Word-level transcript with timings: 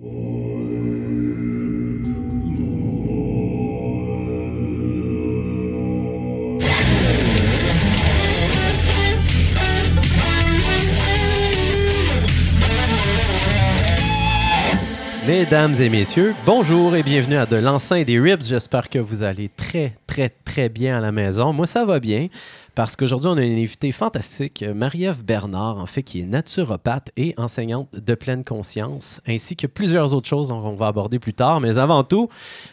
Mesdames 0.00 0.12
et 15.80 15.88
messieurs, 15.88 16.36
bonjour 16.46 16.94
et 16.94 17.02
bienvenue 17.02 17.36
à 17.36 17.44
De 17.44 17.56
l'enceinte 17.56 18.04
des 18.04 18.20
Ribs. 18.20 18.42
J'espère 18.42 18.88
que 18.88 19.00
vous 19.00 19.24
allez 19.24 19.48
très, 19.48 19.96
très, 20.06 20.28
très 20.28 20.68
bien 20.68 20.98
à 20.98 21.00
la 21.00 21.10
maison. 21.10 21.52
Moi, 21.52 21.66
ça 21.66 21.84
va 21.84 21.98
bien 21.98 22.28
parce 22.78 22.94
qu'aujourd'hui, 22.94 23.28
on 23.28 23.36
a 23.36 23.42
une 23.42 23.58
invitée 23.58 23.90
fantastique, 23.90 24.64
Marie-Ève 24.72 25.24
Bernard, 25.24 25.78
en 25.78 25.86
fait, 25.86 26.04
qui 26.04 26.20
est 26.20 26.26
naturopathe 26.26 27.10
et 27.16 27.34
enseignante 27.36 27.88
de 27.92 28.14
pleine 28.14 28.44
conscience, 28.44 29.20
ainsi 29.26 29.56
que 29.56 29.66
plusieurs 29.66 30.14
autres 30.14 30.28
choses 30.28 30.50
qu'on 30.50 30.76
va 30.76 30.86
aborder 30.86 31.18
plus 31.18 31.34
tard. 31.34 31.60
Mais 31.60 31.76
avant 31.76 32.04
tout, 32.04 32.28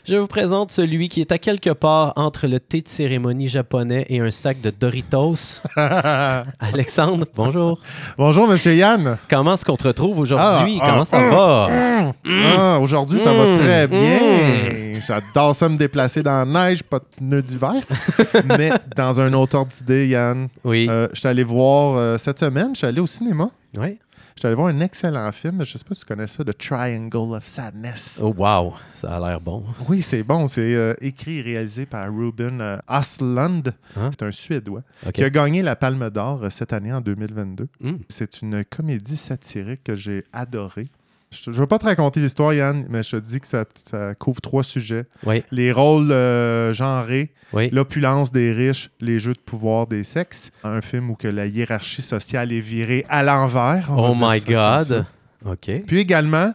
je 0.08 0.14
vous 0.14 0.28
présente 0.28 0.72
celui 0.72 1.09
qui 1.09 1.22
est 1.22 1.31
à 1.31 1.40
quelque 1.40 1.72
part 1.72 2.14
entre 2.18 2.45
le 2.45 2.59
thé 2.59 2.81
de 2.81 2.88
cérémonie 2.88 3.48
japonais 3.48 4.05
et 4.09 4.20
un 4.20 4.30
sac 4.30 4.62
de 4.62 4.70
Doritos. 4.70 5.59
Alexandre, 5.76 7.26
bonjour. 7.36 7.80
Bonjour, 8.16 8.48
Monsieur 8.48 8.76
Yann. 8.76 9.17
Comment 9.28 9.56
est-ce 9.56 9.66
qu'on 9.66 9.76
te 9.76 9.88
retrouve 9.88 10.20
aujourd'hui? 10.20 10.78
Ah, 10.84 10.86
Comment 10.88 11.02
ah, 11.02 11.06
ça 11.06 11.17
ah, 11.17 11.30
va? 11.31 12.14
Ah, 12.28 12.80
Aujourd'hui, 12.80 13.17
ça 13.20 13.34
Mm. 13.34 13.38
va 13.38 13.58
très 13.58 13.88
bien. 13.88 14.20
Mm. 14.20 14.86
J'adore 15.06 15.56
ça 15.56 15.70
me 15.70 15.78
déplacer 15.78 16.23
dans 16.23 16.44
la 16.44 16.45
neige, 16.45 16.84
pas 16.84 17.00
de 17.00 17.06
pneus 17.17 17.42
d'hiver. 17.42 17.73
Mais 18.58 18.72
dans 18.95 19.20
un 19.20 19.31
autre 19.34 19.58
ordre 19.58 19.72
d'idée, 19.78 19.95
Yann, 20.04 20.48
Oui. 20.63 20.88
euh, 20.90 21.08
je 21.13 21.20
suis 21.20 21.27
allé 21.27 21.44
voir 21.44 21.98
euh, 21.98 22.17
cette 22.17 22.40
semaine, 22.40 22.70
je 22.73 22.80
suis 22.80 22.88
allé 22.88 22.99
au 22.99 23.08
cinéma. 23.08 23.49
oui. 23.77 23.99
Je 24.38 24.41
suis 24.41 24.48
allé 24.48 24.55
voir 24.55 24.67
un 24.67 24.81
excellent 24.81 25.31
film. 25.31 25.63
Je 25.63 25.77
sais 25.77 25.86
pas 25.88 25.94
si 25.94 26.02
tu 26.02 26.08
connais 26.08 26.27
ça, 26.27 26.44
The 26.44 26.58
Triangle 26.58 27.36
of 27.38 27.45
Sadness. 27.45 28.20
Oh, 28.22 28.34
wow. 28.38 28.73
Ça 28.95 29.16
a 29.16 29.20
l'air 29.30 29.39
bon. 29.39 29.63
Oui, 29.88 30.02
c'est 30.02 30.23
bon. 30.23 30.48
C'est 30.48 30.76
euh, 30.76 30.94
écrit 31.00 31.38
et 31.38 31.42
réalisé 31.42 31.86
par 31.86 32.14
Ruben 32.14 32.80
Östlund. 32.89 33.73
Hein? 33.95 34.09
C'est 34.11 34.25
un 34.25 34.31
Suédois 34.33 34.81
qui 35.14 35.23
a 35.23 35.30
gagné 35.30 35.61
la 35.61 35.78
Palme 35.78 36.09
d'Or 36.09 36.42
cette 36.50 36.73
année 36.73 36.92
en 36.92 37.00
2022. 37.00 37.70
Mm. 37.80 37.92
C'est 38.09 38.42
une 38.42 38.66
comédie 38.66 39.16
satirique 39.16 39.86
que 39.86 39.95
j'ai 39.95 40.25
adorée. 40.33 40.89
Je 41.31 41.50
ne 41.50 41.56
veux 41.56 41.68
pas 41.68 41.80
te 41.80 41.86
raconter 41.86 42.20
l'histoire, 42.22 42.54
Yann, 42.54 42.86
mais 42.90 43.04
je 43.04 43.12
te 43.12 43.16
dis 43.18 43.40
que 43.42 43.48
ça, 43.48 43.66
ça 43.90 44.16
couvre 44.16 44.40
trois 44.42 44.64
sujets. 44.64 45.06
Oui, 45.26 45.44
Les 45.52 45.72
rôles 45.72 46.12
euh, 46.12 46.72
genrés, 46.73 47.34
oui. 47.52 47.70
l'opulence 47.72 48.32
des 48.32 48.52
riches, 48.54 48.90
les 49.02 49.20
jeux 49.20 49.34
de 49.34 49.40
pouvoir 49.40 49.88
des 49.88 50.04
sexes. 50.04 50.52
Un 50.64 50.82
film 50.82 51.09
où 51.09 51.16
que 51.16 51.28
la 51.28 51.45
hiérarchie 51.45 52.02
sociale 52.02 52.54
est 52.54 52.62
virée 52.62 53.06
à 53.09 53.22
l'envers. 53.23 53.90
Oh 53.95 54.16
my. 54.17 54.40
God. 54.40 55.06
OK. 55.45 55.84
Puis 55.86 56.00
également, 56.00 56.52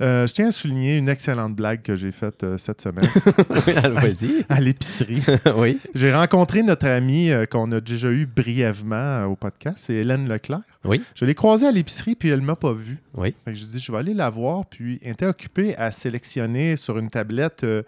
euh, 0.00 0.26
je 0.26 0.32
tiens 0.32 0.48
à 0.48 0.52
souligner 0.52 0.96
une 0.96 1.08
excellente 1.10 1.54
blague 1.56 1.82
que 1.82 1.94
j'ai 1.96 2.12
faite 2.12 2.42
euh, 2.44 2.56
cette 2.56 2.80
semaine 2.80 3.04
Oui, 3.66 3.72
Vas-y. 3.74 4.46
à 4.48 4.60
l'épicerie. 4.60 5.22
oui. 5.56 5.78
J'ai 5.94 6.14
rencontré 6.14 6.62
notre 6.62 6.86
amie 6.86 7.30
euh, 7.30 7.44
qu'on 7.46 7.70
a 7.72 7.80
déjà 7.80 8.08
eu 8.08 8.24
brièvement 8.26 9.24
au 9.24 9.36
podcast, 9.36 9.76
c'est 9.78 9.94
Hélène 9.94 10.26
Leclerc. 10.28 10.60
Oui. 10.84 11.02
Je 11.14 11.24
l'ai 11.24 11.34
croisée 11.34 11.66
à 11.66 11.72
l'épicerie, 11.72 12.14
puis 12.14 12.30
elle 12.30 12.40
m'a 12.40 12.56
pas 12.56 12.72
vu. 12.72 12.98
Oui. 13.14 13.34
Fait 13.44 13.52
que 13.52 13.58
je 13.58 13.64
dis, 13.64 13.78
je 13.78 13.92
vais 13.92 13.98
aller 13.98 14.14
la 14.14 14.30
voir, 14.30 14.64
puis 14.66 14.98
elle 15.02 15.12
était 15.12 15.26
occupée 15.26 15.76
à 15.76 15.92
sélectionner 15.92 16.76
sur 16.76 16.96
une 16.98 17.10
tablette 17.10 17.64
euh, 17.64 17.82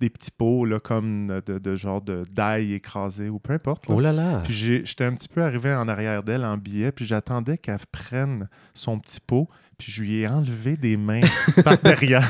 des 0.00 0.08
petits 0.08 0.30
pots, 0.30 0.64
là, 0.64 0.80
comme 0.80 1.42
de, 1.44 1.58
de 1.58 1.76
genre 1.76 2.00
de 2.00 2.24
d'ail 2.32 2.72
écrasé 2.72 3.28
ou 3.28 3.38
peu 3.38 3.52
importe. 3.52 3.88
là. 3.88 3.94
Oh 3.94 4.00
là 4.00 4.12
là. 4.12 4.40
Puis 4.44 4.54
j'étais 4.54 5.04
un 5.04 5.14
petit 5.14 5.28
peu 5.28 5.42
arrivé 5.42 5.74
en 5.74 5.86
arrière 5.88 6.22
d'elle 6.22 6.44
en 6.44 6.56
billet, 6.56 6.92
puis 6.92 7.04
j'attendais 7.04 7.58
qu'elle 7.58 7.76
prenne 7.92 8.48
son 8.72 8.98
petit 8.98 9.20
pot, 9.20 9.46
puis 9.80 9.90
je 9.90 10.02
lui 10.02 10.20
ai 10.20 10.28
enlevé 10.28 10.76
des 10.76 10.96
mains 10.96 11.22
par 11.64 11.78
derrière. 11.78 12.28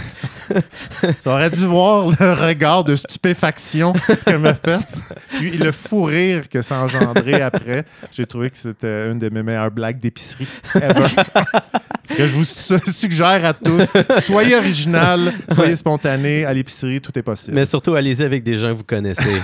Ça 1.22 1.30
aurait 1.34 1.50
dû 1.50 1.64
voir 1.66 2.08
le 2.18 2.32
regard 2.32 2.82
de 2.84 2.96
stupéfaction 2.96 3.92
qu'elle 4.24 4.38
m'a 4.38 4.54
fait, 4.54 4.80
puis 5.38 5.50
le 5.58 5.70
fou 5.72 6.04
rire 6.04 6.48
que 6.48 6.62
ça 6.62 6.80
a 6.80 6.84
engendré 6.84 7.40
après. 7.42 7.84
J'ai 8.12 8.26
trouvé 8.26 8.50
que 8.50 8.56
c'était 8.56 9.10
une 9.10 9.18
de 9.18 9.28
mes 9.28 9.42
meilleures 9.42 9.70
blagues 9.70 10.00
d'épicerie 10.00 10.48
ever. 10.74 11.04
que 12.16 12.26
je 12.26 12.32
vous 12.32 12.44
su- 12.44 12.74
suggère 12.92 13.44
à 13.44 13.54
tous, 13.54 13.92
soyez 14.24 14.56
original, 14.56 15.32
soyez 15.52 15.76
spontané, 15.76 16.44
à 16.44 16.52
l'épicerie, 16.52 17.00
tout 17.00 17.16
est 17.16 17.22
possible. 17.22 17.54
Mais 17.54 17.66
surtout, 17.66 17.94
allez-y 17.94 18.24
avec 18.24 18.42
des 18.42 18.56
gens 18.58 18.68
que 18.72 18.78
vous 18.78 18.82
connaissez. 18.84 19.40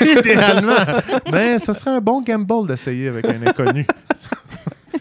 Idéalement. 0.00 0.74
Mais 1.30 1.58
ce 1.58 1.72
serait 1.74 1.90
un 1.90 2.00
bon 2.00 2.22
gamble 2.22 2.66
d'essayer 2.68 3.08
avec 3.08 3.26
un 3.26 3.46
inconnu. 3.46 3.86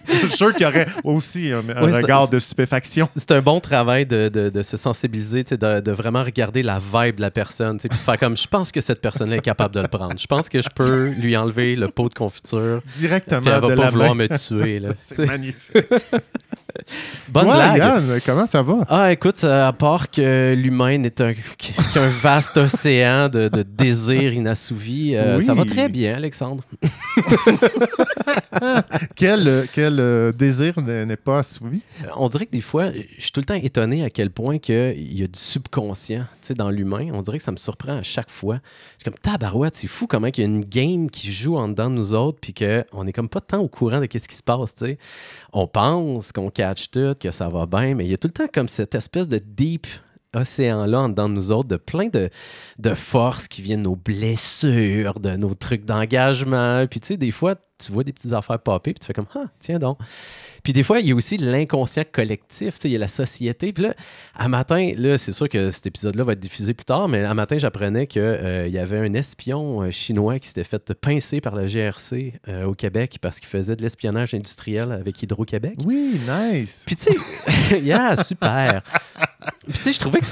Je 0.07 0.13
suis 0.27 0.31
sûr 0.37 0.53
qu'il 0.53 0.63
y 0.65 0.69
aurait 0.69 0.87
aussi 1.03 1.51
un, 1.51 1.59
un 1.75 1.83
Oui, 1.85 1.91
c'est- 1.93 2.01
regard 2.01 2.29
de 2.29 2.39
stupéfaction. 2.39 3.09
C'est 3.15 3.31
un 3.31 3.41
bon 3.41 3.59
travail 3.59 4.05
de, 4.05 4.29
de- 4.29 4.49
de 4.49 4.61
se 4.61 4.77
sensibiliser, 4.77 5.43
de, 5.43 5.79
de 5.79 5.91
vraiment 5.91 6.23
regarder 6.23 6.63
la 6.63 6.79
vibe 6.79 7.15
de 7.17 7.21
la 7.21 7.31
personne, 7.31 7.77
puis 7.79 7.89
faire 7.89 8.17
comme 8.19 8.37
je 8.37 8.47
pense 8.47 8.71
que 8.71 8.81
cette 8.81 9.01
personne-là 9.01 9.37
est 9.37 9.41
capable 9.41 9.73
de 9.75 9.81
le 9.81 9.87
prendre. 9.87 10.13
Je 10.17 10.27
pense 10.27 10.49
que 10.49 10.61
je 10.61 10.69
peux 10.73 11.07
lui 11.09 11.35
enlever 11.37 11.75
le 11.75 11.87
pot 11.89 12.09
de 12.09 12.13
confiture. 12.13 12.81
Puis 12.91 12.99
Directement 13.01 13.51
elle 13.55 13.61
va 13.61 13.69
de 13.69 13.75
pas 13.75 13.83
la 13.83 13.89
vouloir 13.91 14.15
main. 14.15 14.27
me 14.29 14.37
tuer. 14.37 14.81
C'est 14.95 15.25
magnifique. 15.25 15.77
Bonne 17.29 17.43
Toi, 17.45 17.55
blague. 17.55 17.77
Yann, 17.77 18.19
comment 18.25 18.47
ça 18.47 18.61
va? 18.61 18.85
Ah, 18.87 19.11
écoute, 19.11 19.43
euh, 19.43 19.67
à 19.67 19.73
part 19.73 20.09
que 20.09 20.53
l'humain 20.55 20.97
n'est 20.97 21.21
un, 21.21 21.33
qu'un 21.93 22.07
vaste 22.21 22.57
océan 22.57 23.29
de, 23.29 23.47
de 23.47 23.63
désirs 23.63 24.33
inassouvis, 24.33 25.15
euh, 25.15 25.41
ça 25.41 25.53
va 25.53 25.65
très 25.65 25.89
bien, 25.89 26.15
Alexandre. 26.15 26.63
Quel, 29.15 29.47
euh, 29.47 29.65
quel 29.71 29.99
euh, 29.99 30.31
désir 30.31 30.79
n'est 30.81 31.15
pas 31.15 31.39
assouvi? 31.39 31.81
On 32.15 32.27
dirait 32.29 32.45
que 32.45 32.51
des 32.51 32.61
fois, 32.61 32.91
je 32.91 33.21
suis 33.21 33.31
tout 33.31 33.39
le 33.39 33.45
temps 33.45 33.55
étonné 33.55 34.03
à 34.03 34.09
quel 34.09 34.29
point 34.29 34.57
que 34.59 34.93
il 34.95 35.19
y 35.19 35.23
a 35.23 35.27
du 35.27 35.39
subconscient 35.39 36.25
dans 36.55 36.69
l'humain. 36.69 37.09
On 37.13 37.21
dirait 37.21 37.37
que 37.37 37.43
ça 37.43 37.51
me 37.51 37.57
surprend 37.57 37.97
à 37.97 38.03
chaque 38.03 38.29
fois. 38.29 38.59
Comme 39.05 39.13
tabarouette, 39.13 39.75
c'est 39.75 39.85
fou 39.85 40.07
comment 40.07 40.25
il 40.25 40.39
y 40.39 40.41
a 40.41 40.45
une 40.45 40.65
game 40.65 41.11
qui 41.11 41.31
joue 41.31 41.57
en 41.57 41.67
dedans 41.67 41.91
de 41.91 41.95
nous 41.95 42.15
autres, 42.15 42.39
puis 42.41 42.55
qu'on 42.55 43.03
n'est 43.03 43.13
comme 43.13 43.29
pas 43.29 43.39
tant 43.39 43.59
au 43.59 43.67
courant 43.67 43.99
de 43.99 44.07
ce 44.11 44.27
qui 44.27 44.35
se 44.35 44.41
passe. 44.41 44.73
tu 44.73 44.85
sais. 44.85 44.97
On 45.53 45.67
pense 45.67 46.31
qu'on 46.31 46.49
catch 46.49 46.89
tout, 46.89 47.13
que 47.19 47.29
ça 47.29 47.47
va 47.47 47.67
bien, 47.67 47.93
mais 47.93 48.05
il 48.05 48.09
y 48.09 48.15
a 48.15 48.17
tout 48.17 48.29
le 48.29 48.33
temps 48.33 48.47
comme 48.51 48.67
cette 48.67 48.95
espèce 48.95 49.29
de 49.29 49.37
deep 49.37 49.85
océan-là 50.33 51.01
en 51.01 51.09
dedans 51.09 51.29
de 51.29 51.35
nous 51.35 51.51
autres, 51.51 51.67
de 51.67 51.75
plein 51.75 52.07
de, 52.07 52.31
de 52.79 52.93
forces 52.95 53.47
qui 53.47 53.61
viennent 53.61 53.83
de 53.83 53.89
nos 53.89 53.95
blessures, 53.95 55.19
de 55.19 55.35
nos 55.35 55.53
trucs 55.53 55.85
d'engagement. 55.85 56.87
Puis 56.89 56.99
tu 56.99 57.09
sais, 57.09 57.17
des 57.17 57.29
fois, 57.29 57.53
tu 57.77 57.91
vois 57.91 58.03
des 58.03 58.11
petites 58.11 58.33
affaires 58.33 58.57
popper, 58.57 58.93
puis 58.93 59.01
tu 59.01 59.05
fais 59.05 59.13
comme, 59.13 59.27
ah, 59.35 59.45
tiens 59.59 59.77
donc. 59.77 59.99
Puis 60.65 60.73
des 60.73 60.81
fois, 60.81 60.99
il 60.99 61.05
y 61.05 61.11
a 61.11 61.15
aussi 61.15 61.37
l'inconscient 61.37 62.03
collectif, 62.11 62.73
tu 62.73 62.81
sais, 62.81 62.89
il 62.89 62.93
y 62.93 62.95
a 62.95 62.99
la 62.99 63.07
société. 63.07 63.71
Puis 63.71 63.83
là, 63.83 63.93
à 64.33 64.47
matin, 64.47 64.93
là, 64.97 65.15
c'est 65.19 65.31
sûr 65.31 65.47
que 65.47 65.69
cet 65.69 65.85
épisode-là 65.85 66.23
va 66.23 66.33
être 66.33 66.39
diffusé 66.39 66.73
plus 66.73 66.85
tard, 66.85 67.07
mais 67.07 67.23
à 67.23 67.35
matin, 67.35 67.59
j'apprenais 67.59 68.07
qu'il 68.07 68.67
y 68.69 68.79
avait 68.79 68.97
un 68.97 69.13
espion 69.13 69.83
euh, 69.83 69.91
chinois 69.91 70.39
qui 70.39 70.47
s'était 70.47 70.63
fait 70.63 70.91
pincer 70.95 71.39
par 71.39 71.53
la 71.53 71.67
GRC 71.67 72.33
euh, 72.47 72.65
au 72.65 72.73
Québec 72.73 73.19
parce 73.21 73.39
qu'il 73.39 73.47
faisait 73.47 73.75
de 73.75 73.83
l'espionnage 73.83 74.33
industriel 74.33 74.91
avec 74.91 75.21
Hydro-Québec. 75.21 75.77
Oui, 75.85 76.19
nice. 76.27 76.81
Puis 76.83 76.95
tu 76.95 77.11
sais, 77.11 77.79
yeah, 77.81 78.15
super. 78.23 78.81
Tu 79.67 79.73
sais, 79.81 79.91
je 79.93 79.99
trouvais 79.99 80.19
que 80.19 80.25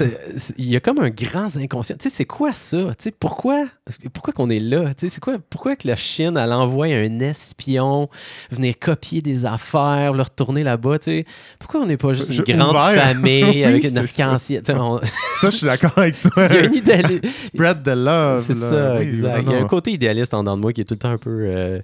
il 0.58 0.66
y 0.66 0.76
a 0.76 0.80
comme 0.80 0.98
un 1.00 1.10
grand 1.10 1.56
inconscient. 1.56 1.96
Tu 1.96 2.08
sais, 2.08 2.14
c'est 2.16 2.24
quoi 2.24 2.52
ça? 2.54 2.78
Tu 2.98 3.04
sais, 3.04 3.10
pourquoi, 3.10 3.64
pourquoi 4.12 4.32
qu'on 4.32 4.50
est 4.50 4.60
là? 4.60 4.94
Tu 4.94 5.06
sais, 5.06 5.08
c'est 5.10 5.20
quoi, 5.20 5.36
pourquoi 5.50 5.76
que 5.76 5.86
la 5.88 5.96
Chine, 5.96 6.36
elle 6.36 6.52
envoie 6.52 6.86
un 6.86 7.20
espion 7.20 8.08
venir 8.50 8.74
copier 8.80 9.22
des 9.22 9.44
affaires, 9.46 10.12
le 10.12 10.22
retourner 10.22 10.62
là-bas? 10.62 10.98
Tu 10.98 11.04
sais, 11.04 11.24
pourquoi 11.58 11.80
on 11.80 11.86
n'est 11.86 11.96
pas 11.96 12.12
juste 12.12 12.30
une 12.30 12.34
Je- 12.36 12.42
grande 12.52 12.70
ouvert. 12.70 13.02
famille 13.08 13.44
Oui, 13.50 13.64
avec 13.64 13.84
une 13.84 13.98
arc-en-ciel? 13.98 14.62
On- 14.70 14.98
Ça, 15.40 15.50
je 15.50 15.56
suis 15.56 15.66
d'accord 15.66 15.92
avec 15.96 16.20
toi. 16.20 16.48
Il 16.72 16.86
y 16.86 16.90
a 16.92 17.00
une. 17.00 17.20
Spread 17.44 17.82
the 17.82 17.88
love. 17.88 18.40
C'est 18.46 18.54
ça, 18.54 18.96
Oui, 18.96 19.02
exact. 19.02 19.42
Il 19.46 19.52
y 19.52 19.54
a 19.54 19.58
un 19.58 19.66
côté 19.66 19.92
idéaliste 19.92 20.32
en 20.34 20.40
dedans 20.42 20.56
de 20.56 20.62
moi 20.62 20.72
qui 20.72 20.80
est 20.80 20.84
tout 20.84 20.94
le 20.94 20.98
temps 20.98 21.10
un 21.10 21.18
peu. 21.18 21.30
euh, 21.46 21.80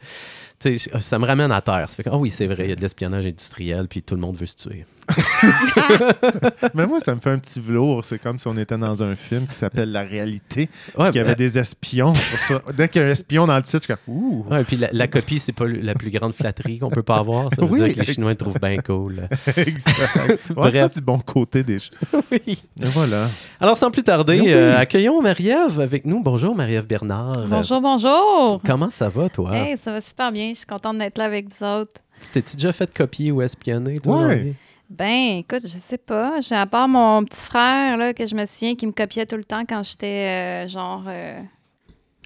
ça 1.00 1.18
me 1.18 1.26
ramène 1.26 1.50
à 1.52 1.60
terre. 1.60 1.86
Ça 1.88 1.96
fait 1.96 2.02
que, 2.04 2.10
ah 2.12 2.16
oui, 2.18 2.30
c'est 2.30 2.46
vrai, 2.46 2.64
il 2.64 2.68
y 2.70 2.72
a 2.72 2.76
de 2.76 2.80
l'espionnage 2.82 3.24
industriel, 3.26 3.86
puis 3.88 4.02
tout 4.02 4.14
le 4.14 4.20
monde 4.20 4.36
veut 4.36 4.46
se 4.46 4.56
tuer. 4.56 4.84
Mais 6.74 6.86
moi, 6.86 7.00
ça 7.00 7.14
me 7.14 7.20
fait 7.20 7.30
un 7.30 7.38
petit 7.38 7.60
velours. 7.60 8.04
C'est 8.04 8.18
comme 8.18 8.38
si 8.38 8.46
on 8.48 8.56
était 8.56 8.76
dans 8.78 9.02
un 9.02 9.16
film 9.16 9.46
qui 9.46 9.54
s'appelle 9.54 9.92
La 9.92 10.02
réalité. 10.02 10.68
Ouais, 10.96 11.06
qu'il 11.10 11.16
y 11.16 11.24
avait 11.24 11.34
des 11.34 11.58
espions. 11.58 12.12
Pour 12.12 12.38
ça. 12.48 12.62
Dès 12.72 12.88
qu'il 12.88 13.00
y 13.02 13.04
a 13.04 13.08
un 13.08 13.10
espion 13.10 13.46
dans 13.46 13.56
le 13.56 13.62
titre, 13.62 13.86
je 13.88 13.92
suis 13.94 14.02
comme 14.06 14.14
Ouh! 14.14 14.46
Ouais, 14.50 14.64
puis 14.64 14.76
la, 14.76 14.88
la 14.92 15.06
copie, 15.08 15.38
c'est 15.38 15.52
pas 15.52 15.66
la 15.66 15.94
plus 15.94 16.10
grande 16.10 16.34
flatterie 16.34 16.78
qu'on 16.78 16.90
peut 16.90 17.02
pas 17.02 17.16
avoir. 17.16 17.48
Ça 17.54 17.62
veut 17.62 17.68
Oui, 17.70 17.80
dire 17.84 17.94
que 17.94 18.00
les 18.00 18.12
Chinois 18.14 18.32
exact. 18.32 18.38
trouvent 18.50 18.60
bien 18.60 18.76
cool. 18.78 19.28
exact. 19.56 20.50
Ouais, 20.56 20.88
du 20.88 21.00
bon 21.00 21.18
côté 21.18 21.62
des 21.62 21.78
choses. 21.78 21.90
oui. 22.32 22.40
Et 22.80 22.86
voilà. 22.86 23.28
Alors, 23.60 23.76
sans 23.76 23.90
plus 23.90 24.02
tarder, 24.02 24.40
Oui. 24.40 24.52
euh, 24.52 24.76
accueillons 24.78 25.20
Marie-Ève 25.22 25.80
avec 25.80 26.04
nous. 26.04 26.22
Bonjour, 26.22 26.54
Marie-Ève 26.54 26.86
Bernard. 26.86 27.46
Bonjour, 27.48 27.80
bonjour. 27.80 28.60
Comment 28.64 28.90
ça 28.90 29.08
va, 29.08 29.28
toi? 29.28 29.54
Hey, 29.56 29.76
ça 29.76 29.92
va 29.92 30.00
super 30.00 30.32
bien. 30.32 30.50
Je 30.50 30.58
suis 30.58 30.66
contente 30.66 30.98
d'être 30.98 31.18
là 31.18 31.24
avec 31.24 31.46
vous 31.48 31.64
autres. 31.64 32.00
Tu 32.22 32.28
T'es-tu 32.30 32.56
déjà 32.56 32.72
fait 32.72 32.92
copier 32.92 33.32
ou 33.32 33.40
espionner, 33.40 33.98
toi? 33.98 34.26
Ouais. 34.26 34.54
Ben, 34.90 35.38
écoute, 35.38 35.62
je 35.62 35.78
sais 35.78 35.98
pas. 35.98 36.40
J'ai 36.40 36.56
à 36.56 36.66
part 36.66 36.88
mon 36.88 37.24
petit 37.24 37.44
frère, 37.44 37.96
là, 37.96 38.12
que 38.12 38.26
je 38.26 38.34
me 38.34 38.44
souviens, 38.44 38.74
qui 38.74 38.86
me 38.88 38.92
copiait 38.92 39.24
tout 39.24 39.36
le 39.36 39.44
temps 39.44 39.62
quand 39.68 39.82
j'étais, 39.84 40.64
euh, 40.64 40.68
genre, 40.68 41.04
euh, 41.06 41.40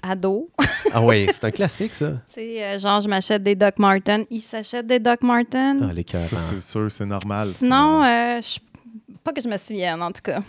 ado. 0.01 0.49
Ah 0.93 1.01
oui, 1.03 1.27
c'est 1.31 1.43
un 1.43 1.51
classique, 1.51 1.93
ça. 1.93 2.11
tu 2.29 2.35
sais, 2.35 2.63
euh, 2.63 2.77
genre, 2.77 3.01
je 3.01 3.09
m'achète 3.09 3.43
des 3.43 3.55
Doc 3.55 3.79
Martens. 3.79 4.25
Il 4.29 4.39
s'achète 4.39 4.87
des 4.87 4.99
Doc 4.99 5.21
Martens. 5.23 5.79
Ah, 5.81 5.91
les 5.93 6.03
cœurs. 6.05 6.21
Ça, 6.21 6.37
c'est 6.37 6.61
sûr, 6.61 6.89
c'est 6.91 7.05
normal. 7.05 7.49
Sinon, 7.49 8.01
euh, 8.03 8.39
je 8.41 8.59
Pas 9.23 9.33
que 9.33 9.41
je 9.41 9.47
me 9.49 9.57
souvienne, 9.57 10.01
en 10.01 10.11
tout 10.11 10.21
cas. 10.21 10.41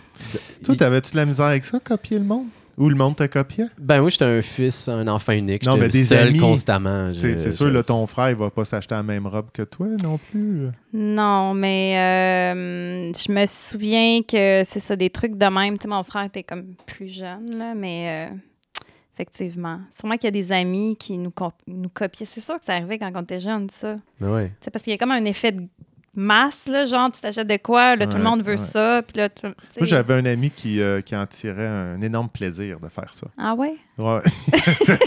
Toi, 0.63 0.75
t'avais-tu 0.75 1.11
de 1.11 1.17
la 1.17 1.25
misère 1.25 1.47
avec 1.47 1.65
ça, 1.65 1.79
copier 1.79 2.17
le 2.19 2.25
monde? 2.25 2.47
Ou 2.77 2.89
le 2.89 2.95
monde 2.95 3.15
te 3.15 3.23
copiait? 3.25 3.65
Ben 3.79 4.01
oui, 4.01 4.11
j'étais 4.11 4.25
un 4.25 4.41
fils, 4.43 4.87
un 4.87 5.07
enfant 5.07 5.31
unique. 5.33 5.65
Non, 5.65 5.73
J'étais 5.73 5.83
mais 5.85 5.89
des 5.91 6.03
seul 6.05 6.27
amis, 6.27 6.39
constamment. 6.39 7.11
C'est 7.13 7.51
sûr, 7.51 7.71
là, 7.71 7.81
ton 7.81 8.05
frère, 8.05 8.29
il 8.29 8.35
va 8.35 8.51
pas 8.51 8.65
s'acheter 8.65 8.93
la 8.93 9.01
même 9.03 9.25
robe 9.25 9.47
que 9.51 9.63
toi 9.63 9.87
non 10.03 10.19
plus. 10.19 10.67
Non, 10.93 11.53
mais 11.55 11.97
euh, 11.97 13.11
je 13.13 13.31
me 13.31 13.45
souviens 13.47 14.21
que 14.21 14.61
c'est 14.63 14.79
ça, 14.79 14.95
des 14.95 15.09
trucs 15.09 15.35
de 15.37 15.45
même. 15.47 15.77
Tu 15.79 15.83
sais, 15.83 15.87
mon 15.87 16.03
frère 16.03 16.23
était 16.25 16.43
comme 16.43 16.75
plus 16.85 17.07
jeune, 17.07 17.57
là, 17.57 17.73
mais 17.75 18.29
euh, 18.31 18.35
effectivement. 19.15 19.79
Sûrement 19.89 20.15
qu'il 20.15 20.25
y 20.25 20.27
a 20.27 20.31
des 20.31 20.51
amis 20.51 20.95
qui 20.97 21.17
nous, 21.17 21.31
co- 21.31 21.51
nous 21.65 21.89
copiaient. 21.89 22.27
C'est 22.29 22.41
sûr 22.41 22.59
que 22.59 22.65
ça 22.65 22.73
arrivait 22.73 22.99
quand 22.99 23.11
on 23.15 23.21
était 23.23 23.39
jeune, 23.39 23.69
ça. 23.69 23.95
Ben 24.19 24.49
sais, 24.61 24.69
parce 24.71 24.83
qu'il 24.83 24.91
y 24.91 24.95
a 24.95 24.99
comme 24.99 25.11
un 25.11 25.25
effet 25.25 25.51
de 25.51 25.63
masse, 26.17 26.65
là, 26.67 26.85
genre, 26.85 27.11
tu 27.11 27.21
t'achètes 27.21 27.47
de 27.47 27.57
quoi, 27.57 27.95
là, 27.95 28.07
tout 28.07 28.17
le 28.17 28.23
monde 28.23 28.41
veut 28.41 28.53
ouais. 28.53 28.57
ça, 28.57 29.01
puis 29.07 29.17
là, 29.17 29.29
tu 29.29 29.45
Moi, 29.45 29.53
j'avais 29.83 30.15
un 30.15 30.25
ami 30.25 30.49
qui, 30.49 30.81
euh, 30.81 31.01
qui 31.01 31.15
en 31.15 31.25
tirait 31.25 31.67
un 31.67 32.01
énorme 32.01 32.27
plaisir 32.27 32.79
de 32.79 32.89
faire 32.89 33.13
ça. 33.13 33.27
Ah 33.37 33.53
ouais? 33.53 33.75
Ouais. 33.97 34.19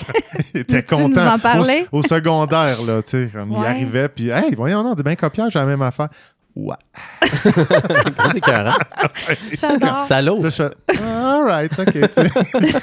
il 0.55 0.61
était 0.61 0.85
nous 0.91 0.99
content. 0.99 1.35
en 1.35 1.39
parler? 1.39 1.87
Au, 1.93 1.99
au 1.99 2.03
secondaire, 2.03 2.83
là, 2.83 3.03
tu 3.03 3.29
sais, 3.29 3.31
il 3.35 3.67
arrivait, 3.67 4.09
puis, 4.09 4.31
hey, 4.31 4.55
voyons, 4.55 4.83
non, 4.83 4.95
des 4.95 5.03
bien 5.03 5.17
copieurs, 5.17 5.51
j'ai 5.51 5.59
la 5.59 5.67
même 5.67 5.83
affaire. 5.83 6.09
Ouais. 6.57 6.77
C'est. 8.33 9.61
J'adore. 9.61 9.95
Salaud. 9.95 10.43
Là, 10.43 10.51
je 10.51 10.63
all 11.41 11.47
right, 11.47 11.73
OK. 11.79 12.81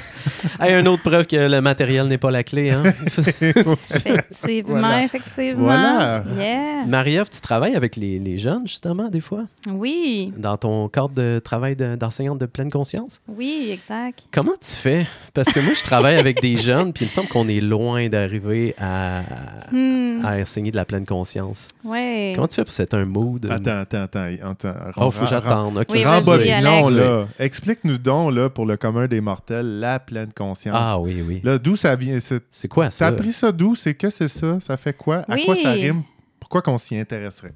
Hey, 0.60 0.78
une 0.78 0.88
autre 0.88 1.02
preuve 1.02 1.26
que 1.26 1.36
le 1.48 1.60
matériel 1.60 2.06
n'est 2.06 2.18
pas 2.18 2.30
la 2.30 2.42
clé. 2.42 2.70
Hein? 2.70 2.82
Effectivement, 3.40 4.78
Voilà. 4.78 5.02
effectivement. 5.04 5.64
Voilà. 5.64 6.22
Yeah. 6.36 6.84
Marie-Ève, 6.86 7.28
tu 7.30 7.40
travailles 7.40 7.74
avec 7.76 7.96
les, 7.96 8.18
les 8.18 8.38
jeunes, 8.38 8.66
justement, 8.66 9.08
des 9.08 9.20
fois, 9.20 9.44
Oui, 9.68 10.32
dans 10.36 10.56
ton 10.56 10.88
cadre 10.88 11.10
de 11.10 11.40
travail 11.42 11.76
de- 11.76 11.96
d'enseignante 11.96 12.38
de 12.38 12.46
pleine 12.46 12.70
conscience? 12.70 13.20
oui, 13.28 13.70
exact. 13.72 14.20
Comment 14.32 14.52
tu 14.60 14.70
fais? 14.76 15.06
Parce 15.34 15.52
que 15.52 15.60
moi, 15.60 15.74
je 15.74 15.82
travaille 15.82 16.16
avec 16.16 16.40
des 16.40 16.56
jeunes, 16.56 16.92
puis 16.92 17.04
il 17.04 17.08
me 17.08 17.12
semble 17.12 17.28
qu'on 17.28 17.48
est 17.48 17.60
loin 17.60 18.08
d'arriver 18.08 18.74
à, 18.80 19.22
Hmm, 19.70 20.24
à 20.24 20.36
enseigner 20.38 20.70
de 20.70 20.76
la 20.76 20.84
pleine 20.84 21.06
conscience. 21.06 21.68
ouais. 21.84 22.32
Comment 22.34 22.48
tu 22.48 22.56
fais 22.56 22.64
pour 22.64 22.72
c'est 22.72 22.94
un 22.94 23.04
mood? 23.04 23.46
Attends, 23.50 23.80
attends, 23.80 24.02
attends. 24.02 24.26
attends. 24.50 24.74
Oh, 24.96 25.10
faut 25.10 25.24
que 25.24 25.30
j'attende. 25.30 25.78
Ok. 25.78 25.86
Oui, 25.90 26.02
vas-y. 26.02 26.22
vas-y, 26.24 26.54
Rembobinons, 26.54 26.86
Alex. 26.88 27.00
là. 27.02 27.26
Explique-nous 27.38 27.98
donc, 27.98 28.32
là, 28.34 28.47
pour 28.50 28.66
le 28.66 28.76
commun 28.76 29.06
des 29.06 29.20
mortels, 29.20 29.80
la 29.80 29.98
pleine 30.00 30.32
conscience. 30.32 30.76
Ah 30.78 30.98
oui, 30.98 31.22
oui. 31.26 31.40
Là, 31.44 31.58
d'où 31.58 31.76
ça 31.76 31.94
vient? 31.96 32.18
c'est- 32.20 32.44
C'est 32.50 32.68
quoi 32.68 32.86
T'as 32.86 32.90
ça? 32.90 33.06
appris 33.08 33.32
ça 33.32 33.52
d'où? 33.52 33.74
C'est 33.74 33.94
que 33.94 34.10
c'est 34.10 34.28
ça? 34.28 34.58
Ça 34.60 34.76
fait 34.76 34.92
quoi? 34.96 35.24
À 35.28 35.34
Oui. 35.34 35.44
quoi 35.44 35.54
ça 35.54 35.70
rime? 35.72 36.02
Pourquoi 36.40 36.62
qu'on 36.62 36.78
s'y 36.78 36.96
intéresserait? 36.96 37.52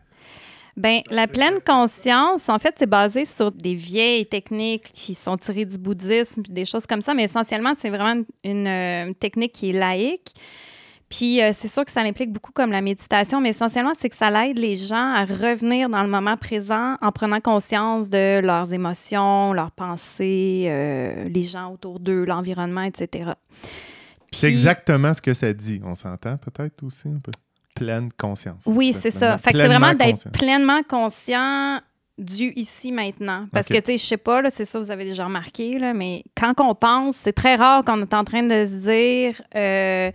Ben, 0.77 1.01
la 1.11 1.27
pleine 1.27 1.61
conscience, 1.67 2.49
en 2.49 2.59
fait, 2.59 2.75
c'est 2.79 2.87
basé 2.89 3.27
sur 3.27 3.53
des 3.53 3.75
vieilles 3.75 4.25
techniques 4.27 4.91
qui 4.95 5.13
sont 5.15 5.37
tirées 5.37 5.67
du 5.67 5.77
bouddhisme, 5.77 6.41
des 6.49 6.65
choses 6.65 6.87
comme 6.87 7.03
ça, 7.03 7.13
mais 7.13 7.25
essentiellement, 7.25 7.73
c'est 7.79 7.91
vraiment 7.91 8.23
une, 8.43 8.67
euh, 8.67 9.07
une 9.09 9.15
technique 9.15 9.53
qui 9.53 9.69
est 9.69 9.73
laïque. 9.75 10.33
Puis 11.13 11.43
euh, 11.43 11.51
c'est 11.53 11.69
sûr 11.69 11.85
que 11.85 11.91
ça 11.91 12.01
implique 12.01 12.33
beaucoup 12.33 12.53
comme 12.53 12.73
la 12.73 12.81
méditation, 12.81 13.41
mais 13.43 13.51
essentiellement, 13.51 13.93
c'est 13.99 14.09
que 14.09 14.17
ça 14.17 14.31
aide 14.47 14.59
les 14.59 14.77
gens 14.77 15.13
à 15.15 15.27
revenir 15.27 15.91
dans 15.91 16.03
le 16.03 16.09
moment 16.09 16.39
présent 16.39 16.97
en 17.03 17.13
prenant 17.13 17.39
conscience 17.39 18.09
de 18.09 18.41
leurs 18.41 18.73
émotions, 18.73 19.53
leurs 19.53 19.73
pensées, 19.73 20.65
euh, 20.69 21.25
les 21.29 21.43
gens 21.43 21.71
autour 21.71 22.01
d'eux, 22.01 22.25
l'environnement, 22.25 22.83
etc. 22.83 23.33
C'est 24.31 24.39
Puis- 24.39 24.47
exactement 24.47 25.13
ce 25.13 25.21
que 25.21 25.35
ça 25.35 25.53
dit. 25.53 25.83
On 25.85 25.95
s'entend 25.95 26.39
peut-être 26.39 26.83
aussi 26.83 27.09
un 27.09 27.21
peu? 27.23 27.33
Pleine 27.75 28.09
conscience. 28.17 28.63
Oui, 28.65 28.95
c'est 28.95 29.11
ça. 29.11 29.37
Fait 29.37 29.53
que 29.53 29.59
c'est 29.59 29.67
vraiment 29.67 29.95
d'être 29.95 30.31
pleinement 30.31 30.83
conscient 30.83 31.81
du 32.19 32.53
ici 32.57 32.91
maintenant. 32.91 33.47
Parce 33.53 33.67
que, 33.67 33.79
tu 33.79 33.85
sais, 33.85 33.99
je 33.99 34.05
sais 34.05 34.17
pas, 34.17 34.43
c'est 34.51 34.65
ça, 34.65 34.79
vous 34.79 34.91
avez 34.91 35.05
déjà 35.05 35.25
remarqué, 35.25 35.79
là, 35.79 35.93
mais 35.93 36.25
quand 36.35 36.59
on 36.61 36.75
pense, 36.75 37.17
c'est 37.17 37.33
très 37.33 37.57
rare 37.57 37.85
qu'on 37.85 38.01
est 38.01 38.15
en 38.15 38.25
train 38.25 38.43
de 38.43 38.65
se 38.65 38.89
dire 38.89 39.43
euh, 39.55 40.11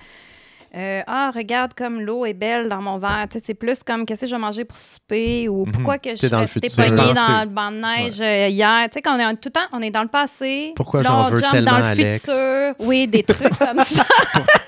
euh, 0.78 1.02
Ah, 1.08 1.32
regarde 1.36 1.74
comme 1.74 2.02
l'eau 2.02 2.26
est 2.26 2.34
belle 2.34 2.68
dans 2.70 2.82
mon 2.82 2.98
verre. 3.00 3.26
Tu 3.32 3.40
sais, 3.40 3.46
c'est 3.48 3.54
plus 3.54 3.82
comme 3.84 4.06
qu'est-ce 4.06 4.22
que 4.22 4.28
je 4.28 4.36
vais 4.36 4.40
manger 4.42 4.64
pour 4.66 4.78
souper 4.78 5.50
ou 5.50 5.66
Mhm. 5.66 5.72
pourquoi 5.72 5.98
que 5.98 6.12
je 6.12 6.16
suis 6.16 6.30
Pensée. 6.30 6.60
dans 6.60 7.42
le 7.42 7.50
banc 7.50 7.72
de 7.72 7.78
neige 7.78 8.22
euh, 8.22 8.48
hier. 8.50 8.84
Tu 8.90 8.94
sais, 8.96 9.02
quand 9.02 9.16
on 9.16 9.20
est 9.30 9.34
tout 9.36 9.50
le 9.50 9.52
temps, 9.52 9.68
on 9.74 9.82
est 9.82 9.90
dans 9.92 10.04
le 10.04 10.08
passé. 10.08 10.74
Pourquoi 10.76 11.02
j'en 11.02 11.30
veux 11.30 11.38
jump 11.38 11.52
tellement, 11.52 11.72
dans 11.72 11.78
le 11.80 11.86
Alex? 11.86 12.20
futur. 12.26 12.76
Oui, 12.88 13.08
des 13.08 13.24
trucs 13.24 13.58
comme 13.58 13.80
ça. 13.80 14.06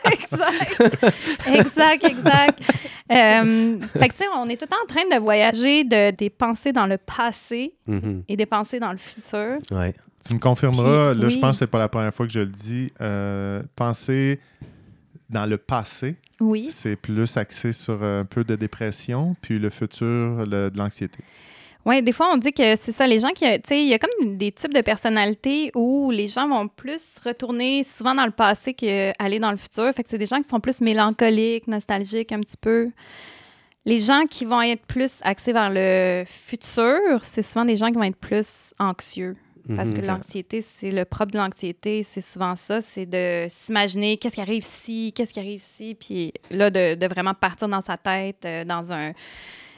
exact. 0.12 0.82
Exact, 1.48 2.04
exact. 2.06 2.60
Euh, 3.12 3.78
fait 3.98 4.08
que, 4.10 4.14
tu 4.14 4.18
sais, 4.20 4.26
on 4.36 4.48
est 4.50 4.58
tout 4.58 4.66
le 4.66 4.70
temps 4.70 4.84
en 4.84 4.88
train 4.88 5.18
de 5.18 5.22
voyager 5.22 5.84
de, 5.84 6.12
des 6.12 6.30
pensées 6.30 6.72
dans 6.72 6.86
le 6.86 6.98
passé 6.98 7.74
Mhm. 7.88 8.24
et 8.28 8.36
des 8.36 8.46
pensées 8.46 8.80
dans 8.80 8.92
le 8.92 8.98
futur. 8.98 9.58
Ouais. 9.72 9.94
Tu 10.28 10.34
me 10.36 10.40
confirmeras, 10.40 11.14
Puis, 11.14 11.22
là, 11.24 11.30
je 11.30 11.38
pense 11.38 11.52
que 11.56 11.60
c'est 11.60 11.68
pas 11.72 11.80
la 11.80 11.88
première 11.88 12.14
fois 12.14 12.26
que 12.28 12.32
je 12.32 12.40
le 12.42 12.46
dis. 12.48 12.92
euh, 13.02 13.62
penser 13.76 14.40
dans 15.30 15.46
le 15.46 15.58
passé, 15.58 16.16
Oui. 16.40 16.70
c'est 16.72 16.96
plus 16.96 17.38
axé 17.38 17.72
sur 17.72 18.04
un 18.04 18.26
peu 18.26 18.44
de 18.44 18.56
dépression, 18.56 19.36
puis 19.42 19.60
le 19.60 19.70
futur, 19.70 20.06
le- 20.46 20.70
de 20.70 20.78
l'anxiété. 20.78 21.20
Oui, 21.86 22.02
des 22.04 22.12
fois, 22.12 22.30
on 22.34 22.38
dit 22.38 22.52
que 22.52 22.76
c'est 22.76 22.92
ça. 22.92 23.08
Les 23.08 23.20
gens 23.20 23.30
qui. 23.30 23.46
Tu 23.46 23.60
sais, 23.66 23.82
il 23.82 23.88
y 23.88 23.94
a 23.94 24.00
comme 24.00 24.36
des 24.38 24.52
types 24.52 24.74
de 24.74 24.82
personnalités 24.82 25.72
où 25.76 26.12
les 26.12 26.28
gens 26.28 26.48
vont 26.48 26.68
plus 26.68 27.02
retourner 27.24 27.84
souvent 27.84 28.14
dans 28.14 28.26
le 28.26 28.32
passé 28.34 28.74
qu'aller 28.74 29.40
dans 29.40 29.50
le 29.52 29.58
futur. 29.58 29.92
Fait 29.96 30.04
que 30.04 30.10
c'est 30.10 30.18
des 30.18 30.26
gens 30.26 30.42
qui 30.42 30.50
sont 30.50 30.60
plus 30.60 30.82
mélancoliques, 30.82 31.68
nostalgiques 31.68 32.34
un 32.34 32.42
petit 32.42 32.58
peu. 32.60 32.90
Les 33.86 34.00
gens 34.00 34.26
qui 34.30 34.44
vont 34.44 34.62
être 34.62 34.86
plus 34.86 35.14
axés 35.22 35.54
vers 35.54 35.70
le 35.74 36.26
futur, 36.28 37.24
c'est 37.24 37.42
souvent 37.42 37.64
des 37.66 37.78
gens 37.78 37.88
qui 37.88 37.96
vont 37.96 38.04
être 38.04 38.18
plus 38.20 38.74
anxieux. 38.78 39.34
Parce 39.76 39.92
que 39.92 40.00
Mhm. 40.02 40.08
l'anxiété, 40.08 40.62
c'est 40.62 40.92
le 40.92 41.06
propre 41.06 41.32
de 41.32 41.38
l'anxiété, 41.38 42.04
c'est 42.04 42.22
souvent 42.22 42.56
ça, 42.56 42.82
c'est 42.82 43.06
de 43.06 43.48
s'imaginer 43.50 44.18
qu'est-ce 44.18 44.36
qui 44.36 44.42
arrive 44.42 44.64
si, 44.66 45.14
qu'est-ce 45.14 45.34
qui 45.34 45.40
arrive 45.40 45.64
si, 45.78 45.96
puis 45.96 46.34
là, 46.50 46.70
de, 46.70 46.96
de 46.96 47.08
vraiment 47.08 47.34
partir 47.34 47.68
dans 47.68 47.82
sa 47.82 47.98
tête, 47.98 48.44
euh, 48.46 48.64
dans 48.66 48.92
un, 48.94 49.14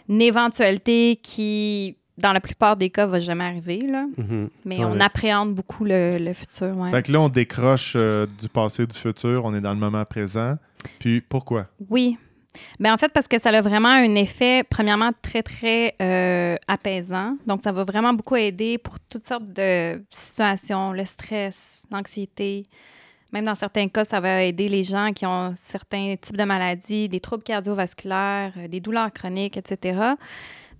une 0.09 0.21
éventualité 0.21 1.17
qui, 1.21 1.97
dans 2.17 2.33
la 2.33 2.39
plupart 2.41 2.77
des 2.77 2.89
cas, 2.89 3.05
va 3.05 3.19
jamais 3.19 3.43
arriver, 3.45 3.79
là. 3.81 4.05
Mhm. 4.17 4.49
Mais 4.65 4.77
Ouais. 4.79 4.85
on 4.85 4.99
appréhende 4.99 5.53
beaucoup 5.55 5.83
le, 5.85 6.17
le 6.17 6.33
futur, 6.33 6.77
ouais. 6.77 6.89
Fait 6.89 7.03
que 7.03 7.11
là, 7.11 7.21
on 7.21 7.29
décroche 7.29 7.93
euh, 7.95 8.25
du 8.41 8.47
passé, 8.49 8.85
du 8.85 8.97
futur, 8.97 9.43
on 9.45 9.53
est 9.55 9.61
dans 9.61 9.73
le 9.73 9.79
moment 9.79 10.05
présent. 10.05 10.55
Puis 10.99 11.21
pourquoi? 11.21 11.67
Oui. 11.89 12.17
Ben 12.79 12.93
en 12.93 12.97
fait, 12.97 13.11
parce 13.13 13.27
que 13.27 13.39
ça 13.39 13.49
a 13.49 13.61
vraiment 13.61 13.89
un 13.89 14.15
effet, 14.15 14.63
premièrement, 14.63 15.11
très, 15.21 15.43
très 15.43 15.95
euh, 16.01 16.55
apaisant. 16.67 17.37
Donc, 17.45 17.61
ça 17.63 17.71
va 17.71 17.83
vraiment 17.83 18.13
beaucoup 18.13 18.35
aider 18.35 18.77
pour 18.77 18.99
toutes 18.99 19.25
sortes 19.25 19.51
de 19.51 20.01
situations, 20.11 20.91
le 20.91 21.05
stress, 21.05 21.83
l'anxiété. 21.91 22.65
Même 23.31 23.45
dans 23.45 23.55
certains 23.55 23.87
cas, 23.87 24.03
ça 24.03 24.19
va 24.19 24.43
aider 24.43 24.67
les 24.67 24.83
gens 24.83 25.13
qui 25.13 25.25
ont 25.25 25.53
certains 25.53 26.15
types 26.19 26.35
de 26.35 26.43
maladies, 26.43 27.07
des 27.07 27.21
troubles 27.21 27.43
cardiovasculaires, 27.43 28.51
euh, 28.57 28.67
des 28.67 28.81
douleurs 28.81 29.11
chroniques, 29.13 29.55
etc. 29.55 30.15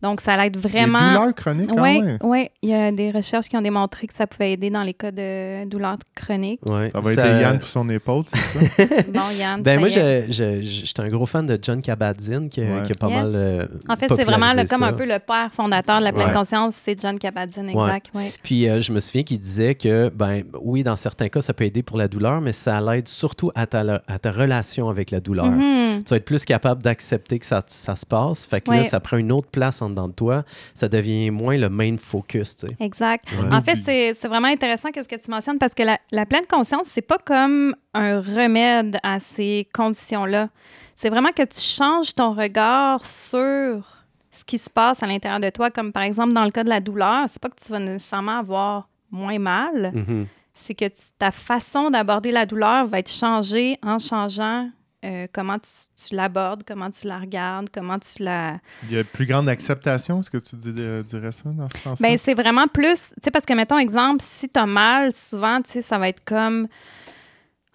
Donc, 0.01 0.22
ça 0.22 0.36
l'aide 0.38 0.58
vraiment. 0.58 1.00
Des 1.00 1.05
douleurs 1.17 1.36
chroniques, 1.36 1.70
Oui, 1.75 2.01
ouais. 2.01 2.17
oui. 2.24 2.50
Il 2.62 2.70
y 2.70 2.74
a 2.74 2.91
des 2.91 3.12
recherches 3.12 3.48
qui 3.48 3.55
ont 3.58 3.62
démontré 3.62 4.08
que 4.08 4.13
ça 4.13 4.25
pouvait 4.27 4.53
aider 4.53 4.70
dans 4.70 4.81
les 4.84 4.93
cas 4.93 5.12
de 5.12 5.65
douleurs 5.65 5.98
chroniques. 6.15 6.60
Ouais. 6.65 6.89
Ça 6.91 7.00
va 7.00 7.12
aider 7.13 7.41
Yann 7.41 7.60
pour 7.60 7.67
son 7.67 7.88
épaule, 7.89 8.24
c'est 8.34 8.88
ça? 8.88 8.96
Bon, 9.13 9.22
Yann, 9.38 9.62
Ben 9.62 9.75
ça 9.75 9.79
moi, 9.79 9.89
y 9.89 9.98
est. 9.98 10.25
je- 10.27 10.31
je- 10.31 10.62
je- 10.62 10.86
j'étais 10.86 11.01
un 11.01 11.10
gros 11.10 11.25
fan 11.25 11.46
de 11.46 11.58
John 11.62 11.81
Kabat-Zinn 11.81 12.50
qui, 12.50 12.62
a- 12.62 12.63
Ouais. 12.63 12.84
qui 12.84 12.91
a 12.91 12.96
pas 12.96 13.08
Yes. 13.10 13.15
mal. 13.24 13.31
euh, 13.36 13.65
En 13.89 13.96
fait, 13.96 14.08
c'est 14.15 14.24
vraiment 14.24 14.53
le- 14.53 14.67
comme 14.67 14.79
ça. 14.79 14.88
un 14.88 14.93
peu 14.93 15.05
le 15.05 15.20
père 15.20 15.50
fondateur 15.51 16.00
de 16.00 16.03
la 16.05 16.12
pleine 16.12 16.27
Ouais. 16.27 16.34
conscience, 16.34 16.75
c'est 16.81 17.00
John 17.00 17.17
Kabat-Zinn, 17.20 17.70
exact. 17.70 18.08
Ouais. 18.13 18.31
Puis 18.43 18.67
euh, 18.67 18.81
je 18.81 18.91
me 18.91 19.00
souviens 19.00 19.24
qu'il 19.24 19.39
disait 19.39 19.75
que, 19.75 20.10
ben 20.10 20.43
oui, 20.62 20.84
dans 20.84 20.96
certains 20.96 21.29
cas, 21.29 21.41
ça 21.41 21.53
peut 21.53 21.63
aider 21.65 21.84
pour 21.84 21.98
la 21.98 22.08
douleur, 22.08 22.41
mais 22.41 22.53
ça 22.53 22.81
l'aide 22.81 23.08
surtout 23.08 23.51
à 23.55 23.67
ta, 23.67 24.01
à 24.08 24.20
ta 24.20 24.31
relation 24.31 24.89
avec 24.89 25.12
la 25.12 25.20
douleur. 25.20 25.46
Mhm. 25.51 26.03
Tu 26.05 26.10
vas 26.10 26.17
être 26.17 26.25
plus 26.25 26.46
capable 26.46 26.81
d'accepter 26.81 27.38
que 27.39 27.46
ça, 27.46 27.62
ça 27.67 27.96
se 27.96 28.05
passe. 28.05 28.46
Fait 28.46 28.62
que 28.62 28.72
là, 28.72 28.77
Ouais. 28.79 28.84
ça 28.86 29.00
prend 29.00 29.17
une 29.17 29.31
autre 29.31 29.50
place 29.50 29.81
en 29.81 29.89
dedans 29.91 30.07
de 30.07 30.13
toi. 30.13 30.43
Ça 30.74 30.89
devient 30.89 31.29
moins 31.29 31.57
le 31.57 31.69
main 31.69 31.95
focus, 31.98 32.57
tu 32.57 32.67
sais. 32.67 32.75
Exact. 32.79 33.25
Ouais. 33.31 33.53
En 33.55 33.62
fait, 33.62 33.75
c'est 34.15 34.27
vraiment 34.27 34.48
intéressant 34.48 34.89
qu'est-ce 34.91 35.07
que 35.07 35.15
tu 35.15 35.29
mentionnes 35.29 35.60
parce 35.60 35.74
que 35.74 35.83
la, 35.83 36.00
la 36.12 36.25
pleine 36.25 36.45
conscience, 36.50 36.88
c'est 36.91 37.01
pas 37.01 37.17
comme 37.19 37.75
un 37.93 38.19
remède 38.19 38.98
à 39.03 39.19
ces 39.19 39.67
conditions-là. 39.74 40.50
C'est 40.95 41.10
vraiment 41.10 41.31
que 41.31 41.43
tu 41.43 41.60
changes 41.60 42.13
ton 42.15 42.33
regard 42.33 43.03
sur 43.05 43.83
ce 44.31 44.43
qui 44.45 44.57
se 44.57 44.69
passe 44.69 45.03
à 45.03 45.07
l'intérieur 45.07 45.39
de 45.39 45.50
toi, 45.50 45.69
comme 45.69 45.91
par 45.91 46.03
exemple 46.03 46.33
dans 46.33 46.43
le 46.45 46.51
cas 46.51 46.63
de 46.63 46.69
la 46.69 46.79
douleur, 46.79 47.25
c'est 47.27 47.39
pas 47.41 47.50
que 47.50 47.62
tu 47.63 47.71
vas 47.71 47.79
nécessairement 47.79 48.39
avoir 48.39 48.88
moins 49.12 49.39
mal, 49.39 49.91
Mhm. 49.93 50.25
c'est 50.53 50.74
que 50.74 50.86
tu- 50.86 51.12
ta 51.19 51.31
façon 51.31 51.89
d'aborder 51.89 52.31
la 52.31 52.45
douleur 52.45 52.88
va 52.88 53.00
être 53.00 53.12
changée 53.12 53.77
en 53.83 53.98
changeant 54.00 54.69
euh, 55.03 55.27
comment 55.34 55.58
tu, 55.60 55.70
tu 56.08 56.15
l'abordes, 56.15 56.63
comment 56.67 56.89
tu 56.91 57.08
la 57.08 57.17
regardes, 57.20 57.70
comment 57.74 57.98
tu 58.00 58.24
la... 58.24 58.60
Il 58.84 58.91
y 58.96 59.00
a 59.00 59.03
plus 59.03 59.25
grande 59.25 59.50
acceptation, 59.50 60.20
est-ce 60.20 60.29
que 60.29 60.38
tu 60.38 60.55
dis- 60.55 60.74
euh, 60.77 61.01
dirais 61.03 61.31
ça 61.31 61.50
dans 61.50 61.67
ce 61.70 61.77
sens-là? 61.79 62.08
Ben, 62.10 62.17
c'est 62.17 62.34
vraiment 62.36 62.67
plus, 62.67 63.10
tu 63.10 63.15
sais, 63.24 63.31
parce 63.31 63.46
que, 63.46 63.53
mettons, 63.53 63.77
exemple, 63.79 64.22
si 64.22 64.48
tu 64.50 64.60
as 64.60 64.65
mal, 64.67 65.12
souvent, 65.13 65.62
tu 65.62 65.72
sais, 65.72 65.81
ça 65.81 65.98
va 65.98 66.08
être 66.10 66.24
comme, 66.24 66.67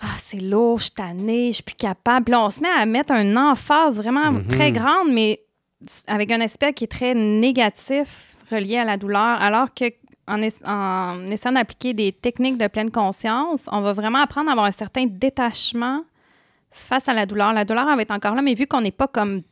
ah, 0.00 0.06
c'est 0.20 0.40
lourd, 0.40 0.78
je 0.78 0.84
suis 0.84 0.92
tannée, 0.92 1.48
je 1.48 1.54
suis 1.54 1.62
plus 1.64 1.74
capable. 1.74 2.24
Puis 2.26 2.32
là, 2.32 2.42
on 2.44 2.50
se 2.50 2.60
met 2.60 2.68
à 2.68 2.84
mettre 2.86 3.12
un 3.12 3.36
emphase 3.36 3.96
vraiment 4.00 4.30
Mhm. 4.32 4.46
très 4.48 4.70
grande, 4.72 5.08
mais 5.10 5.40
avec 6.06 6.30
un 6.30 6.40
aspect 6.40 6.72
qui 6.74 6.84
est 6.84 6.88
très 6.88 7.14
négatif 7.14 8.36
relié 8.50 8.78
à 8.78 8.84
la 8.84 8.96
douleur, 8.96 9.40
alors 9.42 9.72
que 9.74 9.86
en, 10.28 10.40
es- 10.42 10.64
en 10.66 11.24
essayant 11.26 11.52
d'appliquer 11.52 11.94
des 11.94 12.12
techniques 12.12 12.58
de 12.58 12.66
pleine 12.66 12.90
conscience, 12.90 13.68
on 13.70 13.80
va 13.80 13.92
vraiment 13.92 14.18
apprendre 14.20 14.48
à 14.48 14.52
avoir 14.52 14.66
un 14.66 14.70
certain 14.72 15.06
détachement 15.06 16.02
face 16.76 17.08
à 17.08 17.14
la 17.14 17.26
douleur. 17.26 17.52
La 17.52 17.64
douleur, 17.64 17.88
elle 17.88 17.96
va 17.96 18.02
être 18.02 18.10
encore 18.12 18.34
là, 18.34 18.42
mais 18.42 18.54
vu 18.54 18.66
qu'on 18.66 18.80
n'est 18.80 18.90
pas 18.90 19.08
comme 19.08 19.42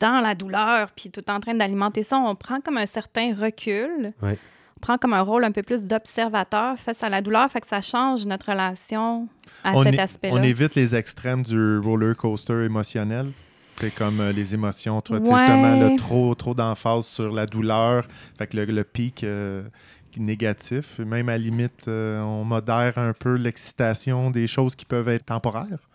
dans 0.00 0.20
la 0.20 0.34
douleur, 0.34 0.90
puis 0.96 1.10
tout 1.10 1.28
en 1.30 1.38
train 1.38 1.54
d'alimenter 1.54 2.02
ça, 2.02 2.18
on 2.18 2.34
prend 2.34 2.60
comme 2.60 2.76
un 2.78 2.86
certain 2.86 3.34
recul. 3.34 4.12
Ouais. 4.22 4.36
On 4.76 4.80
prend 4.80 4.98
comme 4.98 5.12
un 5.12 5.20
rôle 5.20 5.44
un 5.44 5.52
peu 5.52 5.62
plus 5.62 5.86
d'observateur 5.86 6.76
face 6.76 7.04
à 7.04 7.08
la 7.08 7.20
douleur, 7.22 7.48
fait 7.50 7.60
que 7.60 7.68
ça 7.68 7.80
change 7.80 8.26
notre 8.26 8.50
relation 8.50 9.28
à 9.62 9.74
on, 9.74 9.82
cet 9.84 9.98
aspect-là. 9.98 10.34
on 10.36 10.42
évite 10.42 10.74
les 10.74 10.96
extrêmes 10.96 11.44
du 11.44 11.78
roller 11.78 12.16
coaster 12.16 12.64
émotionnel. 12.64 13.30
C'est 13.76 13.94
comme 13.94 14.20
euh, 14.20 14.32
les 14.32 14.54
émotions, 14.54 15.00
toi, 15.00 15.18
Ouais. 15.18 15.24
justement, 15.24 15.76
là, 15.76 15.96
trop, 15.96 16.34
trop 16.34 16.54
d'emphase 16.54 17.06
sur 17.06 17.32
la 17.32 17.46
douleur. 17.46 18.04
Fait 18.36 18.46
que 18.48 18.56
le, 18.56 18.64
le 18.64 18.84
pic 18.84 19.22
euh, 19.24 19.62
négatif, 20.16 20.98
même 20.98 21.28
à 21.28 21.32
la 21.32 21.38
limite, 21.38 21.86
euh, 21.88 22.20
on 22.22 22.44
modère 22.44 22.98
un 22.98 23.12
peu 23.12 23.34
l'excitation 23.34 24.30
des 24.30 24.46
choses 24.46 24.74
qui 24.74 24.84
peuvent 24.84 25.08
être 25.08 25.26
temporaires. 25.26 25.88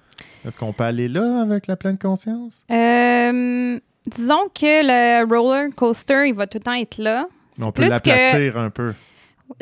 Est-ce 0.48 0.58
qu'on 0.58 0.74
peut 0.74 0.84
aller 0.86 1.08
là 1.08 1.42
avec 1.42 1.68
la 1.68 1.76
pleine 1.76 1.98
conscience? 1.98 2.64
Euh, 2.72 3.80
disons 4.08 4.48
que 4.56 5.22
le 5.22 5.26
roller 5.28 5.70
coaster, 5.76 6.28
il 6.28 6.34
va 6.34 6.48
tout 6.48 6.58
le 6.60 6.64
temps 6.64 6.74
être 6.74 6.98
là. 6.98 7.28
Mais 7.58 7.66
on 7.66 7.72
peut 7.72 7.84
que 7.84 7.90
l'aplatir 7.90 8.58
un 8.58 8.70
peu. 8.70 8.94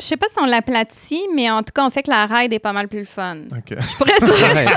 Je 0.00 0.04
sais 0.04 0.16
pas 0.16 0.26
si 0.28 0.38
on 0.42 0.46
l'aplatit, 0.46 1.22
mais 1.34 1.48
en 1.48 1.62
tout 1.62 1.70
cas, 1.72 1.86
on 1.86 1.90
fait 1.90 2.02
que 2.02 2.10
la 2.10 2.26
ride 2.26 2.52
est 2.52 2.58
pas 2.58 2.72
mal 2.72 2.88
plus 2.88 3.04
fun. 3.06 3.36
OK. 3.56 3.76
Je 3.78 3.96
pourrais 3.96 4.18
dire. 4.20 4.70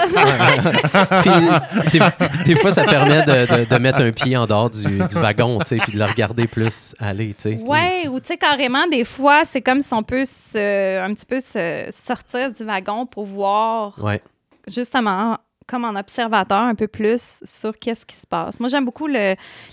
Puis, 1.89 1.99
des, 1.99 2.53
des 2.53 2.55
fois, 2.59 2.71
ça 2.71 2.83
permet 2.83 3.23
de, 3.23 3.63
de- 3.63 3.65
de 3.69 3.77
mettre 3.79 4.03
un 4.03 4.11
pied 4.11 4.37
en 4.37 4.45
dehors 4.45 4.69
du, 4.69 4.83
du 4.85 5.15
wagon, 5.15 5.57
tu 5.59 5.65
sais, 5.67 5.77
puis 5.77 5.93
de 5.93 5.97
le 5.99 6.05
regarder 6.05 6.45
plus 6.47 6.93
aller, 6.99 7.33
tu 7.33 7.57
sais. 7.57 7.63
Ouais, 7.65 8.07
ou 8.07 8.19
tu 8.19 8.27
sais, 8.27 8.37
carrément, 8.37 8.85
des 8.87 9.03
fois, 9.03 9.41
c'est 9.45 9.61
comme 9.61 9.81
si 9.81 9.91
on 9.93 10.03
peut 10.03 10.25
se- 10.25 10.99
un 11.03 11.11
petit 11.13 11.25
peu 11.25 11.39
se 11.39 11.87
sortir 11.91 12.51
du 12.51 12.63
wagon 12.63 13.05
pour 13.07 13.25
voir, 13.25 14.01
Ouais. 14.03 14.21
justement, 14.67 15.37
comme 15.69 15.85
en 15.85 15.95
observateur, 15.95 16.57
un 16.63 16.75
peu 16.75 16.87
plus 16.87 17.39
sur 17.43 17.77
qu'est-ce 17.77 18.05
qui 18.05 18.15
se 18.15 18.25
passe. 18.27 18.59
Moi, 18.59 18.67
j'aime 18.69 18.85
beaucoup 18.85 19.07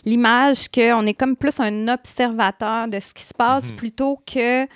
l'image 0.04 0.68
qu'on 0.68 1.06
est 1.06 1.14
comme 1.14 1.36
plus 1.36 1.58
un 1.60 1.88
observateur 1.88 2.88
de 2.88 3.00
ce 3.00 3.12
qui 3.14 3.22
se 3.24 3.34
passe 3.34 3.70
Mhm. 3.70 3.76
plutôt 3.76 4.20
que 4.30 4.66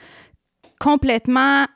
complètement 0.78 1.66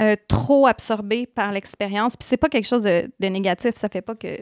euh, 0.00 0.16
trop 0.26 0.66
absorbé 0.66 1.26
par 1.26 1.52
l'expérience. 1.52 2.16
Puis 2.16 2.26
c'est 2.28 2.36
pas 2.36 2.48
quelque 2.48 2.66
chose 2.66 2.82
de, 2.82 3.08
de 3.20 3.26
négatif, 3.28 3.74
ça 3.76 3.88
fait 3.88 4.02
pas 4.02 4.16
que 4.16 4.38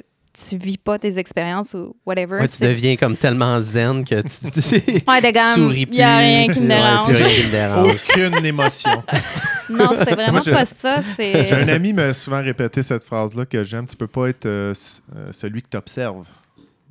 tu 0.49 0.57
vis 0.57 0.78
pas 0.78 0.99
tes 0.99 1.19
expériences 1.19 1.75
ou 1.75 1.95
whatever. 2.07 2.38
Ouais, 2.40 2.49
tu 2.49 2.62
deviens 2.62 2.97
comme 2.97 3.16
tellement 3.19 3.61
zen 3.61 4.02
que 4.02 4.23
tu, 4.23 4.50
tu, 4.50 4.62
tu 4.62 4.92
Ouais, 5.07 5.21
de 5.21 5.31
gomme, 5.35 5.66
souris 5.69 5.85
plus. 5.85 5.97
y 5.97 6.02
a 6.02 6.16
rien 6.16 6.47
qui 6.47 6.54
tu- 6.54 6.61
me 6.61 6.69
ouais, 6.71 6.75
dérange. 6.76 7.07
plus 7.09 7.16
rien 7.23 7.35
qui 7.35 7.47
me 7.47 7.50
dérange. 7.50 7.92
Aucune 7.95 8.47
émotion. 8.47 9.02
Non, 9.71 9.90
c'est 9.99 10.14
vraiment 10.14 10.33
Moi, 10.33 10.40
je- 10.45 10.50
pas 10.50 10.64
ça. 10.64 11.00
J'ai 11.19 11.52
un 11.54 11.69
ami 11.69 11.92
m'a 11.92 12.12
souvent 12.14 12.42
répété 12.42 12.83
cette 12.83 13.04
phrase-là 13.04 13.47
que 13.47 13.62
j'aime. 13.64 13.87
Tu 13.87 13.97
peux 13.97 14.07
pas 14.07 14.28
être 14.28 14.47
euh, 14.47 14.75
euh, 15.16 15.28
celui 15.33 15.62
que 15.62 15.69
tu 15.71 15.76
observes. 15.76 16.26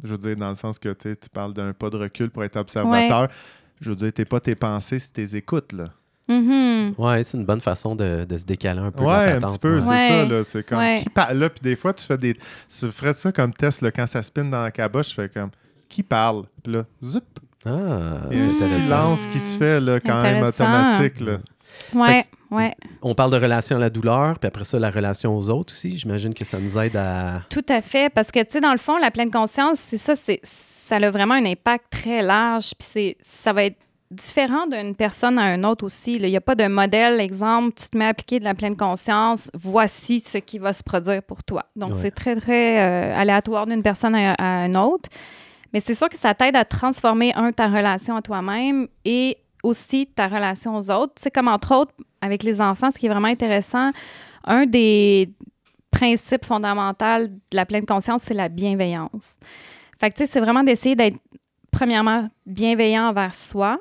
Je 0.03 0.09
veux 0.11 0.17
dire, 0.17 0.35
dans 0.35 0.49
le 0.49 0.55
sens 0.55 0.79
que 0.79 0.89
tu 0.89 1.09
sais, 1.09 1.15
tu 1.15 1.29
parles 1.29 1.53
d'un 1.53 1.73
pas 1.73 1.89
de 1.89 1.97
recul 1.97 2.29
pour 2.29 2.43
être 2.43 2.55
observateur. 2.57 3.27
Je 3.79 3.89
veux 3.89 3.95
dire, 3.95 4.11
t'es 4.13 4.25
pas 4.25 4.39
tes 4.39 4.55
pensées, 4.55 4.99
c'est 4.99 5.13
tes 5.13 5.35
écoutes. 5.35 5.73
Là. 5.73 5.85
Mhm. 6.27 6.93
Ouais, 6.97 7.23
c'est 7.23 7.37
une 7.37 7.45
bonne 7.45 7.61
façon 7.61 7.95
de, 7.95 8.25
de 8.25 8.37
se 8.37 8.45
décaler 8.45 8.79
un 8.79 8.91
peu. 8.91 9.03
Ouais, 9.03 9.33
un 9.33 9.41
petit 9.41 9.59
peu, 9.59 9.75
ouais. 9.75 9.81
c'est 9.81 9.89
Ouais. 9.89 10.07
ça. 10.07 10.25
Là. 10.25 10.43
C'est 10.45 10.63
comme, 10.65 10.77
Ouais. 10.79 10.99
qui 11.03 11.09
parle? 11.09 11.37
Là, 11.37 11.49
puis 11.49 11.61
des 11.61 11.75
fois, 11.75 11.93
tu 11.93 12.05
fais 12.05 12.17
des. 12.17 12.33
Tu 12.35 12.91
ferais 12.91 13.13
ça 13.13 13.31
comme 13.31 13.51
test 13.53 13.81
là, 13.81 13.91
quand 13.91 14.07
ça 14.07 14.21
spinne 14.21 14.49
dans 14.49 14.63
la 14.63 14.71
caboche, 14.71 15.09
je 15.09 15.15
fais 15.15 15.29
comme, 15.29 15.49
qui 15.89 16.03
parle? 16.03 16.43
Puis 16.63 16.73
là, 16.73 16.83
zoup! 17.03 17.21
Ah, 17.65 17.69
Il 18.31 18.37
y 18.37 18.41
a 18.41 18.43
un 18.43 18.45
intéressant. 18.47 18.79
silence 18.79 19.27
qui 19.27 19.39
se 19.39 19.57
fait 19.57 19.79
là, 19.79 19.99
quand 19.99 20.23
même 20.23 20.41
automatique. 20.43 21.19
Là. 21.19 21.37
Ouais, 21.93 22.23
ouais, 22.51 22.73
On 23.01 23.15
parle 23.15 23.31
de 23.31 23.37
relation 23.37 23.75
à 23.75 23.79
la 23.79 23.89
douleur, 23.89 24.39
puis 24.39 24.47
après 24.47 24.63
ça, 24.63 24.79
la 24.79 24.89
relation 24.91 25.35
aux 25.37 25.49
autres 25.49 25.73
aussi. 25.73 25.97
J'imagine 25.97 26.33
que 26.33 26.45
ça 26.45 26.57
nous 26.59 26.77
aide 26.77 26.95
à. 26.95 27.41
tout 27.49 27.65
à 27.69 27.81
fait. 27.81 28.11
Parce 28.13 28.31
que, 28.31 28.39
tu 28.39 28.51
sais, 28.51 28.59
dans 28.59 28.71
le 28.71 28.77
fond, 28.77 28.97
la 28.97 29.11
pleine 29.11 29.31
conscience, 29.31 29.79
c'est 29.79 29.97
ça, 29.97 30.15
c'est, 30.15 30.39
ça 30.43 30.95
a 30.97 31.09
vraiment 31.09 31.35
un 31.35 31.45
impact 31.45 31.85
très 31.89 32.21
large. 32.21 32.71
Puis 32.79 32.87
c'est, 32.91 33.17
ça 33.21 33.53
va 33.53 33.65
être 33.65 33.77
différent 34.09 34.67
d'une 34.67 34.93
personne 34.93 35.39
à 35.39 35.55
une 35.55 35.65
autre 35.65 35.85
aussi. 35.85 36.19
là. 36.19 36.27
Il 36.27 36.31
n'y 36.31 36.37
a 36.37 36.41
pas 36.41 36.55
de 36.55 36.67
modèle, 36.67 37.21
exemple, 37.21 37.73
tu 37.81 37.87
te 37.89 37.97
mets 37.97 38.05
à 38.05 38.09
appliquer 38.09 38.39
de 38.39 38.43
la 38.43 38.53
pleine 38.53 38.75
conscience, 38.75 39.49
voici 39.53 40.19
ce 40.19 40.37
qui 40.37 40.59
va 40.59 40.73
se 40.73 40.83
produire 40.83 41.23
pour 41.23 41.43
toi. 41.43 41.65
Donc, 41.77 41.91
Ouais. 41.93 41.97
c'est 42.01 42.11
très, 42.11 42.35
très 42.35 42.81
euh, 42.81 43.15
aléatoire 43.17 43.67
d'une 43.67 43.81
personne 43.81 44.13
à, 44.15 44.33
à 44.33 44.65
une 44.65 44.75
autre. 44.75 45.09
Mais 45.73 45.79
c'est 45.79 45.95
sûr 45.95 46.09
que 46.09 46.17
ça 46.17 46.33
t'aide 46.33 46.57
à 46.57 46.65
transformer, 46.65 47.33
un, 47.35 47.53
ta 47.53 47.67
relation 47.69 48.17
à 48.17 48.21
toi-même 48.21 48.89
et 49.05 49.37
aussi 49.63 50.07
ta 50.07 50.27
relation 50.27 50.75
aux 50.75 50.89
autres. 50.91 51.13
Sais, 51.17 51.31
comme 51.31 51.47
entre 51.47 51.75
autres, 51.75 51.93
avec 52.21 52.43
les 52.43 52.61
enfants, 52.61 52.91
ce 52.91 52.97
qui 52.97 53.05
est 53.05 53.09
vraiment 53.09 53.27
intéressant, 53.27 53.91
un 54.45 54.65
des 54.65 55.29
principes 55.91 56.45
fondamentaux 56.45 57.27
de 57.27 57.55
la 57.55 57.65
pleine 57.65 57.85
conscience, 57.85 58.23
c'est 58.23 58.33
la 58.33 58.49
bienveillance. 58.49 59.37
Fait 59.99 60.09
que, 60.09 60.15
tu 60.15 60.25
sais, 60.25 60.31
c'est 60.31 60.39
vraiment 60.39 60.63
d'essayer 60.63 60.95
d'être, 60.95 61.17
premièrement, 61.69 62.27
bienveillant 62.45 63.09
envers 63.09 63.33
soi, 63.33 63.79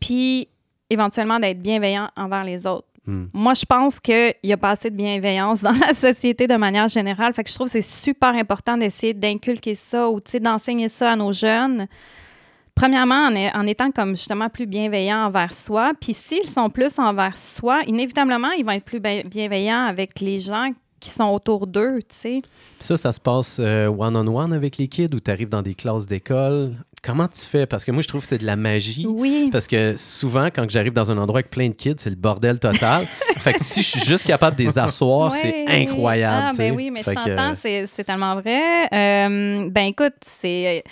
puis 0.00 0.48
éventuellement 0.90 1.38
d'être 1.38 1.60
bienveillant 1.60 2.08
envers 2.16 2.44
les 2.44 2.66
autres. 2.66 2.88
Hmm. 3.06 3.26
Moi, 3.32 3.52
je 3.54 3.64
pense 3.66 4.00
qu'il 4.00 4.34
n'y 4.42 4.52
a 4.52 4.56
pas 4.56 4.70
assez 4.70 4.90
de 4.90 4.96
bienveillance 4.96 5.62
dans 5.62 5.72
la 5.86 5.92
société 5.92 6.46
de 6.46 6.56
manière 6.56 6.88
générale. 6.88 7.32
Fait 7.34 7.44
que 7.44 7.50
je 7.50 7.54
trouve 7.54 7.66
que 7.66 7.72
c'est 7.72 7.82
super 7.82 8.30
important 8.30 8.76
d'essayer 8.76 9.12
d'inculquer 9.12 9.74
ça 9.74 10.10
ou 10.10 10.20
d'enseigner 10.40 10.88
ça 10.88 11.12
à 11.12 11.16
nos 11.16 11.32
jeunes. 11.32 11.86
Premièrement, 12.74 13.28
en, 13.54 13.66
étant 13.66 13.90
comme 13.90 14.16
justement 14.16 14.48
plus 14.48 14.66
bienveillants 14.66 15.26
envers 15.26 15.54
soi. 15.54 15.92
Puis 16.00 16.12
s'ils 16.12 16.48
sont 16.48 16.70
plus 16.70 16.98
envers 16.98 17.36
soi, 17.36 17.82
inévitablement, 17.86 18.50
ils 18.50 18.64
vont 18.64 18.72
être 18.72 18.84
plus 18.84 19.00
bien- 19.00 19.22
bienveillants 19.24 19.84
avec 19.84 20.20
les 20.20 20.38
gens 20.38 20.70
qui 21.04 21.10
sont 21.10 21.28
autour 21.28 21.66
d'eux, 21.66 21.98
tu 22.08 22.16
sais. 22.16 22.42
Ça, 22.80 22.96
ça 22.96 23.12
se 23.12 23.20
passe 23.20 23.58
euh, 23.60 23.88
one-on-one 23.88 24.52
avec 24.52 24.78
les 24.78 24.88
kids 24.88 25.10
ou 25.14 25.20
tu 25.20 25.30
arrives 25.30 25.50
dans 25.50 25.60
des 25.62 25.74
classes 25.74 26.06
d'école? 26.06 26.72
Comment 27.02 27.28
tu 27.28 27.42
fais? 27.42 27.66
Parce 27.66 27.84
que 27.84 27.92
moi, 27.92 28.00
je 28.00 28.08
trouve 28.08 28.22
que 28.22 28.26
c'est 28.26 28.38
de 28.38 28.46
la 28.46 28.56
magie. 28.56 29.06
Oui. 29.06 29.50
Parce 29.52 29.66
que 29.66 29.96
souvent, 29.98 30.46
quand 30.46 30.68
j'arrive 30.70 30.94
dans 30.94 31.10
un 31.10 31.18
endroit 31.18 31.40
avec 31.40 31.50
plein 31.50 31.68
de 31.68 31.74
kids, 31.74 31.96
c'est 31.98 32.08
le 32.08 32.16
bordel 32.16 32.58
total. 32.58 33.06
fait 33.36 33.52
que 33.52 33.62
si 33.62 33.82
je 33.82 33.88
suis 33.88 34.00
juste 34.00 34.26
capable 34.26 34.56
de 34.56 34.62
les 34.62 34.78
asseoir, 34.78 35.34
c'est 35.34 35.66
incroyable. 35.68 36.46
Ah, 36.48 36.56
ben 36.56 36.74
oui, 36.74 36.90
mais 36.90 37.02
Fait 37.02 37.10
je 37.10 37.14
t'entends, 37.16 37.52
c'est, 37.60 37.86
c'est 37.86 38.04
tellement 38.04 38.40
vrai. 38.40 38.86
Euh, 38.90 39.68
ben 39.70 39.84
écoute, 39.84 40.14
c'est. 40.40 40.82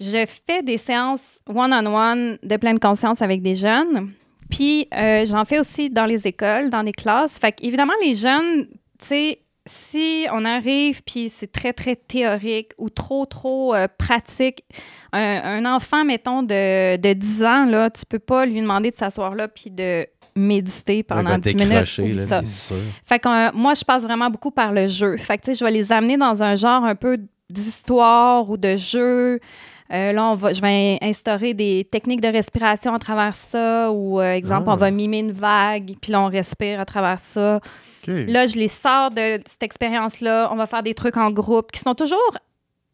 Je 0.00 0.24
fais 0.46 0.62
des 0.62 0.78
séances 0.78 1.40
one-on-one 1.48 2.38
de 2.42 2.56
pleine 2.56 2.78
conscience 2.78 3.22
avec 3.22 3.42
des 3.42 3.54
jeunes. 3.54 4.12
Puis 4.50 4.88
euh, 4.94 5.24
j'en 5.24 5.44
fais 5.44 5.58
aussi 5.58 5.90
dans 5.90 6.06
les 6.06 6.26
écoles, 6.26 6.70
dans 6.70 6.82
les 6.82 6.92
classes. 6.92 7.38
Fait 7.38 7.54
évidemment, 7.60 7.94
les 8.02 8.14
jeunes, 8.14 8.66
tu 9.00 9.06
sais, 9.06 9.38
si 9.66 10.26
on 10.32 10.44
arrive 10.44 11.02
puis 11.02 11.28
c'est 11.28 11.52
très, 11.52 11.72
très 11.72 11.96
théorique 11.96 12.72
ou 12.78 12.88
trop, 12.90 13.26
trop 13.26 13.74
euh, 13.74 13.86
pratique, 13.98 14.64
un, 15.12 15.42
un 15.44 15.64
enfant, 15.66 16.04
mettons, 16.04 16.42
de, 16.42 16.96
de 16.96 17.12
10 17.12 17.44
ans, 17.44 17.64
là, 17.66 17.90
tu 17.90 18.02
peux 18.08 18.18
pas 18.18 18.46
lui 18.46 18.60
demander 18.60 18.90
de 18.90 18.96
s'asseoir 18.96 19.34
là 19.34 19.48
puis 19.48 19.70
de 19.70 20.06
méditer 20.34 20.96
ouais, 20.96 21.02
pendant 21.02 21.30
va 21.30 21.38
10 21.38 21.56
minutes. 21.56 21.98
Oublie 21.98 22.14
là, 22.14 22.26
ça. 22.26 22.44
sûr. 22.44 22.76
Fait 23.04 23.18
que 23.18 23.28
euh, 23.28 23.50
moi, 23.52 23.74
je 23.74 23.84
passe 23.84 24.04
vraiment 24.04 24.30
beaucoup 24.30 24.50
par 24.50 24.72
le 24.72 24.86
jeu. 24.86 25.16
Fait 25.18 25.36
que, 25.36 25.44
tu 25.44 25.50
sais, 25.50 25.58
je 25.58 25.64
vais 25.64 25.70
les 25.70 25.92
amener 25.92 26.16
dans 26.16 26.42
un 26.42 26.54
genre 26.54 26.84
un 26.84 26.94
peu 26.94 27.18
d'histoire 27.50 28.48
ou 28.48 28.56
de 28.56 28.76
jeu. 28.76 29.40
Euh, 29.92 30.12
là, 30.12 30.24
on 30.26 30.34
va, 30.34 30.52
je 30.52 30.60
vais 30.60 30.98
instaurer 31.00 31.54
des 31.54 31.86
techniques 31.90 32.20
de 32.20 32.28
respiration 32.28 32.92
à 32.94 32.98
travers 32.98 33.34
ça 33.34 33.90
ou, 33.90 34.20
euh, 34.20 34.34
exemple, 34.34 34.64
Ah. 34.68 34.72
on 34.72 34.76
va 34.76 34.90
mimer 34.90 35.20
une 35.20 35.32
vague, 35.32 35.94
puis 36.00 36.12
là, 36.12 36.20
on 36.20 36.26
respire 36.28 36.78
à 36.80 36.84
travers 36.84 37.18
ça. 37.18 37.60
Là, 38.06 38.46
je 38.46 38.56
les 38.56 38.68
sors 38.68 39.10
de 39.10 39.38
cette 39.46 39.62
expérience-là. 39.62 40.48
On 40.52 40.56
va 40.56 40.66
faire 40.66 40.82
des 40.82 40.94
trucs 40.94 41.16
en 41.16 41.30
groupe 41.30 41.72
qui 41.72 41.80
sont 41.80 41.94
toujours 41.94 42.18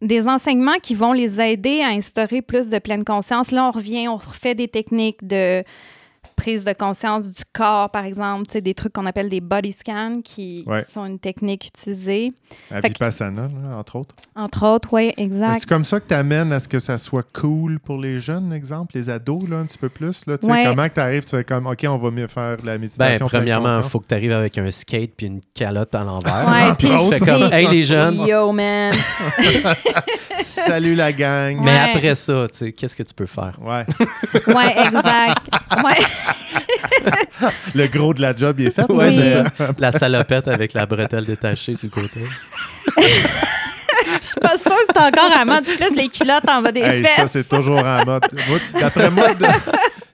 des 0.03 0.27
enseignements 0.29 0.79
qui 0.83 0.95
vont 0.95 1.13
les 1.13 1.41
aider 1.41 1.81
à 1.83 1.89
instaurer 1.89 2.43
plus 2.43 2.69
de 2.69 2.79
pleine 2.79 3.05
conscience. 3.05 3.51
Là, 3.53 3.65
on 3.67 3.71
revient, 3.71 4.09
on 4.09 4.17
refait 4.17 4.55
des 4.55 4.69
techniques 4.69 5.25
de 5.27 5.63
prise 6.37 6.65
de 6.65 6.73
conscience 6.73 7.31
du 7.31 7.43
corps, 7.53 7.91
par 7.91 8.05
exemple, 8.05 8.47
tu 8.47 8.53
sais, 8.55 8.61
des 8.61 8.75
trucs 8.75 8.93
qu'on 8.93 9.07
appelle 9.07 9.29
des 9.29 9.41
body 9.41 9.73
scans 9.73 10.21
qui, 10.23 10.65
Ouais. 10.67 10.85
qui 10.85 10.93
sont 10.93 11.05
une 11.07 11.19
technique 11.19 11.67
utilisée. 11.67 12.33
À 12.71 12.77
Fait 12.77 12.83
que- 12.83 12.89
Vipassana, 12.89 13.43
là, 13.43 13.77
entre 13.79 13.97
autres. 13.97 14.15
Entre 14.37 14.67
autres, 14.67 14.89
oui, 14.93 15.13
exact. 15.17 15.55
C'est 15.61 15.69
comme 15.69 15.85
ça 15.85 16.01
que 16.01 16.07
tu 16.09 16.15
amènes 16.15 16.53
à 16.53 16.61
ce 16.61 16.69
que 16.69 16.79
ça 16.79 16.99
soit 16.99 17.27
cool 17.33 17.79
pour 17.81 17.99
les 17.99 18.19
jeunes, 18.21 18.53
exemple, 18.53 18.93
les 18.97 19.11
ados, 19.11 19.49
là, 19.49 19.59
un 19.59 19.65
petit 19.67 19.79
peu 19.79 19.89
plus. 19.89 20.27
Là, 20.27 20.39
tu 20.39 20.47
sais, 20.47 20.53
Ouais. 20.53 20.65
Comment 20.65 20.89
que 20.89 20.95
tu 20.95 21.01
arrives, 21.01 21.25
tu 21.25 21.31
fais 21.31 21.45
comme, 21.45 21.67
OK, 21.67 21.85
on 21.89 21.99
va 21.99 22.11
mieux 22.11 22.27
faire 22.27 22.57
la 22.65 22.75
Ben, 22.75 22.81
méditation. 22.81 23.27
pleine 23.29 23.41
premièrement, 23.43 23.77
il 23.77 23.83
faut 23.89 24.01
que 24.01 24.07
tu 24.09 24.15
arrives 24.15 24.33
avec 24.33 24.57
un 24.59 24.71
skate 24.71 25.13
puis 25.17 25.27
une 25.27 25.41
calotte 25.55 25.95
à 25.95 26.05
l'envers. 26.05 26.47
Ouais, 26.49 26.75
puis 26.79 26.89
je 26.89 27.09
fais 27.11 27.19
comme, 27.19 27.53
hey 27.53 27.67
les 27.69 27.83
jeunes. 27.83 28.27
Yo, 28.27 28.53
man. 28.53 28.93
Salut 30.43 30.95
la 30.95 31.13
gang. 31.13 31.59
Mais 31.63 31.71
Ouais. 31.73 31.91
après 31.91 32.15
ça, 32.15 32.47
tu 32.53 32.59
sais, 32.59 32.73
qu'est-ce 32.73 32.97
que 32.97 33.03
tu 33.03 33.15
peux 33.15 33.27
faire? 33.27 33.59
Ouais. 33.61 33.85
Ouais, 34.49 34.87
exact. 34.87 35.49
Ouais. 35.85 36.05
Le 37.75 37.87
gros 37.89 38.15
de 38.15 38.21
la 38.23 38.35
job, 38.35 38.57
il 38.61 38.67
est 38.67 38.71
fait. 38.71 38.91
Ouais, 38.91 39.09
Oui. 39.09 39.17
c'est 39.17 39.33
ça. 39.33 39.45
La 39.79 39.93
salopette 39.93 40.49
avec 40.49 40.73
la 40.73 40.87
bretelle 40.87 41.25
détachée 41.27 41.77
sur 41.77 41.89
le 41.95 42.03
côté. 42.03 42.21
Je 44.21 44.27
suis 44.27 44.41
pas 44.41 44.57
sûre 44.59 44.71
que 44.77 44.85
c'est 44.95 44.99
encore 45.01 45.33
à 45.37 45.45
mode. 45.45 45.65
Plus 45.65 45.95
les 45.97 46.09
culottes 46.09 46.49
en 46.49 46.63
bas 46.63 46.73
des 46.73 46.81
Hey, 46.81 47.05
ça, 47.17 47.27
c'est 47.27 47.49
toujours 47.49 47.79
en 47.85 48.05
mode. 48.05 48.23
D'après 48.79 49.11
moi, 49.11 49.35
de- 49.35 49.47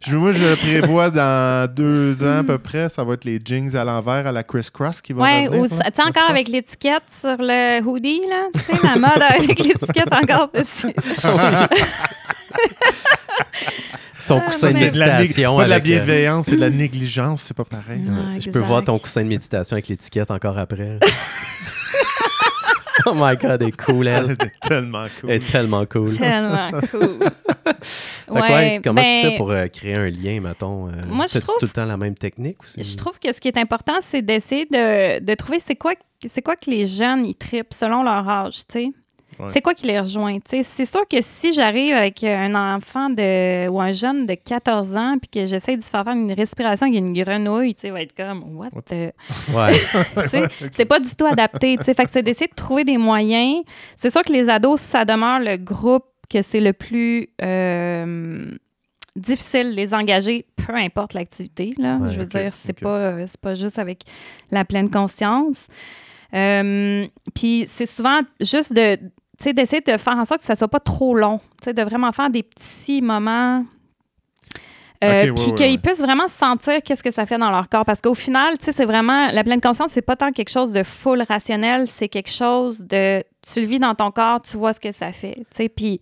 Je, 0.06 0.16
moi, 0.16 0.32
je 0.32 0.54
prévois 0.54 1.10
dans 1.10 1.70
deux 1.70 2.22
ans 2.24 2.38
à 2.38 2.42
peu 2.44 2.56
près, 2.58 2.88
ça 2.88 3.04
va 3.04 3.14
être 3.14 3.24
les 3.26 3.38
jeans 3.44 3.76
à 3.76 3.84
l'envers 3.84 4.26
à 4.26 4.32
la 4.32 4.42
Criss 4.42 4.70
Cross 4.70 5.02
qui 5.02 5.12
va 5.12 5.22
Ouais, 5.24 5.46
revenir. 5.46 5.60
ou 5.60 5.66
ça, 5.68 5.84
tu 5.90 5.96
sais, 5.96 6.02
encore 6.08 6.30
avec 6.30 6.48
l'étiquette 6.48 7.02
sur 7.20 7.36
le 7.38 7.82
hoodie, 7.82 8.22
là? 8.28 8.46
Tu 8.54 8.60
sais, 8.60 8.72
la 8.86 8.94
mode 8.96 9.22
avec 9.28 9.58
l'étiquette 9.58 10.12
encore 10.14 10.50
dessus. 10.54 10.94
Ton 14.30 14.38
Ah, 14.38 14.42
coussin 14.48 14.68
de 14.68 14.72
C'est 14.74 14.90
de 14.90 14.98
la 15.00 15.08
nég- 15.08 15.20
méditation. 15.22 15.50
c'est 15.50 15.56
pas 15.56 15.64
de 15.64 15.70
la 15.70 15.74
avec, 15.76 15.92
euh, 15.92 15.96
bienveillance, 15.96 16.46
c'est 16.46 16.54
de 16.54 16.60
la 16.60 16.70
négligence, 16.70 17.42
c'est 17.42 17.56
pas 17.56 17.64
pareil. 17.64 17.98
Ouais, 18.00 18.40
Je 18.40 18.44
peux 18.44 18.60
exact. 18.60 18.62
voir 18.68 18.84
ton 18.84 18.96
coussin 19.00 19.22
de 19.24 19.28
méditation 19.28 19.74
avec 19.74 19.88
l'étiquette 19.88 20.30
encore 20.30 20.56
après. 20.56 21.00
oh 23.06 23.12
my 23.14 23.36
god, 23.36 23.62
elle 23.62 23.68
est 23.68 23.84
cool, 23.84 24.06
elle. 24.06 24.36
C'est 24.40 24.68
tellement 24.68 25.06
cool. 25.20 25.30
Elle 25.30 25.42
est 25.42 25.50
tellement 25.50 25.84
cool. 25.86 26.16
Tellement 26.16 26.70
cool. 26.92 27.18
Fait 27.18 28.28
que 28.28 28.52
ouais, 28.52 28.80
comment 28.84 29.00
tu 29.02 29.08
ben, 29.08 29.30
fais 29.30 29.36
pour 29.36 29.50
euh, 29.50 29.66
créer 29.66 29.98
un 29.98 30.08
lien, 30.10 30.40
mettons? 30.40 30.88
euh, 30.88 30.92
Moi, 31.08 31.26
je 31.26 31.32
fais-tu 31.32 31.46
trouve- 31.46 31.58
tout 31.58 31.66
le 31.66 31.72
temps 31.72 31.84
la 31.86 31.96
même 31.96 32.14
technique? 32.14 32.62
Ou 32.62 32.66
c'est- 32.66 32.82
Je 32.82 32.96
trouve 32.96 33.18
que 33.18 33.32
ce 33.32 33.40
qui 33.40 33.48
est 33.48 33.58
important, 33.58 33.94
c'est 34.00 34.22
d'essayer 34.22 34.66
de, 34.66 35.18
de 35.18 35.34
trouver 35.34 35.58
c'est 35.64 35.74
quoi, 35.74 35.94
c'est 36.32 36.42
quoi 36.42 36.54
que 36.54 36.70
les 36.70 36.86
jeunes 36.86 37.26
ils 37.26 37.34
tripent 37.34 37.74
selon 37.74 38.04
leur 38.04 38.28
âge, 38.28 38.58
tu 38.70 38.80
sais? 38.80 38.90
Ouais. 39.40 39.48
C'est 39.52 39.60
quoi 39.60 39.74
qui 39.74 39.86
les 39.86 39.98
rejoint? 39.98 40.38
C'est 40.44 40.84
sûr 40.84 41.06
que 41.08 41.16
si 41.20 41.52
j'arrive 41.52 41.94
avec 41.94 42.22
un 42.24 42.54
enfant 42.54 43.10
de 43.10 43.68
ou 43.68 43.80
un 43.80 43.92
jeune 43.92 44.26
de 44.26 44.34
14 44.34 44.96
ans 44.96 45.16
puis 45.20 45.28
que 45.28 45.46
j'essaie 45.46 45.76
de 45.76 45.82
se 45.82 45.88
faire 45.90 46.04
faire 46.04 46.14
une 46.14 46.32
respiration 46.32 46.86
avec 46.86 46.98
une 46.98 47.12
grenouille, 47.12 47.74
tu 47.74 47.88
va 47.90 48.02
être 48.02 48.14
comme 48.14 48.56
what 48.56 48.70
the... 48.86 49.12
Ouais. 49.54 49.72
C'est 50.72 50.84
pas 50.84 51.00
du 51.00 51.14
tout 51.14 51.26
adapté. 51.26 51.76
Fait 51.78 51.94
que 51.94 52.10
c'est 52.10 52.22
d'essayer 52.22 52.48
de 52.48 52.54
trouver 52.54 52.84
des 52.84 52.98
moyens. 52.98 53.62
C'est 53.96 54.10
sûr 54.10 54.22
que 54.22 54.32
les 54.32 54.48
ados, 54.48 54.80
ça 54.80 55.04
demeure 55.04 55.40
le 55.40 55.56
groupe 55.56 56.04
que 56.28 56.42
c'est 56.42 56.60
le 56.60 56.72
plus 56.72 57.28
euh, 57.42 58.50
difficile 59.16 59.70
de 59.70 59.76
les 59.76 59.94
engager, 59.94 60.46
peu 60.56 60.74
importe 60.74 61.14
l'activité. 61.14 61.72
Là. 61.76 61.96
Ouais, 61.96 62.10
Je 62.10 62.20
veux 62.20 62.26
dire, 62.26 62.54
c'est 62.54 62.76
ok. 62.78 62.82
pas, 62.82 62.96
euh, 62.96 63.24
c'est 63.26 63.40
pas 63.40 63.54
juste 63.54 63.78
avec 63.78 64.04
la 64.50 64.64
pleine 64.64 64.90
conscience. 64.90 65.66
Euh, 66.34 67.06
Puis 67.34 67.64
c'est 67.66 67.86
souvent 67.86 68.20
juste 68.40 68.72
de 68.72 68.96
sais, 69.44 69.52
d'essayer 69.52 69.80
de 69.80 69.96
faire 69.96 70.16
en 70.16 70.24
sorte 70.24 70.40
que 70.40 70.46
ça 70.46 70.54
soit 70.54 70.68
pas 70.68 70.80
trop 70.80 71.14
long, 71.14 71.38
tu 71.60 71.64
sais, 71.64 71.72
de 71.72 71.82
vraiment 71.82 72.12
faire 72.12 72.30
des 72.30 72.42
petits 72.42 73.02
moments 73.02 73.64
euh, 75.02 75.22
puis 75.22 75.30
ouais, 75.30 75.54
qu'ils 75.54 75.66
ouais. 75.66 75.78
puissent 75.78 76.00
vraiment 76.00 76.28
sentir 76.28 76.82
qu'est-ce 76.82 77.02
que 77.02 77.10
ça 77.10 77.24
fait 77.24 77.38
dans 77.38 77.50
leur 77.50 77.70
corps. 77.70 77.86
Parce 77.86 78.02
qu'au 78.02 78.14
final, 78.14 78.58
tu 78.58 78.66
sais, 78.66 78.72
c'est 78.72 78.84
vraiment, 78.84 79.28
la 79.28 79.42
pleine 79.44 79.60
conscience, 79.60 79.92
c'est 79.92 80.02
pas 80.02 80.16
tant 80.16 80.30
quelque 80.30 80.50
chose 80.50 80.72
de 80.72 80.82
full 80.82 81.22
rationnel, 81.26 81.88
c'est 81.88 82.08
quelque 82.08 82.30
chose 82.30 82.80
de, 82.82 83.24
tu 83.40 83.60
le 83.60 83.66
vis 83.66 83.78
dans 83.78 83.94
ton 83.94 84.10
corps, 84.10 84.42
tu 84.42 84.58
vois 84.58 84.74
ce 84.74 84.80
que 84.80 84.92
ça 84.92 85.12
fait, 85.12 85.36
tu 85.36 85.44
sais. 85.56 85.68
Puis 85.70 86.00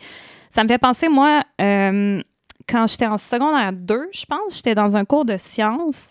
ça 0.51 0.65
me 0.65 0.69
fait 0.69 0.79
penser, 0.79 1.09
moi, 1.09 1.43
euh, 1.61 2.21
quand 2.69 2.87
j'étais 2.89 3.07
en 3.07 3.19
secondaire 3.19 3.73
2, 3.73 4.09
je 4.13 4.25
pense, 4.25 4.57
j'étais 4.57 4.75
dans 4.75 4.97
un 4.97 5.05
cours 5.05 5.25
de 5.25 5.37
sciences, 5.37 6.11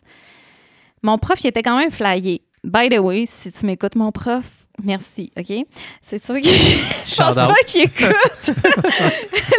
mon 1.03 1.17
prof, 1.17 1.43
il 1.43 1.47
était 1.47 1.63
quand 1.63 1.77
même 1.77 1.91
flyé. 1.91 2.41
By 2.63 2.89
the 2.89 2.99
way, 2.99 3.25
si 3.25 3.51
tu 3.51 3.65
m'écoutes, 3.65 3.95
mon 3.95 4.11
prof, 4.13 4.56
merci, 4.83 5.31
OK? 5.37 5.65
C'est 6.01 6.23
sûr 6.23 6.35
que 6.35 6.47
je 6.47 7.15
pense 7.15 7.35
pas 7.35 7.53
qu'il 7.65 7.83
écoute 7.83 8.55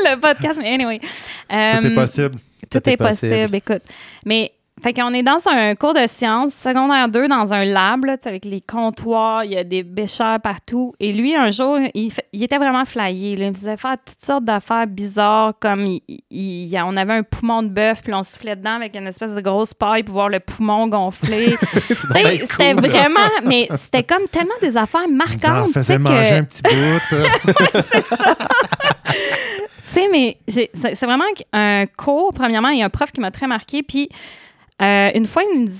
le 0.05 0.21
podcast, 0.21 0.59
mais 0.59 0.73
anyway. 0.75 0.99
Tout 1.01 1.07
Euh, 1.55 1.81
est 1.83 1.95
possible. 1.95 2.37
tout, 2.71 2.81
Tout 2.81 2.89
est 2.89 2.93
est 2.93 2.97
possible. 2.97 3.33
possible. 3.33 3.55
écoute. 3.57 3.83
Mais, 4.25 4.53
fait 4.82 4.92
qu'on 4.92 5.12
est 5.12 5.23
dans 5.23 5.38
un 5.50 5.75
cours 5.75 5.94
de 5.94 6.06
sciences, 6.06 6.54
secondaire 6.54 7.08
2, 7.08 7.28
dans 7.28 7.52
un 7.52 7.64
lab, 7.64 8.04
là, 8.04 8.16
avec 8.25 8.44
les 8.44 8.61
comptoirs, 8.61 9.44
il 9.44 9.52
y 9.52 9.56
a 9.56 9.64
des 9.64 9.82
bêcheurs 9.82 10.40
partout. 10.40 10.94
Et 11.00 11.12
lui, 11.12 11.35
un 11.35 11.50
jour, 11.50 11.78
il, 11.94 12.12
était 12.42 12.58
vraiment 12.58 12.85
flyé. 12.85 13.37
là. 13.37 13.47
Il 13.47 13.50
me 13.50 13.54
faisait 13.54 13.76
faire 13.76 13.97
toutes 14.04 14.25
sortes 14.25 14.44
d'affaires 14.44 14.87
bizarres, 14.87 15.54
comme 15.61 15.87
il- 15.87 16.02
il- 16.08 16.23
il- 16.30 16.80
on 16.85 16.97
avait 16.97 17.14
un 17.14 17.23
poumon 17.23 17.62
de 17.62 17.68
bœuf, 17.68 18.02
puis 18.02 18.12
on 18.14 18.23
soufflait 18.23 18.56
dedans 18.56 18.76
avec 18.76 18.94
une 18.97 19.06
espèce 19.06 19.35
de 19.35 19.40
grosse 19.40 19.75
paille 19.75 20.02
pour 20.02 20.14
voir 20.14 20.28
le 20.28 20.40
poumon 20.40 20.87
gonfler. 20.88 21.56
C'était 21.88 22.47
cool, 22.47 22.88
vraiment, 22.88 23.20
mais 23.44 23.68
c'était 23.76 24.02
comme 24.04 24.26
tellement 24.30 24.54
des 24.61 24.76
affaires 24.76 25.02
Ça 25.02 25.08
marquantes. 25.08 25.69
sais, 25.69 25.80
faisait 25.80 25.97
que- 25.97 26.02
manger 26.02 26.34
un 26.36 26.45
petit 26.45 26.62
bout. 26.62 26.69
euh. 27.12 27.25
Tu 29.93 29.95
sais, 30.04 30.08
mais 30.12 30.36
c'est 30.47 30.71
c'est 30.75 31.06
vraiment 31.06 31.25
un 31.52 31.86
cours. 31.86 32.32
Premièrement, 32.34 32.69
il 32.69 32.78
y 32.78 32.82
a 32.82 32.86
un 32.86 32.91
prof 32.91 33.10
qui 33.10 33.21
m'a 33.21 33.30
très 33.30 33.47
marqué. 33.47 33.82
Puis, 33.82 34.08
euh, 34.80 35.10
une 35.14 35.26
fois, 35.26 35.43
il 35.52 35.60
nous 35.64 35.71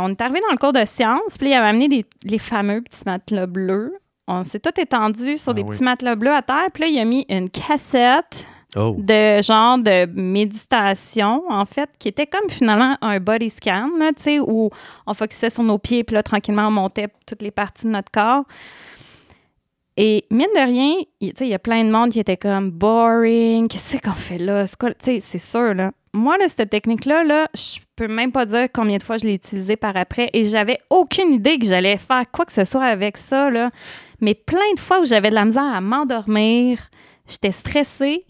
on 0.00 0.08
est 0.10 0.20
arrivé 0.20 0.40
dans 0.40 0.52
le 0.52 0.58
cours 0.58 0.72
de 0.72 0.84
sciences. 0.84 1.38
Puis, 1.38 1.48
il 1.48 1.54
avait 1.54 1.68
amené 1.68 1.88
des, 1.88 2.04
les 2.24 2.38
fameux 2.38 2.82
petits 2.82 3.04
matelas 3.06 3.46
bleus. 3.46 3.94
On 4.26 4.42
s'est 4.42 4.60
tout 4.60 4.78
étendu 4.80 5.36
sur 5.38 5.50
Ah 5.50 5.54
des 5.54 5.62
oui. 5.62 5.70
petits 5.70 5.84
matelas 5.84 6.14
bleus 6.14 6.32
à 6.34 6.42
terre. 6.42 6.66
Puis 6.72 6.82
là, 6.82 6.88
il 6.88 6.98
a 6.98 7.04
mis 7.04 7.26
une 7.28 7.50
cassette 7.50 8.46
Oh. 8.76 8.96
de 8.98 9.40
genre 9.40 9.78
de 9.78 10.04
méditation, 10.20 11.44
en 11.48 11.64
fait, 11.64 11.88
qui 12.00 12.08
était 12.08 12.26
comme 12.26 12.50
finalement 12.50 12.96
un 13.02 13.20
body 13.20 13.48
scan, 13.48 13.88
tu 14.16 14.22
sais, 14.22 14.40
où 14.40 14.68
on 15.06 15.14
focusait 15.14 15.50
sur 15.50 15.62
nos 15.62 15.78
pieds, 15.78 16.02
puis 16.02 16.14
là, 16.14 16.24
tranquillement, 16.24 16.66
on 16.66 16.70
montait 16.72 17.06
toutes 17.24 17.42
les 17.42 17.52
parties 17.52 17.84
de 17.84 17.90
notre 17.90 18.10
corps. 18.10 18.42
Et 19.96 20.24
mine 20.28 20.48
de 20.56 20.60
rien, 20.66 20.94
il 21.20 21.46
y 21.46 21.54
a 21.54 21.58
plein 21.60 21.84
de 21.84 21.90
monde 21.90 22.10
qui 22.10 22.18
était 22.18 22.36
comme 22.36 22.72
boring, 22.72 23.68
qu'est-ce 23.68 23.96
qu'on 23.98 24.10
fait 24.10 24.38
là? 24.38 24.64
C'est 24.98 25.38
sûr, 25.38 25.72
là. 25.74 25.92
Moi, 26.16 26.38
là, 26.38 26.46
cette 26.46 26.70
technique-là, 26.70 27.24
là, 27.24 27.48
je 27.54 27.80
peux 27.96 28.06
même 28.06 28.30
pas 28.30 28.46
dire 28.46 28.68
combien 28.72 28.98
de 28.98 29.02
fois 29.02 29.16
je 29.16 29.24
l'ai 29.24 29.34
utilisée 29.34 29.74
par 29.74 29.96
après 29.96 30.30
et 30.32 30.44
j'avais 30.44 30.78
aucune 30.88 31.32
idée 31.32 31.58
que 31.58 31.66
j'allais 31.66 31.98
faire 31.98 32.22
quoi 32.30 32.44
que 32.44 32.52
ce 32.52 32.64
soit 32.64 32.84
avec 32.84 33.16
ça. 33.16 33.50
Mais 34.20 34.34
plein 34.34 34.72
de 34.76 34.80
fois 34.80 35.00
où 35.00 35.04
j'avais 35.04 35.30
de 35.30 35.34
la 35.34 35.44
misère 35.44 35.64
à 35.64 35.80
m'endormir, 35.80 36.78
j'étais 37.28 37.50
stressée, 37.50 38.24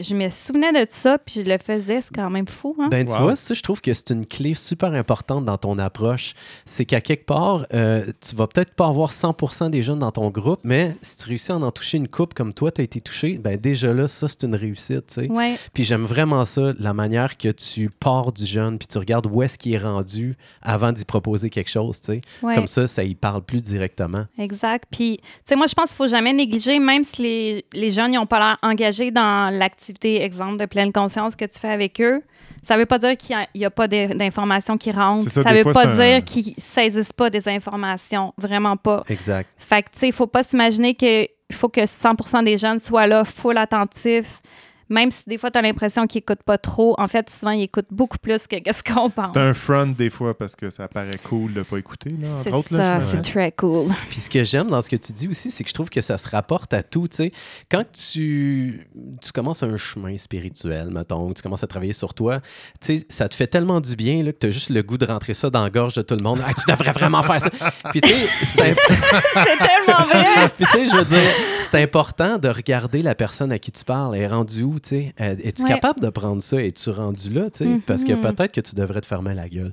je 0.00 0.14
me 0.14 0.28
souvenais 0.28 0.72
de 0.72 0.86
ça, 0.90 1.18
puis 1.18 1.42
je 1.44 1.50
le 1.50 1.58
faisais, 1.58 2.00
c'est 2.00 2.14
quand 2.14 2.30
même 2.30 2.46
fou, 2.46 2.76
hein? 2.78 2.88
Ben, 2.90 3.04
tu 3.04 3.12
Wow. 3.12 3.18
vois, 3.20 3.36
ça, 3.36 3.52
je 3.54 3.62
trouve 3.62 3.80
que 3.80 3.92
c'est 3.94 4.10
une 4.10 4.26
clé 4.26 4.54
super 4.54 4.92
importante 4.94 5.44
dans 5.44 5.58
ton 5.58 5.78
approche. 5.78 6.34
C'est 6.66 6.84
qu'à 6.84 7.00
quelque 7.00 7.26
part, 7.26 7.66
euh, 7.74 8.04
tu 8.20 8.36
vas 8.36 8.46
peut-être 8.46 8.74
pas 8.74 8.86
avoir 8.86 9.10
100% 9.10 9.70
des 9.70 9.82
jeunes 9.82 9.98
dans 9.98 10.12
ton 10.12 10.30
groupe, 10.30 10.60
mais 10.62 10.92
si 11.02 11.16
tu 11.16 11.26
réussis 11.28 11.50
à 11.50 11.56
en 11.56 11.70
toucher 11.72 11.96
une 11.98 12.06
coupe 12.08 12.34
comme 12.34 12.52
toi, 12.54 12.70
tu 12.70 12.80
as 12.80 12.84
été 12.84 13.00
touché, 13.00 13.38
ben 13.38 13.56
déjà 13.56 13.92
là, 13.92 14.06
ça, 14.08 14.28
c'est 14.28 14.44
une 14.44 14.54
réussite, 14.54 15.06
tu 15.08 15.14
sais. 15.14 15.30
Ouais, 15.30 15.58
Puis 15.74 15.82
j'aime 15.84 16.04
vraiment 16.04 16.44
ça, 16.44 16.72
la 16.78 16.94
manière 16.94 17.36
que 17.36 17.48
tu 17.48 17.90
pars 17.90 18.30
du 18.32 18.46
jeune, 18.46 18.78
puis 18.78 18.86
tu 18.86 18.98
regardes 18.98 19.26
où 19.26 19.42
est-ce 19.42 19.58
qu'il 19.58 19.74
est 19.74 19.78
rendu 19.78 20.36
avant 20.62 20.92
d'y 20.92 21.04
proposer 21.04 21.50
quelque 21.50 21.70
chose, 21.70 22.00
tu 22.00 22.06
sais. 22.06 22.20
ouais. 22.42 22.54
Comme 22.54 22.68
ça, 22.68 22.86
ça 22.86 23.02
y 23.02 23.16
parle 23.16 23.42
plus 23.42 23.62
directement. 23.64 24.26
Exact. 24.38 24.84
Puis, 24.90 25.16
tu 25.18 25.24
sais, 25.44 25.56
moi, 25.56 25.66
je 25.66 25.74
pense 25.74 25.88
qu'il 25.88 25.96
faut 25.96 26.06
jamais 26.08 26.32
négliger, 26.32 26.78
même 26.78 27.02
si 27.02 27.20
les, 27.22 27.64
les 27.72 27.90
jeunes 27.90 28.12
n'ont 28.12 28.26
pas 28.26 28.38
l'air 28.38 28.56
engagés 28.62 29.10
dans 29.10 29.52
l'activité, 29.52 29.87
exemple, 30.04 30.56
de 30.56 30.66
pleine 30.66 30.92
conscience 30.92 31.36
que 31.36 31.44
tu 31.44 31.58
fais 31.58 31.68
avec 31.70 32.00
eux. 32.00 32.22
Ça 32.62 32.76
veut 32.76 32.86
pas 32.86 32.98
dire 32.98 33.16
qu'il 33.16 33.36
n'y 33.54 33.64
a, 33.64 33.70
pas 33.70 33.86
d'informations 33.88 34.76
qui 34.76 34.90
rentrent. 34.90 35.30
Ça, 35.30 35.44
des 35.44 35.58
veut 35.58 35.62
fois, 35.62 35.72
pas 35.72 35.88
un- 35.88 35.96
dire 35.96 36.24
qu'ils 36.24 36.54
saisissent 36.58 37.12
pas 37.12 37.30
des 37.30 37.48
informations. 37.48 38.34
Vraiment 38.36 38.76
pas. 38.76 39.04
Exact. 39.08 39.48
Fait 39.58 39.82
que, 39.82 39.90
tu 39.90 39.98
sais, 40.00 40.08
il 40.08 40.12
faut 40.12 40.26
pas 40.26 40.42
s'imaginer 40.42 40.94
qu'il 40.94 41.28
faut 41.52 41.68
que 41.68 41.82
100% 41.82 42.42
des 42.44 42.58
jeunes 42.58 42.78
soient 42.78 43.06
là, 43.06 43.24
full 43.24 43.56
attentifs. 43.58 44.40
Même 44.88 45.10
si 45.10 45.22
des 45.26 45.38
fois, 45.38 45.50
tu 45.50 45.58
as 45.58 45.62
l'impression 45.62 46.06
qu'ils 46.06 46.18
n'écoutent 46.18 46.42
pas 46.42 46.58
trop, 46.58 46.94
en 46.98 47.06
fait, 47.06 47.28
souvent, 47.30 47.52
ils 47.52 47.62
écoutent 47.62 47.88
beaucoup 47.90 48.18
plus 48.18 48.46
que 48.46 48.56
ce 48.56 48.82
qu'on 48.82 49.10
pense. 49.10 49.30
C'est 49.32 49.40
un 49.40 49.54
front 49.54 49.86
des 49.86 50.10
fois 50.10 50.36
parce 50.36 50.56
que 50.56 50.70
ça 50.70 50.88
paraît 50.88 51.18
cool 51.22 51.52
de 51.52 51.62
pas 51.62 51.78
écouter, 51.78 52.10
là, 52.10 52.28
C'est 52.42 52.50
ça, 52.74 53.00
c'est 53.00 53.22
très 53.22 53.52
cool. 53.52 53.88
Puis 54.08 54.20
ce 54.20 54.30
que 54.30 54.44
j'aime 54.44 54.68
dans 54.68 54.80
ce 54.82 54.88
que 54.88 54.96
tu 54.96 55.12
dis 55.12 55.28
aussi, 55.28 55.50
c'est 55.50 55.62
que 55.64 55.68
je 55.68 55.74
trouve 55.74 55.90
que 55.90 56.00
ça 56.00 56.18
se 56.18 56.28
rapporte 56.28 56.72
à 56.74 56.82
tout. 56.82 57.08
tu 57.08 57.16
sais. 57.16 57.30
Quand 57.70 57.84
tu, 57.92 58.88
tu 59.20 59.32
commences 59.32 59.62
un 59.62 59.76
chemin 59.76 60.16
spirituel, 60.16 60.90
mettons, 60.90 61.28
ou 61.28 61.34
tu 61.34 61.42
commences 61.42 61.62
à 61.64 61.66
travailler 61.66 61.92
sur 61.92 62.14
toi, 62.14 62.40
tu 62.80 62.98
sais, 62.98 63.06
ça 63.08 63.28
te 63.28 63.34
fait 63.34 63.46
tellement 63.46 63.80
du 63.80 63.94
bien 63.96 64.22
là, 64.22 64.32
que 64.32 64.38
tu 64.38 64.46
as 64.46 64.50
juste 64.50 64.70
le 64.70 64.82
goût 64.82 64.98
de 64.98 65.04
rentrer 65.06 65.34
ça 65.34 65.50
dans 65.50 65.62
la 65.62 65.70
gorge 65.70 65.94
de 65.94 66.02
tout 66.02 66.16
le 66.16 66.22
monde. 66.22 66.40
Ah, 66.44 66.52
tu 66.54 66.70
devrais 66.70 66.92
vraiment 66.92 67.22
faire 67.22 67.40
ça. 67.40 67.50
Puis 67.90 68.00
tu 68.00 68.08
sais, 68.08 68.28
C'est 68.42 68.56
tellement 69.34 70.04
vrai! 70.06 70.48
Puis, 70.56 70.64
tu 70.64 70.70
sais, 70.70 70.86
je 70.86 70.96
veux 70.96 71.04
dire, 71.04 71.30
c'est 71.60 71.82
important 71.82 72.38
de 72.38 72.48
regarder 72.48 73.02
la 73.02 73.14
personne 73.14 73.52
à 73.52 73.58
qui 73.58 73.72
tu 73.72 73.84
parles. 73.84 74.16
Elle 74.16 74.22
est 74.22 74.26
rendue 74.28 74.62
où, 74.62 74.77
tu 74.78 74.88
sais? 74.90 75.14
Euh, 75.20 75.36
Es-tu 75.42 75.62
Ouais. 75.62 75.68
capable 75.68 76.00
de 76.00 76.08
prendre 76.10 76.42
ça? 76.42 76.62
Es-tu 76.62 76.90
rendu 76.90 77.30
là, 77.30 77.50
tu 77.50 77.64
sais? 77.64 77.80
Parce 77.86 78.04
que 78.04 78.12
Mhm. 78.12 78.20
peut-être 78.22 78.52
que 78.52 78.60
tu 78.60 78.74
devrais 78.74 79.00
te 79.00 79.06
fermer 79.06 79.34
la 79.34 79.48
gueule. 79.48 79.72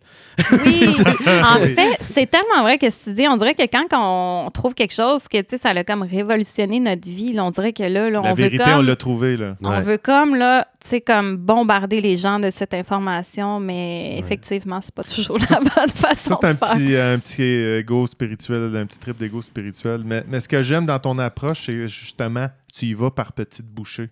Oui, 0.66 0.88
en 1.44 1.60
fait, 1.60 1.98
c'est 2.14 2.30
tellement 2.30 2.62
vrai 2.64 2.78
que 2.78 2.90
ce 2.90 2.98
que 2.98 3.04
tu 3.12 3.14
dis. 3.16 3.28
On 3.28 3.38
dirait 3.38 3.54
que 3.56 3.64
quand 3.64 3.88
on 3.94 4.50
trouve 4.52 4.74
quelque 4.74 4.94
chose 4.94 5.28
que, 5.28 5.38
tu 5.42 5.46
sais, 5.52 5.58
ça 5.58 5.70
a 5.70 5.84
comme 5.84 6.04
révolutionné 6.04 6.80
notre 6.80 7.08
vie, 7.10 7.34
là, 7.34 7.46
on 7.46 7.52
dirait 7.52 7.74
que 7.74 7.84
là, 7.84 8.10
là, 8.10 8.20
La 8.24 8.32
on 8.32 8.34
vérité, 8.34 8.64
veut 8.64 8.70
on 8.72 8.76
comme... 8.78 8.86
l'a 8.88 8.96
trouvé, 8.96 9.38
là. 9.38 9.56
On 9.64 9.70
Ouais. 9.70 9.82
veut 9.82 9.98
comme, 9.98 10.36
là, 10.36 10.68
tu 10.82 10.90
sais, 10.90 11.02
comme 11.02 11.38
bombarder 11.38 12.02
les 12.02 12.18
gens 12.18 12.40
de 12.40 12.50
cette 12.50 12.74
information, 12.74 13.60
mais 13.60 14.18
effectivement, 14.20 14.80
c'est 14.82 14.94
pas 14.94 15.04
toujours 15.04 15.38
la 15.40 15.58
bonne 15.60 15.90
façon 15.90 16.36
Ça, 16.36 16.38
c'est 16.42 16.48
un 16.48 16.54
de 16.54 16.58
faire. 16.58 16.74
petit, 16.76 16.96
un 16.98 17.20
petit 17.20 17.42
ego 17.44 18.08
spirituel, 18.08 18.76
un 18.76 18.86
petit 18.86 19.00
trip 19.00 19.18
d'ego 19.18 19.42
spirituel. 19.42 20.02
Mais, 20.06 20.24
mais 20.30 20.40
ce 20.40 20.48
que 20.48 20.62
j'aime 20.62 20.86
dans 20.86 21.00
ton 21.00 21.18
approche, 21.20 21.66
c'est 21.66 21.88
justement, 21.88 22.48
tu 22.78 22.86
y 22.88 22.94
vas 22.94 23.12
par 23.12 23.34
petites 23.34 23.66
bouchées. 23.68 24.10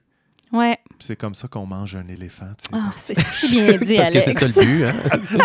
Ouais. 0.53 0.77
C'est 0.99 1.15
comme 1.17 1.33
ça 1.33 1.47
qu'on 1.47 1.65
mange 1.65 1.95
un 1.95 2.07
éléphant. 2.07 2.45
tu 2.61 2.69
sais. 2.77 2.81
Ah, 2.81 2.91
c'est 2.95 3.19
si 3.19 3.55
bien 3.55 3.77
dit, 3.81 3.95
Parce 3.97 4.11
que 4.11 4.17
Alex. 4.19 4.25
c'est 4.25 4.33
ça 4.33 4.47
le 4.47 4.53
but, 4.65 4.83
hein? 4.85 4.93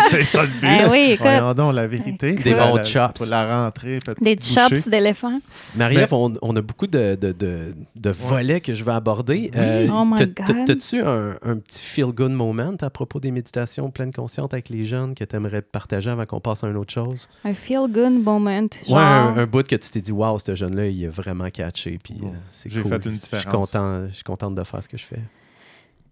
c'est 0.09 0.23
ça 0.23 0.41
le 0.43 0.47
but. 0.47 0.67
Eh 0.67 0.89
oui, 0.89 0.99
écoute, 1.13 1.25
Voyons 1.25 1.53
donc 1.53 1.73
la 1.73 1.87
vérité. 1.87 2.33
Des 2.33 2.53
bons 2.53 2.75
la- 2.75 2.83
chops. 2.85 3.17
Pour 3.17 3.25
la 3.25 3.63
rentrée, 3.65 3.99
des 4.21 4.37
chops 4.41 4.87
d'éléphant. 4.87 5.39
Marie-Ève, 5.75 6.13
on, 6.13 6.33
on 6.41 6.55
a 6.55 6.61
beaucoup 6.61 6.87
de, 6.87 7.15
de, 7.15 7.31
de, 7.31 7.73
de 7.95 8.09
volets 8.11 8.61
que 8.61 8.73
je 8.73 8.83
vais 8.83 8.91
aborder. 8.93 9.51
Euh, 9.55 9.87
Oh 9.91 10.05
my 10.05 10.27
God. 10.27 10.65
T'as-tu 10.67 11.01
un, 11.01 11.35
un 11.43 11.57
petit 11.57 11.81
feel-good 11.81 12.31
moment 12.31 12.75
à 12.81 12.89
propos 12.91 13.19
des 13.19 13.31
méditations 13.31 13.89
pleine 13.89 14.13
consciente 14.13 14.53
avec 14.53 14.69
les 14.69 14.85
jeunes 14.85 15.15
que 15.15 15.23
tu 15.23 15.35
aimerais 15.35 15.61
partager 15.63 16.11
avant 16.11 16.25
qu'on 16.27 16.39
passe 16.39 16.63
à 16.63 16.67
une 16.67 16.77
autre 16.77 16.93
chose? 16.93 17.27
Un 17.43 17.53
feel-good 17.55 18.23
moment. 18.23 18.67
Genre, 18.87 18.95
Ouais, 18.97 19.03
un, 19.03 19.37
un 19.37 19.45
bout 19.47 19.65
que 19.67 19.75
tu 19.75 19.89
t'es 19.89 20.01
dit, 20.01 20.11
waouh, 20.11 20.37
ce 20.39 20.53
jeune-là, 20.55 20.85
il 20.87 21.03
est 21.03 21.07
vraiment 21.07 21.49
catché. 21.49 21.97
Puis 22.01 22.15
euh, 22.23 22.27
j'ai 22.65 22.81
cool. 22.81 22.91
fait 22.91 23.05
une 23.09 23.15
Je 23.15 23.25
suis 23.25 23.37
différence. 23.37 23.71
content, 23.71 24.07
je 24.09 24.13
suis 24.13 24.23
contente 24.23 24.55
de 24.55 24.63
faire 24.63 24.83
ce 24.83 24.87
que 24.87 24.97
je 24.99 25.05
fais? 25.05 25.19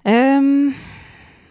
Euh, 0.08 0.70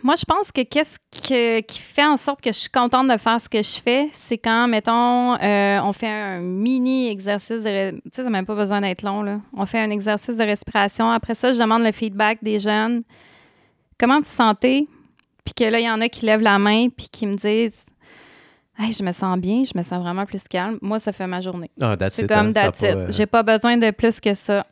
moi, 0.02 0.14
je 0.16 0.24
pense 0.24 0.52
que 0.52 0.62
qu'est-ce 0.62 0.98
que- 1.28 1.60
qui 1.60 1.80
fait 1.80 2.04
en 2.04 2.16
sorte 2.16 2.40
que 2.40 2.50
je 2.52 2.58
suis 2.58 2.70
contente 2.70 3.08
de 3.08 3.16
faire 3.16 3.40
ce 3.40 3.48
que 3.48 3.62
je 3.62 3.80
fais, 3.82 4.08
c'est 4.12 4.38
quand, 4.38 4.68
mettons, 4.68 5.34
euh, 5.34 5.80
on 5.82 5.92
fait 5.92 6.06
un 6.08 6.40
mini 6.40 7.08
exercice 7.08 7.62
de... 7.64 7.90
Tu 7.90 7.96
sais, 8.12 8.16
ça 8.16 8.22
n'a 8.24 8.30
même 8.30 8.46
pas 8.46 8.54
besoin 8.54 8.80
d'être 8.80 9.02
long, 9.02 9.22
là. 9.22 9.40
On 9.56 9.66
fait 9.66 9.80
un 9.80 9.90
exercice 9.90 10.36
de 10.36 10.44
respiration. 10.44 11.10
Après 11.10 11.34
ça, 11.34 11.52
je 11.52 11.58
demande 11.58 11.82
le 11.82 11.92
feedback 11.92 12.38
des 12.42 12.58
jeunes. 12.60 13.02
Comment 13.98 14.18
vous 14.18 14.24
sentez? 14.24 14.86
Puis 15.44 15.54
que 15.54 15.64
là, 15.70 15.80
il 15.80 15.86
y 15.86 15.90
en 15.90 16.00
a 16.00 16.08
qui 16.08 16.24
lèvent 16.26 16.42
la 16.42 16.58
main 16.58 16.88
puis 16.88 17.08
qui 17.10 17.26
me 17.26 17.34
disent... 17.36 17.86
Hey, 18.78 18.92
je 18.92 19.02
me 19.02 19.10
sens 19.12 19.38
bien, 19.38 19.62
je 19.64 19.72
me 19.76 19.82
sens 19.82 20.02
vraiment 20.02 20.26
plus 20.26 20.46
calme. 20.48 20.78
Moi, 20.82 20.98
ça 20.98 21.10
fait 21.10 21.26
ma 21.26 21.40
journée. 21.40 21.70
Ah, 21.80 21.96
C'est 22.12 22.26
comme 22.28 22.48
hein, 22.48 22.52
that's 22.52 22.80
it. 22.82 22.84
euh, 22.94 23.06
J'ai 23.08 23.24
pas 23.24 23.42
besoin 23.42 23.78
de 23.78 23.90
plus 23.90 24.20
que 24.20 24.34
ça. 24.34 24.66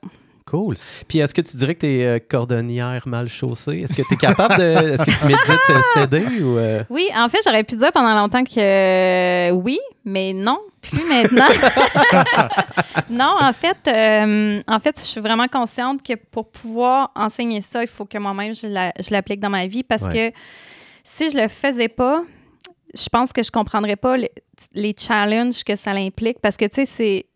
Cool. 0.47 0.75
Puis 1.09 1.19
est-ce 1.21 1.35
que 1.35 1.41
tu 1.41 1.57
dirais 1.57 1.75
que 1.75 1.81
tu 1.81 1.87
es 1.87 2.21
cordonnière 2.21 3.09
mal 3.09 3.29
chaussée? 3.29 3.79
Est-ce 3.81 3.95
que 3.95 4.03
tu 4.07 4.15
es 4.15 4.17
capable 4.19 4.57
de. 4.57 4.63
Est-ce 4.93 5.03
que 5.05 5.19
tu 5.19 5.25
médites 5.25 6.41
euh, 6.41 6.43
ou. 6.43 6.59
euh? 6.59 6.85
Oui, 6.91 7.09
en 7.17 7.29
fait, 7.31 7.39
j'aurais 7.45 7.65
pu 7.65 7.77
dire 7.77 7.91
pendant 7.93 8.15
longtemps 8.15 8.45
que 8.45 8.61
euh, 8.61 9.51
oui, 9.53 9.79
mais 10.05 10.35
non, 10.35 10.59
plus 10.83 11.03
maintenant. 11.09 11.49
non, 13.11 13.37
en 13.41 13.53
fait, 13.53 13.77
euh, 13.89 14.61
en 14.67 14.79
fait, 14.81 14.99
je 15.01 15.05
suis 15.05 15.21
vraiment 15.21 15.49
consciente 15.49 16.03
que 16.03 16.15
pour 16.15 16.51
pouvoir 16.51 17.11
enseigner 17.15 17.63
ça, 17.63 17.83
il 17.83 17.89
faut 17.89 18.05
que 18.05 18.19
moi-même 18.19 18.55
je 18.55 18.67
la- 18.67 18.93
je 19.01 19.11
l'applique 19.13 19.41
dans 19.41 19.51
ma 19.51 19.67
vie 19.67 19.83
parce 19.83 20.03
Ouais. 20.03 20.31
que 20.33 20.39
si 21.05 21.31
je 21.31 21.37
le 21.37 21.49
faisais 21.49 21.89
pas, 21.89 22.23
je 22.95 23.09
pense 23.09 23.33
que 23.33 23.43
je 23.43 23.51
comprendrais 23.51 23.97
pas 23.97 24.17
les, 24.17 24.31
les 24.75 24.95
challenges 24.99 25.65
que 25.65 25.75
ça 25.77 25.93
implique 25.93 26.39
parce 26.41 26.57
que 26.57 26.67
tu 26.67 26.75
sais, 26.75 26.87
c'est 26.87 27.25
euh, 27.27 27.29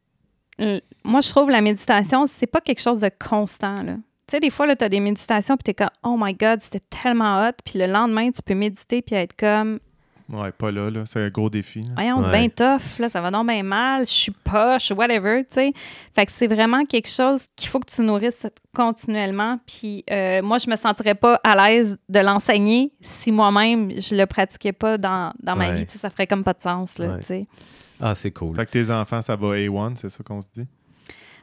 moi 1.05 1.21
je 1.21 1.29
trouve 1.31 1.51
la 1.51 1.61
méditation, 1.61 2.27
c'est 2.27 2.47
pas 2.47 2.61
quelque 2.61 2.81
chose 2.81 3.01
de 3.01 3.11
constant 3.29 3.83
là. 3.83 3.95
Tu 4.27 4.33
sais, 4.33 4.41
des 4.41 4.51
fois, 4.51 4.77
tu 4.77 4.85
as 4.85 4.91
des 4.91 5.01
méditations, 5.01 5.57
puis 5.57 5.65
tu 5.65 5.71
es 5.71 5.75
comme, 5.75 5.89
oh 6.03 6.15
my 6.21 6.35
God, 6.35 6.61
c'était 6.61 6.83
tellement 6.91 7.39
hot. 7.49 7.53
Puis 7.65 7.79
le 7.79 7.87
lendemain, 7.87 8.31
tu 8.31 8.43
peux 8.45 8.53
méditer, 8.55 9.01
puis 9.01 9.15
être 9.15 9.35
comme, 9.35 9.79
Ouais, 10.31 10.53
pas 10.53 10.71
là, 10.71 10.91
là. 10.91 11.05
C'est 11.07 11.19
un 11.25 11.31
gros 11.31 11.49
défi. 11.49 11.81
là. 11.81 11.89
voyons, 11.95 12.23
c'est 12.23 12.31
Ouais. 12.31 12.47
bien 12.47 12.49
tough, 12.51 12.99
là, 12.99 13.09
ça 13.09 13.23
va 13.23 13.31
donc 13.31 13.47
bien 13.49 13.63
mal, 13.63 14.05
je 14.07 14.13
suis 14.13 14.31
poche, 14.45 14.91
whatever, 14.91 15.41
tu 15.45 15.55
sais. 15.55 15.73
Fait 16.15 16.27
que 16.27 16.33
c'est 16.33 16.47
vraiment 16.47 16.85
quelque 16.85 17.09
chose 17.09 17.47
qu'il 17.57 17.71
faut 17.71 17.81
que 17.81 17.91
tu 17.91 18.03
nourrisses 18.03 18.47
continuellement. 18.77 19.59
Puis 19.67 20.05
euh, 20.11 20.43
moi, 20.43 20.59
je 20.59 20.69
me 20.69 20.77
sentirais 20.77 21.15
pas 21.15 21.41
à 21.43 21.55
l'aise 21.57 21.97
de 22.11 22.19
l'enseigner 22.21 22.93
si 23.01 23.33
moi-même, 23.33 23.93
je 23.99 24.15
le 24.15 24.27
pratiquais 24.27 24.73
pas 24.73 24.99
dans, 24.99 25.33
dans 25.43 25.57
ma 25.57 25.69
Ouais. 25.71 25.75
vie. 25.77 25.87
Tu 25.87 25.93
sais, 25.93 25.99
ça 25.99 26.11
ferait 26.11 26.27
comme 26.27 26.45
pas 26.45 26.53
de 26.53 26.61
sens, 26.61 26.99
là, 26.99 27.09
Ouais. 27.15 27.21
tu 27.21 27.27
sais. 27.27 27.47
Ah, 28.01 28.15
c'est 28.15 28.31
cool. 28.31 28.55
Fait 28.57 28.67
que 28.67 28.71
tes 28.73 28.91
enfants, 28.91 29.23
ça 29.23 29.37
va 29.37 29.49
A1, 29.57 29.97
c'est 29.97 30.11
ça 30.11 30.23
qu'on 30.25 30.41
se 30.43 30.49
dit? 30.57 30.67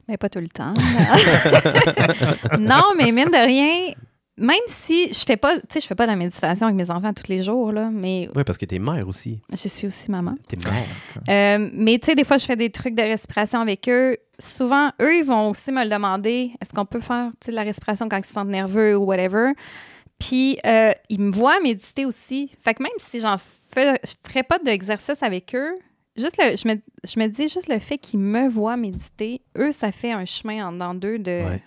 Mais 0.07 0.17
pas 0.17 0.29
tout 0.29 0.39
le 0.39 0.49
temps. 0.49 0.73
non, 2.59 2.93
mais 2.97 3.11
mine 3.11 3.25
de 3.31 3.45
rien, 3.45 3.93
même 4.37 4.55
si 4.67 5.11
je 5.13 5.23
fais 5.25 5.37
pas, 5.37 5.55
tu 5.55 5.61
sais, 5.69 5.79
je 5.79 5.87
fais 5.87 5.95
pas 5.95 6.05
de 6.05 6.11
la 6.11 6.15
méditation 6.15 6.67
avec 6.67 6.77
mes 6.77 6.91
enfants 6.91 7.13
tous 7.13 7.27
les 7.29 7.41
jours, 7.41 7.71
là, 7.71 7.89
mais 7.91 8.29
Oui, 8.35 8.43
parce 8.43 8.57
que 8.57 8.65
t'es 8.65 8.79
mère 8.79 9.07
aussi. 9.07 9.39
je 9.51 9.67
suis 9.67 9.87
aussi 9.87 10.11
maman. 10.11 10.35
T'es 10.47 10.57
mère. 10.57 10.83
Euh, 11.29 11.69
mais 11.73 11.97
tu 11.99 12.07
sais, 12.07 12.15
des 12.15 12.23
fois, 12.23 12.37
je 12.37 12.45
fais 12.45 12.55
des 12.55 12.69
trucs 12.69 12.95
de 12.95 13.01
respiration 13.01 13.61
avec 13.61 13.87
eux. 13.89 14.17
Souvent, 14.37 14.91
eux, 15.01 15.17
ils 15.17 15.23
vont 15.25 15.49
aussi 15.49 15.71
me 15.71 15.83
le 15.83 15.89
demander 15.89 16.51
est-ce 16.61 16.71
qu'on 16.73 16.85
peut 16.85 16.99
faire 17.01 17.31
tu 17.39 17.45
sais, 17.45 17.51
de 17.51 17.55
la 17.55 17.63
respiration 17.63 18.07
quand 18.09 18.17
ils 18.17 18.25
se 18.25 18.33
sentent 18.33 18.49
nerveux 18.49 18.95
ou 18.97 19.05
whatever? 19.05 19.51
Puis, 20.19 20.57
euh, 20.65 20.91
ils 21.09 21.19
me 21.21 21.31
voient 21.31 21.59
méditer 21.61 22.05
aussi. 22.05 22.51
Fait 22.63 22.73
que 22.73 22.83
même 22.83 22.91
si 22.99 23.19
j'en 23.19 23.37
fais, 23.37 23.99
je 24.03 24.11
ferais 24.27 24.43
pas 24.43 24.59
d'exercice 24.59 25.23
avec 25.23 25.53
eux, 25.55 25.75
juste 26.15 26.37
le, 26.37 26.55
je, 26.55 26.67
me, 26.67 26.75
je 27.03 27.19
me 27.19 27.27
dis 27.27 27.47
juste 27.47 27.67
le 27.67 27.79
fait 27.79 27.97
qu'ils 27.97 28.19
me 28.19 28.47
voient 28.47 28.77
méditer, 28.77 29.41
eux, 29.57 29.71
ça 29.71 29.91
fait 29.91 30.11
un 30.11 30.25
chemin 30.25 30.67
en 30.67 30.71
dedans 30.71 30.93
d'eux 30.93 31.17
de 31.19 31.43
Ouais. 31.45 31.61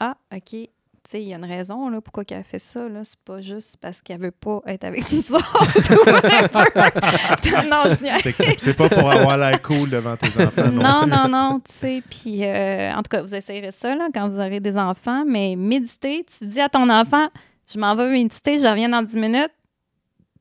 Ah, 0.00 0.16
OK. 0.34 0.50
Tu 0.50 0.68
sais, 1.12 1.22
il 1.22 1.28
y 1.28 1.34
a 1.34 1.36
une 1.36 1.44
raison 1.44 1.88
là, 1.88 2.00
pourquoi 2.00 2.24
elle 2.28 2.38
a 2.38 2.42
fait 2.42 2.58
ça. 2.58 2.88
Là. 2.88 3.02
C'est 3.04 3.20
pas 3.20 3.40
juste 3.40 3.76
parce 3.80 4.02
qu'elle 4.02 4.20
veut 4.20 4.32
pas 4.32 4.60
être 4.66 4.82
avec 4.82 5.12
nous 5.12 5.32
autres 5.32 5.56
non, 7.70 7.84
je. 7.84 7.94
C'est 8.22 8.58
c'est 8.58 8.76
pas 8.76 8.88
pour 8.88 9.08
avoir 9.08 9.38
l'air 9.38 9.62
cool 9.62 9.88
devant 9.88 10.16
tes 10.16 10.42
enfants. 10.42 10.68
Non, 10.72 11.02
plus. 11.02 11.10
non, 11.10 11.28
non, 11.28 11.60
tu 11.60 11.72
sais. 11.72 12.02
Puis, 12.10 12.44
euh, 12.44 12.92
en 12.92 13.02
tout 13.02 13.08
cas, 13.08 13.22
vous 13.22 13.36
essayerez 13.36 13.70
ça 13.70 13.94
là, 13.94 14.08
quand 14.12 14.26
vous 14.26 14.40
aurez 14.40 14.58
des 14.58 14.76
enfants. 14.76 15.24
Mais 15.24 15.54
méditer, 15.54 16.24
tu 16.24 16.44
dis 16.46 16.60
à 16.60 16.68
ton 16.68 16.90
enfant, 16.90 17.28
je 17.72 17.78
m'en 17.78 17.94
vais 17.94 18.10
méditer, 18.10 18.58
je 18.58 18.66
reviens 18.66 18.88
dans 18.88 19.02
10 19.02 19.16
minutes. 19.16 19.52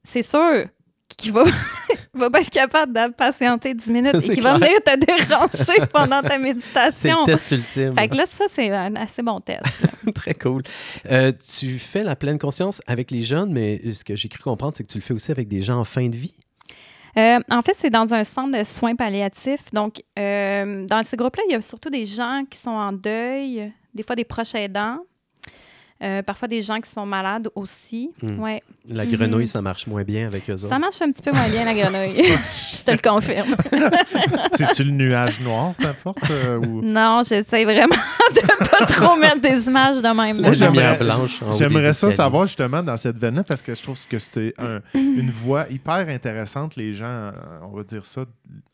C'est 0.03 0.23
sûr 0.23 0.65
qu'il 1.15 1.31
va, 1.31 1.43
va 2.19 2.29
pas 2.29 2.41
être 2.41 2.49
capable 2.49 2.93
de 2.93 3.13
patienter 3.13 3.73
10 3.73 3.89
minutes 3.91 4.13
et 4.15 4.21
C'est 4.21 4.33
qu'il 4.33 4.43
va 4.43 4.55
venir 4.55 4.77
te 4.83 4.95
déranger 4.97 5.87
pendant 5.93 6.21
ta 6.21 6.29
C'est 6.31 6.39
méditation. 6.39 7.19
le 7.21 7.25
test 7.25 7.51
ultime. 7.51 7.93
Fait 7.93 8.07
que 8.07 8.17
là, 8.17 8.25
ça, 8.25 8.45
c'est 8.47 8.69
un 8.71 8.95
assez 8.95 9.21
bon 9.21 9.39
test. 9.39 9.85
Très 10.15 10.33
cool. 10.33 10.63
Euh, 11.09 11.31
tu 11.57 11.77
fais 11.79 12.03
la 12.03 12.15
pleine 12.15 12.39
conscience 12.39 12.81
avec 12.87 13.11
les 13.11 13.21
jeunes, 13.21 13.51
mais 13.51 13.81
ce 13.93 14.03
que 14.03 14.15
j'ai 14.15 14.29
cru 14.29 14.43
comprendre, 14.43 14.73
c'est 14.75 14.83
que 14.83 14.91
tu 14.91 14.97
le 14.97 15.03
fais 15.03 15.13
aussi 15.13 15.31
avec 15.31 15.47
des 15.47 15.61
gens 15.61 15.79
en 15.79 15.85
fin 15.85 16.07
de 16.09 16.15
vie? 16.15 16.33
Euh, 17.17 17.39
en 17.49 17.61
fait, 17.61 17.73
c'est 17.75 17.89
dans 17.89 18.13
un 18.13 18.23
centre 18.23 18.57
de 18.57 18.63
soins 18.63 18.95
palliatifs. 18.95 19.71
Donc, 19.71 20.01
euh, 20.19 20.85
dans 20.85 21.01
ces 21.03 21.15
groupes-là, 21.15 21.43
il 21.49 21.53
y 21.53 21.55
a 21.55 21.61
surtout 21.61 21.89
des 21.89 22.03
gens 22.05 22.43
qui 22.49 22.59
sont 22.59 22.71
en 22.71 22.91
deuil, 22.91 23.71
des 23.93 24.03
fois 24.03 24.15
des 24.15 24.25
proches 24.25 24.53
aidants, 24.55 24.99
euh, 26.03 26.21
parfois 26.21 26.47
des 26.47 26.61
gens 26.61 26.79
qui 26.81 26.89
sont 26.91 27.05
malades 27.05 27.47
aussi. 27.55 28.11
Hmm. 28.21 28.39
Ouais. 28.39 28.61
La 28.89 29.05
Mhm. 29.05 29.11
grenouille, 29.15 29.47
ça 29.47 29.61
marche 29.61 29.87
moins 29.87 30.03
bien 30.03 30.27
avec 30.27 30.49
eux 30.49 30.53
autres. 30.53 30.67
Ça 30.69 30.77
marche 30.79 31.01
un 31.01 31.11
petit 31.11 31.23
peu 31.23 31.31
moins 31.31 31.47
bien, 31.49 31.63
la 31.65 31.73
grenouille. 31.81 32.23
Je 32.75 32.83
te 32.83 32.91
le 32.91 32.97
confirme. 32.97 33.55
C'est-tu 34.53 34.83
le 34.83 34.91
nuage 34.91 35.39
noir, 35.41 35.73
t'importe? 35.79 36.29
euh, 36.31 36.57
ou... 36.57 36.81
Non, 36.81 37.21
j'essaie 37.27 37.63
vraiment 37.63 37.95
de 38.35 38.69
pas 38.69 38.85
trop 38.85 39.15
mettre 39.17 39.39
des 39.41 39.67
images 39.67 39.97
de 40.01 40.07
même. 40.07 40.41
Moi, 40.41 40.53
j'aimerais- 40.53 40.97
blanche 40.97 41.39
J'aimerais 41.57 41.93
ça 41.93 42.11
savoir 42.11 42.45
justement 42.45 42.83
dans 42.83 42.97
cette 42.97 43.17
veine-là 43.17 43.43
parce 43.43 43.61
que 43.61 43.73
je 43.73 43.81
trouve 43.81 43.97
que 44.07 44.19
c'était 44.19 44.53
un- 44.57 44.81
une 44.93 45.31
voie 45.31 45.65
hyper 45.69 46.07
intéressante, 46.09 46.75
les 46.75 46.93
gens, 46.93 47.05
euh, 47.05 47.31
on 47.63 47.75
va 47.75 47.83
dire 47.83 48.05
ça, 48.05 48.25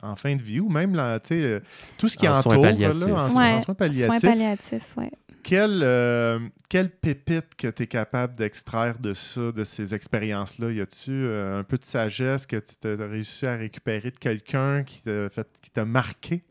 en 0.03 0.15
fin 0.15 0.35
de 0.35 0.41
vie 0.41 0.59
ou 0.59 0.69
même 0.69 0.95
là, 0.95 1.19
euh, 1.31 1.59
tout 1.97 2.07
ce 2.07 2.17
qui 2.17 2.27
En 2.27 2.41
soins 2.41 2.51
entoure 2.57 2.65
là, 2.79 2.91
en, 2.91 2.97
so- 3.29 3.37
Ouais, 3.37 3.51
en 3.53 3.61
soins 3.61 3.75
palliatifs. 3.75 4.05
Soins 4.07 4.19
palliatifs, 4.31 4.87
oui. 4.97 5.05
Quelle, 5.43 5.81
euh, 5.83 6.39
quelle 6.69 6.89
pépite 6.89 7.55
que 7.57 7.67
tu 7.67 7.83
es 7.83 7.87
capable 7.87 8.35
d'extraire 8.35 8.99
de 8.99 9.13
ça, 9.13 9.51
de 9.51 9.63
ces 9.63 9.93
expériences-là? 9.93 10.71
Y 10.71 10.81
a-tu 10.81 11.11
euh, 11.11 11.59
un 11.59 11.63
peu 11.63 11.77
de 11.77 11.85
sagesse 11.85 12.45
que 12.45 12.57
tu 12.57 12.87
as 12.87 13.07
réussi 13.07 13.45
à 13.45 13.55
récupérer 13.55 14.11
de 14.11 14.17
quelqu'un 14.17 14.83
qui 14.83 15.01
t'a 15.01 15.29
fait, 15.29 15.47
qui 15.61 15.71
t'a 15.71 15.85
marqué 15.85 16.43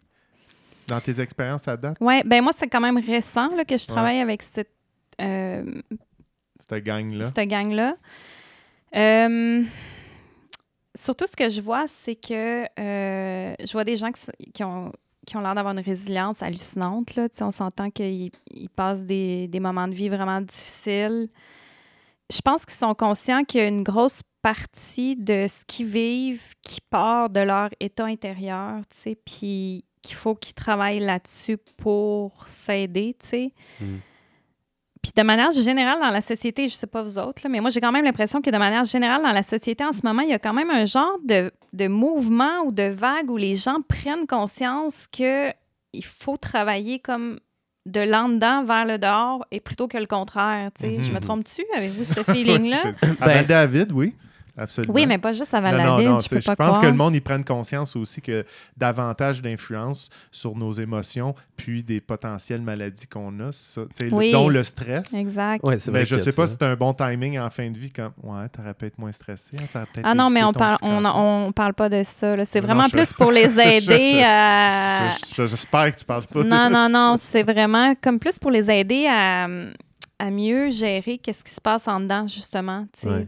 dans 0.86 1.00
tes 1.00 1.20
expériences 1.20 1.68
à 1.68 1.76
date, 1.76 1.96
Oui, 2.00 2.22
ben 2.24 2.42
moi, 2.42 2.52
c'est 2.56 2.66
quand 2.66 2.80
même 2.80 2.98
récent 2.98 3.48
là, 3.54 3.64
que 3.64 3.76
je 3.76 3.86
travaille 3.86 4.18
avec 4.18 4.42
cette, 4.42 4.72
euh, 5.20 5.64
cette 6.68 6.84
gang-là? 6.84 7.24
cette 7.24 7.48
gang-là. 7.48 7.96
Surtout, 10.96 11.26
ce 11.28 11.36
que 11.36 11.48
je 11.48 11.60
vois, 11.60 11.86
c'est 11.86 12.16
que 12.16 12.66
je 12.76 13.72
vois 13.72 13.84
des 13.84 13.94
gens 13.94 14.10
qui 14.52 14.64
ont, 14.64 14.90
qui 15.26 15.36
ont 15.36 15.40
l'air 15.40 15.54
d'avoir 15.54 15.74
une 15.74 15.84
résilience 15.84 16.42
hallucinante. 16.42 17.14
Là. 17.14 17.28
On 17.40 17.50
s'entend 17.50 17.90
qu'ils 17.90 18.30
ils 18.50 18.70
passent 18.70 19.04
des, 19.04 19.48
moments 19.60 19.88
de 19.88 19.94
vie 19.94 20.08
vraiment 20.08 20.40
difficiles. 20.40 21.28
Je 22.32 22.40
pense 22.40 22.64
qu'ils 22.64 22.78
sont 22.78 22.94
conscients 22.94 23.44
qu'il 23.44 23.60
y 23.60 23.64
a 23.64 23.66
une 23.66 23.82
grosse 23.82 24.22
partie 24.42 25.16
de 25.16 25.46
ce 25.48 25.64
qu'ils 25.64 25.86
vivent 25.86 26.54
qui 26.62 26.80
part 26.80 27.28
de 27.28 27.40
leur 27.40 27.70
état 27.80 28.06
intérieur, 28.06 28.80
puis 29.24 29.84
qu'il 30.02 30.16
faut 30.16 30.34
qu'ils 30.34 30.54
travaillent 30.54 31.00
là-dessus 31.00 31.58
pour 31.76 32.46
s'aider. 32.46 33.16
Mm. 33.80 33.96
Puis 35.02 35.12
de 35.16 35.22
manière 35.22 35.50
générale 35.50 35.98
dans 35.98 36.10
la 36.10 36.20
société, 36.20 36.68
je 36.68 36.74
sais 36.74 36.86
pas 36.86 37.02
vous 37.02 37.18
autres, 37.18 37.40
là, 37.42 37.48
mais 37.48 37.60
moi 37.60 37.70
j'ai 37.70 37.80
quand 37.80 37.90
même 37.92 38.04
l'impression 38.04 38.42
que 38.42 38.50
de 38.50 38.58
manière 38.58 38.84
générale 38.84 39.22
dans 39.22 39.32
la 39.32 39.42
société 39.42 39.82
en 39.84 39.92
ce 39.92 40.00
moment, 40.04 40.20
il 40.22 40.28
y 40.28 40.34
a 40.34 40.38
quand 40.38 40.52
même 40.52 40.70
un 40.70 40.84
genre 40.84 41.16
de, 41.24 41.50
de 41.72 41.88
mouvement 41.88 42.60
ou 42.66 42.72
de 42.72 42.82
vague 42.84 43.30
où 43.30 43.36
les 43.38 43.56
gens 43.56 43.78
prennent 43.88 44.26
conscience 44.26 45.06
que 45.10 45.50
il 45.92 46.04
faut 46.04 46.36
travailler 46.36 46.98
comme 47.00 47.40
de 47.86 48.00
l'en 48.02 48.28
dedans 48.28 48.62
vers 48.62 48.84
le 48.84 48.98
dehors 48.98 49.44
et 49.50 49.58
plutôt 49.58 49.88
que 49.88 49.96
le 49.96 50.04
contraire. 50.06 50.70
tu 50.74 50.82
sais. 50.82 51.02
Je 51.02 51.08
me 51.10 51.14
Mhm. 51.14 51.20
trompe-tu? 51.20 51.62
Avez-vous 51.74 52.04
ce 52.04 52.22
feeling-là? 52.32 52.82
À 53.22 53.26
Ben- 53.26 53.46
David, 53.46 53.92
oui. 53.92 54.14
Absolument. 54.60 54.94
Oui, 54.94 55.06
mais 55.06 55.18
pas 55.18 55.32
juste 55.32 55.52
à 55.54 55.60
Non, 55.60 55.70
non, 55.70 55.76
Valladolid, 55.78 56.08
non, 56.08 56.18
je 56.20 56.28
peux 56.28 56.34
pas 56.36 56.40
je 56.40 56.46
pense 56.54 56.68
croire. 56.68 56.80
que 56.80 56.86
le 56.86 56.92
monde, 56.94 57.14
ils 57.14 57.20
prennent 57.22 57.44
conscience 57.44 57.96
aussi 57.96 58.20
que 58.20 58.44
davantage 58.76 59.42
d'influence 59.42 60.10
sur 60.30 60.56
nos 60.56 60.72
émotions, 60.72 61.34
puis 61.56 61.82
des 61.82 62.00
potentielles 62.00 62.62
maladies 62.62 63.06
qu'on 63.06 63.38
a, 63.40 63.52
ça, 63.52 63.82
tu 63.98 64.08
Oui. 64.12 64.32
dont 64.32 64.48
le 64.48 64.62
stress. 64.64 65.12
Exact. 65.14 65.64
Ouais, 65.64 65.78
c'est 65.78 65.90
vrai 65.90 66.00
Mais 66.00 66.06
je 66.06 66.16
y 66.16 66.18
a 66.18 66.22
sais 66.22 66.32
pas 66.32 66.46
ça. 66.46 66.52
si 66.52 66.58
c'est 66.60 66.66
un 66.66 66.76
bon 66.76 66.92
timing 66.94 67.38
en 67.38 67.50
fin 67.50 67.70
de 67.70 67.78
vie, 67.78 67.90
comme 67.90 68.12
ouais, 68.22 68.48
t'aurais 68.48 68.74
pu 68.74 68.86
être 68.86 68.98
moins 68.98 69.12
stressé. 69.12 69.56
hein, 69.60 69.64
ça 69.68 69.84
Ah 70.02 70.14
non, 70.14 70.30
mais 70.30 70.42
on 70.44 70.52
parle, 70.52 70.76
on, 70.82 71.04
on 71.04 71.52
parle 71.52 71.74
pas 71.74 71.88
de 71.88 72.02
ça. 72.02 72.44
C'est 72.44 72.60
Non, 72.60 72.66
vraiment 72.66 72.84
je- 72.84 72.90
plus 72.92 73.12
pour 73.12 73.30
les 73.32 73.50
aider 73.60 73.80
je- 73.80 74.22
à. 74.24 75.08
Je- 75.10 75.34
je- 75.34 75.46
J'espère 75.46 75.94
que 75.94 75.98
tu 76.00 76.04
parles 76.04 76.26
pas 76.26 76.42
de 76.42 76.48
Non, 76.48 76.68
non, 76.70 76.88
non. 76.88 77.16
C'est 77.18 77.42
vraiment 77.42 77.94
comme 78.00 78.18
plus 78.18 78.38
pour 78.38 78.50
les 78.50 78.70
aider 78.70 79.06
à, 79.08 79.44
à 80.18 80.30
mieux 80.30 80.70
gérer 80.70 81.18
qu'est-ce 81.18 81.42
qui 81.42 81.52
se 81.54 81.60
passe 81.60 81.88
en 81.88 82.00
dedans, 82.00 82.26
justement. 82.26 82.86
tu. 83.00 83.08
Ouais. 83.08 83.26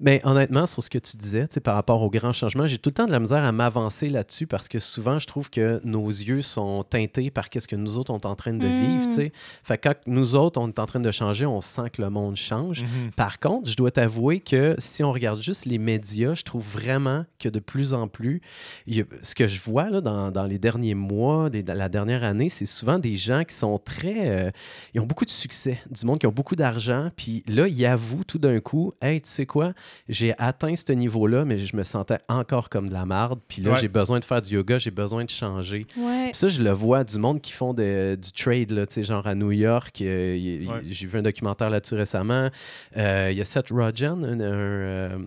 Mais 0.00 0.20
honnêtement, 0.24 0.66
sur 0.66 0.82
ce 0.82 0.90
que 0.90 0.98
tu 0.98 1.16
disais, 1.16 1.46
par 1.62 1.74
rapport 1.74 2.02
aux 2.02 2.10
grands 2.10 2.32
changements, 2.32 2.66
j'ai 2.66 2.78
tout 2.78 2.90
le 2.90 2.94
temps 2.94 3.06
de 3.06 3.10
la 3.10 3.18
misère 3.18 3.42
à 3.44 3.50
m'avancer 3.52 4.08
là-dessus 4.08 4.46
parce 4.46 4.68
que 4.68 4.78
souvent, 4.78 5.18
je 5.18 5.26
trouve 5.26 5.50
que 5.50 5.80
nos 5.84 6.06
yeux 6.08 6.42
sont 6.42 6.84
teintés 6.84 7.30
par 7.30 7.50
qu'est-ce 7.50 7.66
que 7.66 7.76
nous 7.76 7.98
autres, 7.98 8.12
on 8.12 8.18
est 8.18 8.26
en 8.26 8.36
train 8.36 8.52
de 8.52 8.66
vivre. 8.66 9.06
tu 9.08 9.12
sais. 9.14 9.32
Fait 9.64 9.76
que 9.78 9.88
quand 9.88 9.94
nous 10.06 10.34
autres, 10.34 10.60
on 10.60 10.68
est 10.68 10.78
en 10.78 10.86
train 10.86 11.00
de 11.00 11.10
changer, 11.10 11.46
on 11.46 11.60
sent 11.60 11.90
que 11.92 12.02
le 12.02 12.10
monde 12.10 12.36
change. 12.36 12.82
Mhm. 12.82 13.10
Par 13.16 13.40
contre, 13.40 13.68
je 13.70 13.76
dois 13.76 13.90
t'avouer 13.90 14.40
que 14.40 14.76
si 14.78 15.02
on 15.02 15.10
regarde 15.12 15.40
juste 15.42 15.64
les 15.64 15.78
médias, 15.78 16.34
je 16.34 16.42
trouve 16.42 16.64
vraiment 16.64 17.24
que 17.38 17.48
de 17.48 17.58
plus 17.58 17.92
en 17.92 18.06
plus, 18.08 18.40
a- 18.88 18.92
ce 19.22 19.34
que 19.34 19.46
je 19.46 19.60
vois 19.60 19.90
là, 19.90 20.00
dans, 20.00 20.30
dans 20.30 20.44
les 20.44 20.58
derniers 20.58 20.94
mois, 20.94 21.50
des- 21.50 21.62
dans 21.62 21.74
la 21.76 21.88
dernière 21.88 22.22
année, 22.24 22.48
c'est 22.48 22.66
souvent 22.66 22.98
des 22.98 23.16
gens 23.16 23.42
qui 23.44 23.54
sont 23.56 23.78
très... 23.78 24.28
euh, 24.28 24.50
ils 24.94 25.00
ont 25.00 25.06
beaucoup 25.06 25.24
de 25.24 25.30
succès, 25.30 25.80
du 25.90 26.06
monde 26.06 26.18
qui 26.18 26.26
ont 26.26 26.32
beaucoup 26.32 26.56
d'argent, 26.56 27.10
puis 27.16 27.42
là, 27.48 27.66
ils 27.66 27.84
avouent 27.86 28.24
tout 28.24 28.38
d'un 28.38 28.60
coup, 28.60 28.92
«Hey, 29.02 29.20
tu 29.20 29.28
sais 29.30 29.46
quoi, 29.46 29.72
j'ai 30.08 30.34
atteint 30.38 30.74
ce 30.76 30.92
niveau-là, 30.92 31.44
mais 31.44 31.58
je 31.58 31.76
me 31.76 31.84
sentais 31.84 32.18
encore 32.28 32.68
comme 32.70 32.88
de 32.88 32.92
la 32.94 33.04
marde, 33.06 33.40
puis 33.48 33.62
là, 33.62 33.72
Ouais. 33.72 33.78
j'ai 33.80 33.88
besoin 33.88 34.18
de 34.20 34.24
faire 34.24 34.40
du 34.42 34.54
yoga, 34.54 34.78
j'ai 34.78 34.90
besoin 34.90 35.24
de 35.24 35.30
changer.» 35.30 35.86
Ouais. 35.96 36.26
Puis 36.30 36.34
ça, 36.36 36.48
je 36.48 36.62
le 36.62 36.70
vois 36.70 37.04
du 37.04 37.18
monde 37.18 37.40
qui 37.40 37.52
font 37.52 37.74
de- 37.74 38.16
du 38.20 38.32
trade, 38.32 38.70
là, 38.70 38.86
tu 38.86 38.94
sais, 38.94 39.02
genre 39.02 39.26
à 39.26 39.34
New 39.34 39.52
York. 39.52 40.00
euh, 40.00 40.36
Ouais. 40.66 40.80
J'ai 40.88 41.06
vu 41.06 41.18
un 41.18 41.22
documentaire 41.22 41.70
là-dessus 41.70 41.94
récemment. 41.94 42.50
Euh, 42.96 43.28
Il 43.30 43.36
y 43.36 43.40
a 43.40 43.44
Seth 43.44 43.70
Rogen, 43.70 44.24
un, 44.24 44.40
un, 44.40 44.42
euh, 44.42 45.18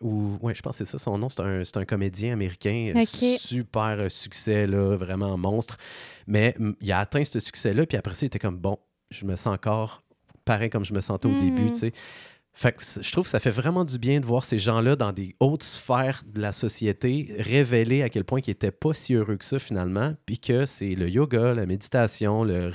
ou, 0.00 0.38
ouais, 0.40 0.54
je 0.54 0.62
pense 0.62 0.78
que 0.78 0.84
c'est 0.84 0.90
ça 0.90 0.98
son 0.98 1.18
nom. 1.18 1.28
C'est 1.28 1.40
un, 1.40 1.62
c'est 1.64 1.76
un 1.76 1.84
comédien 1.84 2.32
américain. 2.32 2.92
Super 3.38 4.10
succès, 4.10 4.66
là, 4.66 4.96
vraiment 4.96 5.36
monstre. 5.36 5.76
Mais 6.26 6.54
mm, 6.58 6.72
il 6.80 6.92
a 6.92 6.98
atteint 7.00 7.24
ce 7.24 7.40
succès-là, 7.40 7.86
puis 7.86 7.98
après 7.98 8.14
ça, 8.14 8.24
il 8.24 8.28
était 8.28 8.38
comme, 8.38 8.56
bon, 8.58 8.78
je 9.10 9.24
me 9.24 9.36
sens 9.36 9.48
encore 9.54 10.02
pareil 10.44 10.70
comme 10.70 10.84
je 10.84 10.94
me 10.94 11.00
sentais 11.00 11.28
au 11.28 11.38
début, 11.40 11.70
tu 11.72 11.78
sais. 11.78 11.92
Fait 12.52 12.72
que 12.72 12.82
je 13.00 13.12
trouve 13.12 13.24
que 13.24 13.30
ça 13.30 13.38
fait 13.40 13.50
vraiment 13.52 13.84
du 13.84 13.96
bien 13.98 14.18
de 14.20 14.26
voir 14.26 14.44
ces 14.44 14.58
gens-là 14.58 14.96
dans 14.96 15.12
des 15.12 15.34
hautes 15.40 15.62
sphères 15.62 16.22
de 16.26 16.40
la 16.42 16.52
société 16.52 17.34
révéler 17.38 18.02
à 18.02 18.08
quel 18.10 18.24
point 18.24 18.40
ils 18.44 18.50
n'étaient 18.50 18.72
pas 18.72 18.92
si 18.92 19.14
heureux 19.14 19.36
que 19.36 19.44
ça 19.44 19.58
finalement, 19.58 20.14
puis 20.26 20.38
que 20.38 20.66
c'est 20.66 20.94
le 20.96 21.08
yoga, 21.08 21.54
la 21.54 21.64
méditation, 21.64 22.42
le- 22.44 22.72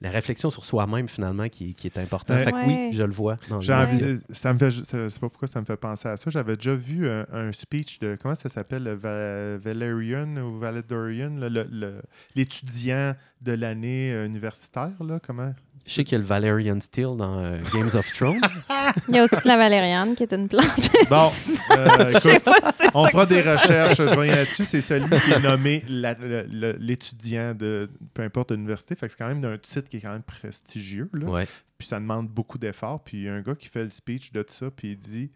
la 0.00 0.10
réflexion 0.10 0.48
sur 0.48 0.64
soi-même 0.64 1.06
finalement 1.06 1.48
qui, 1.48 1.74
qui 1.74 1.86
est 1.86 1.98
important. 1.98 2.34
Ouais. 2.34 2.44
Fait 2.44 2.50
que 2.52 2.56
Ouais. 2.56 2.66
oui, 2.66 2.92
je 2.92 3.02
le 3.02 3.12
vois 3.12 3.36
dans 3.50 3.60
J'ai 3.60 3.74
envie 3.74 3.98
de- 3.98 4.20
ça 4.30 4.52
me 4.54 4.58
fait, 4.58 4.70
je 4.70 4.82
sais 4.84 4.96
pas 5.20 5.28
pourquoi 5.28 5.46
ça 5.48 5.60
me 5.60 5.66
fait 5.66 5.76
penser 5.76 6.08
à 6.08 6.16
ça. 6.16 6.30
J'avais 6.30 6.56
déjà 6.56 6.74
vu 6.74 7.08
un, 7.08 7.26
un 7.30 7.52
speech 7.52 7.98
de, 8.00 8.16
comment 8.20 8.34
ça 8.34 8.48
s'appelle, 8.48 8.84
le 8.84 8.94
Va- 8.94 9.58
Valerian 9.58 10.38
ou 10.38 10.58
Valedorian, 10.58 11.36
là, 11.36 11.48
le- 11.50 11.68
le- 11.70 12.02
l'étudiant 12.34 13.14
de 13.42 13.52
l'année 13.52 14.12
euh, 14.12 14.26
universitaire, 14.26 14.92
là, 15.04 15.20
comment? 15.22 15.54
Je 15.86 15.94
sais 15.94 16.04
qu'il 16.04 16.12
y 16.12 16.14
a 16.16 16.18
le 16.18 16.24
Valerian 16.24 16.80
Steel 16.80 17.16
dans 17.16 17.38
euh, 17.38 17.58
Games 17.72 17.90
of 17.94 18.12
Thrones. 18.14 18.40
Il 19.08 19.16
y 19.16 19.18
a 19.18 19.24
aussi 19.24 19.46
la 19.46 19.56
valériane 19.56 20.14
qui 20.14 20.22
est 20.22 20.32
une 20.32 20.48
plante. 20.48 20.90
Bon, 21.08 21.30
euh, 21.70 22.06
écoute, 22.06 22.90
on 22.94 23.06
fera 23.08 23.26
des 23.26 23.40
recherches, 23.40 23.96
je 23.96 24.02
reviens 24.02 24.36
là-dessus. 24.36 24.64
C'est 24.64 24.80
celui 24.80 25.08
qui 25.20 25.32
est 25.32 25.40
nommé 25.40 25.82
l'étudiant 25.88 27.54
de 27.54 27.90
peu 28.14 28.22
importe 28.22 28.52
l'université. 28.52 28.94
Fait 28.94 29.06
que 29.06 29.12
c'est 29.12 29.18
quand 29.18 29.28
même 29.28 29.40
d'un 29.40 29.58
titre 29.58 29.88
qui 29.88 29.96
est 29.96 30.00
quand 30.00 30.12
même 30.12 30.22
prestigieux. 30.22 31.08
Là. 31.12 31.26
Ouais. 31.26 31.46
Puis 31.78 31.88
ça 31.88 31.98
demande 31.98 32.28
beaucoup 32.28 32.58
d'efforts. 32.58 33.02
Puis 33.02 33.18
il 33.18 33.24
y 33.24 33.28
a 33.28 33.34
un 33.34 33.40
gars 33.40 33.54
qui 33.54 33.68
fait 33.68 33.84
le 33.84 33.90
speech 33.90 34.32
de 34.32 34.44
ça, 34.46 34.70
puis 34.70 34.92
il 34.92 34.98
dit 34.98 35.30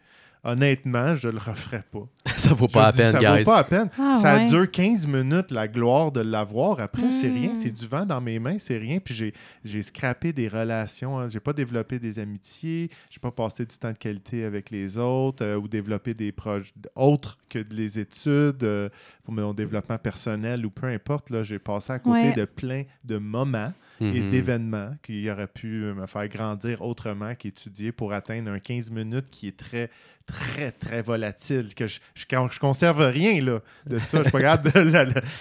Honnêtement, 0.44 1.14
je 1.14 1.28
le 1.28 1.38
referai 1.38 1.83
pas. 1.90 2.07
ça 2.37 2.52
vaut 2.54 2.66
Je 2.68 2.72
pas 2.74 2.87
la 2.87 2.92
dis, 2.92 2.98
peine, 2.98 3.12
ça 3.12 3.18
guys. 3.20 3.42
vaut 3.42 3.50
pas 3.50 3.57
la 3.57 3.64
peine. 3.64 3.90
Ah, 3.98 4.14
ça 4.16 4.37
ouais. 4.37 4.44
dure 4.48 4.70
15 4.70 5.07
minutes, 5.07 5.50
la 5.50 5.66
gloire 5.68 6.12
de 6.12 6.20
l'avoir. 6.20 6.80
Après, 6.80 7.11
c'est 7.11 7.28
rien. 7.30 7.54
C'est 7.54 7.70
du 7.72 7.87
vent 7.87 8.04
dans 8.04 8.20
mes 8.20 8.38
mains, 8.38 8.59
c'est 8.59 8.76
rien. 8.78 8.98
Puis 8.98 9.14
j'ai, 9.14 9.33
j'ai 9.64 9.80
scrappé 9.83 10.33
des 10.33 10.48
relations. 10.48 11.18
hein. 11.18 11.28
J'ai 11.28 11.40
pas 11.40 11.52
développé 11.54 11.98
des 11.98 12.18
amitiés. 12.18 12.90
J'ai 13.11 13.20
pas 13.20 13.30
passé 13.30 13.64
du 13.64 13.76
temps 13.78 13.92
de 13.92 13.96
qualité 13.98 14.44
avec 14.44 14.70
les 14.70 14.98
autres 14.98 15.42
euh, 15.44 15.57
ou 15.57 15.66
développé 15.68 16.12
des 16.14 16.30
projets 16.33 16.72
autres 16.94 17.38
que 17.48 17.59
les 17.70 17.98
études 17.98 18.62
euh, 18.64 18.88
pour 19.24 19.33
mon 19.35 19.54
développement 19.54 19.98
personnel 19.98 20.66
ou 20.66 20.70
peu 20.70 20.87
importe. 20.88 21.30
Là, 21.30 21.42
j'ai 21.42 21.59
passé 21.59 21.92
à 21.92 21.98
côté 21.98 22.14
Ouais. 22.28 22.33
de 22.33 22.44
plein 22.44 22.83
de 23.04 23.16
moments 23.18 23.72
et 24.00 24.20
Mhm. 24.20 24.28
d'événements 24.28 24.90
qui 25.02 25.30
auraient 25.30 25.46
pu 25.46 25.68
me 25.94 26.07
faire 26.07 26.28
grandir 26.28 26.83
autrement 26.83 27.35
qu'étudier 27.37 27.92
pour 27.92 28.12
atteindre 28.12 28.50
un 28.50 28.59
15 28.59 28.90
minutes 28.90 29.26
qui 29.30 29.46
est 29.48 29.57
très, 29.57 29.88
très, 30.26 30.72
très 30.72 31.02
volatile, 31.02 31.74
que 31.74 31.87
je, 31.87 32.00
je, 32.14 32.24
je 32.50 32.58
conserve 32.60 33.00
rien 33.06 33.40
là, 33.42 33.60
de 33.87 33.98
ça. 33.98 34.18
Je 34.18 34.22
suis 34.24 34.32
pas 34.32 34.40
capable 34.40 34.72
de, 34.72 34.80
le- 34.80 34.90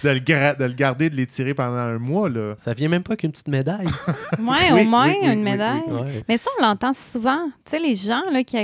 de 0.03 0.09
le 0.09 0.19
gra- 0.19 0.57
de 0.57 0.65
le 0.65 0.73
garder, 0.73 1.09
de 1.09 1.15
l'étirer 1.15 1.53
pendant 1.53 1.77
un 1.77 1.97
mois. 1.99 2.29
Là. 2.29 2.55
Ça 2.57 2.73
vient 2.73 2.89
même 2.89 3.03
pas 3.03 3.15
qu'une 3.15 3.31
petite 3.31 3.47
médaille. 3.47 3.87
Ouais, 4.39 4.71
Oui, 4.73 4.81
au 4.81 4.85
moins 4.85 5.07
oui, 5.07 5.15
oui, 5.21 5.27
oui, 5.27 5.33
une 5.33 5.43
médaille. 5.43 5.81
Ouais. 5.87 6.23
Mais 6.27 6.37
ça, 6.37 6.49
on 6.59 6.63
l'entend 6.63 6.93
souvent. 6.93 7.45
Tu 7.65 7.71
sais, 7.71 7.79
les 7.79 7.95
gens 7.95 8.23
là, 8.31 8.43
qui, 8.43 8.57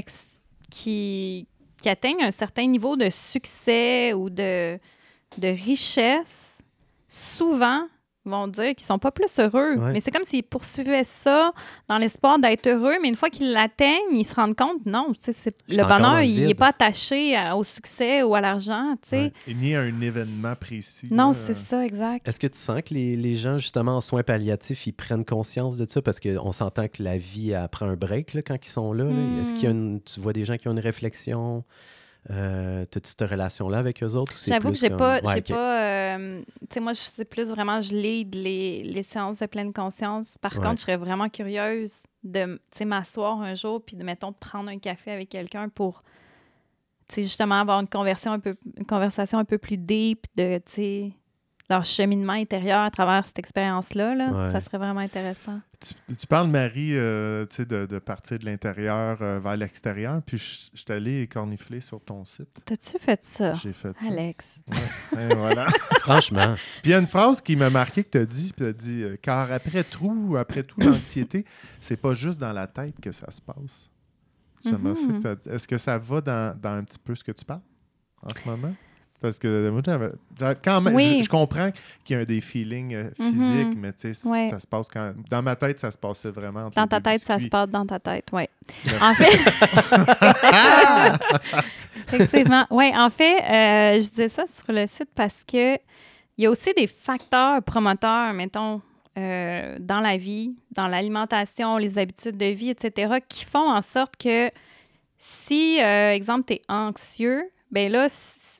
qui, 0.70 1.48
qui 1.82 1.90
atteignent 1.90 2.24
un 2.24 2.32
certain 2.32 2.66
niveau 2.68 2.96
de 2.98 3.10
succès 3.10 4.14
ou 4.14 4.30
de, 4.30 4.78
de 5.38 5.48
richesse, 5.48 6.58
souvent 7.08 7.88
vont 8.30 8.48
dire 8.48 8.76
qu'ils 8.76 8.86
sont 8.86 9.00
pas 9.00 9.12
plus 9.12 9.38
heureux. 9.40 9.76
Ouais. 9.76 9.94
Mais 9.94 10.00
c'est 10.00 10.12
comme 10.12 10.24
s'ils 10.24 10.44
poursuivaient 10.44 11.04
ça 11.04 11.52
dans 11.88 11.98
l'espoir 11.98 12.40
d'être 12.40 12.68
heureux, 12.68 12.96
mais 13.02 13.10
une 13.10 13.16
fois 13.16 13.30
qu'ils 13.30 13.52
l'atteignent, 13.52 14.12
ils 14.14 14.24
se 14.24 14.36
rendent 14.36 14.56
compte, 14.56 14.86
non, 14.86 15.12
c'est- 15.20 15.54
le 15.68 15.84
bonheur, 15.84 16.18
le 16.18 16.24
il 16.24 16.46
n'est 16.48 16.54
pas 16.54 16.68
attaché 16.68 17.36
à- 17.36 17.58
au 17.58 17.64
succès 17.64 18.24
ou 18.24 18.36
à 18.36 18.42
l'argent, 18.42 18.96
tu 19.02 19.10
sais. 19.10 19.18
Ouais. 19.24 19.34
Il 19.48 19.58
n'y 19.58 19.76
a 19.76 19.82
un 19.82 20.02
événement 20.02 20.56
précis. 20.56 21.08
Non, 21.12 21.28
là. 21.28 21.34
c'est 21.34 21.54
ça, 21.56 21.84
exact. 21.86 22.28
Est-ce 22.28 22.40
que 22.40 22.48
tu 22.48 22.58
sens 22.60 22.82
que 22.84 22.94
les, 22.94 23.16
les 23.16 23.36
gens, 23.36 23.58
justement, 23.58 23.98
en 23.98 24.02
soins 24.02 24.24
palliatifs, 24.24 24.88
ils 24.88 24.94
prennent 24.94 25.26
conscience 25.26 25.76
de 25.78 25.86
ça? 25.90 26.02
Parce 26.02 26.20
qu'on 26.20 26.52
s'entend 26.52 26.88
que 26.88 27.02
la 27.04 27.18
vie 27.18 27.52
elle 27.52 27.68
prend 27.70 27.88
un 27.88 27.96
break 27.96 28.34
là, 28.34 28.42
quand 28.42 28.56
ils 28.64 28.70
sont 28.70 28.94
là. 28.94 29.06
là. 29.06 29.12
Mm. 29.12 29.40
Est-ce 29.42 29.54
qu'il 29.54 29.64
y 29.64 29.68
a 29.68 29.72
une- 29.72 30.02
tu 30.02 30.20
vois 30.20 30.34
des 30.34 30.46
gens 30.46 30.58
qui 30.58 30.68
ont 30.68 30.72
une 30.72 30.80
réflexion? 30.80 31.64
Euh, 32.30 32.86
T'as-tu 32.86 33.10
cette 33.10 33.22
relation-là 33.30 33.78
avec 33.78 34.04
eux 34.04 34.14
autres? 34.16 34.34
ou 34.34 34.38
c'est 34.38 34.52
J'avoue 34.52 34.72
que 34.72 34.78
j'ai 34.78 34.90
comme- 34.90 34.98
pas, 34.98 35.22
Ouais, 35.22 35.42
pas, 35.42 35.82
euh, 36.18 36.42
tu 36.62 36.68
sais, 36.74 36.80
moi, 36.80 36.94
sais 37.10 37.26
plus 37.26 37.50
vraiment, 37.50 37.82
je 37.82 37.96
lead 37.96 38.36
les, 38.36 38.84
les 38.84 39.04
séances 39.04 39.40
de 39.40 39.46
pleine 39.46 39.74
conscience. 39.74 40.38
Par 40.40 40.54
Ouais. 40.56 40.62
contre, 40.62 40.78
je 40.78 40.82
serais 40.82 40.98
vraiment 40.98 41.30
curieuse 41.30 41.96
de, 42.24 42.60
m'asseoir 42.86 43.42
un 43.42 43.56
jour 43.56 43.82
puis 43.84 43.96
de, 43.96 44.04
mettons, 44.04 44.32
de 44.32 44.36
prendre 44.38 44.70
un 44.70 44.80
café 44.80 45.12
avec 45.12 45.30
quelqu'un 45.30 45.70
pour, 45.70 46.04
justement 47.22 47.56
avoir 47.56 47.80
une 47.80 47.88
conversation 47.90 48.34
un 48.34 48.40
peu, 48.40 48.56
une 48.78 48.86
conversation 48.86 49.40
un 49.40 49.46
peu 49.46 49.58
plus 49.58 49.78
deep 49.78 50.26
de, 50.36 50.60
leur 51.70 51.84
cheminement 51.84 52.34
intérieur 52.34 52.80
à 52.82 52.90
travers 52.92 53.26
cette 53.26 53.38
expérience-là, 53.40 54.16
là. 54.16 54.32
Ouais. 54.32 54.50
Ça 54.50 54.60
serait 54.60 54.78
vraiment 54.80 55.00
intéressant. 55.02 55.60
Tu, 55.80 56.16
tu 56.16 56.28
parles, 56.28 56.48
Marie, 56.50 56.96
euh, 56.98 57.46
tu 57.46 57.58
sais, 57.58 57.66
de, 57.66 57.86
de 57.86 58.00
partir 58.00 58.40
de 58.40 58.46
l'intérieur 58.46 59.18
euh, 59.22 59.40
vers 59.40 59.56
l'extérieur. 59.56 60.22
Puis 60.26 60.38
je, 60.38 60.70
je 60.74 60.82
suis 60.82 60.92
allé 60.92 61.28
cornifler 61.28 61.80
sur 61.80 62.02
ton 62.02 62.26
site. 62.26 62.50
T'as-tu 62.66 62.98
fait 63.00 63.24
ça, 63.24 63.54
J'ai 63.54 63.72
fait 63.72 63.94
ça. 64.00 64.08
Alex? 64.08 64.56
Ouais, 64.68 65.24
et 65.32 65.36
voilà. 65.36 65.68
Franchement, 66.02 66.56
Puis 66.82 66.86
il 66.86 66.92
y 66.92 66.94
a 66.94 66.98
une 67.00 67.08
phrase 67.08 67.40
qui 67.42 67.56
m'a 67.56 67.70
marqué 67.70 68.04
que 68.04 68.10
tu 68.10 68.18
as 68.18 68.26
dit, 68.26 68.52
tu 68.56 68.66
as 68.66 68.74
dit 68.74 69.04
euh, 69.04 69.16
car 69.22 69.52
après 69.52 69.84
tout, 69.84 70.36
après 70.38 70.64
tout 70.64 70.80
l'anxiété, 70.82 71.46
c'est 71.80 71.98
pas 71.98 72.14
juste 72.14 72.40
dans 72.40 72.52
la 72.54 72.68
tête 72.68 72.96
que 73.02 73.12
ça 73.12 73.30
se 73.32 73.40
passe. 73.42 73.90
Ça 74.64 74.72
Mhm. 74.72 74.94
Est-ce 75.50 75.68
que 75.68 75.78
ça 75.78 75.98
va 75.98 76.20
dans, 76.20 76.60
dans 76.60 76.72
un 76.72 76.84
petit 76.84 77.00
peu 77.00 77.16
ce 77.16 77.24
que 77.24 77.32
tu 77.32 77.46
parles 77.46 77.62
en 78.22 78.30
ce 78.30 78.46
moment? 78.50 78.74
Parce 79.22 79.38
que 79.38 79.70
moi, 79.70 79.82
quand 80.64 80.80
même, 80.82 80.96
Oui. 80.96 81.18
je, 81.20 81.24
je 81.26 81.30
comprends 81.30 81.72
qu'il 82.06 82.18
y 82.18 82.22
a 82.22 82.26
des 82.26 82.40
feelings 82.40 82.94
euh, 82.96 83.10
physiques, 83.18 83.76
Mhm. 83.76 83.80
mais 83.80 83.92
tu 83.92 84.14
sais, 84.14 84.28
Ouais. 84.28 84.50
ça 84.50 84.60
se 84.62 84.68
passe 84.68 84.88
quand. 84.88 85.12
Dans 85.30 85.42
ma 85.42 85.58
tête, 85.58 85.78
ça 85.80 85.92
se 85.92 85.98
passait 85.98 86.32
vraiment. 86.32 86.68
entre 86.68 86.76
Dans 86.78 86.88
ta 86.88 87.02
tête, 87.02 87.20
ça 87.22 87.38
se 87.38 87.50
passe 87.50 87.68
dans 87.70 87.86
ta 87.86 88.00
tête, 88.00 88.28
oui. 88.32 88.44
En 89.02 89.14
fait, 89.14 89.28
effectivement. 92.14 92.66
Oui, 92.70 92.92
en 92.96 93.10
fait, 93.10 93.40
euh, 93.42 94.00
je 94.00 94.10
disais 94.10 94.30
ça 94.30 94.46
sur 94.48 94.74
le 94.74 94.88
site 94.88 95.10
parce 95.16 95.44
que 95.46 95.76
il 96.38 96.44
y 96.44 96.46
a 96.46 96.50
aussi 96.50 96.72
des 96.76 96.88
facteurs 96.88 97.62
promoteurs, 97.64 98.34
mettons, 98.34 98.82
euh, 99.18 99.76
dans 99.80 100.00
la 100.00 100.16
vie, 100.16 100.56
dans 100.72 100.88
l'alimentation, 100.88 101.76
les 101.78 101.98
habitudes 101.98 102.38
de 102.38 102.46
vie, 102.46 102.70
etc., 102.70 103.16
qui 103.28 103.44
font 103.44 103.70
en 103.70 103.82
sorte 103.82 104.16
que 104.16 104.50
si, 105.18 105.80
exemple, 105.80 106.46
tu 106.48 106.54
es 106.54 106.62
anxieux, 106.70 107.44
ben 107.72 107.92
là, 107.92 108.08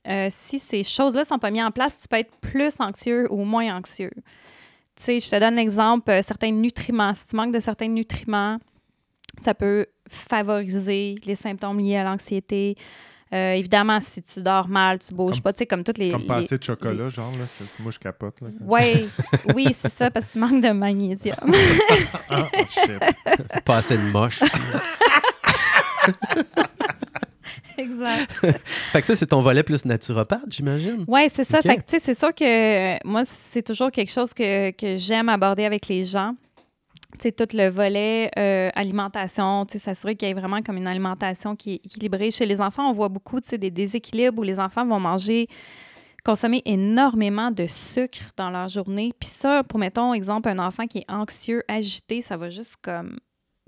euh, 0.08 0.28
si 0.30 0.60
ces 0.60 0.84
choses-là 0.84 1.24
sont 1.26 1.40
pas 1.40 1.52
mises 1.52 1.64
en 1.64 1.72
place, 1.72 1.98
tu 2.02 2.08
peux 2.08 2.18
être 2.18 2.32
plus 2.42 2.74
anxieux 2.80 3.28
ou 3.32 3.44
moins 3.44 3.76
anxieux. 3.78 4.12
Tu 4.96 5.04
sais, 5.04 5.20
je 5.20 5.30
te 5.30 5.40
donne 5.40 5.56
l'exemple, 5.56 6.10
euh, 6.12 6.22
certains 6.22 6.52
nutriments. 6.52 7.14
Si 7.14 7.28
tu 7.28 7.36
manques 7.36 7.54
de 7.54 7.60
certains 7.60 7.88
nutriments, 7.88 8.58
ça 9.44 9.54
peut 9.54 9.86
favoriser 10.10 11.16
les 11.26 11.36
symptômes 11.36 11.80
liés 11.80 11.98
à 11.98 12.04
l'anxiété. 12.04 12.76
Euh, 13.32 13.54
évidemment, 13.54 14.00
si 14.00 14.24
tu 14.24 14.42
dors 14.42 14.68
mal, 14.68 14.98
tu 14.98 15.14
bouges 15.14 15.34
Comme- 15.36 15.42
pas, 15.44 15.54
tu 15.54 15.60
sais, 15.60 15.66
comme 15.68 15.84
toutes 15.84 16.00
les. 16.00 16.10
Comme 16.10 16.22
les- 16.22 16.28
pas 16.28 16.38
assez 16.38 16.58
de 16.58 16.64
chocolat, 16.64 17.10
genre, 17.10 17.32
là. 17.40 17.46
c'est- 17.46 17.80
Moi, 17.80 17.92
je 17.92 18.00
capote, 18.00 18.42
là. 18.42 18.48
Ouais, 18.62 19.06
oui, 19.54 19.68
c'est 19.72 19.90
ça, 19.92 20.10
parce 20.10 20.26
que 20.28 20.32
tu 20.34 20.40
manques 20.40 20.62
de 20.64 20.72
magnésium. 20.72 21.36
Ah, 22.32 22.48
oh, 22.54 22.58
shit. 22.70 23.64
Pas 23.66 23.78
assez 23.78 23.98
de 23.98 24.04
moche. 24.12 24.40
exact. 27.84 28.32
fait 28.92 29.02
que 29.02 29.08
ça, 29.08 29.16
c'est 29.16 29.28
ton 29.28 29.42
volet 29.42 29.64
plus 29.64 29.86
naturopathe, 29.86 30.52
j'imagine. 30.52 31.06
Oui, 31.08 31.28
c'est 31.34 31.44
ça. 31.44 31.62
Fait 31.62 31.78
que, 31.78 31.84
tu 31.84 31.92
sais, 31.92 32.00
c'est 32.00 32.14
sûr 32.14 32.34
que 32.34 32.44
euh, 32.96 32.98
moi, 33.06 33.24
c'est 33.26 33.62
toujours 33.62 33.92
quelque 33.92 34.12
chose 34.12 34.34
que, 34.34 34.72
que 34.72 34.98
j'aime 34.98 35.30
aborder 35.30 35.66
avec 35.66 35.88
les 35.88 36.04
gens. 36.04 36.36
Tu 37.14 37.24
sais, 37.24 37.32
tout 37.32 37.48
le 37.54 37.70
volet 37.70 38.30
euh, 38.38 38.70
alimentation, 38.76 39.66
tu 39.66 39.74
sais, 39.74 39.80
s'assurer 39.80 40.16
qu'il 40.16 40.28
y 40.28 40.32
ait 40.32 40.36
vraiment 40.36 40.62
comme 40.62 40.78
une 40.78 40.88
alimentation 40.88 41.56
qui 41.56 41.74
est 41.74 41.86
équilibrée. 41.86 42.30
Chez 42.30 42.46
les 42.46 42.62
enfants, 42.62 42.88
on 42.90 42.94
voit 42.94 43.10
beaucoup, 43.10 43.40
tu 43.40 43.48
sais, 43.48 43.58
des 43.58 43.72
déséquilibres 43.72 44.40
où 44.40 44.44
les 44.44 44.60
enfants 44.60 44.86
vont 44.86 45.00
manger, 45.00 45.48
consommer 46.24 46.62
énormément 46.66 47.50
de 47.50 47.66
sucre 47.66 48.32
dans 48.38 48.52
leur 48.52 48.68
journée. 48.68 49.12
Puis 49.20 49.30
ça, 49.30 49.64
pour, 49.64 49.80
mettons, 49.80 50.14
exemple, 50.14 50.50
un 50.50 50.60
enfant 50.60 50.86
qui 50.86 51.00
est 51.00 51.12
anxieux, 51.12 51.64
agité, 51.68 52.22
ça 52.22 52.38
va 52.38 52.50
juste 52.50 52.76
comme... 52.82 53.18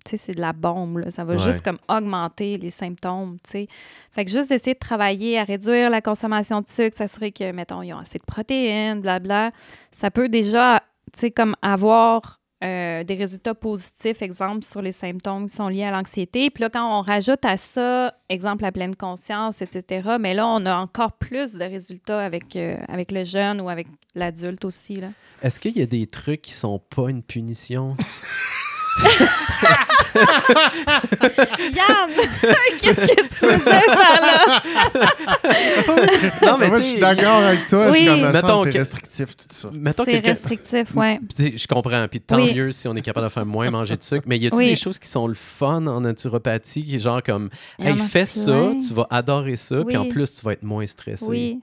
Tu 0.03 0.11
sais, 0.11 0.17
c'est 0.17 0.31
de 0.33 0.41
la 0.41 0.53
bombe, 0.53 0.97
là. 0.99 1.11
Ça 1.11 1.23
va 1.23 1.33
Ouais. 1.33 1.39
juste 1.39 1.61
comme 1.63 1.77
augmenter 1.87 2.57
les 2.57 2.69
symptômes, 2.71 3.37
tu 3.43 3.51
sais. 3.51 3.67
Fait 4.11 4.25
que 4.25 4.31
juste 4.31 4.49
d'essayer 4.49 4.73
de 4.73 4.79
travailler 4.79 5.37
à 5.39 5.43
réduire 5.43 5.89
la 5.89 6.01
consommation 6.01 6.61
de 6.61 6.67
sucre, 6.67 6.97
s'assurer 6.97 7.31
que, 7.31 7.51
mettons, 7.51 7.81
ils 7.81 7.93
ont 7.93 7.99
assez 7.99 8.17
de 8.17 8.23
protéines, 8.25 9.01
blabla, 9.01 9.51
ça 9.91 10.09
peut 10.11 10.27
déjà, 10.29 10.81
tu 11.13 11.19
sais, 11.19 11.31
comme 11.31 11.55
avoir 11.61 12.39
euh, 12.63 13.03
des 13.03 13.15
résultats 13.15 13.55
positifs, 13.55 14.21
exemple, 14.21 14.63
sur 14.63 14.83
les 14.83 14.91
symptômes 14.91 15.47
qui 15.47 15.55
sont 15.55 15.67
liés 15.67 15.83
à 15.83 15.89
l'anxiété. 15.89 16.51
Puis 16.51 16.61
là, 16.61 16.69
quand 16.69 16.99
on 16.99 17.01
rajoute 17.01 17.43
à 17.43 17.57
ça, 17.57 18.13
exemple, 18.29 18.61
la 18.61 18.71
pleine 18.71 18.95
conscience, 18.95 19.63
etc., 19.63 20.17
mais 20.19 20.35
là, 20.35 20.45
on 20.47 20.63
a 20.67 20.75
encore 20.75 21.13
plus 21.13 21.53
de 21.53 21.63
résultats 21.63 22.23
avec, 22.23 22.55
euh, 22.55 22.77
avec 22.87 23.11
le 23.11 23.23
jeune 23.23 23.61
ou 23.61 23.69
avec 23.69 23.87
l'adulte 24.13 24.63
aussi, 24.63 24.97
là. 24.97 25.07
Est-ce 25.41 25.59
qu'il 25.59 25.75
y 25.75 25.81
a 25.81 25.87
des 25.87 26.05
trucs 26.05 26.43
qui 26.43 26.53
sont 26.53 26.77
pas 26.77 27.09
une 27.09 27.23
punition? 27.23 27.97
Yann! 31.73 32.09
Qu'est-ce 32.81 33.05
que 33.05 33.15
tu 33.29 33.45
par 33.85 34.21
là? 34.21 34.61
non, 36.41 36.57
mais 36.57 36.67
Moi, 36.69 36.79
je 36.79 36.83
suis 36.85 36.99
d'accord 36.99 37.43
avec 37.43 37.67
toi. 37.67 37.89
Oui. 37.91 37.93
Je 37.93 37.97
suis 37.99 38.07
comme, 38.07 38.21
me 38.21 38.31
Mettons 38.33 38.63
c'est 38.63 38.71
que- 38.71 38.77
restrictif, 38.77 39.37
tout 39.37 39.45
ça. 39.49 39.69
Mettons 39.73 40.03
C'est 40.05 40.19
restrictif, 40.25 40.95
ouais. 40.95 41.19
Je 41.37 41.67
comprends, 41.67 42.07
puis 42.09 42.19
tant 42.21 42.37
Oui. 42.37 42.53
mieux 42.53 42.71
si 42.71 42.87
on 42.87 42.95
est 42.95 43.01
capable 43.01 43.27
de 43.27 43.31
faire 43.31 43.45
moins 43.45 43.69
manger 43.71 43.97
de 43.97 44.03
sucre. 44.03 44.23
Mais 44.27 44.37
y 44.37 44.47
a-t-il 44.47 44.57
Oui. 44.59 44.67
des 44.69 44.75
choses 44.75 44.99
qui 44.99 45.07
sont 45.07 45.27
le 45.27 45.33
fun 45.35 45.85
en 45.87 46.01
naturopathie, 46.01 46.83
qui 46.83 46.95
est 46.95 46.99
genre 46.99 47.21
comme, 47.23 47.49
hey, 47.79 47.97
fais 47.97 48.25
ça, 48.25 48.71
tu 48.85 48.93
vas 48.93 49.07
adorer 49.09 49.55
ça, 49.55 49.83
puis 49.87 49.97
en 49.97 50.05
plus, 50.07 50.35
tu 50.37 50.45
vas 50.45 50.53
être 50.53 50.63
moins 50.63 50.85
stressé. 50.85 51.25
Oui. 51.25 51.59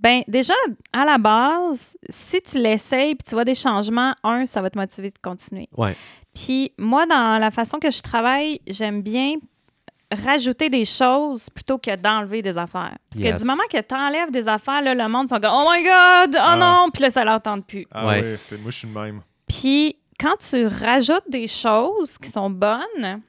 Ben 0.00 0.22
déjà, 0.26 0.54
à 0.92 1.04
la 1.04 1.16
base, 1.16 1.96
si 2.08 2.42
tu 2.42 2.58
l'essayes 2.58 3.14
puis 3.14 3.22
tu 3.28 3.36
vois 3.36 3.44
des 3.44 3.54
changements, 3.54 4.16
un, 4.24 4.44
ça 4.46 4.60
va 4.60 4.68
te 4.68 4.76
motiver 4.76 5.10
de 5.10 5.18
continuer. 5.22 5.68
Ouais. 5.76 5.94
Puis 6.34 6.72
moi, 6.78 7.06
dans 7.06 7.38
la 7.38 7.50
façon 7.50 7.78
que 7.78 7.90
je 7.90 8.00
travaille, 8.02 8.60
j'aime 8.66 9.02
bien 9.02 9.34
rajouter 10.24 10.68
des 10.68 10.84
choses 10.84 11.48
plutôt 11.50 11.78
que 11.78 11.94
d'enlever 11.96 12.42
des 12.42 12.58
affaires. 12.58 12.96
Parce 13.10 13.22
que 13.24 13.38
du 13.38 13.44
moment 13.44 13.62
que 13.70 13.80
tu 13.80 13.94
enlèves 13.94 14.30
des 14.30 14.46
affaires, 14.46 14.82
là, 14.82 14.94
le 14.94 15.08
monde 15.08 15.28
sont 15.28 15.40
comme 15.40 15.52
«Oh 15.54 15.68
my 15.72 15.82
God! 15.82 16.34
Oh 16.34 16.38
Ah. 16.38 16.56
non!» 16.56 16.90
Puis 16.92 17.02
là, 17.02 17.10
ça 17.10 17.24
leur 17.24 17.40
tente 17.40 17.66
plus. 17.66 17.86
Ah 17.90 18.06
Ouais. 18.06 18.20
ouais, 18.20 18.36
c'est- 18.38 18.58
moi, 18.58 18.70
je 18.70 18.78
suis 18.78 18.88
le 18.88 18.94
même. 18.94 19.22
Puis 19.48 19.96
quand 20.20 20.36
tu 20.38 20.66
rajoutes 20.66 21.28
des 21.28 21.46
choses 21.48 22.18
qui 22.18 22.30
sont 22.30 22.50
bonnes, 22.50 23.22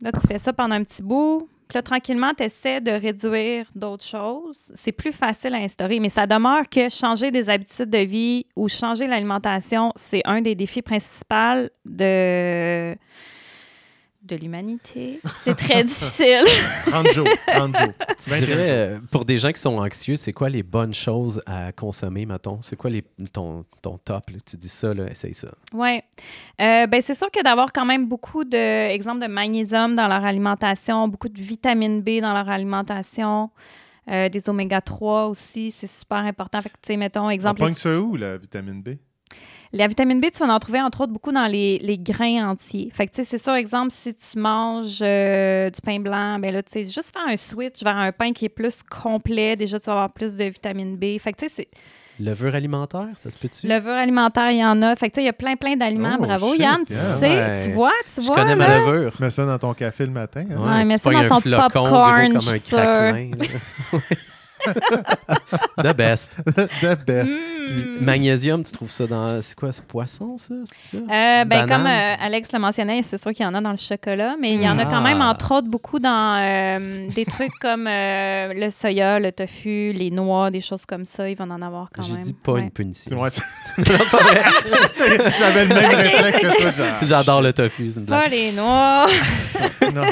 là, 0.00 0.12
tu 0.12 0.26
fais 0.26 0.38
ça 0.38 0.52
pendant 0.52 0.74
un 0.74 0.82
petit 0.84 1.02
bout. 1.02 1.48
Puis 1.68 1.82
tranquillement, 1.82 2.32
tu 2.34 2.44
essaies 2.44 2.80
de 2.80 2.90
réduire 2.90 3.66
d'autres 3.74 4.04
choses. 4.04 4.72
C'est 4.74 4.92
plus 4.92 5.12
facile 5.12 5.54
à 5.54 5.58
instaurer, 5.58 6.00
mais 6.00 6.08
ça 6.08 6.26
demeure 6.26 6.68
que 6.68 6.88
changer 6.88 7.30
des 7.30 7.50
habitudes 7.50 7.90
de 7.90 7.98
vie 7.98 8.46
ou 8.56 8.68
changer 8.68 9.06
l'alimentation, 9.06 9.92
c'est 9.96 10.22
un 10.24 10.40
des 10.40 10.54
défis 10.54 10.82
principaux 10.82 11.68
de, 11.84 12.94
de 14.28 14.36
l'humanité. 14.36 15.20
C'est 15.42 15.56
très 15.56 15.82
difficile. 15.84 16.44
30 16.86 17.12
jours. 17.12 17.28
30 17.46 17.76
jours. 17.76 17.94
Tu 18.22 18.30
21 18.30 18.46
dirais, 18.46 18.70
euh, 18.70 18.98
pour 19.10 19.24
des 19.24 19.38
gens 19.38 19.50
qui 19.52 19.60
sont 19.60 19.78
anxieux, 19.78 20.16
c'est 20.16 20.32
quoi 20.32 20.48
les 20.50 20.62
bonnes 20.62 20.94
choses 20.94 21.42
à 21.46 21.72
consommer, 21.72 22.26
mettons? 22.26 22.60
C'est 22.62 22.76
quoi 22.76 22.90
les, 22.90 23.02
ton, 23.32 23.64
ton 23.82 23.98
top? 23.98 24.30
là? 24.30 24.36
Tu 24.44 24.56
dis 24.56 24.68
ça, 24.68 24.94
là, 24.94 25.10
essaye 25.10 25.34
ça. 25.34 25.48
Oui. 25.72 26.00
ben, 26.58 27.00
c'est 27.00 27.14
sûr 27.14 27.30
que 27.30 27.42
d'avoir 27.42 27.72
quand 27.72 27.84
même 27.86 28.06
beaucoup 28.06 28.44
de 28.44 28.88
exemples 28.90 29.22
de 29.22 29.26
magnésium 29.32 29.94
dans 29.96 30.08
leur 30.08 30.24
alimentation, 30.24 31.08
beaucoup 31.08 31.28
de 31.28 31.40
vitamine 31.40 32.02
B 32.02 32.20
dans 32.20 32.32
leur 32.32 32.48
alimentation, 32.48 33.50
euh, 34.10 34.28
des 34.28 34.48
oméga 34.48 34.80
3 34.80 35.26
aussi, 35.26 35.70
c'est 35.70 35.86
super 35.86 36.18
important. 36.18 36.62
Fait 36.62 36.70
que, 36.70 36.74
tu 36.82 36.86
sais, 36.88 36.96
mettons, 36.96 37.26
On 37.26 37.30
exemple, 37.30 37.60
les- 37.62 37.72
ça 37.72 38.00
où, 38.00 38.16
la 38.16 38.36
vitamine 38.38 38.82
B? 38.82 38.90
La 39.72 39.86
vitamine 39.86 40.18
B, 40.20 40.26
tu 40.32 40.38
vas 40.44 40.52
en 40.52 40.58
trouver 40.58 40.80
entre 40.80 41.02
autres 41.02 41.12
beaucoup 41.12 41.30
dans 41.32 41.46
les, 41.46 41.78
les 41.82 41.98
grains 41.98 42.48
entiers. 42.50 42.90
Fait 42.94 43.06
que, 43.06 43.12
tu 43.12 43.22
sais, 43.22 43.28
c'est 43.28 43.42
sûr, 43.42 43.54
exemple, 43.54 43.90
si 43.92 44.14
tu 44.14 44.38
manges 44.38 45.00
euh, 45.02 45.68
du 45.68 45.80
pain 45.82 46.00
blanc, 46.00 46.38
ben 46.38 46.52
là, 46.54 46.62
tu 46.62 46.72
sais, 46.72 46.84
juste 46.84 47.12
faire 47.12 47.26
un 47.28 47.36
switch 47.36 47.82
vers 47.82 47.96
un 47.96 48.10
pain 48.12 48.32
qui 48.32 48.46
est 48.46 48.50
plus 48.50 48.82
complet, 48.82 49.56
déjà, 49.56 49.78
tu 49.78 49.86
vas 49.86 49.92
avoir 49.92 50.12
plus 50.12 50.36
de 50.36 50.44
vitamine 50.44 50.96
B. 50.96 51.18
Fait 51.18 51.32
que, 51.32 51.38
tu 51.38 51.48
sais, 51.48 51.52
c'est 51.54 51.68
Levure 52.20 52.52
alimentaire, 52.56 53.06
ça 53.16 53.30
se 53.30 53.38
peut-tu? 53.38 53.68
Levure 53.68 53.92
alimentaire, 53.92 54.50
il 54.50 54.58
y 54.58 54.64
en 54.64 54.82
a. 54.82 54.96
Fait 54.96 55.08
que, 55.08 55.14
tu 55.14 55.18
sais, 55.20 55.22
il 55.22 55.26
y 55.26 55.28
a 55.28 55.32
plein, 55.32 55.54
plein 55.54 55.76
d'aliments. 55.76 56.16
Oh, 56.18 56.24
Bravo, 56.24 56.50
shit, 56.52 56.62
Yann, 56.62 56.82
tu 56.84 56.92
yeah. 56.92 57.00
sais, 57.16 57.28
Ouais. 57.28 57.64
tu 57.64 57.70
vois, 57.74 57.92
tu 58.12 58.20
Je 58.22 58.26
vois. 58.26 58.34
connais 58.36 58.56
là. 58.56 58.68
ma 58.68 58.90
levure. 58.90 59.12
Tu 59.14 59.22
mets 59.22 59.30
ça 59.30 59.46
dans 59.46 59.56
ton 59.58 59.72
café 59.72 60.04
le 60.04 60.10
matin. 60.10 60.44
hein? 60.50 60.78
Ouais, 60.78 60.84
mais 60.84 60.96
tu 60.96 61.02
ça 61.04 61.10
dans 61.12 61.18
un 61.18 61.28
son 61.28 61.40
popcorn, 61.40 62.32
gros 62.32 62.32
comme 62.32 62.40
je 62.40 62.74
un 62.76 62.80
craquelin. 62.80 63.30
The 65.78 65.94
best. 65.96 66.32
The 66.80 66.96
best. 67.06 67.36
Puis, 67.36 67.68
Mm. 67.68 68.02
magnésium, 68.02 68.62
tu 68.62 68.72
trouves 68.72 68.90
ça 68.90 69.06
dans. 69.06 69.42
C'est 69.42 69.54
quoi, 69.54 69.70
c'est 69.72 69.84
poisson, 69.84 70.38
ça? 70.38 70.54
C'est 70.78 70.96
ça? 70.96 71.02
Euh, 71.02 71.44
ben, 71.44 71.66
comme 71.68 71.84
euh, 71.86 72.14
Alex 72.18 72.50
le 72.52 72.58
mentionnait, 72.60 73.02
c'est 73.02 73.18
sûr 73.20 73.30
qu'il 73.32 73.44
y 73.44 73.46
en 73.46 73.52
a 73.52 73.60
dans 73.60 73.70
le 73.72 73.76
chocolat, 73.76 74.36
mais 74.40 74.54
il 74.54 74.62
y 74.62 74.68
en 74.68 74.78
a 74.78 74.86
quand 74.86 74.96
Ah. 74.96 75.00
même, 75.02 75.20
entre 75.20 75.52
autres, 75.56 75.68
beaucoup 75.68 75.98
dans 75.98 76.38
euh, 76.40 77.08
des 77.10 77.26
trucs 77.26 77.52
comme 77.60 77.86
euh, 77.86 78.54
le 78.54 78.70
soya, 78.70 79.18
le 79.18 79.32
tofu, 79.32 79.92
les 79.92 80.10
noix, 80.10 80.50
des 80.50 80.62
choses 80.62 80.86
comme 80.86 81.04
ça. 81.04 81.28
Ils 81.28 81.36
vont 81.36 81.50
en 81.50 81.60
avoir 81.60 81.90
quand 81.94 82.08
même. 82.08 82.16
dit 82.22 82.32
pas 82.32 82.52
Ouais. 82.52 82.62
une 82.62 82.70
punition. 82.70 83.20
Ouais, 83.20 83.28
J'avais 85.38 85.64
le 85.66 85.74
même 85.74 85.90
réflexe 85.94 86.40
que 86.40 86.60
toi. 86.60 86.70
genre, 86.72 86.86
J'adore 87.02 87.42
le 87.42 87.52
tofu, 87.52 87.90
c'est 87.92 88.00
une 88.00 88.06
blague. 88.06 88.22
Pas 88.22 88.28
les 88.28 88.52
noix. 88.52 89.06
Non. 89.94 90.02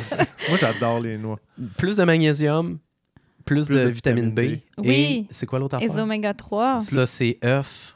Moi, 0.48 0.58
j'adore 0.60 1.00
les 1.00 1.16
noix. 1.18 1.38
Plus 1.78 1.96
de 1.96 2.04
magnésium, 2.04 2.78
plus, 3.46 3.66
Plus 3.66 3.74
de, 3.74 3.84
de 3.84 3.88
vitamine 3.88 4.30
B. 4.30 4.40
Oui. 4.76 4.90
Et 4.90 5.26
c'est 5.30 5.46
quoi 5.46 5.58
l'autre 5.58 5.78
Les 5.80 5.86
affaire? 5.86 6.02
oméga 6.04 6.34
3. 6.34 6.80
Ça, 6.80 7.06
c'est 7.06 7.38
œuf. 7.42 7.94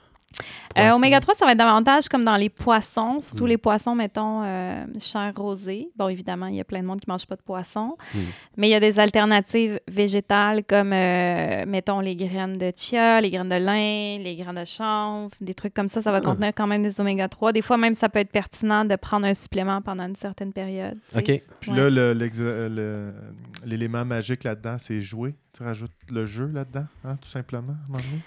Euh, 0.78 0.92
oméga 0.92 1.18
3, 1.20 1.34
ça 1.34 1.44
va 1.44 1.52
être 1.52 1.58
davantage 1.58 2.08
comme 2.08 2.24
dans 2.24 2.36
les 2.36 2.48
poissons, 2.48 3.20
surtout 3.20 3.44
Mm. 3.44 3.48
les 3.48 3.58
poissons, 3.58 3.94
mettons, 3.96 4.42
euh, 4.44 4.84
chair 5.00 5.32
rosée. 5.36 5.90
Bon, 5.96 6.08
évidemment, 6.08 6.46
il 6.46 6.54
y 6.54 6.60
a 6.60 6.64
plein 6.64 6.80
de 6.80 6.86
monde 6.86 7.00
qui 7.00 7.08
ne 7.10 7.12
mange 7.14 7.26
pas 7.26 7.34
de 7.34 7.42
poisson, 7.42 7.96
Mm. 8.14 8.18
mais 8.56 8.68
il 8.68 8.70
y 8.70 8.74
a 8.74 8.80
des 8.80 9.00
alternatives 9.00 9.80
végétales 9.88 10.62
comme, 10.64 10.92
euh, 10.92 11.64
mettons, 11.66 11.98
les 12.00 12.14
graines 12.14 12.56
de 12.56 12.72
chia, 12.74 13.20
les 13.20 13.30
graines 13.30 13.48
de 13.48 13.56
lin, 13.56 14.22
les 14.22 14.36
graines 14.36 14.54
de 14.60 14.64
chanvre, 14.64 15.30
des 15.40 15.54
trucs 15.54 15.74
comme 15.74 15.88
ça. 15.88 16.00
Ça 16.00 16.12
va 16.12 16.18
Ah. 16.18 16.20
contenir 16.22 16.52
quand 16.54 16.68
même 16.68 16.82
des 16.84 17.00
oméga 17.00 17.28
3. 17.28 17.52
Des 17.52 17.62
fois, 17.62 17.76
même, 17.76 17.94
ça 17.94 18.08
peut 18.08 18.20
être 18.20 18.30
pertinent 18.32 18.84
de 18.84 18.94
prendre 18.96 19.26
un 19.26 19.34
supplément 19.34 19.82
pendant 19.82 20.06
une 20.06 20.14
certaine 20.16 20.52
période. 20.52 20.96
sais. 21.08 21.18
OK. 21.18 21.42
Puis 21.60 21.70
Ouais. 21.72 21.76
là, 21.76 21.82
euh, 21.84 22.14
le- 22.68 23.14
l'élément 23.66 24.04
magique 24.04 24.44
là-dedans, 24.44 24.76
c'est 24.78 25.00
jouer. 25.00 25.34
Tu 25.56 25.62
rajoutes 25.64 25.90
le 26.08 26.24
jeu 26.26 26.46
là-dedans, 26.46 26.86
hein, 27.04 27.16
tout 27.20 27.28
simplement, 27.28 27.72
à 27.72 27.72
un 27.72 27.92
moment 27.92 27.98
donné? 28.04 28.22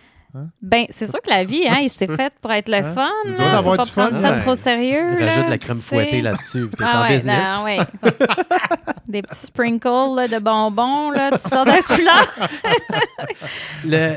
Ben, 0.62 0.86
c'est 0.90 1.06
sûr 1.10 1.22
que 1.22 1.30
la 1.30 1.44
vie, 1.44 1.68
hein, 1.68 1.78
il 1.82 1.90
s'est 1.90 2.08
fait 2.08 2.34
pour 2.42 2.52
être 2.52 2.68
le 2.68 2.78
Hein? 2.78 2.94
fun. 2.96 3.10
Il 3.26 3.34
doit 3.36 3.46
avoir 3.52 3.78
pas 3.78 3.84
du 3.84 3.90
fun, 3.92 4.08
prendre 4.08 4.20
ça 4.22 4.32
ouais. 4.34 4.42
trop 4.42 4.56
sérieux. 4.56 5.12
Rajoute 5.20 5.44
là, 5.44 5.50
la 5.52 5.58
crème 5.60 5.78
tu 5.78 5.84
sais. 5.84 5.90
fouettée 5.96 6.22
là-dessus. 6.22 6.70
T'es 6.76 6.84
Ah 6.84 7.00
en 7.00 7.02
ouais, 7.04 7.16
business. 7.16 7.48
non, 7.56 7.64
ouais. 7.66 7.78
Des 9.08 9.22
petits 9.22 9.46
sprinkles 9.46 9.88
là, 10.16 10.28
de 10.28 10.40
bonbons, 10.40 11.12
là, 11.12 11.30
toutes 11.32 11.42
sortes 11.42 11.68
de 11.68 11.84
couleurs. 11.84 12.34
Le- 13.86 14.16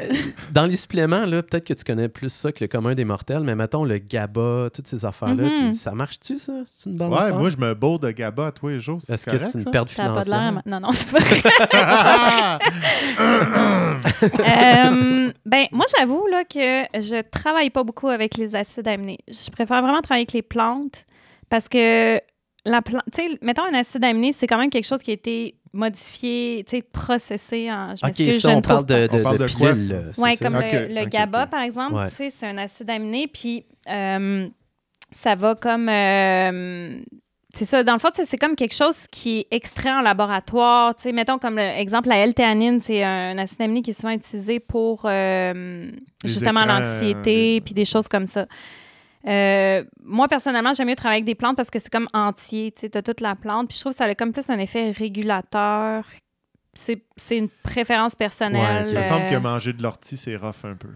dans 0.52 0.64
les 0.64 0.76
suppléments, 0.76 1.26
là, 1.26 1.42
peut-être 1.42 1.66
que 1.66 1.74
tu 1.74 1.82
connais 1.84 2.08
plus 2.08 2.30
ça 2.32 2.50
que 2.52 2.62
le 2.64 2.68
commun 2.68 2.94
des 2.94 3.04
mortels, 3.04 3.40
mais 3.42 3.54
mettons 3.56 3.84
le 3.84 3.98
GABA, 3.98 4.68
toutes 4.72 4.86
ces 4.86 5.04
affaires-là, 5.04 5.42
Mhm. 5.42 5.70
t'es- 5.70 5.76
ça 5.76 5.90
marche-tu, 5.92 6.38
ça? 6.38 6.52
C'est 6.66 6.88
une 6.90 6.96
bonne 6.96 7.12
Ouais, 7.12 7.18
affaire? 7.18 7.36
moi, 7.36 7.50
je 7.50 7.56
me 7.58 7.74
bourre 7.74 7.98
de 7.98 8.10
GABA 8.12 8.52
tous 8.52 8.68
les 8.68 8.78
jours. 8.80 9.00
Est-ce 9.08 9.26
que 9.26 9.36
c'est 9.36 9.52
une 9.54 9.64
ça? 9.64 9.70
perte 9.70 9.98
n'a 9.98 10.04
pas 10.14 10.20
de 10.20 10.24
financière? 10.24 10.62
Non, 10.64 10.80
non, 10.80 10.92
c'est 10.92 11.12
pas 11.12 11.18
vrai. 11.18 11.42
Euh, 14.46 15.32
ben, 15.44 15.66
moi, 15.72 15.84
j'avoue 15.96 16.05
là, 16.30 16.44
que 16.44 17.00
je 17.00 17.22
travaille 17.22 17.70
pas 17.70 17.84
beaucoup 17.84 18.08
avec 18.08 18.36
les 18.36 18.54
acides 18.56 18.88
aminés. 18.88 19.18
Je 19.28 19.50
préfère 19.50 19.82
vraiment 19.82 20.00
travailler 20.02 20.22
avec 20.22 20.32
les 20.32 20.42
plantes 20.42 21.04
parce 21.48 21.68
que 21.68 22.20
la 22.64 22.82
plante, 22.82 23.02
tu 23.12 23.22
sais, 23.22 23.38
mettons 23.42 23.62
un 23.64 23.74
acide 23.74 24.04
aminé, 24.04 24.32
c'est 24.32 24.46
quand 24.46 24.58
même 24.58 24.70
quelque 24.70 24.86
chose 24.86 25.02
qui 25.02 25.10
a 25.12 25.14
été 25.14 25.56
modifié, 25.72 26.64
tu 26.66 26.76
sais, 26.78 26.82
processé 26.82 27.70
en. 27.70 27.94
Je 27.94 28.04
Ok, 28.06 28.14
ça, 28.40 28.48
je 28.50 28.56
on 28.56 28.60
parle 28.60 28.86
de, 28.86 29.08
On 29.10 29.16
de, 29.18 29.22
parle 29.22 29.38
de 29.38 29.42
de 29.44 29.48
pilules, 29.52 30.12
Oui, 30.18 30.36
ça? 30.36 30.44
comme 30.44 30.54
le, 30.58 30.88
le 30.88 31.04
GABA, 31.06 31.46
par 31.46 31.60
exemple, 31.62 31.94
Ouais. 31.94 32.08
tu 32.08 32.14
sais, 32.16 32.30
c'est 32.36 32.46
un 32.46 32.58
acide 32.58 32.90
aminé, 32.90 33.28
puis 33.28 33.66
euh, 33.88 34.48
ça 35.14 35.34
va 35.36 35.54
comme... 35.54 35.88
euh, 35.88 36.98
c'est 37.56 37.64
ça. 37.64 37.82
Dans 37.82 37.94
le 37.94 37.98
fond, 37.98 38.10
c'est 38.12 38.36
comme 38.36 38.54
quelque 38.54 38.74
chose 38.74 38.96
qui 39.10 39.38
est 39.38 39.46
extrait 39.50 39.90
en 39.90 40.02
laboratoire. 40.02 40.94
Tu 40.94 41.04
sais, 41.04 41.12
mettons 41.12 41.38
comme 41.38 41.56
l'exemple, 41.56 42.08
la 42.08 42.18
L-théanine, 42.18 42.80
c'est 42.80 43.02
un 43.02 43.38
acide 43.38 43.62
aminé 43.62 43.80
qui 43.80 43.90
est 43.90 43.94
souvent 43.94 44.12
utilisé 44.12 44.60
pour 44.60 45.02
euh, 45.06 45.90
justement 46.22 46.66
l'anxiété 46.66 47.56
euh, 47.56 47.64
puis 47.64 47.72
des 47.72 47.86
choses 47.86 48.08
comme 48.08 48.26
ça. 48.26 48.46
Euh, 49.26 49.84
moi, 50.04 50.28
personnellement, 50.28 50.74
j'aime 50.74 50.88
mieux 50.88 50.96
travailler 50.96 51.20
avec 51.20 51.24
des 51.24 51.34
plantes 51.34 51.56
parce 51.56 51.70
que 51.70 51.78
c'est 51.78 51.90
comme 51.90 52.08
entier. 52.12 52.72
Tu 52.72 52.90
as 52.92 53.02
toute 53.02 53.22
la 53.22 53.34
plante. 53.34 53.68
Puis 53.68 53.76
je 53.76 53.80
trouve 53.80 53.92
que 53.92 53.98
ça 53.98 54.04
a 54.04 54.14
comme 54.14 54.32
plus 54.32 54.50
un 54.50 54.58
effet 54.58 54.90
régulateur. 54.90 56.04
C'est 56.74 57.00
une 57.30 57.48
préférence 57.48 58.14
personnelle. 58.14 58.88
Il 58.90 58.96
me 58.96 59.02
semble 59.02 59.28
que 59.28 59.36
manger 59.36 59.72
de 59.72 59.82
l'ortie, 59.82 60.18
c'est 60.18 60.36
rough 60.36 60.64
un 60.64 60.74
peu. 60.74 60.90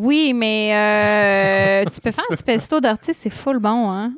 Oui, 0.00 0.32
mais 0.32 0.70
euh, 0.74 1.84
tu 1.92 2.00
peux 2.00 2.10
faire 2.10 2.24
un 2.30 2.34
petit 2.34 2.44
pesto 2.44 2.80
d'ortie, 2.80 3.14
c'est 3.14 3.30
full 3.30 3.58
bon, 3.58 3.90
hein? 3.90 4.12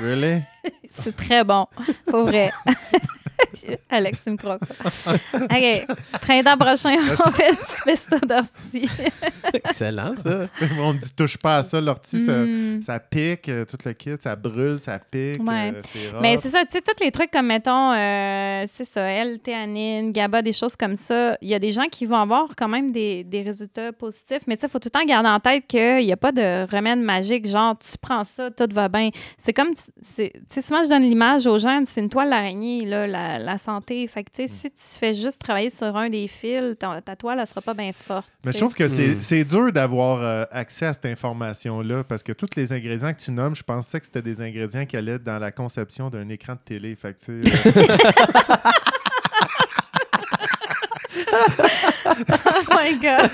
Really? 0.00 0.42
C'est 1.02 1.14
très 1.16 1.42
bon, 1.44 1.66
pour 2.06 2.24
vrai. 2.24 2.50
Alex, 3.90 4.22
tu 4.24 4.30
me 4.30 4.36
crois 4.36 4.58
pas. 4.58 5.12
OK, 5.34 5.86
printemps 6.20 6.56
prochain, 6.56 6.96
on 7.26 7.30
fait 7.30 7.50
du 7.52 7.82
pesto 7.84 8.18
d'ortie. 8.26 8.88
Excellent, 9.54 10.14
ça. 10.16 10.46
On 10.80 10.94
me 10.94 10.98
dit 10.98 11.12
touche 11.16 11.36
pas 11.36 11.58
à 11.58 11.62
ça, 11.62 11.80
l'ortie, 11.80 12.24
ça, 12.24 12.32
Mm. 12.44 12.82
ça 12.82 12.98
pique, 13.00 13.48
euh, 13.48 13.64
tout 13.64 13.76
le 13.84 13.92
kit, 13.92 14.10
ça 14.20 14.34
brûle, 14.36 14.78
ça 14.78 14.98
pique, 14.98 15.42
Ouais. 15.42 15.72
euh. 15.96 16.18
Mais 16.20 16.36
c'est 16.36 16.50
ça, 16.50 16.62
tu 16.64 16.72
sais, 16.72 16.80
tous 16.82 17.02
les 17.04 17.10
trucs 17.10 17.30
comme, 17.30 17.46
mettons, 17.46 17.92
euh, 17.92 18.64
c'est 18.66 18.84
ça, 18.84 19.02
L-théanine, 19.10 20.12
GABA, 20.12 20.42
des 20.42 20.52
choses 20.52 20.76
comme 20.76 20.96
ça, 20.96 21.36
il 21.40 21.48
y 21.48 21.54
a 21.54 21.58
des 21.58 21.70
gens 21.70 21.84
qui 21.90 22.06
vont 22.06 22.16
avoir 22.16 22.48
quand 22.56 22.68
même 22.68 22.90
des, 22.92 23.24
des 23.24 23.42
résultats 23.42 23.92
positifs, 23.92 24.42
mais 24.46 24.56
tu 24.56 24.62
sais, 24.62 24.66
il 24.66 24.70
faut 24.70 24.78
tout 24.78 24.88
le 24.92 24.98
temps 24.98 25.04
garder 25.06 25.28
en 25.28 25.40
tête 25.40 25.66
qu'il 25.66 26.04
n'y 26.04 26.12
a 26.12 26.16
pas 26.16 26.32
de 26.32 26.66
remède 26.70 26.98
magique, 26.98 27.46
genre, 27.46 27.76
tu 27.78 27.96
prends 28.00 28.24
ça, 28.24 28.50
tout 28.50 28.68
va 28.72 28.88
bien. 28.88 29.10
C'est 29.38 29.52
comme, 29.52 29.74
tu 29.74 29.82
sais, 30.02 30.32
souvent, 30.60 30.82
je 30.84 30.88
donne 30.88 31.02
l'image 31.02 31.46
aux 31.46 31.58
gens, 31.58 31.82
c'est 31.84 32.00
une 32.00 32.08
toile 32.10 32.30
d'araignée, 32.30 32.84
là, 32.84 33.06
la, 33.06 33.33
la 33.38 33.58
santé. 33.58 34.06
Fait 34.06 34.24
que, 34.24 34.30
tu 34.30 34.46
sais, 34.46 34.54
si 34.54 34.70
tu 34.70 34.98
fais 34.98 35.14
juste 35.14 35.40
travailler 35.40 35.70
sur 35.70 35.96
un 35.96 36.08
des 36.08 36.28
fils, 36.28 36.76
ta, 36.78 37.00
ta 37.00 37.16
toile, 37.16 37.38
elle 37.40 37.46
sera 37.46 37.60
pas 37.60 37.74
bien 37.74 37.92
forte. 37.92 38.30
Mais 38.44 38.52
je 38.52 38.58
trouve 38.58 38.74
que 38.74 38.88
c'est 38.88 39.04
Mm. 39.14 39.20
c'est 39.20 39.44
dur 39.44 39.72
d'avoir 39.72 40.20
euh, 40.22 40.44
accès 40.50 40.86
à 40.86 40.92
cette 40.92 41.06
information-là 41.06 42.04
parce 42.04 42.22
que 42.22 42.32
tous 42.32 42.48
les 42.56 42.72
ingrédients 42.72 43.12
que 43.12 43.20
tu 43.20 43.30
nommes, 43.30 43.54
je 43.54 43.62
pensais 43.62 44.00
que 44.00 44.06
c'était 44.06 44.22
des 44.22 44.40
ingrédients 44.40 44.86
qui 44.86 44.96
allaient 44.96 45.18
dans 45.18 45.38
la 45.38 45.52
conception 45.52 46.10
d'un 46.10 46.28
écran 46.28 46.54
de 46.54 46.58
télé. 46.64 46.96
Fait 46.96 47.14
que, 47.16 47.24
tu 47.24 47.42
sais, 47.42 47.78
euh, 47.78 47.84
Oh 52.66 52.74
my 52.76 52.94
God! 52.98 53.30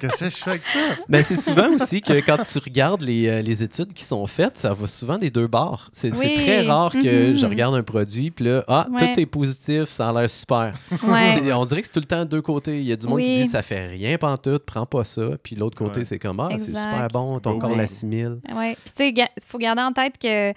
qu'est-ce 0.00 0.18
que 0.24 0.30
je 0.30 0.36
fais 0.36 0.50
avec 0.50 0.64
ça? 0.64 0.78
Ben, 1.08 1.24
c'est 1.24 1.36
souvent 1.36 1.68
aussi 1.70 2.00
que 2.02 2.14
quand 2.20 2.38
tu 2.42 2.58
regardes 2.58 3.02
les, 3.02 3.28
euh, 3.28 3.42
les 3.42 3.62
études 3.62 3.92
qui 3.92 4.04
sont 4.04 4.26
faites, 4.26 4.58
ça 4.58 4.72
va 4.74 4.86
souvent 4.86 5.18
des 5.18 5.30
deux 5.30 5.46
bords. 5.46 5.88
C'est 5.92 6.12
Oui. 6.16 6.34
très 6.34 6.62
rare 6.62 6.92
que 6.92 7.30
Mhm. 7.30 7.36
je 7.36 7.46
regarde 7.46 7.74
un 7.74 7.82
produit, 7.82 8.30
puis 8.30 8.44
là, 8.46 8.64
ah, 8.68 8.86
Ouais. 8.90 9.14
tout 9.14 9.20
est 9.20 9.26
positif, 9.26 9.84
ça 9.84 10.08
a 10.08 10.12
l'air 10.20 10.30
super. 10.30 10.72
Ouais. 11.04 11.52
On 11.52 11.64
dirait 11.64 11.80
que 11.80 11.86
c'est 11.86 11.92
tout 11.92 12.00
le 12.00 12.06
temps 12.06 12.24
deux 12.24 12.42
côtés. 12.42 12.78
Il 12.78 12.86
y 12.86 12.92
a 12.92 12.96
du 12.96 13.06
monde 13.06 13.20
qui 13.20 13.26
Oui. 13.30 13.42
dit 13.42 13.46
ça 13.48 13.62
fait 13.62 13.86
rien 13.86 14.16
pantoute, 14.18 14.64
prends 14.64 14.86
pas 14.86 15.04
ça. 15.04 15.22
Puis 15.42 15.56
l'autre 15.56 15.76
côté, 15.76 15.98
Ouais. 16.00 16.04
c'est 16.04 16.18
comme 16.18 16.40
ah, 16.40 16.48
c'est 16.58 16.74
super 16.76 17.08
bon, 17.12 17.38
ton 17.40 17.52
Ouais. 17.54 17.58
corps 17.58 17.76
l'assimile. 17.76 18.38
Oui. 18.54 18.74
Puis, 18.74 18.92
tu 18.96 19.04
sais, 19.04 19.28
il 19.36 19.42
faut 19.46 19.58
garder 19.58 19.82
en 19.82 19.92
tête 19.92 20.14
que 20.18 20.52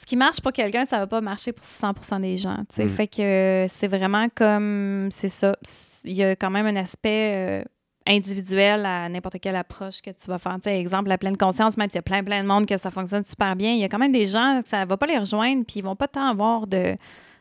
ce 0.00 0.06
qui 0.06 0.16
marche 0.16 0.40
pour 0.40 0.52
quelqu'un, 0.52 0.84
ça 0.84 0.98
va 0.98 1.06
pas 1.06 1.20
marcher 1.20 1.52
pour 1.52 1.64
100 1.64 2.20
des 2.20 2.36
gens. 2.36 2.58
tu 2.68 2.76
sais. 2.76 2.84
Mm. 2.84 2.88
Fait 2.90 3.06
que 3.06 3.66
c'est 3.68 3.88
vraiment 3.88 4.26
comme. 4.34 5.08
C'est 5.10 5.28
ça. 5.28 5.56
Il 6.04 6.12
y 6.12 6.22
a 6.22 6.36
quand 6.36 6.50
même 6.50 6.66
un 6.66 6.76
aspect. 6.76 7.32
euh, 7.34 7.62
individuel 8.06 8.84
à 8.84 9.08
n'importe 9.08 9.38
quelle 9.40 9.56
approche 9.56 10.02
que 10.02 10.10
tu 10.10 10.26
vas 10.26 10.38
faire. 10.38 10.54
Tu 10.56 10.64
sais, 10.64 10.78
exemple, 10.78 11.08
la 11.08 11.16
pleine 11.18 11.36
conscience, 11.38 11.76
même 11.76 11.88
s'il 11.88 11.96
y 11.96 11.98
a 12.00 12.02
plein, 12.02 12.22
plein 12.22 12.42
de 12.42 12.46
monde 12.46 12.66
que 12.66 12.76
ça 12.76 12.90
fonctionne 12.90 13.22
super 13.22 13.56
bien, 13.56 13.72
il 13.72 13.78
y 13.78 13.84
a 13.84 13.88
quand 13.88 13.98
même 13.98 14.12
des 14.12 14.26
gens 14.26 14.60
que 14.62 14.68
ça 14.68 14.84
va 14.84 14.96
pas 14.98 15.06
les 15.06 15.16
rejoindre, 15.18 15.64
puis 15.66 15.78
ils 15.78 15.82
vont 15.82 15.96
pas 15.96 16.06
tant 16.08 16.28
avoir 16.28 16.66
de, 16.66 16.96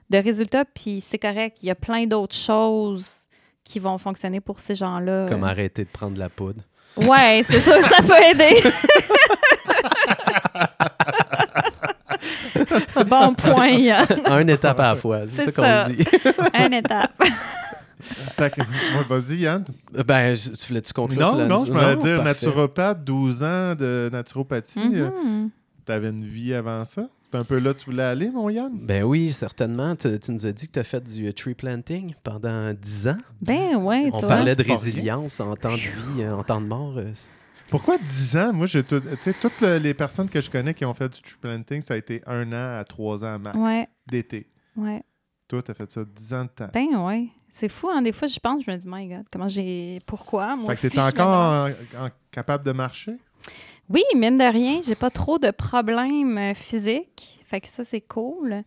de 0.09 0.17
résultats, 0.17 0.63
puis 0.63 1.01
c'est 1.01 1.19
correct. 1.19 1.57
Il 1.61 1.67
y 1.67 1.71
a 1.71 1.75
plein 1.75 2.05
d'autres 2.05 2.35
choses 2.35 3.09
qui 3.65 3.79
vont 3.79 3.97
fonctionner 3.97 4.39
pour 4.39 4.59
ces 4.59 4.75
gens-là. 4.75 5.25
Comme 5.27 5.43
arrêter 5.43 5.83
de 5.83 5.89
prendre 5.89 6.17
la 6.17 6.29
poudre. 6.29 6.61
Ouais, 6.95 7.41
c'est 7.43 7.59
sûr 7.59 7.75
que 7.75 7.83
ça 7.83 7.97
peut 8.01 8.23
aider. 8.31 8.55
bon 13.07 13.33
point. 13.33 14.05
Un 14.25 14.47
étape 14.47 14.79
à 14.79 14.93
la 14.93 14.95
fois, 14.95 15.21
c'est 15.27 15.51
ça 15.51 15.53
qu'on 15.85 15.93
dit. 15.93 16.05
Une 16.53 16.73
étape. 16.73 17.11
Fait 18.37 18.53
que, 18.53 18.61
ouais, 18.61 19.03
vas-y, 19.07 19.37
Yann. 19.39 19.63
ben, 20.05 20.35
je- 20.35 20.51
tu 20.51 20.67
voulais-tu 20.67 20.93
conclure? 20.93 21.19
Non, 21.21 21.43
tu 21.43 21.49
non, 21.49 21.65
je 21.65 21.71
m'allais 21.73 21.95
dire 22.01 22.23
parfait. 22.23 22.45
naturopathe, 22.47 23.03
12 23.03 23.43
ans 23.43 23.75
de 23.75 24.09
naturopathie. 24.11 24.79
euh, 24.93 25.09
Mhm. 25.09 25.49
T'avais 25.85 26.09
une 26.09 26.23
vie 26.23 26.53
avant 26.53 26.83
ça? 26.85 27.09
C'est 27.31 27.37
un 27.39 27.43
peu 27.43 27.59
là 27.59 27.73
que 27.73 27.79
tu 27.79 27.85
voulais 27.89 28.03
aller, 28.03 28.29
mon 28.29 28.49
Yann? 28.49 28.71
Ben 28.73 29.03
oui, 29.03 29.33
certainement. 29.33 29.95
Tu, 29.95 30.17
tu 30.19 30.31
nous 30.31 30.45
as 30.45 30.51
dit 30.51 30.67
que 30.67 30.73
tu 30.73 30.79
as 30.79 30.83
fait 30.83 31.03
du 31.03 31.27
euh, 31.27 31.33
tree 31.33 31.55
planting 31.55 32.13
pendant 32.23 32.73
10 32.73 33.07
ans. 33.07 33.17
Ben 33.41 33.75
ouais, 33.77 34.09
On 34.13 34.19
tu 34.19 34.27
parlait 34.27 34.55
de 34.55 34.63
résilience 34.63 35.39
en 35.39 35.55
temps 35.55 35.73
de 35.73 35.77
vie, 35.77 36.21
euh, 36.21 36.35
en 36.37 36.43
temps 36.43 36.61
de 36.61 36.67
mort. 36.67 36.93
euh, 36.97 37.11
Pourquoi 37.69 37.97
10 37.97 38.37
ans? 38.37 38.53
Moi, 38.53 38.67
j'ai 38.67 38.83
tout- 38.83 39.01
tu 39.23 39.33
toutes 39.33 39.59
le- 39.61 39.77
les 39.79 39.93
personnes 39.95 40.29
que 40.29 40.39
je 40.39 40.49
connais 40.49 40.73
qui 40.75 40.85
ont 40.85 40.93
fait 40.93 41.09
du 41.09 41.21
tree 41.21 41.35
planting, 41.41 41.81
ça 41.81 41.95
a 41.95 41.97
été 41.97 42.21
un 42.27 42.47
an 42.53 42.79
à 42.79 42.83
trois 42.83 43.23
ans 43.25 43.39
max 43.39 43.57
Ouais, 43.57 43.87
d'été. 44.07 44.47
ouais. 44.77 45.03
Toi, 45.47 45.61
t'as 45.63 45.73
fait 45.73 45.91
ça 45.91 46.01
10 46.05 46.33
ans 46.33 46.43
de 46.45 46.49
temps. 46.49 46.69
Ben 46.73 46.95
ouais. 47.03 47.27
C'est 47.55 47.69
fou, 47.69 47.87
hein. 47.89 48.01
Des 48.01 48.11
fois, 48.13 48.27
je 48.27 48.39
pense, 48.39 48.63
je 48.65 48.71
me 48.71 48.75
dis, 48.77 48.87
my 48.89 49.07
God, 49.07 49.25
comment 49.31 49.47
j'ai. 49.47 50.01
Pourquoi? 50.07 50.55
Moi 50.55 50.73
fait 50.73 50.89
que 50.89 50.93
t'es 50.95 50.99
encore 50.99 51.27
demande. 51.67 51.75
en- 52.01 52.05
en- 52.07 52.09
capable 52.31 52.65
de 52.65 52.71
marcher? 52.71 53.13
Oui, 53.89 54.01
mine 54.15 54.37
de 54.37 54.43
rien, 54.43 54.81
j'ai 54.81 54.95
pas 54.95 55.11
trop 55.11 55.37
de 55.37 55.51
problèmes 55.51 56.37
euh, 56.39 56.53
physiques. 56.55 57.39
Fait 57.45 57.61
que 57.61 57.67
ça, 57.67 57.83
c'est 57.83 58.01
cool. 58.01 58.63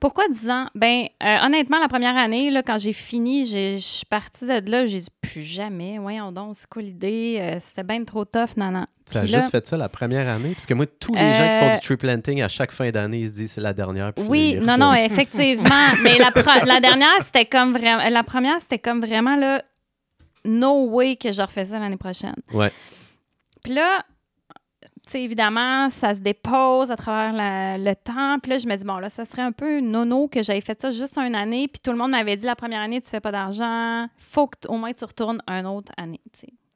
Pourquoi 0.00 0.28
10 0.28 0.48
ans? 0.50 0.68
Ben, 0.76 1.06
euh, 1.22 1.36
honnêtement, 1.44 1.78
la 1.80 1.88
première 1.88 2.16
année, 2.16 2.50
là, 2.50 2.62
quand 2.62 2.78
j'ai 2.78 2.92
fini, 2.92 3.44
je 3.46 3.76
suis 3.78 4.04
partie 4.06 4.46
de 4.46 4.70
là, 4.70 4.86
j'ai 4.86 5.00
dit 5.00 5.08
plus 5.20 5.42
jamais. 5.42 5.98
Voyons 5.98 6.30
donc, 6.30 6.54
c'est 6.54 6.68
quoi 6.68 6.82
l'idée? 6.82 7.38
Euh, 7.40 7.56
C'était 7.60 7.82
bien 7.82 8.04
trop 8.04 8.24
tough, 8.24 8.56
non, 8.56 8.70
non. 8.70 8.86
Tu 9.10 9.16
as 9.18 9.22
là- 9.22 9.26
juste 9.26 9.50
fait 9.50 9.66
ça 9.66 9.76
la 9.76 9.88
première 9.88 10.28
année? 10.28 10.50
Parce 10.52 10.66
que 10.66 10.74
moi, 10.74 10.86
tous 10.86 11.14
les 11.14 11.32
gens 11.32 11.48
qui 11.52 11.58
font 11.58 11.70
Euh, 11.70 11.74
du 11.74 11.80
tree 11.80 11.96
planting, 11.96 12.42
à 12.42 12.48
chaque 12.48 12.70
fin 12.72 12.90
d'année, 12.90 13.20
ils 13.20 13.28
se 13.28 13.34
disent 13.34 13.52
c'est 13.52 13.60
la 13.60 13.72
dernière. 13.72 14.12
Oui, 14.18 14.56
non, 14.62 14.76
non, 14.78 14.94
effectivement. 14.94 15.64
mais 16.04 16.18
la, 16.18 16.30
la 16.64 16.80
dernière, 16.80 17.20
c'était 17.22 17.46
comme 17.46 17.72
vraiment. 17.72 18.08
La 18.08 18.22
première, 18.22 18.60
c'était 18.60 18.78
comme 18.78 19.00
vraiment 19.00 19.34
là. 19.36 19.62
No 20.44 20.86
way 20.90 21.16
que 21.16 21.32
je 21.32 21.42
refais 21.42 21.64
ça 21.64 21.78
l'année 21.80 21.96
prochaine. 21.96 22.36
Ouais. 22.52 22.70
Puis 23.64 23.74
là, 23.74 24.04
sais, 25.12 25.22
évidemment, 25.22 25.90
ça 25.90 26.14
se 26.14 26.20
dépose 26.20 26.90
à 26.90 26.96
travers 26.96 27.32
la- 27.32 27.78
le 27.78 27.94
temps. 27.94 28.38
Puis 28.40 28.50
là, 28.50 28.58
je 28.58 28.66
me 28.66 28.76
dis, 28.76 28.84
bon, 28.84 28.98
là, 28.98 29.08
ça 29.10 29.24
serait 29.24 29.42
un 29.42 29.52
peu 29.52 29.80
nono 29.80 30.28
que 30.28 30.42
j'avais 30.42 30.60
fait 30.60 30.80
ça 30.80 30.90
juste 30.90 31.16
une 31.18 31.34
année. 31.34 31.68
Puis 31.68 31.80
tout 31.82 31.90
le 31.90 31.96
monde 31.96 32.10
m'avait 32.12 32.36
dit, 32.36 32.46
la 32.46 32.56
première 32.56 32.80
année, 32.80 33.00
tu 33.00 33.08
fais 33.08 33.20
pas 33.20 33.32
d'argent. 33.32 34.06
Faut 34.16 34.46
que 34.46 34.68
au 34.68 34.76
moins 34.76 34.92
tu 34.92 35.04
retournes 35.04 35.40
une 35.48 35.66
autre 35.66 35.92
année. 35.96 36.20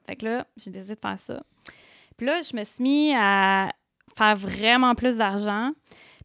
Fait 0.05 0.15
que 0.15 0.25
là, 0.25 0.47
j'ai 0.57 0.71
décidé 0.71 0.95
de 0.95 0.99
faire 0.99 1.19
ça. 1.19 1.41
Puis 2.17 2.25
là, 2.27 2.41
je 2.41 2.55
me 2.55 2.63
suis 2.63 2.83
mis 2.83 3.13
à 3.15 3.71
faire 4.17 4.35
vraiment 4.35 4.95
plus 4.95 5.17
d'argent. 5.17 5.71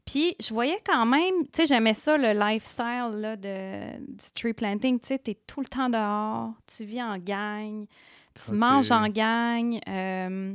Puis 0.05 0.35
je 0.41 0.53
voyais 0.55 0.79
quand 0.87 1.05
même, 1.05 1.45
tu 1.45 1.51
sais, 1.63 1.67
j'aimais 1.67 1.93
ça, 1.95 2.17
le 2.17 2.33
lifestyle 2.33 3.11
là, 3.21 3.37
de, 3.37 3.99
du 3.99 4.31
tree 4.35 4.55
planting. 4.55 4.99
Tu 5.01 5.07
sais, 5.09 5.19
tu 5.19 5.33
es 5.33 5.39
tout 5.47 5.61
le 5.61 5.67
temps 5.67 5.91
dehors, 5.91 6.51
tu 6.67 6.85
vis 6.85 7.03
en 7.03 7.19
gang, 7.19 7.85
tu 8.35 8.53
manges 8.53 8.91
en 8.93 9.09
gang. 9.09 9.79
euh, 9.87 10.55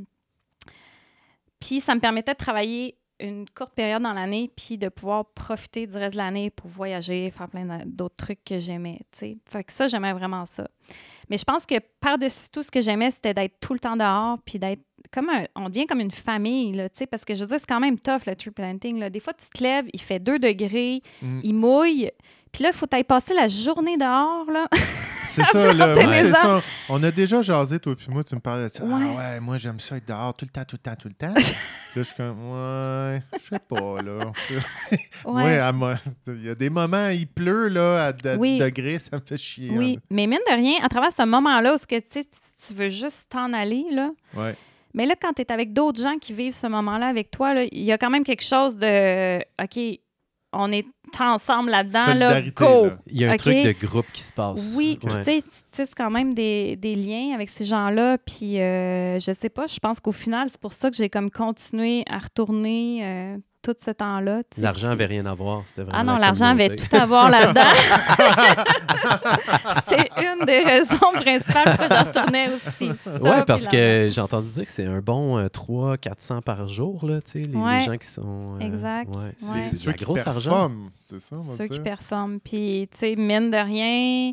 puis 1.66 1.80
ça 1.80 1.94
me 1.94 2.00
permettait 2.00 2.32
de 2.32 2.38
travailler 2.38 2.96
une 3.20 3.46
courte 3.48 3.74
période 3.74 4.02
dans 4.02 4.12
l'année, 4.12 4.50
puis 4.56 4.76
de 4.76 4.88
pouvoir 4.88 5.24
profiter 5.24 5.86
du 5.86 5.96
reste 5.96 6.14
de 6.14 6.18
l'année 6.18 6.50
pour 6.50 6.68
voyager, 6.68 7.30
faire 7.30 7.48
plein 7.48 7.80
d'autres 7.86 8.16
trucs 8.16 8.42
que 8.44 8.58
j'aimais. 8.58 9.00
Fait 9.12 9.38
que 9.64 9.72
ça, 9.72 9.86
j'aimais 9.86 10.12
vraiment 10.12 10.44
ça. 10.46 10.68
Mais 11.30 11.36
je 11.38 11.44
pense 11.44 11.64
que 11.64 11.76
par-dessus 12.00 12.48
tout, 12.52 12.62
ce 12.64 12.72
que 12.72 12.80
j'aimais, 12.80 13.12
c'était 13.12 13.32
d'être 13.32 13.54
tout 13.60 13.72
le 13.72 13.78
temps 13.78 13.96
dehors, 13.96 14.38
puis 14.44 14.58
d'être 14.58 14.82
comme 15.12 15.28
un- 15.30 15.46
on 15.54 15.68
devient 15.68 15.86
comme 15.86 16.00
une 16.00 16.10
famille, 16.10 16.72
là, 16.72 16.88
tu 16.88 16.98
sais, 16.98 17.06
parce 17.06 17.24
que 17.24 17.34
je 17.34 17.42
veux 17.42 17.46
dire, 17.46 17.58
c'est 17.60 17.68
quand 17.68 17.78
même 17.80 17.98
tough, 18.00 18.26
le 18.26 18.34
tree 18.34 18.50
planting, 18.50 18.98
là. 18.98 19.08
Des 19.10 19.20
fois, 19.20 19.32
tu 19.32 19.46
te 19.48 19.62
lèves, 19.62 19.86
il 19.92 20.00
fait 20.00 20.18
2 20.18 20.40
degrés, 20.40 21.00
Mm. 21.22 21.40
il 21.44 21.54
mouille, 21.54 22.10
puis 22.52 22.64
là, 22.64 22.70
il 22.72 22.76
faut 22.76 22.86
aller 22.92 23.04
passer 23.04 23.32
la 23.32 23.46
journée 23.46 23.96
dehors, 23.96 24.50
là. 24.50 24.66
C'est 25.34 25.42
ça, 25.44 25.72
là. 25.74 25.94
C'est 25.96 26.32
ça. 26.32 26.60
On 26.88 27.02
a 27.02 27.10
déjà 27.10 27.42
jasé, 27.42 27.78
toi 27.78 27.94
puis 27.96 28.06
moi, 28.10 28.22
tu 28.22 28.34
me 28.34 28.40
parlais 28.40 28.64
de 28.64 28.68
ça. 28.68 28.84
Ouais. 28.84 28.92
Ah 28.94 29.16
ouais, 29.34 29.40
moi, 29.40 29.56
j'aime 29.58 29.80
ça 29.80 29.96
être 29.96 30.06
dehors 30.06 30.34
tout 30.34 30.44
le 30.44 30.50
temps, 30.50 30.64
tout 30.64 30.76
le 30.76 30.82
temps, 30.90 30.96
tout 30.96 31.08
le 31.08 31.14
temps. 31.14 31.34
là, 31.34 31.42
je 31.96 32.02
suis 32.02 32.14
comme, 32.14 32.38
ouais, 32.50 33.22
je 33.42 33.48
sais 33.48 33.58
pas, 33.68 34.02
là. 34.02 34.32
Ouais, 35.24 35.58
à 35.58 35.72
moi- 35.72 35.94
il 36.26 36.44
y 36.44 36.50
a 36.50 36.54
des 36.54 36.70
moments, 36.70 37.08
il 37.08 37.26
pleut, 37.26 37.68
là, 37.68 38.06
à, 38.06 38.28
à 38.28 38.36
Oui. 38.36 38.54
10 38.54 38.58
degrés, 38.60 38.98
ça 38.98 39.16
me 39.16 39.22
fait 39.26 39.36
chier. 39.36 39.70
Oui, 39.76 39.98
mais 40.10 40.26
mine 40.26 40.38
de 40.48 40.54
rien, 40.54 40.74
à 40.82 40.88
travers 40.88 41.12
ce 41.12 41.24
moment-là 41.24 41.74
où 41.74 41.78
ce 41.78 41.86
que, 41.86 41.96
tu 41.96 42.06
sais, 42.22 42.24
tu 42.66 42.74
veux 42.74 42.88
juste 42.88 43.26
t'en 43.30 43.52
aller, 43.52 43.84
là. 43.90 44.10
Ouais. 44.34 44.54
Mais 44.96 45.06
là, 45.06 45.14
quand 45.20 45.32
tu 45.32 45.42
es 45.42 45.50
avec 45.50 45.72
d'autres 45.72 46.00
gens 46.00 46.18
qui 46.20 46.32
vivent 46.32 46.54
ce 46.54 46.68
moment-là 46.68 47.06
avec 47.08 47.30
toi, 47.30 47.52
là, 47.52 47.64
il 47.64 47.82
y 47.82 47.90
a 47.90 47.98
quand 47.98 48.10
même 48.10 48.22
quelque 48.22 48.44
chose 48.44 48.76
de 48.76 49.38
OK, 49.60 49.98
on 50.54 50.70
est 50.72 50.86
ensemble 51.20 51.70
là-dedans, 51.70 52.06
là, 52.14 52.32
Solidarité, 52.32 52.50
go! 52.64 52.86
là. 52.86 52.98
Il 53.06 53.20
y 53.20 53.24
a 53.24 53.30
un 53.32 53.36
truc 53.36 53.54
de 53.54 53.86
groupe 53.86 54.06
qui 54.12 54.22
se 54.22 54.32
passe. 54.32 54.74
Oui, 54.76 54.98
Ouais. 55.02 55.10
tu 55.10 55.22
sais, 55.24 55.42
tu 55.42 55.50
sais, 55.72 55.86
c'est 55.86 55.94
quand 55.94 56.10
même 56.10 56.34
des, 56.34 56.74
des 56.76 56.96
liens 56.96 57.32
avec 57.34 57.50
ces 57.50 57.64
gens-là. 57.64 58.18
Puis 58.18 58.60
euh, 58.60 59.18
je 59.18 59.32
sais 59.32 59.48
pas, 59.48 59.66
je 59.66 59.78
pense 59.78 60.00
qu'au 60.00 60.10
final, 60.12 60.48
c'est 60.50 60.60
pour 60.60 60.72
ça 60.72 60.90
que 60.90 60.96
j'ai 60.96 61.08
comme 61.08 61.30
continué 61.30 62.02
à 62.10 62.18
retourner 62.18 63.00
euh, 63.04 63.36
tout 63.64 63.74
ce 63.78 63.90
temps-là. 63.90 64.42
L'argent 64.58 64.88
puis 64.88 64.92
avait 64.92 65.06
rien 65.06 65.26
à 65.26 65.34
voir. 65.34 65.62
C'était 65.66 65.82
vraiment 65.82 65.98
Ah 65.98 66.04
non, 66.04 66.12
la 66.14 66.18
l'argent 66.26 66.46
avait 66.46 66.76
tout 66.76 66.94
à 66.94 67.06
voir 67.06 67.30
là-dedans. 67.30 67.62
c'est 69.88 70.10
une 70.22 70.44
des 70.44 70.62
raisons 70.62 71.12
principales 71.14 71.76
pourquoi 71.76 71.88
je 71.88 72.04
retournais 72.08 72.48
aussi. 72.54 72.90
Oui, 73.20 73.30
parce 73.46 73.66
que 73.66 74.08
j'ai 74.10 74.20
entendu 74.20 74.48
dire 74.50 74.64
que 74.64 74.70
c'est 74.70 74.86
un 74.86 75.00
bon 75.00 75.38
euh, 75.38 75.46
300-400 75.46 76.42
par 76.42 76.68
jour, 76.68 77.04
là, 77.06 77.20
tu 77.22 77.32
sais, 77.32 77.38
les, 77.40 77.52
les 77.52 77.56
Ouais. 77.58 77.80
gens 77.80 77.96
qui 77.96 78.08
sont... 78.08 78.56
euh, 78.56 78.60
Exact. 78.60 79.08
ouais, 79.14 79.32
Ouais. 79.50 79.62
c'est 79.62 79.76
ceux 79.76 79.92
qui 79.92 80.04
gros 80.04 80.18
argent. 80.18 80.50
performent, 80.50 80.90
c'est 81.08 81.20
ça, 81.20 81.36
on 81.36 81.38
va 81.38 81.56
Ceux 81.56 81.66
qui 81.66 81.80
performent. 81.80 82.40
Puis, 82.40 82.88
tu 82.92 82.98
sais, 82.98 83.14
mine 83.16 83.50
de 83.50 83.56
rien, 83.56 84.32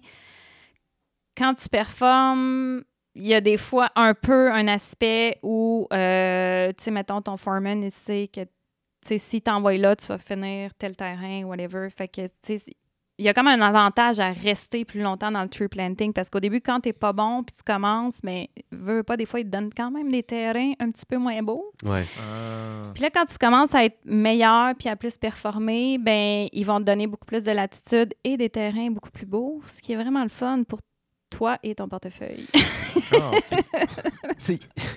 quand 1.38 1.54
tu 1.54 1.70
performes, 1.70 2.82
il 3.16 3.28
y 3.28 3.34
a 3.34 3.42
des 3.42 3.58
fois 3.58 3.90
un 3.96 4.14
peu 4.14 4.52
un 4.52 4.68
aspect 4.68 5.38
où, 5.44 5.88
euh, 5.94 6.70
tu 6.78 6.84
sais, 6.86 6.92
mettons, 6.92 7.22
ton 7.22 7.38
foreman, 7.38 7.84
il 7.84 7.92
sait 7.92 8.30
que, 8.34 8.42
tu 8.42 8.48
sais, 9.08 9.18
si 9.18 9.42
t'envoies 9.42 9.78
là, 9.78 9.96
tu 9.96 10.08
vas 10.08 10.18
finir 10.18 10.74
tel 10.76 10.96
terrain, 10.96 11.44
whatever. 11.44 11.90
Fait 11.90 12.08
que, 12.08 12.28
tu 12.28 12.60
sais, 12.60 12.76
il 13.22 13.26
y 13.26 13.30
a 13.30 13.36
comme 13.36 13.48
un 13.48 13.62
avantage 13.62 14.20
à 14.20 14.32
rester 14.32 14.84
plus 14.84 15.02
longtemps 15.02 15.32
dans 15.32 15.44
le 15.44 15.48
tree 15.48 15.68
planting 15.68 16.12
parce 16.12 16.30
qu'au 16.32 16.40
début, 16.40 16.60
quand 16.60 16.80
t'es 16.80 16.92
pas 16.92 17.14
bon 17.14 17.44
puis 17.44 17.56
tu 17.56 17.64
commences, 17.64 18.24
mais 18.24 18.50
veux 18.72 18.98
veux 18.98 19.04
pas, 19.04 19.16
des 19.16 19.28
fois, 19.28 19.40
ils 19.40 19.46
te 19.46 19.50
donnent 19.50 19.70
quand 19.76 19.92
même 19.92 20.12
des 20.12 20.24
terrains 20.24 20.74
un 20.80 20.90
petit 20.90 21.06
peu 21.06 21.18
moins 21.18 21.44
beaux. 21.44 21.72
Ouais. 21.84 22.04
Ah. 22.20 22.90
Puis 22.96 23.04
là, 23.04 23.12
quand 23.14 23.26
tu 23.26 23.38
commences 23.38 23.76
à 23.76 23.86
être 23.86 24.00
meilleur 24.06 24.74
puis 24.76 24.90
à 24.90 24.96
plus 24.96 25.18
performer, 25.18 26.00
ben 26.00 26.48
ils 26.52 26.66
vont 26.66 26.80
te 26.80 26.86
donner 26.86 27.06
beaucoup 27.06 27.28
plus 27.28 27.44
de 27.44 27.52
latitude 27.52 28.14
et 28.24 28.38
des 28.38 28.50
terrains 28.50 28.90
beaucoup 28.90 29.12
plus 29.12 29.28
beaux, 29.28 29.62
ce 29.68 29.82
qui 29.84 29.94
est 29.94 29.98
vraiment 29.98 30.24
le 30.24 30.30
fun 30.30 30.64
pour 30.64 30.80
toi 31.32 31.58
et 31.64 31.74
ton 31.74 31.88
portefeuille. 31.88 32.46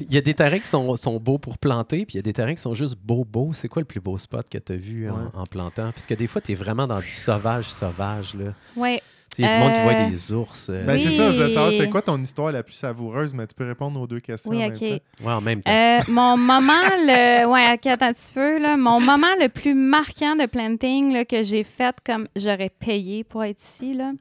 Il 0.00 0.12
y 0.12 0.18
a 0.18 0.20
des 0.20 0.34
terrains 0.34 0.58
qui 0.58 0.66
sont, 0.68 0.94
sont 0.96 1.18
beaux 1.18 1.38
pour 1.38 1.58
planter, 1.58 2.04
puis 2.06 2.14
il 2.14 2.16
y 2.16 2.18
a 2.18 2.22
des 2.22 2.32
terrains 2.32 2.54
qui 2.54 2.60
sont 2.62 2.74
juste 2.74 2.96
beaux, 3.02 3.24
beaux. 3.24 3.52
C'est 3.52 3.68
quoi 3.68 3.80
le 3.80 3.86
plus 3.86 4.00
beau 4.00 4.16
spot 4.18 4.46
que 4.48 4.58
tu 4.58 4.72
as 4.72 4.76
vu 4.76 5.10
en- 5.10 5.14
Ouais. 5.14 5.20
en, 5.34 5.46
plantant? 5.46 5.90
Parce 5.92 6.06
que 6.06 6.14
des 6.14 6.26
fois, 6.26 6.40
tu 6.40 6.52
es 6.52 6.54
vraiment 6.54 6.86
dans 6.86 7.00
du 7.00 7.08
sauvage, 7.08 7.66
sauvage. 7.66 8.34
là. 8.34 8.52
ouais. 8.76 9.00
Tu 9.36 9.42
sais, 9.42 9.48
Il 9.48 9.50
y 9.50 9.52
a 9.52 9.56
du 9.56 9.58
monde 9.64 9.72
qui 9.74 9.80
voit 9.82 9.92
Euh, 9.94 10.08
des 10.10 10.32
ours. 10.32 10.68
euh, 10.70 10.84
Ben, 10.86 10.96
c'est 10.96 11.10
ça, 11.10 11.28
je 11.32 11.36
voulais 11.36 11.48
savoir, 11.48 11.68
Oui. 11.72 11.76
c'était 11.78 11.90
quoi 11.90 12.02
ton 12.02 12.20
histoire 12.22 12.52
la 12.52 12.62
plus 12.62 12.74
savoureuse, 12.74 13.34
mais 13.34 13.46
tu 13.48 13.54
peux 13.56 13.66
répondre 13.66 14.00
aux 14.00 14.06
deux 14.06 14.20
questions. 14.20 14.48
Oui, 14.52 14.58
en 14.64 14.68
même 14.68 14.78
temps. 14.78 14.86
ouais, 15.26 15.32
en 15.32 15.40
même 15.40 15.60
temps. 15.60 15.70
Euh, 15.72 16.00
mon 16.08 16.36
moment, 16.36 16.82
le. 17.04 17.44
Ouais, 17.46 17.72
OK, 17.74 17.86
attends 17.86 18.06
un 18.06 18.12
petit 18.12 18.30
peu, 18.32 18.58
là. 18.60 18.76
Mon 18.76 19.00
moment 19.00 19.26
le 19.40 19.48
plus 19.48 19.74
marquant 19.74 20.36
de 20.36 20.46
planting 20.46 21.12
là, 21.12 21.24
que 21.24 21.42
j'ai 21.42 21.64
fait 21.64 21.96
comme 22.06 22.28
j'aurais 22.36 22.70
payé 22.70 23.24
pour 23.24 23.42
être 23.42 23.60
ici, 23.60 23.92
là. 23.94 24.12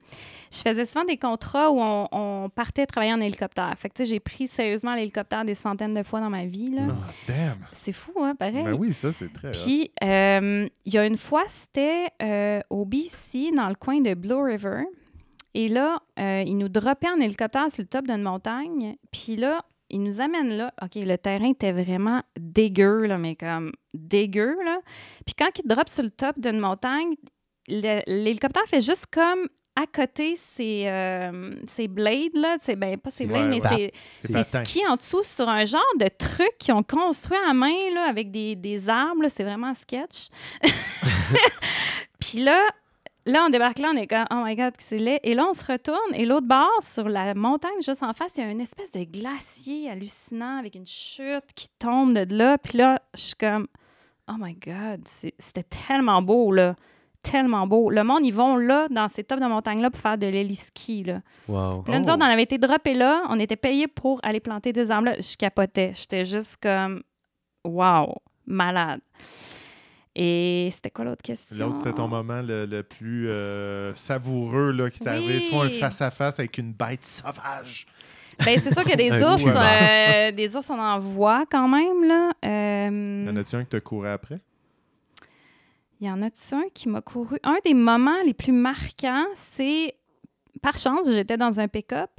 Je 0.53 0.61
faisais 0.61 0.85
souvent 0.85 1.03
des 1.03 1.17
contrats 1.17 1.71
où 1.71 1.79
on, 1.81 2.07
on 2.11 2.49
partait 2.49 2.85
travailler 2.85 3.11
en 3.11 3.21
hélicoptère. 3.21 3.73
Fait 3.75 3.89
que, 3.89 3.95
tu 3.95 4.03
sais, 4.03 4.09
j'ai 4.09 4.19
pris 4.19 4.45
sérieusement 4.45 4.93
l'hélicoptère 4.93 5.43
des 5.45 5.55
centaines 5.55 5.95
de 5.95 6.03
fois 6.03 6.19
dans 6.19 6.29
ma 6.29 6.45
vie, 6.45 6.69
là. 6.69 6.83
Ah, 6.89 7.11
damn. 7.27 7.57
C'est 7.73 7.91
fou, 7.91 8.13
hein, 8.21 8.35
pareil. 8.35 8.63
Ben 8.63 8.73
oui, 8.73 8.93
ça, 8.93 9.11
c'est 9.11 9.33
très. 9.33 9.51
Puis, 9.51 9.91
euh, 10.03 10.69
il 10.85 10.93
y 10.93 10.97
a 10.99 11.07
une 11.07 11.17
fois, 11.17 11.41
c'était 11.47 12.09
euh, 12.21 12.61
au 12.69 12.85
BC, 12.85 13.51
dans 13.55 13.67
le 13.67 13.73
coin 13.73 13.99
de 13.99 14.13
Blue 14.13 14.43
River. 14.43 14.83
Et 15.55 15.69
là, 15.69 15.99
euh, 16.19 16.43
ils 16.45 16.57
nous 16.57 16.69
droppaient 16.69 17.09
en 17.09 17.19
hélicoptère 17.19 17.71
sur 17.71 17.81
le 17.81 17.87
top 17.87 18.05
d'une 18.05 18.21
montagne. 18.21 18.95
Puis 19.11 19.35
là, 19.35 19.65
ils 19.89 20.03
nous 20.03 20.21
amènent 20.21 20.55
là. 20.55 20.71
OK, 20.83 20.95
le 20.95 21.15
terrain 21.17 21.49
était 21.49 21.71
vraiment 21.71 22.21
dégueu, 22.39 23.07
là, 23.07 23.17
mais 23.17 23.35
comme 23.35 23.71
dégueu, 23.95 24.55
là. 24.63 24.81
Puis 25.25 25.33
quand 25.35 25.49
ils 25.57 25.67
droppent 25.67 25.89
sur 25.89 26.03
le 26.03 26.11
top 26.11 26.39
d'une 26.39 26.59
montagne, 26.59 27.15
l'hélicoptère 27.67 28.65
fait 28.67 28.81
juste 28.81 29.07
comme 29.11 29.47
à 29.75 29.87
côté 29.87 30.35
ses, 30.35 30.83
euh, 30.87 31.55
blades, 31.89 32.35
là. 32.35 32.57
C'est, 32.61 32.75
ben, 32.75 32.97
pas 32.97 33.09
ses 33.11 33.25
blades, 33.25 33.49
Ouais, 33.51 33.59
mais 33.61 33.91
C'est 34.21 34.27
c'est 34.27 34.33
patin. 34.51 34.65
ski 34.65 34.81
en 34.87 34.95
dessous 34.95 35.23
sur 35.23 35.49
un 35.49 35.65
genre 35.65 35.81
de 35.99 36.07
truc 36.09 36.51
qu'ils 36.59 36.73
ont 36.75 36.83
construit 36.83 37.37
à 37.49 37.53
main 37.53 37.73
là, 37.95 38.05
avec 38.07 38.29
des, 38.31 38.55
des 38.55 38.87
arbres. 38.89 39.25
C'est 39.29 39.43
vraiment 39.43 39.73
sketch. 39.73 40.27
Puis 42.19 42.39
là, 42.39 42.61
là, 43.25 43.45
on 43.45 43.49
débarque 43.49 43.79
là, 43.79 43.91
on 43.93 43.97
est 43.97 44.07
comme, 44.07 44.25
oh 44.31 44.43
my 44.45 44.55
God, 44.55 44.73
que 44.77 44.83
c'est 44.83 44.97
laid. 44.97 45.19
Et 45.23 45.33
là, 45.35 45.45
on 45.49 45.53
se 45.53 45.63
retourne. 45.63 46.13
Et 46.13 46.25
l'autre 46.25 46.47
bord, 46.47 46.69
sur 46.81 47.09
la 47.09 47.33
montagne, 47.33 47.71
juste 47.83 48.03
en 48.03 48.13
face, 48.13 48.33
il 48.37 48.43
y 48.43 48.47
a 48.47 48.51
une 48.51 48.61
espèce 48.61 48.91
de 48.91 49.03
glacier 49.03 49.89
hallucinant 49.89 50.57
avec 50.59 50.75
une 50.75 50.87
chute 50.87 51.45
qui 51.55 51.67
tombe 51.79 52.13
de 52.13 52.35
là. 52.35 52.57
Puis 52.57 52.77
là, 52.77 53.01
je 53.15 53.19
suis 53.21 53.35
comme, 53.35 53.67
oh 54.29 54.35
my 54.39 54.53
God, 54.53 55.01
c'est- 55.07 55.33
c'était 55.39 55.63
tellement 55.63 56.21
beau, 56.21 56.51
là. 56.51 56.75
Tellement 57.23 57.65
beau. 57.65 57.89
Le 57.89 58.03
monde, 58.03 58.25
ils 58.25 58.33
vont 58.33 58.57
là, 58.57 58.87
dans 58.89 59.07
ces 59.07 59.23
tops 59.23 59.41
de 59.41 59.47
montagne-là, 59.47 59.89
pour 59.89 59.99
faire 60.01 60.17
de 60.17 60.27
l'héliski, 60.27 61.03
là. 61.03 61.21
Wow. 61.47 61.83
Là, 61.87 61.99
nous 61.99 62.05
Oh. 62.09 62.11
autres, 62.13 62.17
on 62.21 62.29
avait 62.29 62.43
été 62.43 62.57
droppés 62.57 62.93
là. 62.93 63.23
On 63.29 63.39
était 63.39 63.55
payés 63.55 63.87
pour 63.87 64.19
aller 64.23 64.39
planter 64.41 64.73
des 64.73 64.91
arbres 64.91 65.05
là. 65.07 65.15
Je 65.19 65.35
capotais. 65.37 65.93
J'étais 65.95 66.25
juste 66.25 66.57
comme, 66.61 67.01
wow, 67.65 68.15
malade. 68.45 68.99
Et 70.15 70.69
c'était 70.71 70.91
quoi 70.91 71.05
l'autre 71.05 71.23
question? 71.23 71.65
L'autre, 71.65 71.77
c'était 71.77 71.93
ton 71.93 72.07
moment 72.07 72.41
le, 72.41 72.65
le 72.65 72.83
plus 72.83 73.27
euh, 73.29 73.95
savoureux 73.95 74.71
là, 74.71 74.89
qui 74.91 74.99
t'est 74.99 75.09
arrivé, 75.09 75.35
Oui. 75.37 75.41
soit 75.49 75.65
un 75.65 75.69
face-à-face 75.69 76.37
avec 76.39 76.57
une 76.59 76.71
bête 76.73 77.03
sauvage. 77.03 77.87
Ben, 78.45 78.59
c'est 78.59 78.73
sûr 78.73 78.83
que 78.83 78.95
des 78.95 79.11
ours, 79.23 79.43
euh, 79.45 80.31
des 80.31 80.55
ours, 80.55 80.69
on 80.69 80.77
en 80.79 80.99
voit 80.99 81.45
quand 81.49 81.67
même, 81.67 82.03
là. 82.07 82.31
Euh, 82.45 83.25
Y 83.27 83.29
en 83.31 83.35
a-tu 83.37 83.55
un 83.55 83.63
qui 83.63 83.69
te 83.69 83.77
courait 83.77 84.11
après? 84.11 84.39
Il 86.03 86.07
y 86.07 86.11
en 86.11 86.21
a-tu 86.21 86.53
un 86.53 86.65
qui 86.73 86.89
m'a 86.89 86.99
couru? 86.99 87.37
Un 87.43 87.55
des 87.63 87.73
moments 87.73 88.21
les 88.25 88.33
plus 88.33 88.51
marquants, 88.51 89.25
c'est... 89.35 89.95
Par 90.61 90.75
chance, 90.75 91.09
j'étais 91.09 91.37
dans 91.37 91.61
un 91.61 91.69
pick-up. 91.69 92.09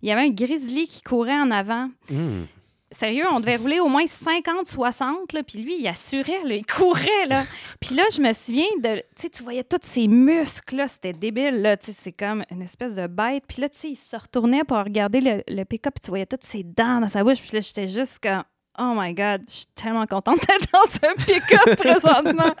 Il 0.00 0.08
y 0.08 0.12
avait 0.12 0.22
un 0.22 0.30
grizzly 0.30 0.86
qui 0.86 1.02
courait 1.02 1.38
en 1.38 1.50
avant. 1.50 1.90
Hmm. 2.08 2.44
Sérieux, 2.90 3.26
on 3.30 3.40
devait 3.40 3.56
rouler 3.56 3.80
au 3.80 3.88
moins 3.88 4.06
50, 4.06 4.64
60, 4.64 5.34
là, 5.34 5.42
puis 5.42 5.58
lui, 5.58 5.78
il 5.78 5.86
assurait, 5.86 6.42
là, 6.42 6.54
il 6.54 6.64
courait, 6.64 7.26
là. 7.28 7.44
Puis 7.82 7.94
là, 7.94 8.04
je 8.14 8.22
me 8.22 8.32
souviens 8.32 8.64
de, 8.82 9.02
tu 9.20 9.42
voyais 9.42 9.64
tous 9.64 9.76
ses 9.82 10.08
muscles, 10.08 10.76
là, 10.76 10.88
c'était 10.88 11.12
débile, 11.12 11.60
là, 11.60 11.76
c'est 11.82 12.12
comme 12.12 12.44
une 12.50 12.62
espèce 12.62 12.94
de 12.94 13.06
bête. 13.06 13.44
Puis 13.46 13.60
là, 13.60 13.68
tu 13.68 13.78
sais, 13.78 13.90
il 13.90 13.96
se 13.96 14.16
retournait 14.16 14.64
pour 14.64 14.78
regarder 14.78 15.20
le, 15.20 15.42
le 15.46 15.64
pick-up, 15.64 15.92
puis 15.94 16.04
tu 16.04 16.10
voyais 16.10 16.24
toutes 16.24 16.44
ses 16.44 16.62
dents 16.62 17.00
dans 17.00 17.10
sa 17.10 17.22
bouche, 17.22 17.42
puis 17.42 17.50
là, 17.52 17.60
j'étais 17.60 17.88
juste 17.88 18.20
comme, 18.22 18.44
oh 18.78 18.94
my 18.96 19.12
God, 19.14 19.42
je 19.48 19.52
suis 19.54 19.66
tellement 19.74 20.06
contente 20.06 20.40
d'être 20.40 20.70
dans 20.72 20.88
ce 20.88 21.24
pick-up 21.24 21.76
présentement. 21.78 22.54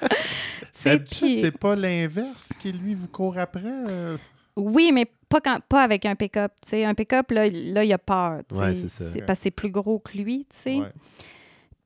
D'habitude, 0.84 1.40
c'est 1.40 1.58
pas 1.58 1.74
l'inverse 1.76 2.48
qui, 2.60 2.72
lui, 2.72 2.94
vous 2.94 3.08
court 3.08 3.38
après? 3.38 3.62
euh? 3.64 4.16
Oui, 4.56 4.92
mais 4.92 5.06
pas, 5.28 5.40
quand, 5.40 5.60
pas 5.68 5.82
avec 5.82 6.06
un 6.06 6.14
pick-up. 6.14 6.52
tu 6.62 6.68
sais. 6.70 6.84
Un 6.84 6.94
pick-up, 6.94 7.30
là, 7.30 7.48
là, 7.48 7.84
il 7.84 7.92
a 7.92 7.98
peur. 7.98 8.42
Ouais, 8.52 8.74
c'est 8.74 8.88
ça. 8.88 9.04
Parce 9.26 9.38
que 9.38 9.42
c'est 9.44 9.50
plus 9.50 9.70
gros 9.70 9.98
que 9.98 10.16
lui, 10.16 10.46
tu 10.50 10.56
sais. 10.56 10.74
Ouais. 10.76 10.92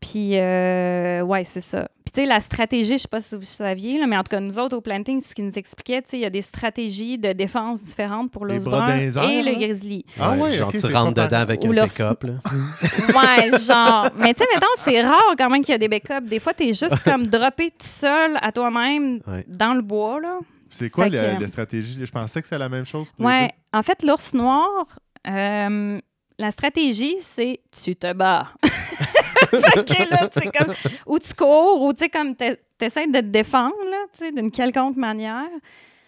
Puis, 0.00 0.38
euh, 0.38 1.22
ouais, 1.22 1.44
c'est 1.44 1.60
ça. 1.60 1.88
Puis, 2.08 2.12
tu 2.12 2.20
sais, 2.22 2.26
la 2.26 2.40
stratégie, 2.40 2.94
je 2.96 3.02
sais 3.02 3.08
pas 3.08 3.20
si 3.20 3.34
vous 3.36 3.42
saviez, 3.42 3.98
là, 3.98 4.06
mais 4.06 4.16
en 4.16 4.22
tout 4.22 4.30
cas, 4.30 4.40
nous 4.40 4.58
autres, 4.58 4.74
au 4.74 4.80
planting, 4.80 5.22
ce 5.22 5.34
qu'ils 5.34 5.44
nous 5.44 5.58
expliquait, 5.58 6.00
tu 6.00 6.08
sais, 6.08 6.16
il 6.16 6.20
y 6.22 6.24
a 6.24 6.30
des 6.30 6.40
stratégies 6.40 7.18
de 7.18 7.34
défense 7.34 7.82
différentes 7.82 8.30
pour 8.30 8.46
bras 8.46 8.56
brun 8.58 8.96
et 8.96 9.42
le 9.42 9.54
grizzly. 9.58 10.06
Ah 10.18 10.32
ouais, 10.32 10.54
genre, 10.54 10.70
tu 10.70 10.78
c'est 10.78 10.90
rentres 10.90 11.12
dedans 11.22 11.36
avec 11.36 11.62
Ou 11.64 11.72
un 11.72 11.86
pick-up. 11.86 12.24
là. 12.24 12.32
Ouais, 13.50 13.58
genre. 13.58 14.08
Mais 14.16 14.32
tu 14.32 14.42
sais, 14.42 14.48
mettons, 14.54 14.66
c'est 14.78 15.02
rare 15.02 15.34
quand 15.36 15.50
même 15.50 15.60
qu'il 15.60 15.72
y 15.72 15.74
a 15.74 15.78
des 15.78 15.88
backups. 15.88 16.26
Des 16.26 16.40
fois, 16.40 16.54
t'es 16.54 16.68
juste 16.68 16.98
comme 17.04 17.26
droppé 17.26 17.70
tout 17.72 17.76
seul 17.86 18.38
à 18.40 18.52
toi-même 18.52 19.20
Ouais. 19.26 19.44
dans 19.46 19.74
le 19.74 19.82
bois, 19.82 20.18
là. 20.18 20.38
C'est 20.70 20.88
quoi 20.88 21.10
la, 21.10 21.34
que- 21.36 21.42
la 21.42 21.48
stratégie? 21.48 21.98
Je 22.06 22.10
pensais 22.10 22.40
que 22.40 22.46
c'était 22.48 22.58
la 22.58 22.70
même 22.70 22.86
chose 22.86 23.12
pour 23.12 23.26
Ouais, 23.26 23.50
en 23.74 23.82
fait, 23.82 24.02
l'ours 24.02 24.32
noir, 24.32 24.70
euh, 25.26 26.00
la 26.38 26.50
stratégie, 26.52 27.16
c'est 27.20 27.60
tu 27.84 27.94
te 27.96 28.12
bats. 28.14 28.48
fait 29.60 29.84
que 29.84 30.10
là, 30.10 30.28
tu 30.28 30.40
sais, 30.40 30.50
comme, 30.50 30.74
ou 31.06 31.18
tu 31.18 31.32
cours, 31.34 31.82
ou 31.82 31.92
tu 31.92 32.04
sais, 32.04 32.08
comme 32.08 32.34
t'essaies 32.34 33.06
de 33.06 33.12
te 33.20 33.26
défendre, 33.26 33.74
là, 33.90 34.04
tu 34.12 34.24
sais, 34.24 34.32
d'une 34.32 34.50
quelconque 34.50 34.96
manière. 34.96 35.48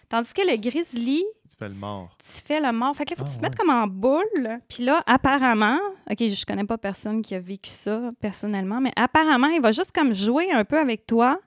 Tandis 0.09 0.33
que 0.33 0.41
le 0.41 0.57
grizzly, 0.57 1.23
Tu 1.49 1.55
fais 1.57 1.69
le 1.69 1.75
mort. 1.75 2.09
tu 2.19 2.41
fais 2.45 2.59
le 2.59 2.71
mort. 2.73 2.93
Fait 2.93 3.05
que 3.05 3.11
là, 3.11 3.15
faut 3.15 3.23
que 3.23 3.29
Ah, 3.29 3.31
tu 3.33 3.37
te 3.37 3.41
mettes 3.43 3.55
comme 3.55 3.69
en 3.69 3.87
boule. 3.87 4.59
Puis 4.67 4.83
là, 4.83 5.01
apparemment, 5.07 5.79
OK, 6.09 6.17
je 6.19 6.45
connais 6.45 6.65
pas 6.65 6.77
personne 6.77 7.21
qui 7.21 7.33
a 7.33 7.39
vécu 7.39 7.69
ça 7.69 8.09
personnellement, 8.19 8.81
mais 8.81 8.91
apparemment, 8.97 9.47
il 9.47 9.61
va 9.61 9.71
juste 9.71 9.93
comme 9.93 10.13
jouer 10.13 10.51
un 10.51 10.65
peu 10.65 10.77
avec 10.77 11.05
toi. 11.07 11.39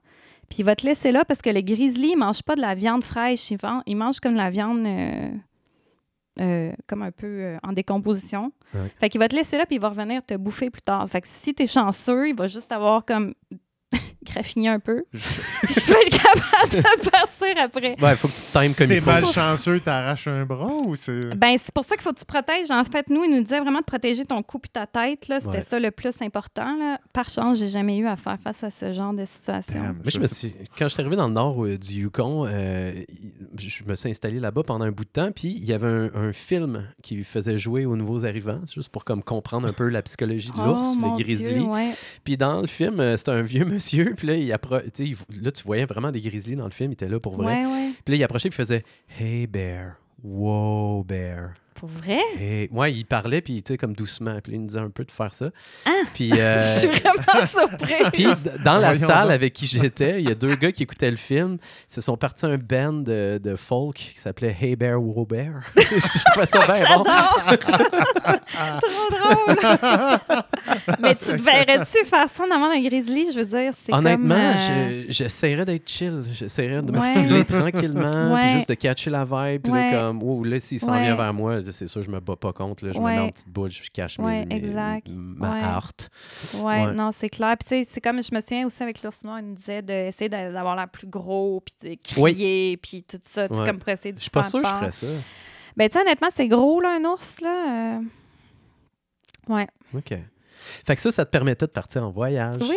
Puis 0.49 0.61
il 0.61 0.65
va 0.65 0.75
te 0.77 0.87
laisser 0.87 1.13
là 1.13 1.27
parce 1.27 1.43
que 1.43 1.51
le 1.51 1.61
grizzly, 1.61 2.13
il 2.13 2.17
mange 2.17 2.43
pas 2.43 2.55
de 2.57 2.63
la 2.63 2.75
viande 2.75 3.03
fraîche. 3.05 3.51
Il 3.87 3.97
mange 3.97 4.19
comme 4.21 4.33
de 4.33 4.39
la 4.39 4.49
viande 4.51 4.87
euh, 4.87 5.29
euh, 6.41 6.73
comme 6.87 7.03
un 7.03 7.13
peu 7.13 7.27
euh, 7.27 7.59
en 7.63 7.73
décomposition. 7.73 8.53
Ouais. 8.75 8.91
Fait 8.99 9.09
qu'il 9.09 9.21
va 9.21 9.29
te 9.29 9.37
laisser 9.37 9.57
là 9.57 9.67
puis 9.67 9.77
il 9.77 9.81
va 9.81 9.89
revenir 9.89 10.25
te 10.25 10.35
bouffer 10.35 10.71
plus 10.71 10.83
tard. 10.83 11.09
Fait 11.09 11.21
que 11.21 11.29
si 11.29 11.55
t'es 11.55 11.67
chanceux, 11.67 12.29
il 12.29 12.35
va 12.35 12.47
juste 12.47 12.73
avoir 12.73 13.05
comme 13.05 13.35
graffiner 14.25 14.69
un 14.69 14.79
peu. 14.81 15.05
Je- 15.13 15.21
Puis 15.63 15.75
tu 15.75 15.81
vas 15.93 16.01
être 16.01 16.23
capable 16.23 16.71
de 16.73 16.83
partir 17.11 17.55
après. 17.63 18.01
Ouais, 18.01 18.11
il 18.13 18.17
faut 18.17 18.29
que 18.29 18.33
tu 18.35 18.43
te 18.43 18.59
times 18.59 18.73
Si 18.73 18.77
comme 18.79 18.89
t'es 18.89 18.97
il 18.97 19.01
faut. 19.03 19.11
malchanceux, 19.11 19.81
t'arraches 19.81 20.27
un 20.29 20.45
bras 20.45 20.67
ou 20.85 20.97
c'est. 20.97 21.35
Ben, 21.37 21.57
c'est 21.59 21.73
pour 21.73 21.85
ça 21.85 21.95
qu'il 21.97 22.03
faut 22.03 22.13
que 22.13 22.19
tu 22.19 22.25
protèges. 22.25 22.71
En 22.71 22.85
fait, 22.85 23.09
nous, 23.11 23.25
il 23.25 23.31
nous 23.31 23.43
disait 23.43 23.61
vraiment 23.61 23.81
de 23.81 23.85
protéger 23.85 24.25
ton 24.25 24.43
cou 24.43 24.59
et 24.65 24.69
ta 24.69 24.87
tête. 24.87 25.29
là. 25.29 25.41
C'était 25.41 25.57
Ouais. 25.57 25.61
ça 25.63 25.79
le 25.81 25.91
plus 25.91 26.15
important. 26.23 26.77
là. 26.77 26.99
Par 27.13 27.29
chance, 27.29 27.59
j'ai 27.59 27.69
jamais 27.69 27.97
eu 27.99 28.07
à 28.07 28.17
faire 28.17 28.39
face 28.43 28.65
à 28.65 28.71
ce 28.71 28.93
genre 28.93 29.13
de 29.13 29.25
situation. 29.25 29.75
Damn, 29.81 29.93
Moi, 29.95 30.03
je 30.07 30.11
je 30.11 30.19
me 30.21 30.27
sais- 30.27 30.35
suis, 30.35 30.55
quand 30.79 30.85
je 30.89 30.95
suis 30.95 31.01
arrivé 31.01 31.17
dans 31.17 31.29
le 31.29 31.35
nord 31.35 31.65
euh, 31.65 31.77
du 31.79 31.93
Yukon, 32.03 32.47
euh, 32.47 32.93
je 33.59 33.85
me 33.85 33.95
suis 33.95 34.11
installé 34.11 34.41
là-bas 34.41 34.63
pendant 34.65 34.85
un 34.85 34.91
bout 34.91 35.05
de 35.05 35.11
temps, 35.11 35.31
puis 35.33 35.49
il 35.57 35.65
y 35.65 35.73
avait 35.73 35.87
un, 35.87 36.11
un 36.15 36.33
film 36.33 36.87
qui 37.03 37.23
faisait 37.25 37.59
jouer 37.59 37.85
aux 37.87 37.97
nouveaux 37.97 38.25
arrivants, 38.25 38.61
juste 38.75 38.89
pour 38.91 39.05
comme 39.05 39.23
comprendre 39.23 39.69
un 39.69 39.73
peu 39.73 39.89
la 39.89 40.03
psychologie 40.03 40.51
de 40.51 40.57
l'ours, 40.57 40.87
Oh, 40.97 40.99
mon 40.99 41.17
le 41.17 41.23
grizzly. 41.23 41.55
Dieu, 41.55 41.63
ouais. 41.63 41.91
Puis 42.25 42.37
dans 42.37 42.61
le 42.61 42.67
film, 42.67 43.01
euh, 43.01 43.17
c'était 43.17 43.31
un 43.31 43.43
vieux 43.43 43.65
monsieur, 43.65 43.84
puis 44.17 44.27
là, 44.27 44.37
il 44.37 44.51
appro- 44.53 44.83
il- 44.99 45.43
là, 45.43 45.51
tu 45.53 45.63
voyais 45.65 45.85
vraiment 45.87 46.11
des 46.11 46.21
grizzlies 46.21 46.57
dans 46.57 46.65
le 46.65 46.71
film, 46.71 46.91
il 46.91 46.95
était 46.95 47.09
là 47.09 47.19
pour 47.21 47.35
vrai. 47.37 47.65
Ouais, 47.65 47.67
ouais. 47.73 47.91
Puis 48.05 48.13
là, 48.13 48.17
il 48.19 48.23
approchait, 48.25 48.49
puis 48.51 48.57
il 48.57 48.65
faisait 48.65 48.85
Hey 49.19 49.47
bear, 49.47 49.97
wow 50.23 51.03
bear. 51.05 51.55
Pour 51.75 51.89
vrai? 51.89 52.21
Hey. 52.39 52.69
Ouais, 52.71 52.93
il 52.93 53.05
parlait, 53.05 53.41
puis 53.41 53.63
tu 53.63 53.73
sais, 53.73 53.77
comme 53.79 53.95
doucement, 53.95 54.39
puis 54.43 54.53
il 54.53 54.61
nous 54.61 54.67
disait 54.69 54.79
un 54.81 54.91
peu 54.91 55.05
de 55.05 55.11
faire 55.11 55.35
ça. 55.35 55.51
Ah! 55.85 55.91
Puis. 56.15 56.31
euh, 56.39 56.59
Je 56.63 56.79
suis 56.81 56.89
vraiment 56.89 57.47
surprise. 57.47 58.11
Puis 58.13 58.27
dans 58.65 58.79
la 58.79 58.93
Voyons 58.93 59.07
salle 59.09 59.25
donc. 59.25 59.33
avec 59.35 59.53
qui 59.53 59.67
j'étais, 59.67 60.21
il 60.23 60.29
y 60.29 60.33
a 60.33 60.35
deux 60.35 60.55
gars 60.55 60.71
qui 60.73 60.85
écoutaient 60.85 61.11
le 61.11 61.17
film. 61.17 61.59
Ils 61.91 61.95
se 61.95 62.01
sont 62.01 62.17
partis 62.17 62.47
un 62.47 62.57
band 62.59 62.93
de, 62.93 63.39
de 63.43 63.57
folk 63.57 63.97
qui 63.97 64.19
s'appelait 64.19 64.57
Hey 64.61 64.77
Bear 64.77 65.03
Whoa 65.03 65.25
Bear. 65.27 65.63
je 65.77 66.31
trouvais 66.31 66.47
ça 66.47 66.67
bien 66.67 66.97
bon. 66.97 67.05
Trop 68.81 69.11
drôle. 69.11 69.57
Mais 71.01 71.15
tu 71.15 71.25
te 71.25 71.43
verrais-tu 71.43 72.05
faire 72.05 72.29
ça 72.29 72.45
devant 72.45 72.71
un 72.71 72.81
grizzly? 72.81 73.33
Je 73.33 73.39
veux 73.41 73.47
dire, 73.47 73.73
c'est 73.85 73.93
Honnêtement, 73.93 74.35
comme, 74.35 74.43
euh, 74.45 75.03
je- 75.09 75.13
j'essaierais 75.13 75.65
d'être 75.65 75.89
chill. 75.89 76.23
J'essaierais 76.33 76.83
de 76.83 76.93
me 76.93 76.99
Ouais. 76.99 77.45
tranquillement, 77.45 78.35
Ouais. 78.35 78.41
puis 78.43 78.53
juste 78.55 78.69
de 78.69 78.75
catcher 78.75 79.11
la 79.11 79.25
vibe. 79.25 79.63
Puis 79.63 79.73
Ouais. 79.73 79.91
là, 79.93 79.99
comme, 80.09 80.23
oh, 80.23 80.45
là, 80.45 80.59
s'il 80.61 80.79
s'en 80.81 80.93
Ouais. 80.93 81.03
vient 81.03 81.17
vers 81.17 81.35
moi, 81.35 81.61
c'est 81.73 81.87
sûr, 81.87 82.03
je 82.03 82.11
me 82.11 82.21
bats 82.21 82.37
pas 82.37 82.53
contre. 82.53 82.85
Là, 82.87 82.93
je 82.93 82.99
me 83.01 83.05
mets 83.07 83.19
en 83.19 83.29
petite 83.31 83.49
boule, 83.49 83.71
je 83.71 83.91
cache 83.91 84.19
mes- 84.19 84.25
Ouais, 84.25 84.45
mes- 84.47 84.57
exact. 84.57 85.09
ma 85.09 85.55
Ouais. 85.55 85.63
harte. 85.63 86.11
Ouais, 86.55 86.87
Ouais. 86.87 86.93
non, 86.95 87.11
c'est 87.13 87.29
clair. 87.29 87.57
Puis, 87.59 87.69
tu 87.69 87.85
sais, 87.85 87.91
c'est 87.91 88.01
comme 88.01 88.23
je 88.23 88.35
me 88.35 88.41
souviens 88.41 88.67
aussi 88.67 88.83
avec 88.83 89.03
l'ours 89.03 89.23
noir, 89.25 89.39
il 89.41 89.47
nous 89.49 89.55
disait 89.55 89.83
d'essayer 89.83 90.29
d'a- 90.29 90.51
d'avoir 90.53 90.77
l'air 90.77 90.89
plus 90.89 91.07
gros, 91.07 91.61
puis 91.61 91.91
de 91.91 91.99
crier, 92.03 92.77
puis 92.77 93.03
tout 93.03 93.19
ça, 93.31 93.49
comme 93.49 93.79
pour 93.79 93.89
essayer 93.89 94.13
de 94.13 94.19
Je 94.19 94.23
suis 94.23 94.31
pas 94.31 94.43
sûr 94.43 94.61
que 94.63 94.67
je 94.69 94.73
ferais 94.73 94.93
ça. 94.93 95.07
Ben, 95.77 95.89
tu 95.89 95.95
sais, 95.95 96.03
honnêtement, 96.05 96.29
c'est 96.35 96.47
gros, 96.49 96.81
là, 96.81 96.97
un 97.01 97.05
ours, 97.05 97.41
là. 97.41 97.99
euh. 97.99 98.01
Ouais. 99.49 99.67
OK. 99.95 100.15
Fait 100.87 100.97
que 100.97 101.03
ça, 101.03 101.11
ça 101.11 101.25
te 101.27 101.31
permettait 101.31 101.67
de 101.67 101.71
partir 101.73 102.03
en 102.05 102.11
voyage. 102.11 102.57
Oui. 102.63 102.77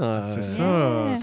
Ah. 0.00 0.26
C'est 0.34 0.42
ça. 0.42 0.62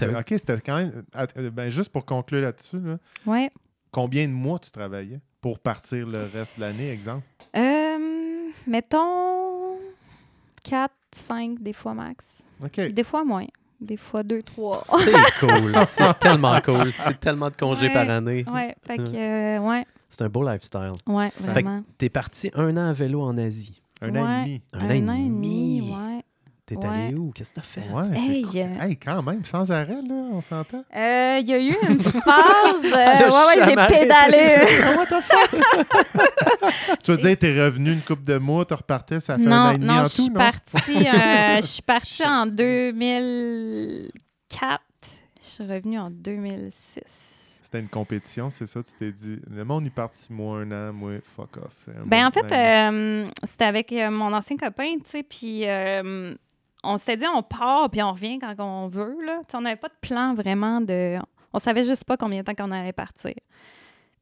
Yeah. 0.00 0.18
OK, 0.20 0.26
c'était 0.30 0.58
quand 0.60 0.76
même. 0.78 1.04
euh, 1.36 1.50
Ben, 1.50 1.68
juste 1.70 1.90
pour 1.92 2.04
conclure 2.04 2.40
là-dessus, 2.42 2.80
là, 2.80 2.96
Ouais. 3.26 3.50
combien 3.92 4.26
de 4.26 4.32
mois 4.32 4.58
tu 4.58 4.70
travaillais? 4.72 5.20
Pour 5.40 5.58
partir 5.58 6.06
le 6.06 6.28
reste 6.32 6.56
de 6.56 6.60
l'année, 6.62 6.90
exemple? 6.90 7.24
Euh, 7.56 7.98
mettons 8.66 9.78
4, 10.64 10.92
5, 11.12 11.62
des 11.62 11.72
fois 11.72 11.94
max. 11.94 12.26
OK. 12.62 12.80
Des 12.92 13.02
fois 13.04 13.24
moins. 13.24 13.46
Des 13.80 13.96
fois 13.96 14.22
2, 14.22 14.42
3. 14.42 14.82
C'est 14.98 15.12
cool. 15.40 15.74
C'est 15.88 16.18
tellement 16.20 16.60
cool. 16.60 16.92
C'est 16.92 17.18
tellement 17.18 17.48
de 17.48 17.56
congés 17.56 17.86
Ouais. 17.86 17.92
par 17.92 18.10
année. 18.10 18.44
Ouais, 18.46 18.74
fait 18.86 18.98
que, 18.98 19.16
euh, 19.16 19.58
ouais, 19.60 19.86
C'est 20.10 20.22
un 20.22 20.28
beau 20.28 20.46
lifestyle. 20.46 20.92
ouais, 21.06 21.30
Fait 21.30 21.42
que 21.44 21.50
vraiment. 21.50 21.82
t'es 21.96 22.10
parti 22.10 22.50
un 22.54 22.76
an 22.76 22.88
à 22.90 22.92
vélo 22.92 23.22
en 23.22 23.38
Asie. 23.38 23.80
Un 24.02 24.14
an 24.16 24.42
et 24.42 24.44
demi. 24.44 24.62
Un, 24.74 25.08
an 25.08 25.14
et 25.14 25.28
demi. 25.28 25.80
ouais. 25.94 26.09
T'es 26.70 26.76
Ouais. 26.76 26.86
allé 26.86 27.14
où? 27.14 27.32
Qu'est-ce 27.34 27.50
que 27.50 27.56
t'as 27.56 27.62
fait? 27.62 27.80
Ouais, 27.90 28.04
Hey, 28.16 28.46
c'est 28.52 28.62
euh, 28.62 28.80
hey, 28.80 28.96
quand 28.96 29.24
même, 29.24 29.44
sans 29.44 29.72
arrêt, 29.72 30.00
là, 30.02 30.14
on 30.32 30.40
s'entend. 30.40 30.84
Euh, 30.94 31.38
Il 31.40 31.48
y 31.48 31.52
a 31.52 31.58
eu 31.58 31.74
une 31.88 32.00
phase. 32.22 32.84
euh, 32.84 32.94
a 32.94 33.28
ouais, 33.28 33.28
ouais, 33.28 33.58
j'ai 33.64 33.74
pédalé. 33.98 34.64
What 34.96 35.06
the 35.06 35.20
fuck? 35.20 35.50
tu 37.02 37.10
veux 37.10 37.16
dire, 37.18 37.36
t'es 37.36 37.60
revenu 37.60 37.92
une 37.92 38.02
couple 38.02 38.22
de 38.24 38.38
mois, 38.38 38.64
tu 38.64 38.74
repartais, 38.74 39.18
ça 39.18 39.36
fait 39.36 39.48
un 39.48 39.52
an 39.52 39.64
non, 39.66 39.72
et 39.72 39.78
demi 39.78 39.86
non, 39.88 39.94
en 39.98 40.04
je 40.04 40.08
suis 40.10 40.26
tout, 40.26 40.32
non? 40.32 40.38
partie, 40.38 41.08
euh, 41.08 41.56
je 41.56 41.66
suis 41.66 41.82
partie 41.82 42.24
en 42.24 42.46
2004. 42.46 44.80
Je 45.40 45.46
suis 45.46 45.64
revenue 45.66 45.98
en 45.98 46.10
2006. 46.10 47.02
C'était 47.62 47.80
une 47.80 47.88
compétition, 47.88 48.50
c'est 48.50 48.66
ça? 48.66 48.82
Tu 48.82 48.92
t'es 48.98 49.12
dit, 49.12 49.38
le 49.50 49.64
monde 49.64 49.86
est 49.86 49.90
parti 49.90 50.32
moi 50.32 50.58
un 50.60 50.70
an, 50.72 50.92
moi, 50.92 51.12
fuck 51.36 51.56
off. 51.58 51.72
Ben 52.04 52.22
bon 52.22 52.26
en 52.26 52.30
fait, 52.30 52.52
euh, 52.52 53.26
c'était 53.44 53.64
avec 53.64 53.92
mon 53.92 54.32
ancien 54.32 54.56
copain, 54.56 54.94
tu 55.04 55.10
sais, 55.10 55.22
puis 55.22 55.62
euh, 55.68 56.34
on 56.82 56.96
s'était 56.96 57.16
dit 57.18 57.26
on 57.32 57.42
part 57.42 57.90
puis 57.90 58.02
on 58.02 58.12
revient 58.12 58.38
quand 58.38 58.54
on 58.60 58.88
veut, 58.88 59.16
là. 59.24 59.40
On 59.54 59.60
n'avait 59.60 59.76
pas 59.76 59.88
de 59.88 59.94
plan 60.00 60.34
vraiment 60.34 60.80
de... 60.80 61.18
On 61.52 61.58
savait 61.58 61.82
juste 61.84 62.04
pas 62.04 62.16
combien 62.16 62.40
de 62.40 62.44
temps 62.44 62.54
qu'on 62.54 62.70
allait 62.70 62.92
partir. 62.92 63.34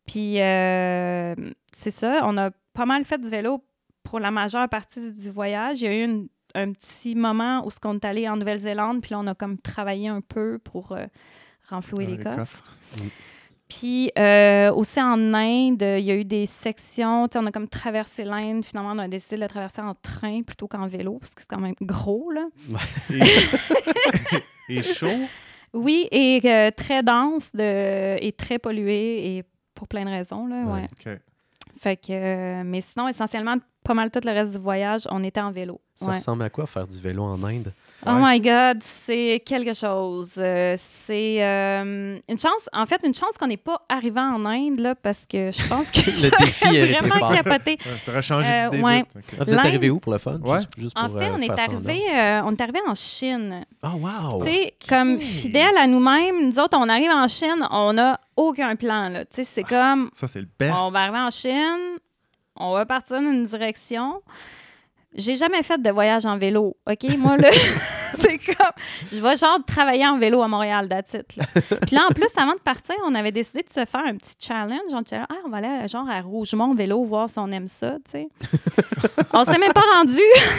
Puis 0.06 0.40
euh, 0.40 1.34
c'est 1.72 1.90
ça, 1.90 2.20
on 2.24 2.36
a 2.38 2.50
pas 2.72 2.86
mal 2.86 3.04
fait 3.04 3.18
du 3.18 3.28
vélo 3.28 3.62
pour 4.02 4.20
la 4.20 4.30
majeure 4.30 4.68
partie 4.68 5.12
du 5.12 5.30
voyage. 5.30 5.82
Il 5.82 5.84
y 5.84 5.88
a 5.88 5.94
eu 5.94 6.04
une- 6.04 6.28
un 6.54 6.72
petit 6.72 7.14
moment 7.14 7.64
où 7.66 7.70
ce 7.70 7.78
qu'on 7.78 7.94
est 7.94 8.04
allé 8.06 8.26
en 8.26 8.36
Nouvelle-Zélande, 8.38 9.02
puis 9.02 9.10
là, 9.10 9.18
on 9.18 9.26
a 9.26 9.34
comme 9.34 9.58
travaillé 9.58 10.08
un 10.08 10.22
peu 10.22 10.58
pour 10.58 10.92
euh, 10.92 11.04
renflouer 11.68 12.06
les 12.06 12.16
les 12.16 12.24
coffres. 12.24 12.38
coffres. 12.38 12.64
Puis 13.68 14.10
euh, 14.18 14.72
aussi 14.72 15.00
en 15.00 15.34
Inde, 15.34 15.82
il 15.82 16.04
y 16.04 16.10
a 16.10 16.14
eu 16.14 16.24
des 16.24 16.46
sections. 16.46 17.28
On 17.34 17.46
a 17.46 17.52
comme 17.52 17.68
traversé 17.68 18.24
l'Inde. 18.24 18.64
Finalement, 18.64 18.92
on 18.94 18.98
a 18.98 19.08
décidé 19.08 19.36
de 19.36 19.40
la 19.42 19.48
traverser 19.48 19.82
en 19.82 19.94
train 19.94 20.42
plutôt 20.42 20.66
qu'en 20.68 20.86
vélo, 20.86 21.18
parce 21.18 21.34
que 21.34 21.42
c'est 21.42 21.48
quand 21.50 21.60
même 21.60 21.74
gros, 21.82 22.30
là. 22.30 22.46
Et, 24.68 24.82
chaud? 24.82 25.06
Oui, 25.72 26.08
et 26.10 26.40
euh, 26.44 26.70
très 26.70 27.02
dense 27.02 27.52
de, 27.54 28.16
et 28.22 28.32
très 28.32 28.58
pollué, 28.58 29.36
et 29.36 29.44
pour 29.74 29.88
plein 29.88 30.04
de 30.04 30.10
raisons, 30.10 30.46
là, 30.46 30.62
ouais. 30.64 30.86
Fait 31.80 31.96
que, 31.96 32.10
euh, 32.10 32.62
mais 32.64 32.80
sinon, 32.80 33.08
essentiellement, 33.08 33.56
pas 33.84 33.94
mal 33.94 34.10
tout 34.10 34.20
le 34.24 34.32
reste 34.32 34.52
du 34.52 34.58
voyage, 34.58 35.02
on 35.10 35.22
était 35.22 35.40
en 35.40 35.52
vélo. 35.52 35.80
Ça 35.96 36.06
Ouais. 36.06 36.14
ressemble 36.14 36.42
à 36.42 36.50
quoi 36.50 36.66
faire 36.66 36.86
du 36.86 36.98
vélo 36.98 37.22
en 37.22 37.42
Inde? 37.44 37.72
Oh 38.06 38.10
my 38.14 38.40
God, 38.40 38.78
c'est 38.82 39.42
quelque 39.44 39.74
chose. 39.74 40.30
Euh, 40.38 40.76
c'est 41.04 41.42
euh, 41.42 42.16
une 42.28 42.38
chance, 42.38 42.68
en 42.72 42.86
fait, 42.86 43.00
une 43.04 43.12
chance 43.12 43.36
qu'on 43.36 43.48
n'est 43.48 43.56
pas 43.56 43.82
arrivé 43.88 44.20
en 44.20 44.44
Inde, 44.44 44.78
là, 44.78 44.94
parce 44.94 45.24
que 45.28 45.50
je 45.50 45.68
pense 45.68 45.90
que 45.90 45.98
Le 46.06 46.38
défi 46.38 46.64
j'aurais 46.64 46.92
vraiment 47.08 47.28
capoté. 47.34 47.72
Ouais, 47.72 47.92
T'aurais 48.06 48.22
changé 48.22 48.48
Euh, 48.50 48.68
d'idée 48.70 48.82
ouais. 48.84 48.96
vite. 48.98 49.06
OK. 49.16 49.22
Ah, 49.40 49.44
vous 49.44 49.52
êtes 49.52 49.58
arrivé 49.58 49.90
où 49.90 49.98
pour 49.98 50.12
le 50.12 50.18
fun? 50.18 50.38
Ouais. 50.44 50.58
Juste, 50.58 50.68
juste 50.78 50.96
En 50.96 51.08
fait, 51.08 51.24
euh, 51.26 51.32
on 51.36 51.40
est, 51.40 51.50
arrivé, 51.50 52.02
euh, 52.14 52.42
on 52.44 52.52
est 52.52 52.60
arrivé 52.60 52.78
en 52.86 52.94
Chine. 52.94 53.66
Oh, 53.82 53.88
wow! 53.98 54.44
Tu 54.44 54.50
sais, 54.52 54.74
comme 54.88 55.20
fidèle 55.20 55.76
à 55.76 55.88
nous-mêmes, 55.88 56.46
nous 56.46 56.58
autres, 56.60 56.78
on 56.80 56.88
arrive 56.88 57.10
en 57.10 57.26
Chine, 57.26 57.66
on 57.72 57.94
n'a 57.94 58.20
aucun 58.36 58.76
plan. 58.76 59.08
là. 59.08 59.24
Tu 59.24 59.36
sais, 59.36 59.44
c'est 59.44 59.64
comme, 59.64 60.08
Ça, 60.12 60.28
c'est 60.28 60.40
le 60.40 60.48
best. 60.58 60.72
on 60.80 60.90
va 60.92 61.00
arriver 61.00 61.18
en 61.18 61.30
Chine, 61.30 61.98
on 62.54 62.74
va 62.74 62.86
partir 62.86 63.16
dans 63.20 63.32
une 63.32 63.44
direction. 63.44 64.22
J'ai 65.14 65.36
jamais 65.36 65.62
fait 65.62 65.80
de 65.80 65.90
voyage 65.90 66.26
en 66.26 66.36
vélo, 66.36 66.76
OK? 66.86 67.16
Moi, 67.16 67.38
là, 67.38 67.48
c'est 68.18 68.38
comme... 68.38 68.72
Je 69.10 69.20
vais 69.20 69.36
genre 69.36 69.58
travailler 69.66 70.06
en 70.06 70.18
vélo 70.18 70.42
à 70.42 70.48
Montréal, 70.48 70.86
that's 70.88 71.14
it, 71.14 71.34
là. 71.36 71.44
Puis 71.86 71.96
là, 71.96 72.06
en 72.08 72.12
plus, 72.12 72.28
avant 72.36 72.52
de 72.52 72.60
partir, 72.60 72.94
on 73.06 73.14
avait 73.14 73.32
décidé 73.32 73.62
de 73.62 73.70
se 73.70 73.84
faire 73.86 74.04
un 74.06 74.16
petit 74.16 74.34
challenge. 74.38 74.92
On 74.92 75.00
disait, 75.00 75.20
ah, 75.28 75.34
on 75.46 75.48
va 75.48 75.56
aller 75.58 75.88
genre 75.88 76.08
à 76.08 76.20
Rougemont 76.20 76.74
vélo, 76.74 77.02
voir 77.04 77.30
si 77.30 77.38
on 77.38 77.50
aime 77.50 77.68
ça, 77.68 77.96
tu 78.04 78.10
sais. 78.10 78.28
on 79.32 79.44
s'est 79.44 79.58
même 79.58 79.72
pas 79.72 79.84
rendu. 79.96 80.20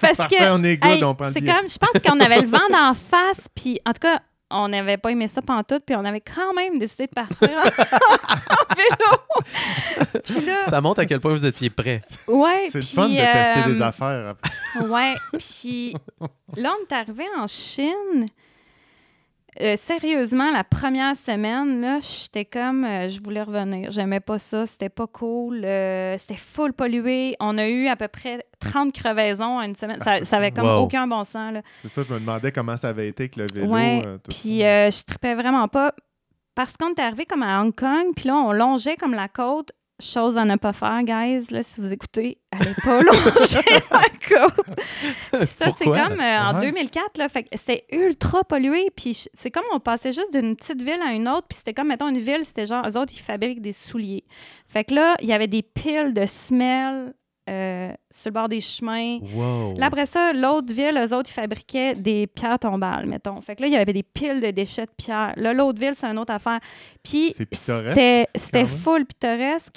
Parce 0.00 0.16
Parfait, 0.16 0.36
que... 0.36 0.50
on 0.50 0.64
est 0.64 0.78
good, 0.78 0.90
Hey, 0.90 1.04
on 1.04 1.14
prend 1.14 1.30
c'est 1.32 1.40
comme, 1.40 1.68
je 1.68 1.78
pense 1.78 2.02
qu'on 2.02 2.20
avait 2.20 2.40
le 2.40 2.48
vent 2.48 2.58
d'en 2.72 2.94
face, 2.94 3.40
puis 3.54 3.78
en 3.84 3.92
tout 3.92 4.00
cas, 4.00 4.20
on 4.50 4.68
n'avait 4.68 4.96
pas 4.96 5.10
aimé 5.10 5.28
ça 5.28 5.42
pantoute, 5.42 5.82
puis 5.84 5.94
on 5.96 6.04
avait 6.04 6.20
quand 6.22 6.54
même 6.54 6.78
décidé 6.78 7.06
de 7.06 7.12
partir 7.12 7.48
en 7.50 7.62
vélo. 8.76 10.20
puis 10.24 10.40
là, 10.46 10.64
Ça 10.68 10.80
montre 10.80 11.00
à 11.00 11.06
quel 11.06 11.20
point 11.20 11.32
vous 11.32 11.44
étiez 11.44 11.70
prêts. 11.70 12.00
ouais, 12.26 12.68
C'est 12.70 12.78
le 12.78 12.84
fun 12.84 13.08
de 13.08 13.14
tester 13.16 13.60
euh, 13.60 13.72
des 13.74 13.82
affaires. 13.82 14.34
Ouais, 14.88 15.14
puis 15.38 15.94
là, 16.56 16.72
on 16.78 16.84
est 16.84 16.94
arrivé 16.94 17.24
en 17.38 17.46
Chine. 17.46 18.26
Euh, 19.60 19.76
sérieusement, 19.76 20.52
la 20.52 20.62
première 20.62 21.16
semaine, 21.16 21.80
là, 21.80 21.98
j'étais 22.00 22.44
comme, 22.44 22.84
euh, 22.84 23.08
je 23.08 23.20
voulais 23.20 23.42
revenir. 23.42 23.90
J'aimais 23.90 24.20
pas 24.20 24.38
ça, 24.38 24.66
c'était 24.66 24.88
pas 24.88 25.06
cool, 25.06 25.64
euh, 25.64 26.16
c'était 26.18 26.36
full 26.36 26.72
pollué. 26.72 27.34
On 27.40 27.58
a 27.58 27.66
eu 27.66 27.88
à 27.88 27.96
peu 27.96 28.06
près 28.08 28.44
30 28.60 28.92
crevaisons 28.92 29.58
en 29.58 29.62
une 29.62 29.74
semaine. 29.74 29.98
Ah, 30.04 30.22
ça, 30.24 30.36
avait 30.36 30.52
comme 30.52 30.66
Wow. 30.66 30.84
aucun 30.84 31.06
bon 31.08 31.24
sens. 31.24 31.54
C'est 31.82 31.88
ça, 31.88 32.02
je 32.08 32.14
me 32.14 32.20
demandais 32.20 32.52
comment 32.52 32.76
ça 32.76 32.90
avait 32.90 33.08
été 33.08 33.24
avec 33.24 33.36
le 33.36 33.46
vélo. 33.52 33.72
Ouais, 33.72 34.04
Puis 34.28 34.60
je 34.60 35.04
tripais 35.04 35.34
vraiment 35.34 35.66
pas. 35.66 35.92
Parce 36.54 36.72
qu'on 36.76 36.90
est 36.90 37.00
arrivé 37.00 37.24
comme 37.24 37.42
à 37.44 37.60
Hong 37.62 37.72
Kong, 37.74 38.08
puis 38.16 38.26
là, 38.28 38.34
on 38.36 38.52
longeait 38.52 38.96
comme 38.96 39.14
la 39.14 39.28
côte. 39.28 39.70
Chose 40.00 40.38
à 40.38 40.44
ne 40.44 40.54
pas 40.54 40.72
faire, 40.72 41.02
guys. 41.02 41.46
Là, 41.50 41.62
si 41.64 41.80
vous 41.80 41.92
écoutez, 41.92 42.38
allez 42.52 42.72
pas 42.84 43.00
longer 43.02 43.82
la 43.90 44.00
côte. 44.28 44.76
Puis 45.32 45.46
ça, 45.46 45.66
c'est 45.76 45.84
comme 45.86 46.20
euh, 46.20 46.38
en 46.40 46.54
Ouais. 46.60 46.66
2004, 46.66 47.18
là, 47.18 47.28
fait 47.28 47.48
c'était 47.52 47.84
ultra 47.90 48.44
pollué. 48.44 48.90
Puis 48.96 49.24
c'est 49.34 49.50
comme 49.50 49.64
on 49.72 49.80
passait 49.80 50.12
juste 50.12 50.32
d'une 50.32 50.54
petite 50.54 50.82
ville 50.82 51.00
à 51.04 51.12
une 51.12 51.28
autre. 51.28 51.48
Puis 51.48 51.58
c'était 51.58 51.74
comme, 51.74 51.88
mettons, 51.88 52.08
une 52.08 52.18
ville, 52.18 52.44
c'était 52.44 52.66
genre, 52.66 52.86
eux 52.86 52.96
autres, 52.96 53.12
ils 53.14 53.20
fabriquent 53.22 53.60
des 53.60 53.72
souliers. 53.72 54.24
Fait 54.68 54.84
que 54.84 54.94
là, 54.94 55.16
il 55.20 55.26
y 55.28 55.32
avait 55.32 55.48
des 55.48 55.62
piles 55.62 56.12
de 56.14 56.26
semelles 56.26 57.12
euh, 57.48 57.90
sur 58.10 58.28
le 58.30 58.34
bord 58.34 58.48
des 58.48 58.60
chemins. 58.60 59.18
Wow! 59.34 59.74
Là, 59.78 59.86
après 59.86 60.06
ça, 60.06 60.32
l'autre 60.32 60.72
ville, 60.72 60.96
eux 61.02 61.14
autres, 61.14 61.30
ils 61.30 61.34
fabriquaient 61.34 61.94
des 61.94 62.26
pierres 62.26 62.58
tombales, 62.58 63.06
mettons. 63.06 63.40
Fait 63.40 63.56
que 63.56 63.62
là, 63.62 63.68
il 63.68 63.72
y 63.72 63.76
avait 63.76 63.92
des 63.92 64.02
piles 64.02 64.40
de 64.40 64.50
déchets 64.50 64.84
de 64.86 64.90
pierres. 64.96 65.32
Là, 65.36 65.52
l'autre 65.52 65.80
ville, 65.80 65.94
c'est 65.96 66.06
une 66.06 66.18
autre 66.18 66.32
affaire. 66.34 66.60
Puis, 67.02 67.34
c'était 68.34 68.66
full 68.66 69.06
pittoresque. 69.06 69.76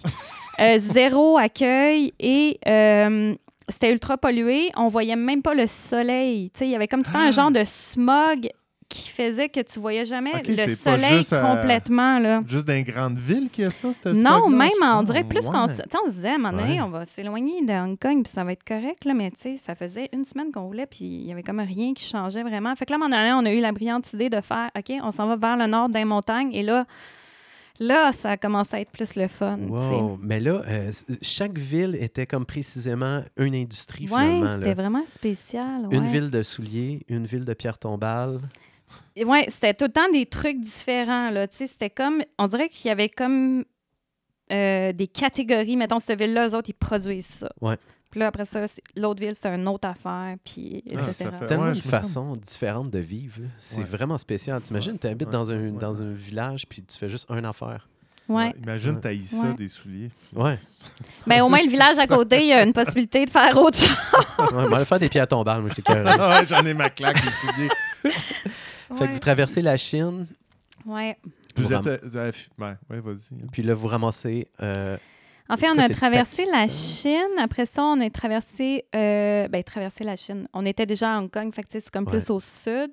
Euh, 0.60 0.78
zéro 0.80 1.38
accueil 1.40 2.14
et 2.20 2.60
euh, 2.68 3.34
c'était 3.70 3.92
ultra 3.92 4.18
pollué. 4.18 4.70
On 4.76 4.90
voyait 4.90 5.16
même 5.16 5.42
pas 5.42 5.54
le 5.54 5.66
soleil. 5.66 6.52
Tu 6.52 6.60
sais, 6.60 6.66
il 6.68 6.72
y 6.72 6.76
avait 6.76 6.88
comme 6.88 7.04
tout 7.04 7.10
le 7.12 7.14
temps 7.14 7.20
un 7.24 7.28
Ah! 7.30 7.32
genre 7.32 7.52
de 7.52 7.64
smog 7.64 8.50
qui 8.92 9.10
faisait 9.10 9.48
que 9.50 9.62
tu 9.62 9.80
voyais 9.80 10.04
jamais 10.06 10.32
le 10.46 10.76
soleil 10.76 11.16
juste, 11.18 11.34
euh, 11.34 11.42
complètement. 11.42 12.20
Là. 12.20 12.44
Juste 12.48 12.68
dans 12.68 12.74
les 12.74 12.84
grandes 12.84 13.18
villes 13.18 13.50
qu'il 13.50 13.64
y 13.64 13.68
a 13.68 13.72
ça, 13.72 13.92
c'était 13.94 14.12
Non, 14.14 14.50
même, 14.50 14.70
on 14.82 15.00
Ah, 15.00 15.04
dirait 15.04 15.24
plus 15.24 15.46
qu'on 15.46 15.66
ouais. 15.68 15.74
se, 15.74 15.82
tu 15.82 15.90
sais, 15.90 15.98
on 16.06 16.10
se 16.10 16.16
disait, 16.16 16.30
à 16.30 16.36
un 16.36 16.38
moment 16.38 16.58
donné, 16.58 16.74
Ouais. 16.76 16.82
on 16.82 16.90
va 16.90 17.06
s'éloigner 17.06 17.62
de 17.66 17.72
Hong 17.74 17.98
Kong, 17.98 18.24
puis 18.24 18.32
ça 18.34 18.44
va 18.44 18.52
être 18.52 18.64
correct, 18.64 19.06
là, 19.06 19.14
mais 19.14 19.32
tu 19.32 19.38
sais, 19.40 19.56
ça 19.56 19.76
faisait 19.76 20.10
une 20.14 20.26
semaine 20.26 20.52
qu'on 20.52 20.64
roulait, 20.66 20.86
puis 20.86 21.06
il 21.06 21.26
y 21.28 21.32
avait 21.32 21.44
comme 21.44 21.60
rien 21.62 21.94
qui 21.94 22.04
changeait 22.04 22.44
vraiment. 22.44 22.76
Fait 22.76 22.86
que 22.86 22.92
là, 22.92 22.96
à 22.96 23.00
un 23.04 23.08
moment 23.08 23.16
donné, 23.18 23.34
on 23.34 23.46
a 23.50 23.54
eu 23.56 23.62
la 23.62 23.72
brillante 23.72 24.12
idée 24.14 24.30
de 24.30 24.42
faire, 24.42 24.70
OK, 24.78 24.92
on 25.04 25.12
s'en 25.12 25.28
va 25.28 25.36
vers 25.38 25.58
le 25.58 25.68
nord 25.68 25.90
des 25.90 26.04
montagnes, 26.06 26.54
et 26.54 26.64
là, 26.64 26.86
là, 27.80 28.12
ça 28.12 28.32
a 28.32 28.38
commencé 28.38 28.76
à 28.76 28.82
être 28.82 28.92
plus 28.92 29.16
le 29.16 29.28
fun. 29.28 29.58
Wow. 29.68 30.20
Mais 30.22 30.40
là, 30.40 30.62
euh, 30.68 30.92
chaque 31.24 31.58
ville 31.58 31.98
était 32.00 32.28
comme 32.28 32.46
précisément 32.46 33.22
une 33.38 33.56
industrie, 33.56 34.04
Ouais, 34.04 34.10
finalement. 34.22 34.48
c'était 34.58 34.74
vraiment 34.76 35.04
spécial. 35.08 35.88
Une 35.92 36.06
ville 36.06 36.30
de 36.30 36.44
souliers, 36.44 37.00
une 37.10 37.26
ville 37.26 37.44
de 37.46 37.54
pierre 37.56 37.80
tombale. 37.80 38.40
Ouais, 39.26 39.46
c'était 39.50 39.74
tout 39.74 39.86
le 39.86 39.92
temps 39.92 40.10
des 40.12 40.26
trucs 40.26 40.60
différents, 40.60 41.30
là. 41.32 41.48
Tu 41.48 41.58
sais, 41.58 41.68
c'était 41.68 41.90
comme... 41.90 42.22
On 42.38 42.48
dirait 42.48 42.70
qu'il 42.70 42.88
y 42.88 42.92
avait 42.92 43.10
comme 43.10 43.64
euh, 44.52 44.92
des 44.94 45.08
catégories. 45.08 45.78
Mettons, 45.78 46.00
cette 46.00 46.20
ville-là, 46.20 46.48
eux 46.50 46.56
autres, 46.56 46.70
ils 46.70 46.74
produisent 46.74 47.26
ça. 47.26 47.50
Ouais. 47.62 47.78
Puis 48.10 48.20
là, 48.20 48.28
après 48.28 48.44
ça, 48.44 48.68
c'est- 48.68 48.82
l'autre 48.98 49.22
ville, 49.22 49.34
c'est 49.36 49.48
une 49.48 49.66
autre 49.70 49.88
affaire, 49.88 50.36
puis 50.44 50.84
Ah, 50.90 50.94
etc. 51.00 51.12
ça 51.14 51.32
fait- 51.32 51.46
tellement 51.48 51.64
ouais, 51.68 51.76
une 51.76 51.82
façon 51.82 52.36
différente 52.36 52.90
de 52.90 53.00
vivre. 53.00 53.42
là. 53.42 53.48
C'est 53.60 53.78
Ouais. 53.78 53.84
vraiment 53.86 54.18
spécial. 54.18 54.62
T'imagines, 54.62 55.00
tu 55.00 55.08
habites 55.08 55.28
Ouais, 55.28 55.32
dans, 55.34 55.50
un, 55.52 55.72
ouais. 55.72 55.80
dans 55.80 56.04
un 56.04 56.12
village 56.12 56.66
puis 56.68 56.84
tu 56.84 56.98
fais 56.98 57.08
juste 57.08 57.26
une 57.30 57.46
affaire. 57.46 57.88
Ouais. 58.28 58.48
Ouais, 58.48 58.54
Imagine, 58.64 58.96
Ouais. 58.96 59.02
t'as 59.02 59.22
ça 59.22 59.48
Ouais. 59.48 59.54
des 59.56 59.68
souliers. 59.70 60.10
Ouais. 60.36 60.58
Mais 61.26 61.40
au 61.42 61.48
moins, 61.50 61.62
le 61.62 61.70
village 61.70 61.98
à 62.00 62.08
côté, 62.08 62.42
il 62.42 62.48
y 62.48 62.54
a 62.54 62.64
une 62.64 62.74
possibilité 62.74 63.26
de 63.26 63.30
faire 63.30 63.56
autre 63.58 63.78
chose. 63.78 63.90
ouais 64.40 64.46
on 64.66 64.70
va 64.70 64.84
faire 64.86 65.00
des 65.00 65.10
pierres 65.10 65.28
tombales, 65.28 65.62
moi, 65.62 65.70
j'étais 65.74 65.94
j'en 66.50 66.66
ai 66.66 66.74
ma 66.74 66.90
claque, 66.90 67.18
les 67.24 67.32
souliers. 67.32 67.70
Fait 68.98 69.08
que 69.08 69.14
vous 69.14 69.20
traversez 69.20 69.62
la 69.62 69.78
Chine, 69.78 70.28
Ouais. 70.86 71.18
Vous 71.56 71.64
Vous 71.68 71.74
êtes. 71.74 71.86
euh, 71.88 71.98
vous 72.02 72.18
avez- 72.18 72.32
Ouais, 72.58 72.74
ouais, 72.90 73.00
vas-y. 73.02 73.36
puis 73.52 73.62
là, 73.62 73.74
vous 73.74 73.88
ramassez. 73.88 74.48
euh, 74.62 74.98
En 75.50 75.58
fait, 75.58 75.68
on 75.70 75.78
a 75.78 75.90
traversé 75.90 76.46
la? 76.52 76.68
Chine. 76.68 77.38
Après 77.40 77.66
ça, 77.66 77.84
on 77.84 78.00
a 78.00 78.10
traversé, 78.10 78.86
euh, 78.96 79.48
ben, 79.50 79.62
traversé 79.64 80.04
la 80.04 80.16
Chine. 80.16 80.48
On 80.54 80.66
était 80.66 80.86
déjà 80.86 81.16
à 81.16 81.20
Hong 81.20 81.30
Kong, 81.30 81.54
fait 81.54 81.66
c'est 81.70 81.90
comme 81.90 82.06
plus 82.06 82.30
au 82.30 82.40
sud. 82.40 82.92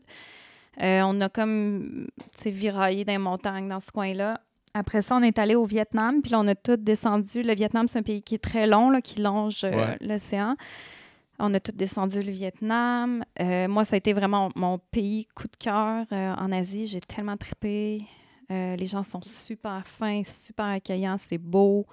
Euh, 0.82 1.02
on 1.04 1.20
a 1.20 1.28
comme, 1.28 2.06
tu 2.36 2.42
sais, 2.42 2.50
viraillé 2.50 3.04
dans 3.04 3.12
les 3.12 3.18
montagnes 3.18 3.68
dans 3.68 3.80
ce 3.80 3.90
coin-là. 3.90 4.40
Après 4.74 5.02
ça, 5.02 5.16
on 5.16 5.22
est 5.22 5.38
allé 5.38 5.54
au 5.54 5.64
Vietnam, 5.64 6.20
puis 6.20 6.32
là, 6.32 6.40
on 6.40 6.46
a 6.48 6.54
tout 6.54 6.76
descendu. 6.76 7.42
Le 7.42 7.54
Vietnam, 7.54 7.88
c'est 7.88 7.98
un 8.00 8.02
pays 8.02 8.22
qui 8.22 8.34
est 8.34 8.38
très 8.42 8.66
long, 8.66 8.90
là, 8.90 9.00
qui 9.00 9.20
longe 9.20 9.64
euh, 9.64 9.70
Ouais. 9.70 9.96
l'océan. 10.00 10.56
On 11.40 11.54
a 11.54 11.60
tout 11.60 11.72
descendu 11.72 12.20
le 12.20 12.32
Vietnam. 12.32 13.24
Euh, 13.40 13.68
moi, 13.68 13.84
ça 13.84 13.94
a 13.94 13.98
été 13.98 14.12
vraiment 14.12 14.50
mon 14.56 14.78
pays 14.78 15.26
coup 15.36 15.46
de 15.46 15.56
cœur 15.56 16.04
euh, 16.12 16.34
en 16.34 16.50
Asie. 16.50 16.86
J'ai 16.86 17.00
tellement 17.00 17.36
trippé. 17.36 18.02
Euh, 18.50 18.74
les 18.74 18.86
gens 18.86 19.04
sont 19.04 19.22
super 19.22 19.86
fins, 19.86 20.22
super 20.24 20.66
accueillants, 20.66 21.18
c'est 21.18 21.38
beau. 21.38 21.86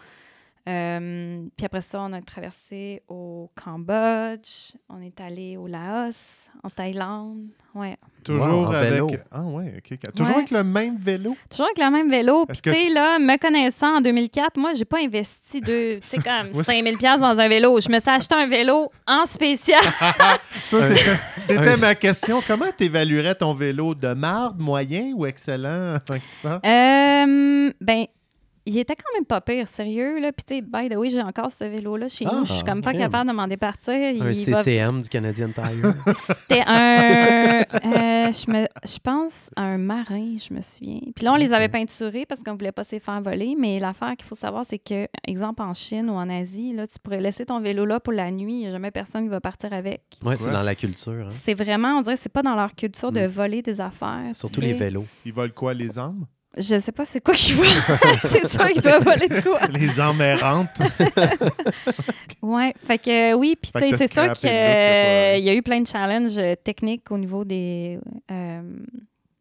Euh, 0.67 1.43
puis 1.55 1.65
après 1.65 1.81
ça, 1.81 2.01
on 2.01 2.11
a 2.13 2.21
traversé 2.21 3.03
au 3.07 3.51
Cambodge, 3.55 4.71
on 4.89 4.99
est 4.99 5.21
allé 5.21 5.57
au 5.57 5.67
Laos, 5.67 6.17
en 6.63 6.69
Thaïlande. 6.71 7.45
Ouais. 7.75 7.95
Toujours 8.23 8.69
en 8.69 8.71
avec. 8.71 8.91
vélo. 8.93 9.09
Ah 9.31 9.43
ouais, 9.43 9.75
ok. 9.77 9.91
ok. 10.03 10.11
Toujours 10.13 10.27
Ouais. 10.29 10.35
avec 10.37 10.49
le 10.49 10.63
même 10.63 10.97
vélo? 10.97 11.37
Toujours 11.51 11.65
avec 11.67 11.77
le 11.77 11.91
même 11.91 12.09
vélo. 12.09 12.47
Puis 12.47 12.61
tu 12.61 12.71
sais, 12.71 12.89
là, 12.89 13.19
me 13.19 13.37
connaissant 13.37 13.97
en 13.97 14.01
2004, 14.01 14.57
moi, 14.57 14.73
j'ai 14.73 14.85
pas 14.85 14.97
investi 15.03 15.61
de, 15.61 15.95
tu 16.01 16.07
sais, 16.07 16.17
comme 16.17 16.47
Ouais. 16.55 16.63
5000 16.63 16.97
pièces 16.97 17.19
dans 17.19 17.37
un 17.37 17.47
vélo. 17.47 17.79
Je 17.79 17.89
me 17.89 17.99
suis 17.99 18.09
acheté 18.09 18.33
un 18.33 18.47
vélo 18.47 18.91
en 19.05 19.27
spécial. 19.27 19.83
C'était- 20.67 21.77
ma 21.77 21.93
question. 21.95 22.41
Comment 22.47 22.65
tu 22.75 22.85
évaluerais 22.85 23.35
ton 23.35 23.53
vélo? 23.53 23.93
De 23.93 24.13
marde, 24.13 24.59
moyen 24.59 25.11
ou 25.15 25.25
excellent? 25.27 25.97
Euh, 26.65 27.71
ben, 27.81 28.05
il 28.65 28.77
était 28.77 28.95
quand 28.95 29.13
même 29.15 29.25
pas 29.25 29.41
pire, 29.41 29.67
sérieux. 29.67 30.19
Là. 30.19 30.31
Puis, 30.31 30.43
tu 30.45 30.55
sais, 30.55 30.61
by 30.61 30.89
the 30.89 30.97
way, 30.97 31.09
j'ai 31.09 31.21
encore 31.21 31.51
ce 31.51 31.63
vélo-là 31.63 32.07
chez 32.07 32.25
Ah, 32.27 32.35
nous. 32.39 32.45
Je 32.45 32.53
suis 32.53 32.63
comme 32.63 32.81
pas 32.81 32.91
crème. 32.93 33.03
capable 33.03 33.29
de 33.29 33.35
m'en 33.35 33.47
départir. 33.47 33.93
Il 33.93 34.21
un 34.21 34.25
va- 34.25 34.33
CCM 34.33 35.01
du 35.01 35.09
Canadian 35.09 35.49
Tire. 35.49 35.93
C'était 36.41 36.63
un. 36.67 37.61
euh, 37.61 38.31
je, 38.31 38.51
me- 38.51 38.67
je 38.87 38.97
pense 39.03 39.49
un 39.55 39.77
marin, 39.77 40.35
je 40.37 40.53
me 40.53 40.61
souviens. 40.61 40.99
Puis 41.15 41.25
là, 41.25 41.33
on 41.33 41.35
les 41.35 41.53
avait 41.53 41.69
peinturés 41.69 42.25
parce 42.25 42.41
qu'on 42.41 42.53
voulait 42.55 42.71
pas 42.71 42.83
se 42.83 42.97
faire 42.99 43.21
voler. 43.21 43.55
Mais 43.57 43.79
l'affaire 43.79 44.13
qu'il 44.17 44.25
faut 44.25 44.35
savoir, 44.35 44.63
c'est 44.67 44.79
que, 44.79 45.07
exemple, 45.27 45.61
en 45.61 45.73
Chine 45.73 46.09
ou 46.09 46.13
en 46.13 46.29
Asie, 46.29 46.73
là, 46.73 46.87
tu 46.87 46.95
pourrais 47.01 47.21
laisser 47.21 47.45
ton 47.45 47.59
vélo 47.59 47.85
là 47.85 47.99
pour 47.99 48.13
la 48.13 48.31
nuit. 48.31 48.53
Il 48.53 48.59
n'y 48.59 48.67
a 48.67 48.71
jamais 48.71 48.91
personne 48.91 49.23
qui 49.23 49.29
va 49.29 49.41
partir 49.41 49.73
avec. 49.73 50.01
ouais, 50.23 50.35
c'est 50.37 50.51
dans 50.51 50.63
la 50.63 50.75
culture. 50.75 51.13
hein. 51.25 51.27
C'est 51.29 51.53
vraiment, 51.53 51.97
on 51.97 52.01
dirait, 52.01 52.15
que 52.15 52.21
c'est 52.21 52.29
pas 52.31 52.41
dans 52.43 52.55
leur 52.55 52.73
culture 52.75 53.11
de 53.11 53.21
Mm. 53.21 53.27
voler 53.27 53.61
des 53.61 53.79
affaires. 53.81 54.21
Surtout 54.33 54.61
les 54.61 54.73
vélos. 54.73 55.05
Ils 55.25 55.33
volent 55.33 55.53
quoi, 55.55 55.73
les 55.73 55.97
armes? 55.99 56.25
Je 56.57 56.79
sais 56.79 56.91
pas 56.91 57.03
c'est 57.05 57.19
quoi 57.21 57.33
qu'ils 57.33 57.55
volent. 57.57 57.69
c'est 58.23 58.47
ça, 58.47 58.71
ils 58.71 58.79
doivent 58.81 59.03
voler 59.03 59.27
de 59.27 59.41
quoi. 59.41 59.59
Les 59.67 59.99
armes 59.99 60.21
errantes. 60.21 60.69
Ouais, 62.41 62.73
fait 62.85 62.99
que 62.99 63.31
euh, 63.31 63.35
oui, 63.35 63.57
puis 63.59 63.71
tu 63.73 63.79
sais, 63.79 63.97
c'est 63.97 64.13
pas- 64.13 64.29
qu'il 64.29 64.49
y 64.49 65.49
a 65.49 65.53
eu 65.53 65.61
plein 65.63 65.81
de 65.81 65.87
challenges 65.87 66.37
euh, 66.37 66.53
techniques 66.55 67.09
au 67.11 67.17
niveau 67.17 67.43
des, 67.43 67.97
euh, 68.31 68.61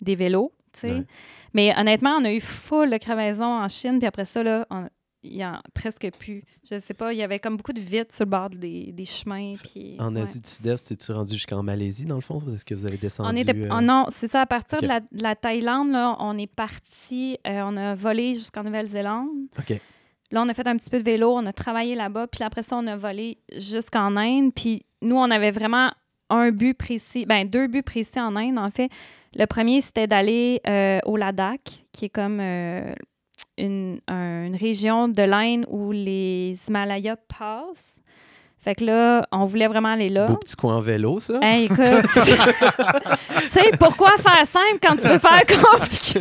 des 0.01 0.15
vélos, 0.17 0.53
tu 0.73 0.89
sais. 0.89 0.95
Ouais. 0.95 1.05
Mais 1.53 1.75
honnêtement, 1.79 2.17
on 2.21 2.25
a 2.25 2.33
eu 2.33 2.41
full 2.41 2.91
de 2.91 2.97
crevaisons 2.97 3.45
en 3.62 3.69
Chine, 3.69 3.99
puis 3.99 4.07
après 4.09 4.25
ça, 4.25 4.43
là, 4.43 4.67
on- 4.71 4.89
il 5.25 5.37
y 5.37 5.45
en 5.45 5.55
a 5.55 5.62
presque 5.72 6.09
plus. 6.18 6.45
Je 6.70 6.79
sais 6.79 6.95
pas, 6.95 7.12
il 7.12 7.18
y 7.18 7.22
avait 7.22 7.39
comme 7.39 7.57
beaucoup 7.57 7.72
de 7.72 7.81
vitres 7.81 8.14
sur 8.14 8.25
le 8.25 8.31
bord 8.31 8.51
des, 8.51 8.93
des 8.93 9.05
chemins. 9.05 9.55
Puis, 9.62 9.97
En 9.99 10.14
ouais. 10.14 10.22
Asie 10.22 10.41
du 10.41 10.49
Sud-Est, 10.49 10.93
es-tu 10.93 11.12
rendu 11.12 11.33
jusqu'à 11.33 11.61
Malaisie, 11.62 12.05
dans 12.05 12.16
le 12.16 12.20
fond? 12.20 12.41
Est-ce 12.55 12.64
que 12.64 12.75
vous 12.75 12.87
avez 12.87 12.99
descendu? 12.99 13.29
On 13.33 13.37
était, 13.37 13.57
euh, 13.57 13.68
oh 13.72 13.81
non, 13.81 14.07
c'est 14.11 14.31
ça. 14.31 14.43
À 14.43 14.47
partir 14.47 14.81
de, 14.81 14.87
la, 14.87 15.01
de 15.01 15.07
la 15.12 15.35
Thaïlande, 15.35 15.91
là, 15.91 16.16
on 16.20 16.37
est 16.37 16.47
parti, 16.47 17.39
euh, 17.47 17.62
on 17.64 17.77
a 17.77 17.95
volé 17.95 18.35
jusqu'en 18.35 18.62
Nouvelle-Zélande. 18.62 19.29
OK. 19.59 19.81
Là, 20.31 20.43
on 20.43 20.49
a 20.49 20.55
fait 20.55 20.66
un 20.66 20.77
petit 20.77 20.91
peu 20.91 20.99
de 20.99 21.05
vélo, 21.05 21.33
on 21.35 21.47
a 21.47 21.53
travaillé 21.53 21.95
là-bas, 21.95 22.27
puis 22.27 22.43
après 22.43 22.62
ça, 22.62 22.77
on 22.77 22.87
a 22.87 22.97
volé 22.97 23.39
jusqu'en 23.57 24.16
Inde. 24.16 24.53
Puis 24.55 24.85
nous, 25.01 25.16
on 25.16 25.31
avait 25.31 25.51
vraiment 25.51 25.93
un 26.31 26.51
but 26.51 26.75
précis, 26.75 27.27
ben 27.27 27.49
deux 27.49 27.66
buts 27.66 27.83
précis 27.83 28.18
en 28.18 28.35
Inde, 28.37 28.59
en 28.59 28.70
fait. 28.70 28.91
Le 29.37 29.47
premier, 29.47 29.81
c'était 29.81 30.07
d'aller 30.07 30.61
euh, 30.66 31.01
au 31.05 31.16
Ladakh, 31.16 31.87
qui 31.93 32.07
est 32.07 32.11
comme 32.11 32.41
une, 33.59 34.01
un- 34.09 34.47
une 34.47 34.57
région 34.57 35.09
de 35.09 35.23
l'Inde 35.23 35.67
où 35.69 35.93
les 35.93 36.55
Himalayas 36.69 37.17
passent. 37.17 38.01
Fait 38.65 38.75
que 38.75 38.83
là, 38.85 39.27
on 39.31 39.45
voulait 39.45 39.67
vraiment 39.69 39.91
aller 39.91 40.09
là. 40.09 40.25
Beau 40.27 40.37
petit 40.37 40.57
coin 40.57 40.77
en 40.77 40.81
vélo, 40.81 41.21
ça? 41.21 41.35
Hey, 41.43 41.65
écoute, 41.67 41.79
tu 42.15 42.21
sais, 43.51 43.71
pourquoi 43.79 44.12
faire 44.17 44.47
simple 44.47 44.79
quand 44.83 44.97
tu 44.97 45.07
veux 45.07 45.19
faire 45.19 45.43
compliqué? 45.47 46.21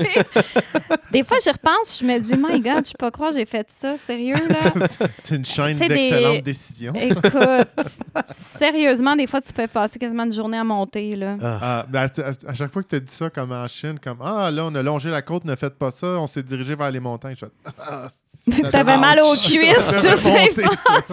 Des 1.10 1.24
fois, 1.24 1.38
j'y 1.42 1.52
repense, 1.52 2.00
je 2.02 2.06
me 2.06 2.20
dis, 2.20 2.34
my 2.36 2.60
God, 2.60 2.86
je 2.86 2.92
peux 2.92 2.98
pas 3.00 3.12
croire 3.12 3.30
que 3.32 3.38
j'ai 3.38 3.46
fait 3.46 3.66
ça. 3.82 3.96
Sérieux, 4.06 4.36
là? 4.50 4.88
C'est 5.18 5.36
une 5.36 5.46
chaîne 5.46 5.78
des- 5.78 5.88
d'excellentes 5.88 6.44
décisions. 6.44 6.94
Écoute, 6.96 7.34
sérieusement, 8.60 9.16
des 9.16 9.28
fois, 9.28 9.40
tu 9.42 9.54
peux 9.54 9.68
passer 9.68 9.98
quasiment 10.00 10.24
une 10.24 10.34
journée 10.34 10.58
à 10.58 10.64
monter, 10.66 11.16
là. 11.16 11.38
Ah, 11.42 11.60
Ah, 11.62 11.86
ben, 11.88 12.02
à, 12.02 12.04
à- 12.48 12.52
à 12.52 12.54
chaque 12.54 12.72
fois 12.72 12.84
que 12.84 12.90
tu 12.90 12.96
as 12.96 13.00
dit 13.00 13.14
ça, 13.14 13.30
comme 13.30 13.52
en 13.54 13.68
Chine, 13.70 13.98
comme 14.04 14.18
Ah, 14.22 14.52
là, 14.52 14.66
on 14.66 14.76
a 14.76 14.84
longé 14.84 15.10
la 15.10 15.22
côte, 15.22 15.46
ne 15.46 15.56
faites 15.56 15.76
pas 15.78 15.92
ça, 15.92 16.08
on 16.08 16.28
s'est 16.28 16.44
dirigé 16.44 16.76
vers 16.76 16.92
les 16.92 17.00
montagnes. 17.00 17.36
Je 17.40 17.46
fais, 17.46 17.52
ah, 17.88 18.08
T'avais 18.72 18.98
mal 18.98 19.22
aux 19.22 19.36
cuisses, 19.36 20.02
je 20.04 20.16
sais 20.18 20.52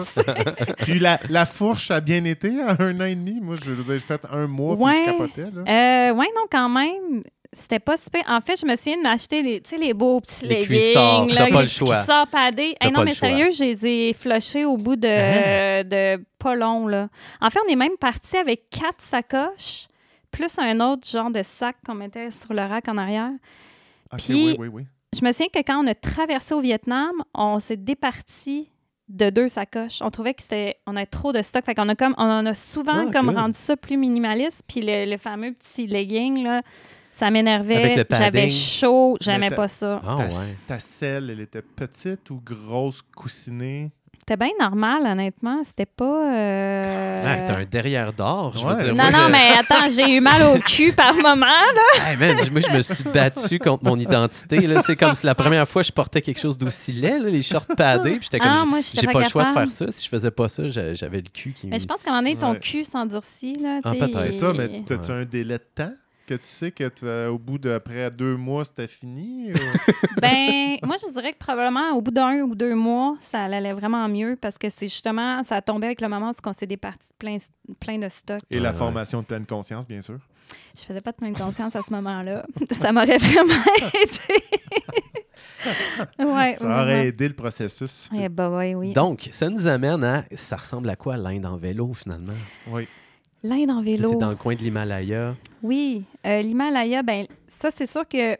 ça. 0.03 0.33
Puis 0.79 0.99
la, 0.99 1.17
la 1.29 1.45
fourche 1.45 1.91
a 1.91 2.01
bien 2.01 2.23
été 2.25 2.61
à 2.61 2.75
un 2.79 2.99
an 2.99 3.05
et 3.05 3.15
demi. 3.15 3.39
Moi, 3.41 3.55
je 3.63 3.71
vous 3.71 3.91
ai 3.91 3.99
fait 3.99 4.21
un 4.31 4.47
mois, 4.47 4.75
puis 4.75 4.85
Ouais. 4.85 5.03
je 5.05 5.11
capotais. 5.11 5.41
Là. 5.53 6.09
Euh, 6.11 6.13
ouais, 6.15 6.27
non, 6.35 6.43
quand 6.51 6.69
même. 6.69 7.21
C'était 7.53 7.79
pas 7.79 7.97
super. 7.97 8.21
En 8.29 8.39
fait, 8.39 8.57
je 8.59 8.65
me 8.65 8.73
souviens 8.77 8.95
de 8.97 9.01
m'acheter 9.03 9.41
les, 9.43 9.59
tu 9.59 9.71
sais, 9.71 9.77
les 9.77 9.93
beaux 9.93 10.21
petits 10.21 10.47
Les 10.47 10.65
leggings. 10.65 10.93
là, 10.95 11.25
t'as 11.35 11.45
les 11.47 11.51
pas 11.51 11.61
le 11.63 11.67
choix. 11.67 11.87
cuissards 11.97 12.27
padés. 12.27 12.75
T'as 12.79 12.87
Hey, 12.87 12.93
pas 12.93 12.99
non, 12.99 13.03
le 13.03 13.05
mais 13.09 13.15
choix. 13.15 13.27
sérieux, 13.27 13.49
je 13.51 13.63
les 13.65 13.85
ai 13.85 14.13
flushés 14.13 14.63
au 14.63 14.77
bout 14.77 14.95
de, 14.95 15.07
Hein? 15.07 15.83
de 15.83 16.23
pas 16.39 16.55
long, 16.55 16.87
là. 16.87 17.09
En 17.41 17.49
fait, 17.49 17.59
on 17.67 17.69
est 17.69 17.75
même 17.75 17.97
parti 17.99 18.37
avec 18.37 18.69
quatre 18.69 19.01
sacoches, 19.01 19.87
plus 20.31 20.57
un 20.59 20.79
autre 20.79 21.05
genre 21.09 21.29
de 21.29 21.43
sac 21.43 21.75
qu'on 21.85 21.95
mettait 21.95 22.31
sur 22.31 22.53
le 22.53 22.61
rack 22.61 22.87
en 22.87 22.97
arrière. 22.97 23.31
Ok, 24.13 24.19
Puis- 24.19 24.33
oui, 24.33 24.55
oui, 24.57 24.67
oui. 24.71 24.83
Je 25.13 25.25
me 25.25 25.33
souviens 25.33 25.47
que 25.53 25.59
quand 25.59 25.83
on 25.83 25.87
a 25.87 25.93
traversé 25.93 26.53
au 26.53 26.61
Vietnam, 26.61 27.11
on 27.33 27.59
s'est 27.59 27.75
départi 27.75 28.69
de 29.11 29.29
deux 29.29 29.47
sacoches. 29.47 30.01
On 30.01 30.09
trouvait 30.09 30.33
que 30.33 30.41
c'était 30.41 30.77
on 30.87 30.95
a 30.95 31.05
trop 31.05 31.31
de 31.33 31.41
stock, 31.41 31.65
fait 31.65 31.75
qu'on 31.75 31.89
a 31.89 31.95
comme 31.95 32.15
on 32.17 32.23
en 32.23 32.45
a 32.45 32.53
souvent 32.53 33.07
Ah, 33.07 33.11
comme 33.11 33.29
rendu 33.29 33.57
ça 33.57 33.75
plus 33.77 33.97
minimaliste. 33.97 34.63
Puis 34.67 34.81
le, 34.81 35.09
le 35.09 35.17
fameux 35.17 35.53
petit 35.53 35.87
legging 35.87 36.43
là, 36.43 36.61
ça 37.13 37.29
m'énervait. 37.29 38.05
J'avais 38.09 38.49
chaud, 38.49 39.17
j'aimais 39.21 39.49
pas 39.49 39.67
ça. 39.67 40.01
Ah, 40.05 40.15
ta, 40.17 40.23
ouais. 40.25 40.57
ta 40.67 40.79
selle, 40.79 41.29
elle 41.29 41.41
était 41.41 41.61
petite 41.61 42.29
ou 42.29 42.41
grosse, 42.43 43.01
coussinée? 43.15 43.91
C'était 44.23 44.37
bien 44.37 44.53
normal, 44.59 45.01
honnêtement. 45.05 45.63
C'était 45.65 45.87
pas. 45.87 46.31
euh, 46.31 47.23
Ah, 47.25 47.37
t'as 47.47 47.57
un 47.59 47.65
derrière 47.65 48.13
d'or, 48.13 48.53
je 48.55 48.63
veux 48.63 48.71
Ouais. 48.75 48.83
dire. 48.83 48.89
Non, 48.95 49.03
Moi, 49.03 49.11
non, 49.11 49.27
je- 49.27 49.31
mais 49.31 49.49
attends, 49.59 49.89
j'ai 49.89 50.15
eu 50.15 50.19
mal 50.21 50.43
au 50.55 50.59
cul 50.59 50.91
par 50.93 51.15
moment. 51.15 51.45
Là. 51.45 51.81
Hey, 52.07 52.17
man, 52.17 52.35
moi, 52.51 52.61
je 52.61 52.75
me 52.75 52.81
suis 52.81 53.03
battu 53.03 53.57
contre 53.57 53.83
mon 53.83 53.97
identité. 53.97 54.59
là. 54.67 54.81
C'est 54.85 54.95
comme 54.95 55.15
si 55.15 55.25
la 55.25 55.33
première 55.35 55.67
fois, 55.67 55.81
je 55.81 55.91
portais 55.91 56.21
quelque 56.21 56.39
chose 56.39 56.57
d'aussi 56.57 56.91
laid, 56.93 57.17
là, 57.19 57.29
les 57.29 57.41
shorts 57.41 57.65
padés. 57.75 58.11
Puis 58.17 58.23
j'étais 58.31 58.39
comme, 58.39 58.47
Ah, 58.49 58.79
j'ai- 58.81 59.07
pas, 59.07 59.13
pas 59.13 59.19
le 59.23 59.29
choix 59.29 59.43
de 59.45 59.49
faire 59.53 59.71
ça. 59.71 59.85
Si 59.89 60.05
je 60.05 60.09
faisais 60.09 60.31
pas 60.31 60.47
ça, 60.49 60.69
j'a- 60.69 60.93
j'avais 60.93 61.17
le 61.17 61.29
cul 61.33 61.53
qui. 61.53 61.67
Mais 61.67 61.79
je 61.79 61.85
pense 61.87 62.01
qu'à 62.03 62.11
un 62.11 62.13
moment 62.13 62.23
donné, 62.27 62.35
ton 62.39 62.51
Ouais. 62.51 62.59
cul 62.59 62.83
s'endurcit. 62.83 63.55
Là, 63.55 63.79
Ah, 63.83 63.91
peut-être. 63.91 64.21
C'est 64.21 64.31
ça, 64.33 64.53
mais 64.53 64.81
t'as-tu 64.85 65.11
Ouais. 65.11 65.17
un 65.21 65.25
délai 65.25 65.57
de 65.57 65.63
temps? 65.83 65.93
Que 66.35 66.41
tu 66.41 66.47
sais 66.47 66.71
que 66.71 66.87
tu, 66.87 67.05
euh, 67.05 67.29
au 67.29 67.37
bout 67.37 67.57
d'après 67.57 68.09
deux 68.11 68.35
mois, 68.37 68.63
c'était 68.63 68.87
fini? 68.87 69.51
ou- 69.51 69.55
Ben, 70.21 70.77
moi, 70.83 70.95
je 71.05 71.11
dirais 71.11 71.33
que 71.33 71.37
probablement 71.37 71.91
au 71.91 72.01
bout 72.01 72.11
d'un 72.11 72.39
ou 72.41 72.55
deux 72.55 72.73
mois, 72.75 73.15
ça 73.19 73.43
allait 73.43 73.73
vraiment 73.73 74.07
mieux 74.07 74.37
parce 74.39 74.57
que 74.57 74.69
c'est 74.69 74.87
justement, 74.87 75.43
ça 75.43 75.57
a 75.57 75.61
tombé 75.61 75.87
avec 75.87 75.99
le 76.01 76.07
moment 76.07 76.29
où 76.31 76.47
on 76.49 76.53
s'est 76.53 76.65
départi 76.67 77.09
plein, 77.19 77.37
plein 77.79 77.97
de 77.97 78.07
stock. 78.07 78.39
Et 78.49 78.59
la 78.59 78.71
Ouais, 78.71 78.77
formation 78.77 79.19
de 79.21 79.25
pleine 79.25 79.45
conscience, 79.45 79.87
bien 79.87 80.01
sûr. 80.01 80.19
Je 80.77 80.81
faisais 80.83 81.01
pas 81.01 81.11
de 81.11 81.17
pleine 81.17 81.35
conscience 81.35 81.75
à 81.75 81.81
ce 81.81 81.91
moment-là. 81.93 82.45
ça 82.71 82.91
m'aurait 82.93 83.17
vraiment 83.17 83.53
aidé. 84.01 84.43
ouais, 86.19 86.55
Ça 86.57 86.65
aurait 86.65 87.07
aidé 87.07 87.27
le 87.27 87.33
processus. 87.33 88.09
Eh 88.17 88.29
ben 88.29 88.49
ouais, 88.55 88.75
oui. 88.75 88.93
Donc, 88.93 89.27
ça 89.31 89.49
nous 89.49 89.67
amène 89.67 90.03
à. 90.03 90.23
Ça 90.35 90.55
ressemble 90.55 90.89
à 90.89 90.95
quoi 90.95 91.17
l'Inde 91.17 91.45
en 91.45 91.57
vélo, 91.57 91.91
finalement? 91.93 92.33
Oui. 92.67 92.87
L'Inde 93.43 93.71
en 93.71 93.79
Tu 93.79 93.85
vélo. 93.85 94.15
dans 94.15 94.29
le 94.29 94.35
coin 94.35 94.55
de 94.55 94.61
l'Himalaya. 94.61 95.35
Oui, 95.63 96.03
euh, 96.25 96.41
l'Himalaya, 96.41 97.03
ben 97.03 97.25
ça, 97.47 97.69
c'est 97.71 97.85
sûr 97.85 98.07
que 98.07 98.37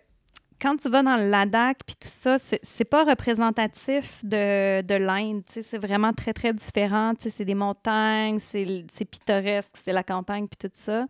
quand 0.61 0.77
tu 0.77 0.89
vas 0.89 1.01
dans 1.01 1.17
le 1.17 1.29
Ladakh 1.29 1.79
puis 1.85 1.95
tout 1.99 2.07
ça, 2.07 2.37
c'est 2.39 2.85
pas 2.85 3.03
représentatif 3.03 4.23
de, 4.23 4.81
de 4.81 4.95
l'Inde. 4.95 5.41
C'est 5.47 5.77
vraiment 5.77 6.13
très, 6.13 6.33
très 6.33 6.53
différent. 6.53 7.13
C'est 7.17 7.45
des 7.45 7.55
montagnes, 7.55 8.37
c'est 8.39 9.05
pittoresque, 9.05 9.73
c'est 9.83 9.93
la 9.93 10.03
campagne 10.03 10.47
puis 10.47 10.69
tout 10.69 10.73
ça. 10.75 11.07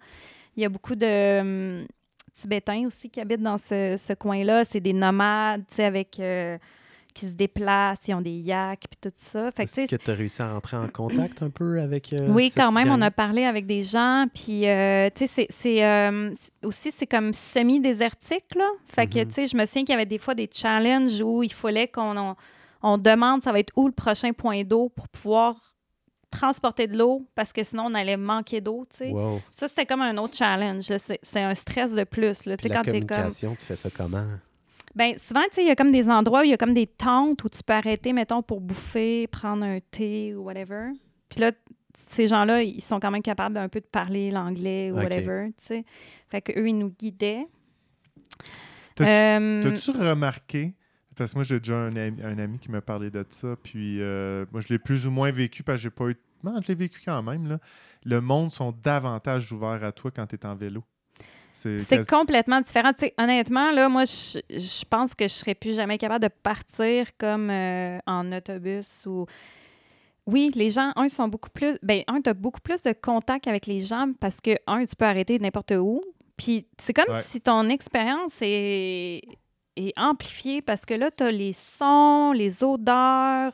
Il 0.56 0.64
y 0.64 0.66
a 0.66 0.70
beaucoup 0.70 0.96
de 0.96 1.40
hum, 1.40 1.88
Tibétains 2.34 2.86
aussi 2.88 3.10
qui 3.10 3.20
habitent 3.20 3.42
dans 3.42 3.58
ce, 3.58 4.14
coin-là. 4.14 4.64
C'est 4.64 4.80
des 4.80 4.94
nomades, 4.94 5.64
avec... 5.78 6.20
euh, 6.20 6.58
qui 7.14 7.26
se 7.28 7.32
déplacent, 7.32 8.08
ils 8.08 8.14
ont 8.14 8.22
des 8.22 8.32
yaks 8.32 8.86
puis 8.90 9.00
tout 9.10 9.16
ça. 9.16 9.52
Fait 9.52 9.64
Est-ce 9.64 9.88
que 9.88 9.96
tu 9.96 10.12
as 10.12 10.14
réussi 10.14 10.42
à 10.42 10.54
entrer 10.56 10.78
en 10.78 10.88
contact 10.88 11.42
un 11.44 11.50
peu 11.50 11.80
avec. 11.82 12.14
euh, 12.14 12.28
oui, 12.30 12.50
cette 12.50 12.58
quand 12.64 12.72
même, 12.72 12.90
on 12.90 13.02
a 13.02 13.12
parlé 13.12 13.44
avec 13.46 13.66
des 13.66 13.84
gens, 13.84 14.26
puis 14.34 14.68
euh, 14.68 15.10
tu 15.14 15.28
sais, 15.28 15.48
c'est- 15.50 15.84
euh, 15.86 16.34
aussi 16.64 16.92
c'est 16.92 17.08
comme 17.08 17.34
semi-désertique 17.34 18.56
là. 18.56 18.68
Fait 18.86 19.08
que 19.08 19.20
Mhm. 19.20 19.28
tu 19.28 19.34
sais, 19.34 19.46
je 19.46 19.56
me 19.58 19.66
souviens 19.66 19.84
qu'il 19.84 19.94
y 19.94 19.96
avait 19.96 20.06
des 20.06 20.18
fois 20.20 20.36
des 20.36 20.50
challenges 20.52 21.22
où 21.22 21.44
il 21.44 21.54
fallait 21.54 21.88
qu'on 21.88 22.18
on, 22.18 22.36
on 22.82 22.98
demande 22.98 23.44
ça 23.44 23.52
va 23.52 23.60
être 23.60 23.74
où 23.76 23.88
le 23.88 23.94
prochain 23.94 24.34
point 24.34 24.64
d'eau 24.64 24.90
pour 24.90 25.08
pouvoir 25.10 25.56
transporter 26.30 26.88
de 26.88 26.98
l'eau 26.98 27.28
parce 27.36 27.52
que 27.52 27.62
sinon 27.62 27.88
on 27.88 27.94
allait 27.94 28.16
manquer 28.18 28.62
d'eau, 28.62 28.86
tu 28.90 28.98
sais. 29.00 29.10
Wow. 29.10 29.42
Ça 29.52 29.68
c'était 29.68 29.86
comme 29.86 30.02
un 30.02 30.18
autre 30.18 30.36
challenge. 30.38 30.86
C'est 31.24 31.42
un 31.42 31.54
stress 31.56 31.94
de 31.94 32.04
plus 32.06 32.46
là. 32.46 32.56
Tu 32.58 32.64
sais 32.64 32.70
la 32.70 32.76
quand 32.76 32.84
comme 32.84 33.56
tu 33.58 33.66
fais 33.66 33.76
ça 33.76 33.90
comment? 33.90 34.26
Ben 34.96 35.18
souvent 35.18 35.42
tu 35.50 35.56
sais 35.56 35.64
il 35.64 35.68
y 35.68 35.72
a 35.72 35.76
comme 35.76 35.92
des 35.92 36.10
endroits 36.10 36.42
où 36.42 36.44
il 36.44 36.50
y 36.50 36.54
a 36.54 36.58
comme 36.58 36.74
des 36.74 36.88
tentes 36.88 37.44
où 37.44 37.50
tu 37.50 37.64
peux 37.64 37.74
arrêter 37.74 38.14
mettons 38.14 38.42
pour 38.42 38.62
bouffer, 38.62 39.28
prendre 39.28 39.64
un 39.64 39.80
thé 39.80 40.36
ou 40.36 40.44
whatever. 40.44 40.92
Puis 41.30 41.40
là 41.40 41.52
ces 41.94 42.26
gens-là, 42.28 42.64
ils 42.64 42.82
sont 42.82 43.02
quand 43.02 43.12
même 43.12 43.22
capables 43.22 43.56
d'un 43.56 43.68
peu 43.68 43.82
de 43.82 43.86
parler 43.86 44.32
l'anglais 44.32 44.92
ou 44.92 44.96
whatever, 44.96 45.50
tu 45.58 45.66
sais. 45.66 45.86
Fait 46.30 46.42
que 46.42 46.58
eux 46.58 46.70
ils 46.70 46.78
nous 46.78 46.90
guidaient. 46.98 47.46
T'as-tu 48.96 49.10
Euh, 49.10 49.62
T'as-tu 49.62 49.92
remarqué, 49.92 50.74
parce 51.16 51.34
que 51.34 51.38
moi 51.38 51.44
j'ai 51.44 51.60
déjà 51.60 51.76
un 51.76 51.96
ami, 51.96 52.22
un 52.24 52.40
ami 52.40 52.60
qui 52.60 52.72
m'a 52.72 52.82
parlé 52.82 53.10
de 53.10 53.26
ça, 53.30 53.56
puis 53.62 54.02
euh, 54.02 54.46
moi 54.52 54.62
je 54.62 54.70
l'ai 54.70 54.80
plus 54.80 55.06
ou 55.06 55.12
moins 55.12 55.32
vécu 55.32 55.64
parce 55.64 55.78
que 55.78 55.84
j'ai 55.84 55.90
pas 55.90 56.10
eu. 56.10 56.16
Non, 56.44 56.60
je 56.62 56.68
l'ai 56.70 56.76
vécu 56.76 57.02
quand 57.06 57.22
même. 57.22 57.48
Là. 57.48 57.60
Le 58.04 58.20
monde 58.22 58.52
sont 58.52 58.72
davantage 58.84 59.52
ouverts 59.52 59.84
à 59.84 59.92
toi 59.92 60.12
quand 60.12 60.26
tu 60.28 60.36
es 60.36 60.46
en 60.46 60.56
vélo. 60.56 60.84
C'est 61.80 62.08
complètement 62.08 62.62
différent. 62.62 62.92
Honnêtement, 63.18 63.72
là, 63.72 63.90
moi, 63.90 64.04
je, 64.06 64.40
je 64.50 64.86
pense 64.90 65.14
que 65.14 65.26
je 65.26 65.34
serais 65.34 65.56
plus 65.56 65.76
jamais 65.76 65.98
capable 65.98 66.24
de 66.24 66.34
partir 66.44 67.08
comme 67.18 67.50
euh, 67.50 68.00
en 68.06 68.32
autobus 68.32 69.06
ou. 69.06 69.26
Oui, 70.28 70.52
les 70.54 70.70
gens, 70.70 70.92
un, 70.96 71.08
sont 71.08 71.28
beaucoup 71.28 71.50
plus. 71.50 71.78
Ben, 71.82 72.04
un, 72.08 72.22
tu 72.22 72.30
as 72.30 72.34
beaucoup 72.36 72.62
plus 72.62 72.82
de 72.84 72.94
contact 72.94 73.48
avec 73.48 73.66
les 73.66 73.80
gens 73.80 74.08
parce 74.20 74.40
que, 74.40 74.52
un, 74.68 74.86
tu 74.86 74.96
peux 74.96 75.06
arrêter 75.06 75.40
n'importe 75.40 75.72
où. 75.72 76.02
Puis, 76.38 76.68
c'est 76.80 76.94
comme 76.94 77.14
Ouais. 77.14 77.22
si 77.24 77.42
ton 77.42 77.68
expérience 77.70 78.38
est, 78.42 79.22
est 79.76 79.94
amplifiée 79.98 80.62
parce 80.62 80.86
que 80.86 80.94
là, 80.94 81.10
tu 81.12 81.24
as 81.24 81.32
les 81.32 81.54
sons, 81.54 82.34
les 82.34 82.64
odeurs. 82.64 83.52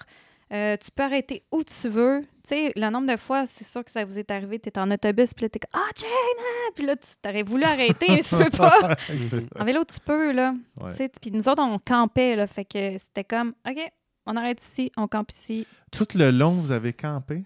Euh, 0.54 0.78
tu 0.78 0.92
peux 0.92 1.04
arrêter 1.04 1.44
où 1.52 1.64
tu 1.64 1.90
veux. 1.90 2.22
Tu 2.44 2.50
sais, 2.56 2.72
le 2.76 2.90
nombre 2.90 3.08
de 3.12 3.18
fois, 3.18 3.46
c'est 3.46 3.66
sûr 3.66 3.84
que 3.84 3.92
ça 3.92 4.06
vous 4.06 4.18
est 4.18 4.32
arrivé, 4.32 4.60
tu 4.60 4.70
es 4.70 4.80
en 4.80 4.90
autobus, 4.90 5.34
puis 5.34 5.44
là, 5.44 5.50
tu 5.50 5.58
es 5.58 5.60
comme 5.60 5.82
Ah, 5.82 5.90
Jane! 5.96 6.08
ah! 6.40 6.72
Puis 6.76 6.86
là, 6.86 6.96
tu 6.96 7.08
t'aurais 7.22 7.44
voulu 7.44 7.64
arrêter, 7.64 8.06
mais 8.10 8.24
tu 8.24 8.36
peux 8.36 8.50
pas. 8.50 8.96
En 9.60 9.66
vélo, 9.66 9.84
tu 9.84 10.00
peux, 10.00 10.32
là. 10.32 10.54
Ouais. 10.82 10.92
Tu 10.92 10.98
sais, 10.98 11.12
Puis 11.22 11.32
nous 11.32 11.48
autres, 11.50 11.62
on 11.62 11.78
campait, 11.80 12.36
là. 12.36 12.48
Fait 12.48 12.64
que 12.66 12.98
c'était 12.98 13.24
comme, 13.26 13.54
OK, 13.70 13.78
on 14.26 14.36
arrête 14.36 14.62
ici, 14.62 14.92
on 14.98 15.08
campe 15.08 15.32
ici. 15.32 15.68
Tout 15.92 16.08
le 16.16 16.32
long, 16.32 16.52
vous 16.54 16.72
avez 16.72 16.94
campé? 16.94 17.44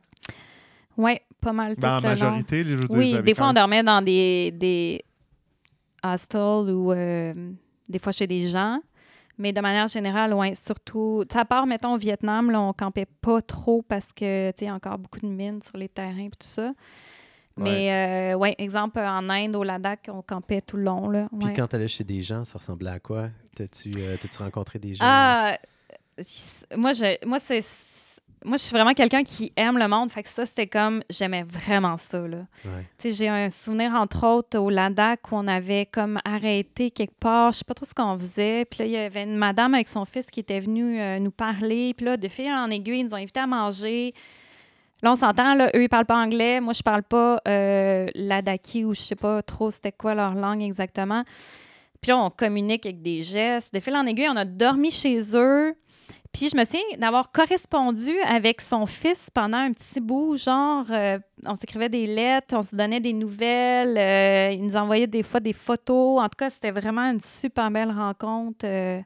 Ouais, 0.98 1.22
pas 1.40 1.54
mal 1.54 1.76
tout 1.76 1.82
Ben, 1.82 1.94
en 1.94 1.96
le 1.98 2.02
long. 2.04 2.10
majorité, 2.10 2.64
dire, 2.64 2.78
vous 2.88 2.96
Oui, 2.96 3.16
des 3.24 3.34
fois, 3.34 3.50
on 3.50 3.54
dormait 3.54 3.82
dans 3.84 4.02
des, 4.04 4.52
des 4.52 5.04
hostels 6.04 6.72
ou 6.74 6.92
euh, 6.92 7.34
des 7.90 8.00
fois 8.00 8.12
chez 8.12 8.28
des 8.28 8.42
gens. 8.48 8.80
Mais 9.42 9.54
de 9.54 9.60
manière 9.60 9.88
générale, 9.88 10.36
ouais, 10.36 10.54
surtout, 10.54 11.24
à 11.34 11.46
part, 11.46 11.66
mettons, 11.66 11.96
au 11.96 11.98
Vietnam, 11.98 12.52
là, 12.52 12.62
on 12.62 12.74
campait 12.74 13.08
pas 13.08 13.42
trop 13.42 13.82
parce 13.82 14.14
que, 14.14 14.52
tu 14.52 14.60
sais, 14.60 14.66
il 14.66 14.68
y 14.68 14.72
a 14.72 14.76
encore 14.76 15.00
beaucoup 15.00 15.20
de 15.20 15.26
mines 15.26 15.64
sur 15.64 15.78
les 15.78 15.90
terrains 15.90 16.28
et 16.28 16.30
tout 16.30 16.48
ça. 16.48 16.74
Mais, 17.58 17.92
euh, 17.92 18.38
ouais, 18.38 18.54
exemple, 18.60 19.00
en 19.00 19.28
Inde, 19.30 19.56
au 19.56 19.64
Ladakh, 19.64 20.10
on 20.14 20.22
campait 20.22 20.62
tout 20.62 20.78
le 20.78 20.84
long, 20.84 21.10
là. 21.10 21.28
Puis 21.40 21.48
ouais. 21.48 21.54
quand 21.54 21.68
tu 21.68 21.76
allais 21.76 21.88
chez 21.88 22.04
des 22.04 22.22
gens, 22.22 22.44
ça 22.44 22.60
ressemblait 22.60 22.92
à 22.92 23.00
quoi? 23.00 23.30
T'as-tu 23.56 23.92
euh, 23.98 24.16
rencontré 24.38 24.78
des 24.78 24.94
gens? 24.94 25.06
Ah, 25.06 25.58
moi, 26.78 26.94
je, 26.94 27.26
moi, 27.26 27.40
c'est, 27.40 27.62
moi, 28.44 28.58
je 28.58 28.64
suis 28.64 28.72
vraiment 28.72 28.94
quelqu'un 28.94 29.24
qui 29.24 29.54
aime 29.56 29.78
le 29.78 29.88
monde. 29.88 30.12
Fait 30.12 30.24
que 30.24 30.30
ça, 30.30 30.46
c'était 30.46 30.68
comme, 30.68 31.04
j'aimais 31.10 31.44
vraiment 31.44 31.98
ça, 31.98 32.28
là. 32.28 32.46
Ouais. 32.66 33.12
J'ai 33.12 33.28
un 33.28 33.50
souvenir, 33.50 33.94
entre 33.94 34.26
autres, 34.26 34.58
au 34.58 34.70
Ladakh, 34.70 35.32
où 35.32 35.36
on 35.36 35.48
avait 35.48 35.86
comme 35.86 36.20
arrêté 36.26 36.90
quelque 36.90 37.18
part. 37.20 37.54
Je 37.54 37.60
sais 37.60 37.64
pas 37.64 37.76
trop 37.76 37.86
ce 37.86 37.94
qu'on 37.94 38.18
faisait. 38.18 38.66
Puis 38.66 38.80
là, 38.80 38.86
il 38.86 38.92
y 38.92 38.98
avait 38.98 39.24
une 39.24 39.38
madame 39.38 39.76
avec 39.76 39.88
son 39.88 40.06
fils 40.06 40.26
qui 40.28 40.40
était 40.40 40.60
venue 40.60 41.00
euh, 41.00 41.20
nous 41.20 41.32
parler. 41.32 41.94
Puis 41.94 42.06
là, 42.06 42.18
de 42.18 42.28
fil 42.28 42.52
en 42.52 42.70
aiguille, 42.72 43.00
ils 43.00 43.06
nous 43.06 43.14
ont 43.14 43.18
invités 43.18 43.40
à 43.40 43.48
manger. 43.48 44.14
Là, 45.04 45.12
on 45.12 45.16
s'entend, 45.16 45.56
là, 45.56 45.70
eux, 45.76 45.84
ils 45.84 45.90
parlent 45.90 46.06
pas 46.06 46.18
anglais. 46.18 46.60
Moi, 46.62 46.74
je 46.74 46.82
parle 46.82 47.04
pas 47.04 47.42
euh, 47.48 48.08
ladaki 48.16 48.86
ou 48.86 48.94
je 48.94 49.02
sais 49.02 49.16
pas 49.16 49.42
trop 49.42 49.72
c'était 49.72 49.92
quoi 49.92 50.16
leur 50.16 50.36
langue 50.36 50.62
exactement. 50.62 51.24
Puis 52.02 52.10
là, 52.10 52.18
on 52.18 52.32
communique 52.32 52.86
avec 52.86 53.02
des 53.04 53.22
gestes. 53.22 53.74
De 53.74 53.80
fil 53.80 53.96
en 53.96 54.06
aiguille, 54.08 54.30
on 54.30 54.36
a 54.36 54.46
dormi 54.46 54.90
chez 54.90 55.20
eux. 55.36 55.76
Puis 56.34 56.48
je 56.50 56.56
me 56.58 56.64
souviens 56.64 56.82
d'avoir 56.98 57.32
correspondu 57.32 58.18
avec 58.22 58.62
son 58.62 58.86
fils 58.86 59.30
pendant 59.34 59.58
un 59.58 59.74
petit 59.74 60.00
bout, 60.00 60.38
genre, 60.38 60.86
euh, 60.90 61.20
on 61.46 61.56
s'écrivait 61.56 61.90
des 61.90 62.08
lettres, 62.08 62.56
on 62.56 62.62
se 62.62 62.74
donnait 62.76 63.02
des 63.02 63.12
nouvelles, 63.12 63.98
euh, 63.98 64.52
il 64.54 64.64
nous 64.64 64.78
envoyait 64.78 65.08
des 65.08 65.24
fois 65.24 65.42
des 65.42 65.52
photos. 65.54 66.22
En 66.22 66.30
tout 66.30 66.38
cas, 66.38 66.50
c'était 66.50 66.72
vraiment 66.72 67.02
une 67.12 67.20
super 67.20 67.70
belle 67.70 67.92
rencontre. 67.92 68.66
euh. 68.66 69.02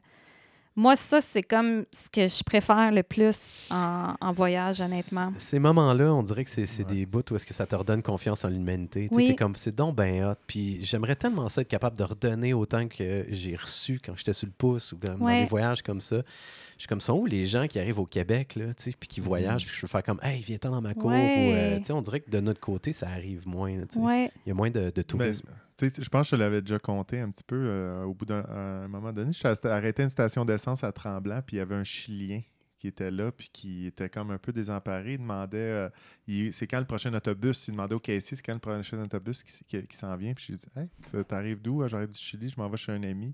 Moi, 0.76 0.94
ça, 0.94 1.20
c'est 1.22 1.42
comme 1.42 1.84
ce 1.90 2.08
que 2.10 2.28
je 2.28 2.42
préfère 2.44 2.92
le 2.92 3.02
plus 3.02 3.38
en, 3.70 4.14
en 4.20 4.32
voyage, 4.32 4.80
honnêtement. 4.80 5.32
Ces 5.38 5.58
moments-là, 5.58 6.12
on 6.14 6.22
dirait 6.22 6.44
que 6.44 6.50
c'est 6.50 6.66
Ouais. 6.86 6.94
des 6.94 7.06
bouts 7.06 7.22
où 7.30 7.36
est-ce 7.36 7.46
que 7.46 7.54
ça 7.54 7.66
te 7.66 7.74
redonne 7.74 8.02
confiance 8.02 8.44
en 8.44 8.48
l'humanité. 8.48 9.08
Tu 9.10 9.14
Oui. 9.16 9.26
t'es 9.28 9.34
comme, 9.34 9.56
c'est 9.56 9.74
donc 9.74 9.96
ben 9.96 10.22
hot. 10.24 10.34
Puis 10.46 10.78
j'aimerais 10.84 11.16
tellement 11.16 11.48
ça 11.48 11.62
être 11.62 11.68
capable 11.68 11.96
de 11.96 12.04
redonner 12.04 12.52
autant 12.52 12.86
que 12.88 13.24
j'ai 13.30 13.56
reçu 13.56 14.00
quand 14.04 14.12
j'étais 14.16 14.32
sur 14.34 14.46
le 14.46 14.52
pouce 14.56 14.92
ou 14.92 14.98
comme 14.98 15.18
dans 15.18 15.24
Ouais. 15.26 15.42
des 15.44 15.48
voyages 15.48 15.82
comme 15.82 16.00
ça. 16.00 16.16
Je 16.76 16.82
suis 16.82 16.88
comme 16.88 17.00
ça, 17.00 17.14
où 17.14 17.24
les 17.24 17.46
gens 17.46 17.66
qui 17.66 17.78
arrivent 17.78 17.98
au 18.00 18.04
Québec, 18.04 18.54
là, 18.54 18.66
tu 18.74 18.90
sais, 18.90 18.96
puis 19.00 19.08
qui 19.08 19.20
voyagent, 19.20 19.64
puis 19.64 19.74
je 19.74 19.80
veux 19.80 19.88
faire 19.88 20.02
comme, 20.02 20.20
hey, 20.22 20.42
viens-t'en 20.42 20.70
dans 20.70 20.82
ma 20.82 20.92
cour. 20.92 21.10
Mm-hmm. 21.10 21.14
Ouais. 21.14 21.48
Ou, 21.48 21.52
euh, 21.54 21.78
tu 21.78 21.84
sais, 21.84 21.92
on 21.94 22.02
dirait 22.02 22.20
que 22.20 22.30
de 22.30 22.40
notre 22.40 22.60
côté, 22.60 22.92
ça 22.92 23.08
arrive 23.08 23.48
moins. 23.48 23.74
là, 23.74 23.86
tu 23.90 23.94
sais. 23.94 24.04
Ouais. 24.04 24.30
Il 24.44 24.50
y 24.50 24.52
a 24.52 24.54
moins 24.54 24.68
de, 24.68 24.80
de 24.80 24.90
Ben, 24.94 25.04
tourisme. 25.04 25.48
Je 25.80 26.08
pense 26.08 26.30
que 26.30 26.36
je 26.36 26.40
l'avais 26.40 26.60
déjà 26.62 26.78
compté 26.78 27.20
un 27.20 27.30
petit 27.30 27.44
peu 27.44 27.56
euh, 27.56 28.04
au 28.04 28.14
bout 28.14 28.24
d'un 28.26 28.88
moment 28.88 29.12
donné. 29.12 29.32
Je 29.32 29.38
suis 29.38 29.68
arrêté 29.68 30.02
une 30.02 30.10
station 30.10 30.44
d'essence 30.44 30.82
à 30.84 30.92
Tremblant, 30.92 31.40
puis 31.46 31.56
il 31.56 31.58
y 31.58 31.62
avait 31.62 31.74
un 31.74 31.84
Chilien 31.84 32.40
qui 32.78 32.88
était 32.88 33.10
là, 33.10 33.32
puis 33.32 33.48
qui 33.52 33.86
était 33.86 34.08
comme 34.10 34.30
un 34.30 34.38
peu 34.38 34.52
désemparé. 34.52 35.14
Il 35.14 35.18
demandait 35.18 35.90
euh, 36.28 36.50
c'est 36.52 36.66
quand 36.66 36.78
le 36.78 36.84
prochain 36.86 37.12
autobus? 37.14 37.68
Il 37.68 37.72
demandait 37.72 37.94
au 37.94 38.00
caissier 38.00 38.36
c'est 38.36 38.42
quand 38.44 38.52
le 38.54 38.58
prochain 38.60 39.02
autobus 39.02 39.42
qui, 39.42 39.64
qui- 39.86 39.96
s'en 39.96 40.14
vient? 40.16 40.34
Puis 40.34 40.46
j'ai 40.50 40.54
dit 40.56 40.66
Hey, 40.76 41.24
t'arrives 41.24 41.60
d'où 41.62 41.82
Ah, 41.82 41.88
J'arrive 41.88 42.10
du 42.10 42.18
Chili, 42.18 42.48
je 42.48 42.56
m'en 42.58 42.68
vais 42.68 42.76
chez 42.76 42.92
un 42.92 43.02
ami. 43.02 43.32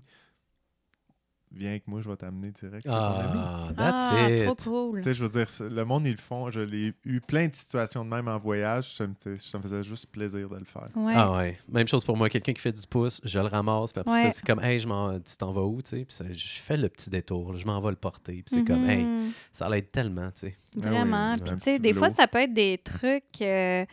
Viens 1.55 1.69
avec 1.69 1.87
moi, 1.87 2.01
je 2.01 2.09
vais 2.09 2.15
t'amener 2.15 2.49
direct 2.51 2.85
ami. 2.87 2.95
ah, 2.97 3.69
that's 3.77 3.93
Ah, 4.11 4.29
it. 4.31 4.43
trop 4.45 4.55
cool. 4.55 5.01
Tu 5.01 5.03
sais, 5.09 5.13
je 5.13 5.23
veux 5.25 5.29
dire, 5.29 5.69
le 5.71 5.83
monde, 5.85 6.07
ils 6.07 6.11
le 6.13 6.17
font. 6.17 6.49
Je 6.49 6.61
l'ai 6.61 6.93
eu 7.05 7.21
plein 7.21 7.47
de 7.47 7.53
situations 7.53 8.03
de 8.03 8.09
même 8.09 8.27
en 8.27 8.39
voyage. 8.39 8.95
Ça 8.95 9.05
me, 9.05 9.37
ça 9.37 9.59
faisait 9.61 9.83
juste 9.83 10.07
plaisir 10.07 10.49
de 10.49 10.57
le 10.57 10.65
faire. 10.65 10.89
Ouais. 10.95 11.13
Ah 11.15 11.31
ouais. 11.37 11.59
Même 11.71 11.87
chose 11.87 12.03
pour 12.03 12.17
moi. 12.17 12.27
Quelqu'un 12.29 12.53
qui 12.53 12.61
fait 12.61 12.71
du 12.71 12.87
pouce, 12.87 13.21
je 13.23 13.37
le 13.37 13.45
ramasse. 13.45 13.93
Puis 13.93 13.99
après 14.01 14.11
Ouais. 14.13 14.23
ça, 14.23 14.31
c'est 14.31 14.45
comme, 14.45 14.59
hey, 14.63 14.79
je 14.79 14.87
tu 15.19 15.37
t'en 15.37 15.51
vas 15.51 15.61
où? 15.61 15.79
Tu 15.83 15.89
sais? 15.91 16.05
Puis 16.05 16.15
ça- 16.15 16.25
je 16.33 16.59
fais 16.59 16.77
le 16.77 16.89
petit 16.89 17.09
détour. 17.11 17.53
là, 17.53 17.59
je 17.59 17.65
m'en 17.65 17.79
vais 17.81 17.91
le 17.91 17.95
porter. 17.97 18.41
Puis 18.43 18.55
c'est 18.55 18.63
comme, 18.63 18.89
hey, 18.89 19.03
Mhm. 19.03 19.31
ça 19.51 19.69
l'aide 19.69 19.91
tellement. 19.91 20.31
Tu 20.31 20.47
sais. 20.47 20.55
Ah 20.77 20.79
oui, 20.85 20.89
Vraiment. 20.89 21.33
Puis, 21.33 21.53
tu 21.53 21.59
sais, 21.59 21.77
des 21.77 21.93
fois, 21.93 22.09
ça 22.09 22.27
peut 22.27 22.39
être 22.39 22.53
des 22.53 22.79
trucs, 22.79 23.41
euh, 23.41 23.85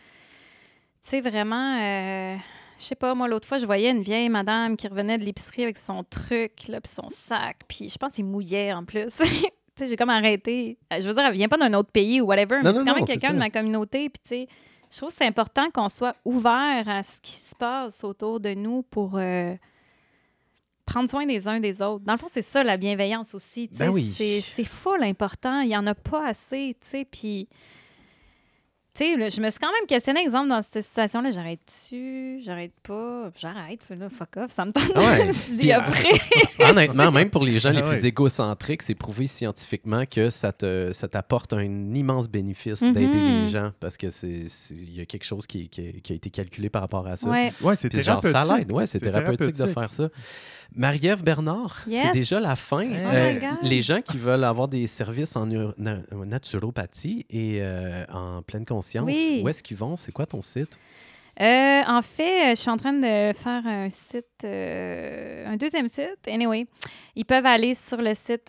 tu 1.03 1.09
sais, 1.11 1.21
vraiment, 1.21 1.77
euh, 1.79 2.35
je 2.81 2.87
sais 2.87 2.95
pas, 2.95 3.13
moi, 3.13 3.27
l'autre 3.27 3.47
fois, 3.47 3.59
je 3.59 3.65
voyais 3.65 3.91
une 3.91 4.01
vieille 4.01 4.29
madame 4.29 4.75
qui 4.75 4.87
revenait 4.87 5.17
de 5.17 5.23
l'épicerie 5.23 5.63
avec 5.63 5.77
son 5.77 6.03
truc, 6.03 6.67
là, 6.67 6.81
puis 6.81 6.91
son 6.93 7.09
sac, 7.09 7.61
puis 7.67 7.89
je 7.89 7.97
pense 7.97 8.13
qu'il 8.13 8.25
mouillait 8.25 8.73
en 8.73 8.83
plus. 8.85 9.07
Tu 9.73 9.85
sais, 9.85 9.89
j'ai 9.89 9.95
comme 9.95 10.09
arrêté. 10.09 10.77
Euh, 10.91 10.99
Je 10.99 11.07
veux 11.07 11.13
dire, 11.13 11.23
elle 11.23 11.33
vient 11.33 11.47
pas 11.47 11.55
d'un 11.55 11.73
autre 11.73 11.91
pays 11.91 12.19
ou 12.19 12.25
whatever, 12.25 12.59
mais 12.61 12.73
c'est 12.73 12.83
quand 12.83 12.93
même 12.93 13.05
quelqu'un 13.05 13.33
de 13.33 13.39
ma 13.39 13.49
communauté, 13.49 14.09
puis 14.09 14.21
tu 14.21 14.29
sais, 14.29 14.47
Je 14.91 14.97
trouve 14.97 15.11
que 15.11 15.15
c'est 15.17 15.25
important 15.25 15.71
qu'on 15.71 15.87
soit 15.87 16.13
ouvert 16.25 16.89
à 16.89 17.03
ce 17.03 17.11
qui 17.21 17.31
se 17.31 17.55
passe 17.55 18.03
autour 18.03 18.41
de 18.41 18.53
nous 18.53 18.83
pour 18.83 19.13
euh, 19.15 19.55
prendre 20.85 21.09
soin 21.09 21.25
des 21.25 21.47
uns 21.47 21.61
des 21.61 21.81
autres. 21.81 22.03
Dans 22.03 22.13
le 22.13 22.19
fond, 22.19 22.27
c'est 22.29 22.41
ça 22.41 22.65
la 22.65 22.75
bienveillance 22.75 23.33
aussi. 23.33 23.69
Ben 23.71 23.89
oui. 23.89 24.13
C'est, 24.13 24.65
full 24.65 25.01
important. 25.03 25.61
Il 25.61 25.69
n'y 25.69 25.77
en 25.77 25.87
a 25.87 25.95
pas 25.95 26.27
assez. 26.27 26.75
Puis, 27.09 27.47
tu 28.93 29.05
sais, 29.05 29.29
je 29.29 29.41
me 29.41 29.49
suis 29.49 29.59
quand 29.59 29.71
même 29.71 29.87
questionné, 29.87 30.19
exemple, 30.21 30.49
dans 30.49 30.61
cette 30.61 30.83
situation-là, 30.83 31.31
j'arrête-tu, 31.31 32.41
j'arrête 32.43 32.73
pas, 32.83 33.31
j'arrête, 33.39 33.85
là, 33.89 34.09
fuck 34.09 34.35
off, 34.37 34.51
ça 34.51 34.65
me 34.65 34.71
tente 34.71 34.89
Ouais. 34.95 35.31
Puis, 35.57 35.71
après. 35.71 36.09
Honnêtement, 36.59 37.11
même 37.11 37.29
pour 37.29 37.43
les 37.43 37.59
gens 37.59 37.71
les 37.71 37.79
Ah 37.79 37.89
plus 37.89 38.01
ouais. 38.01 38.07
égocentriques, 38.07 38.81
c'est 38.81 38.95
prouvé 38.95 39.27
scientifiquement 39.27 40.03
que 40.05 40.29
ça 40.29 40.51
te 40.51 40.91
ça 40.93 41.07
t'apporte 41.07 41.53
un 41.53 41.63
immense 41.93 42.29
bénéfice 42.29 42.81
Mhm. 42.81 42.93
d'aider 42.93 43.19
les 43.19 43.49
gens 43.49 43.71
parce 43.79 43.97
que 43.97 44.11
c'est 44.11 44.47
c'est- 44.49 44.73
il 44.75 44.95
y 44.97 45.01
a 45.01 45.05
quelque 45.05 45.23
chose 45.25 45.47
qui, 45.47 45.69
qui- 45.69 46.01
qui 46.01 46.13
a 46.13 46.15
été 46.15 46.29
calculé 46.29 46.69
par 46.69 46.81
rapport 46.81 47.07
à 47.07 47.15
ça. 47.17 47.29
Ouais. 47.29 47.53
Ouais, 47.61 47.75
c'est 47.75 47.91
genre, 48.03 48.19
thérapeutique. 48.21 48.47
ça 48.51 48.57
l'aide. 48.57 48.71
Ouais, 48.71 48.85
c'est 48.87 48.99
thérapeutique, 48.99 49.57
de 49.57 49.65
faire 49.67 49.93
ça. 49.93 50.09
Marie-Ève 50.75 51.23
Bernard, 51.23 51.83
Yes. 51.87 52.03
c'est 52.07 52.11
déjà 52.13 52.39
la 52.39 52.55
fin. 52.55 52.85
Oh 52.89 52.95
Euh, 53.13 53.39
les 53.63 53.81
gens 53.81 54.01
qui 54.01 54.17
veulent 54.17 54.43
avoir 54.43 54.67
des 54.67 54.87
services 54.87 55.35
en 55.35 55.45
na- 55.45 55.99
naturopathie 56.25 57.25
et 57.29 57.59
euh, 57.61 58.05
en 58.11 58.41
pleine 58.41 58.65
conscience, 58.65 59.05
Oui. 59.05 59.41
où 59.43 59.49
est-ce 59.49 59.61
qu'ils 59.61 59.77
vont? 59.77 59.97
C'est 59.97 60.11
quoi 60.11 60.25
ton 60.25 60.41
site? 60.41 60.79
Euh, 61.39 61.81
en 61.87 62.01
fait, 62.01 62.51
je 62.55 62.59
suis 62.59 62.69
en 62.69 62.77
train 62.77 62.93
de 62.93 63.33
faire 63.33 63.65
un 63.65 63.89
site, 63.89 64.25
euh, 64.43 65.45
un 65.47 65.55
deuxième 65.57 65.87
site. 65.87 66.19
Anyway, 66.27 66.67
ils 67.15 67.25
peuvent 67.25 67.45
aller 67.45 67.73
sur 67.73 67.97
le 67.97 68.13
site 68.13 68.47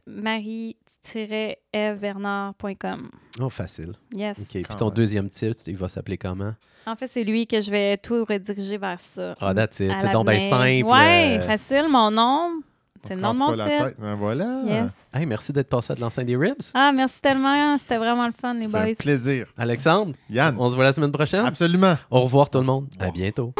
marie-evbernard.com. 1.15 3.11
Oh, 3.41 3.49
facile. 3.49 3.95
Yes. 4.15 4.39
OK. 4.41 4.63
Puis 4.63 4.77
ton 4.79 4.91
deuxième 4.91 5.29
titre, 5.31 5.61
il 5.67 5.77
va 5.77 5.89
s'appeler 5.89 6.19
comment? 6.19 6.55
En 6.87 6.97
fait, 6.97 7.07
c'est 7.09 7.25
lui 7.25 7.47
que 7.47 7.61
je 7.61 7.71
vais 7.71 7.97
tout 7.97 8.25
rediriger 8.29 8.79
vers 8.79 8.99
ça. 9.01 9.35
Ah, 9.41 9.55
that's 9.55 9.81
it. 9.81 9.93
C'est 9.99 10.11
donc 10.11 10.29
bien 10.29 10.39
simple. 10.39 10.85
Ouais, 10.91 11.39
euh. 11.39 11.41
facile. 11.41 11.87
Mon 11.89 12.11
nom, 12.11 12.61
c'est 13.03 13.15
se 13.15 13.19
le 13.19 13.23
nom 13.23 13.33
de 13.33 13.39
casse 13.39 13.49
mon 13.49 13.57
la 13.57 13.69
site. 13.69 13.79
tête. 13.87 13.97
Ben 14.01 14.15
voilà. 14.15 14.63
Yes. 14.67 14.97
Hey, 15.15 15.27
merci 15.27 15.53
d'être 15.53 15.69
passé 15.69 15.93
à 15.93 15.97
de 15.97 16.01
l'enceinte 16.01 16.27
des 16.27 16.37
Ribs. 16.37 16.71
Ah, 16.75 16.91
merci 16.93 17.21
tellement. 17.21 17.79
C'était 17.79 17.99
vraiment 17.99 18.27
le 18.27 18.33
fun, 18.33 18.55
les 18.55 18.69
fait 18.69 18.77
un 18.77 18.85
boys. 18.85 18.95
plaisir. 18.99 19.47
Alexandre, 19.57 20.15
Yann, 20.29 20.57
on 20.59 20.69
se 20.69 20.75
voit 20.75 20.85
la 20.85 20.93
semaine 20.93 21.13
prochaine. 21.13 21.47
absolument. 21.47 21.95
Au 22.11 22.21
revoir 22.23 22.51
tout 22.51 22.59
le 22.59 22.65
monde. 22.65 22.89
À 22.99 23.11
bientôt. 23.11 23.55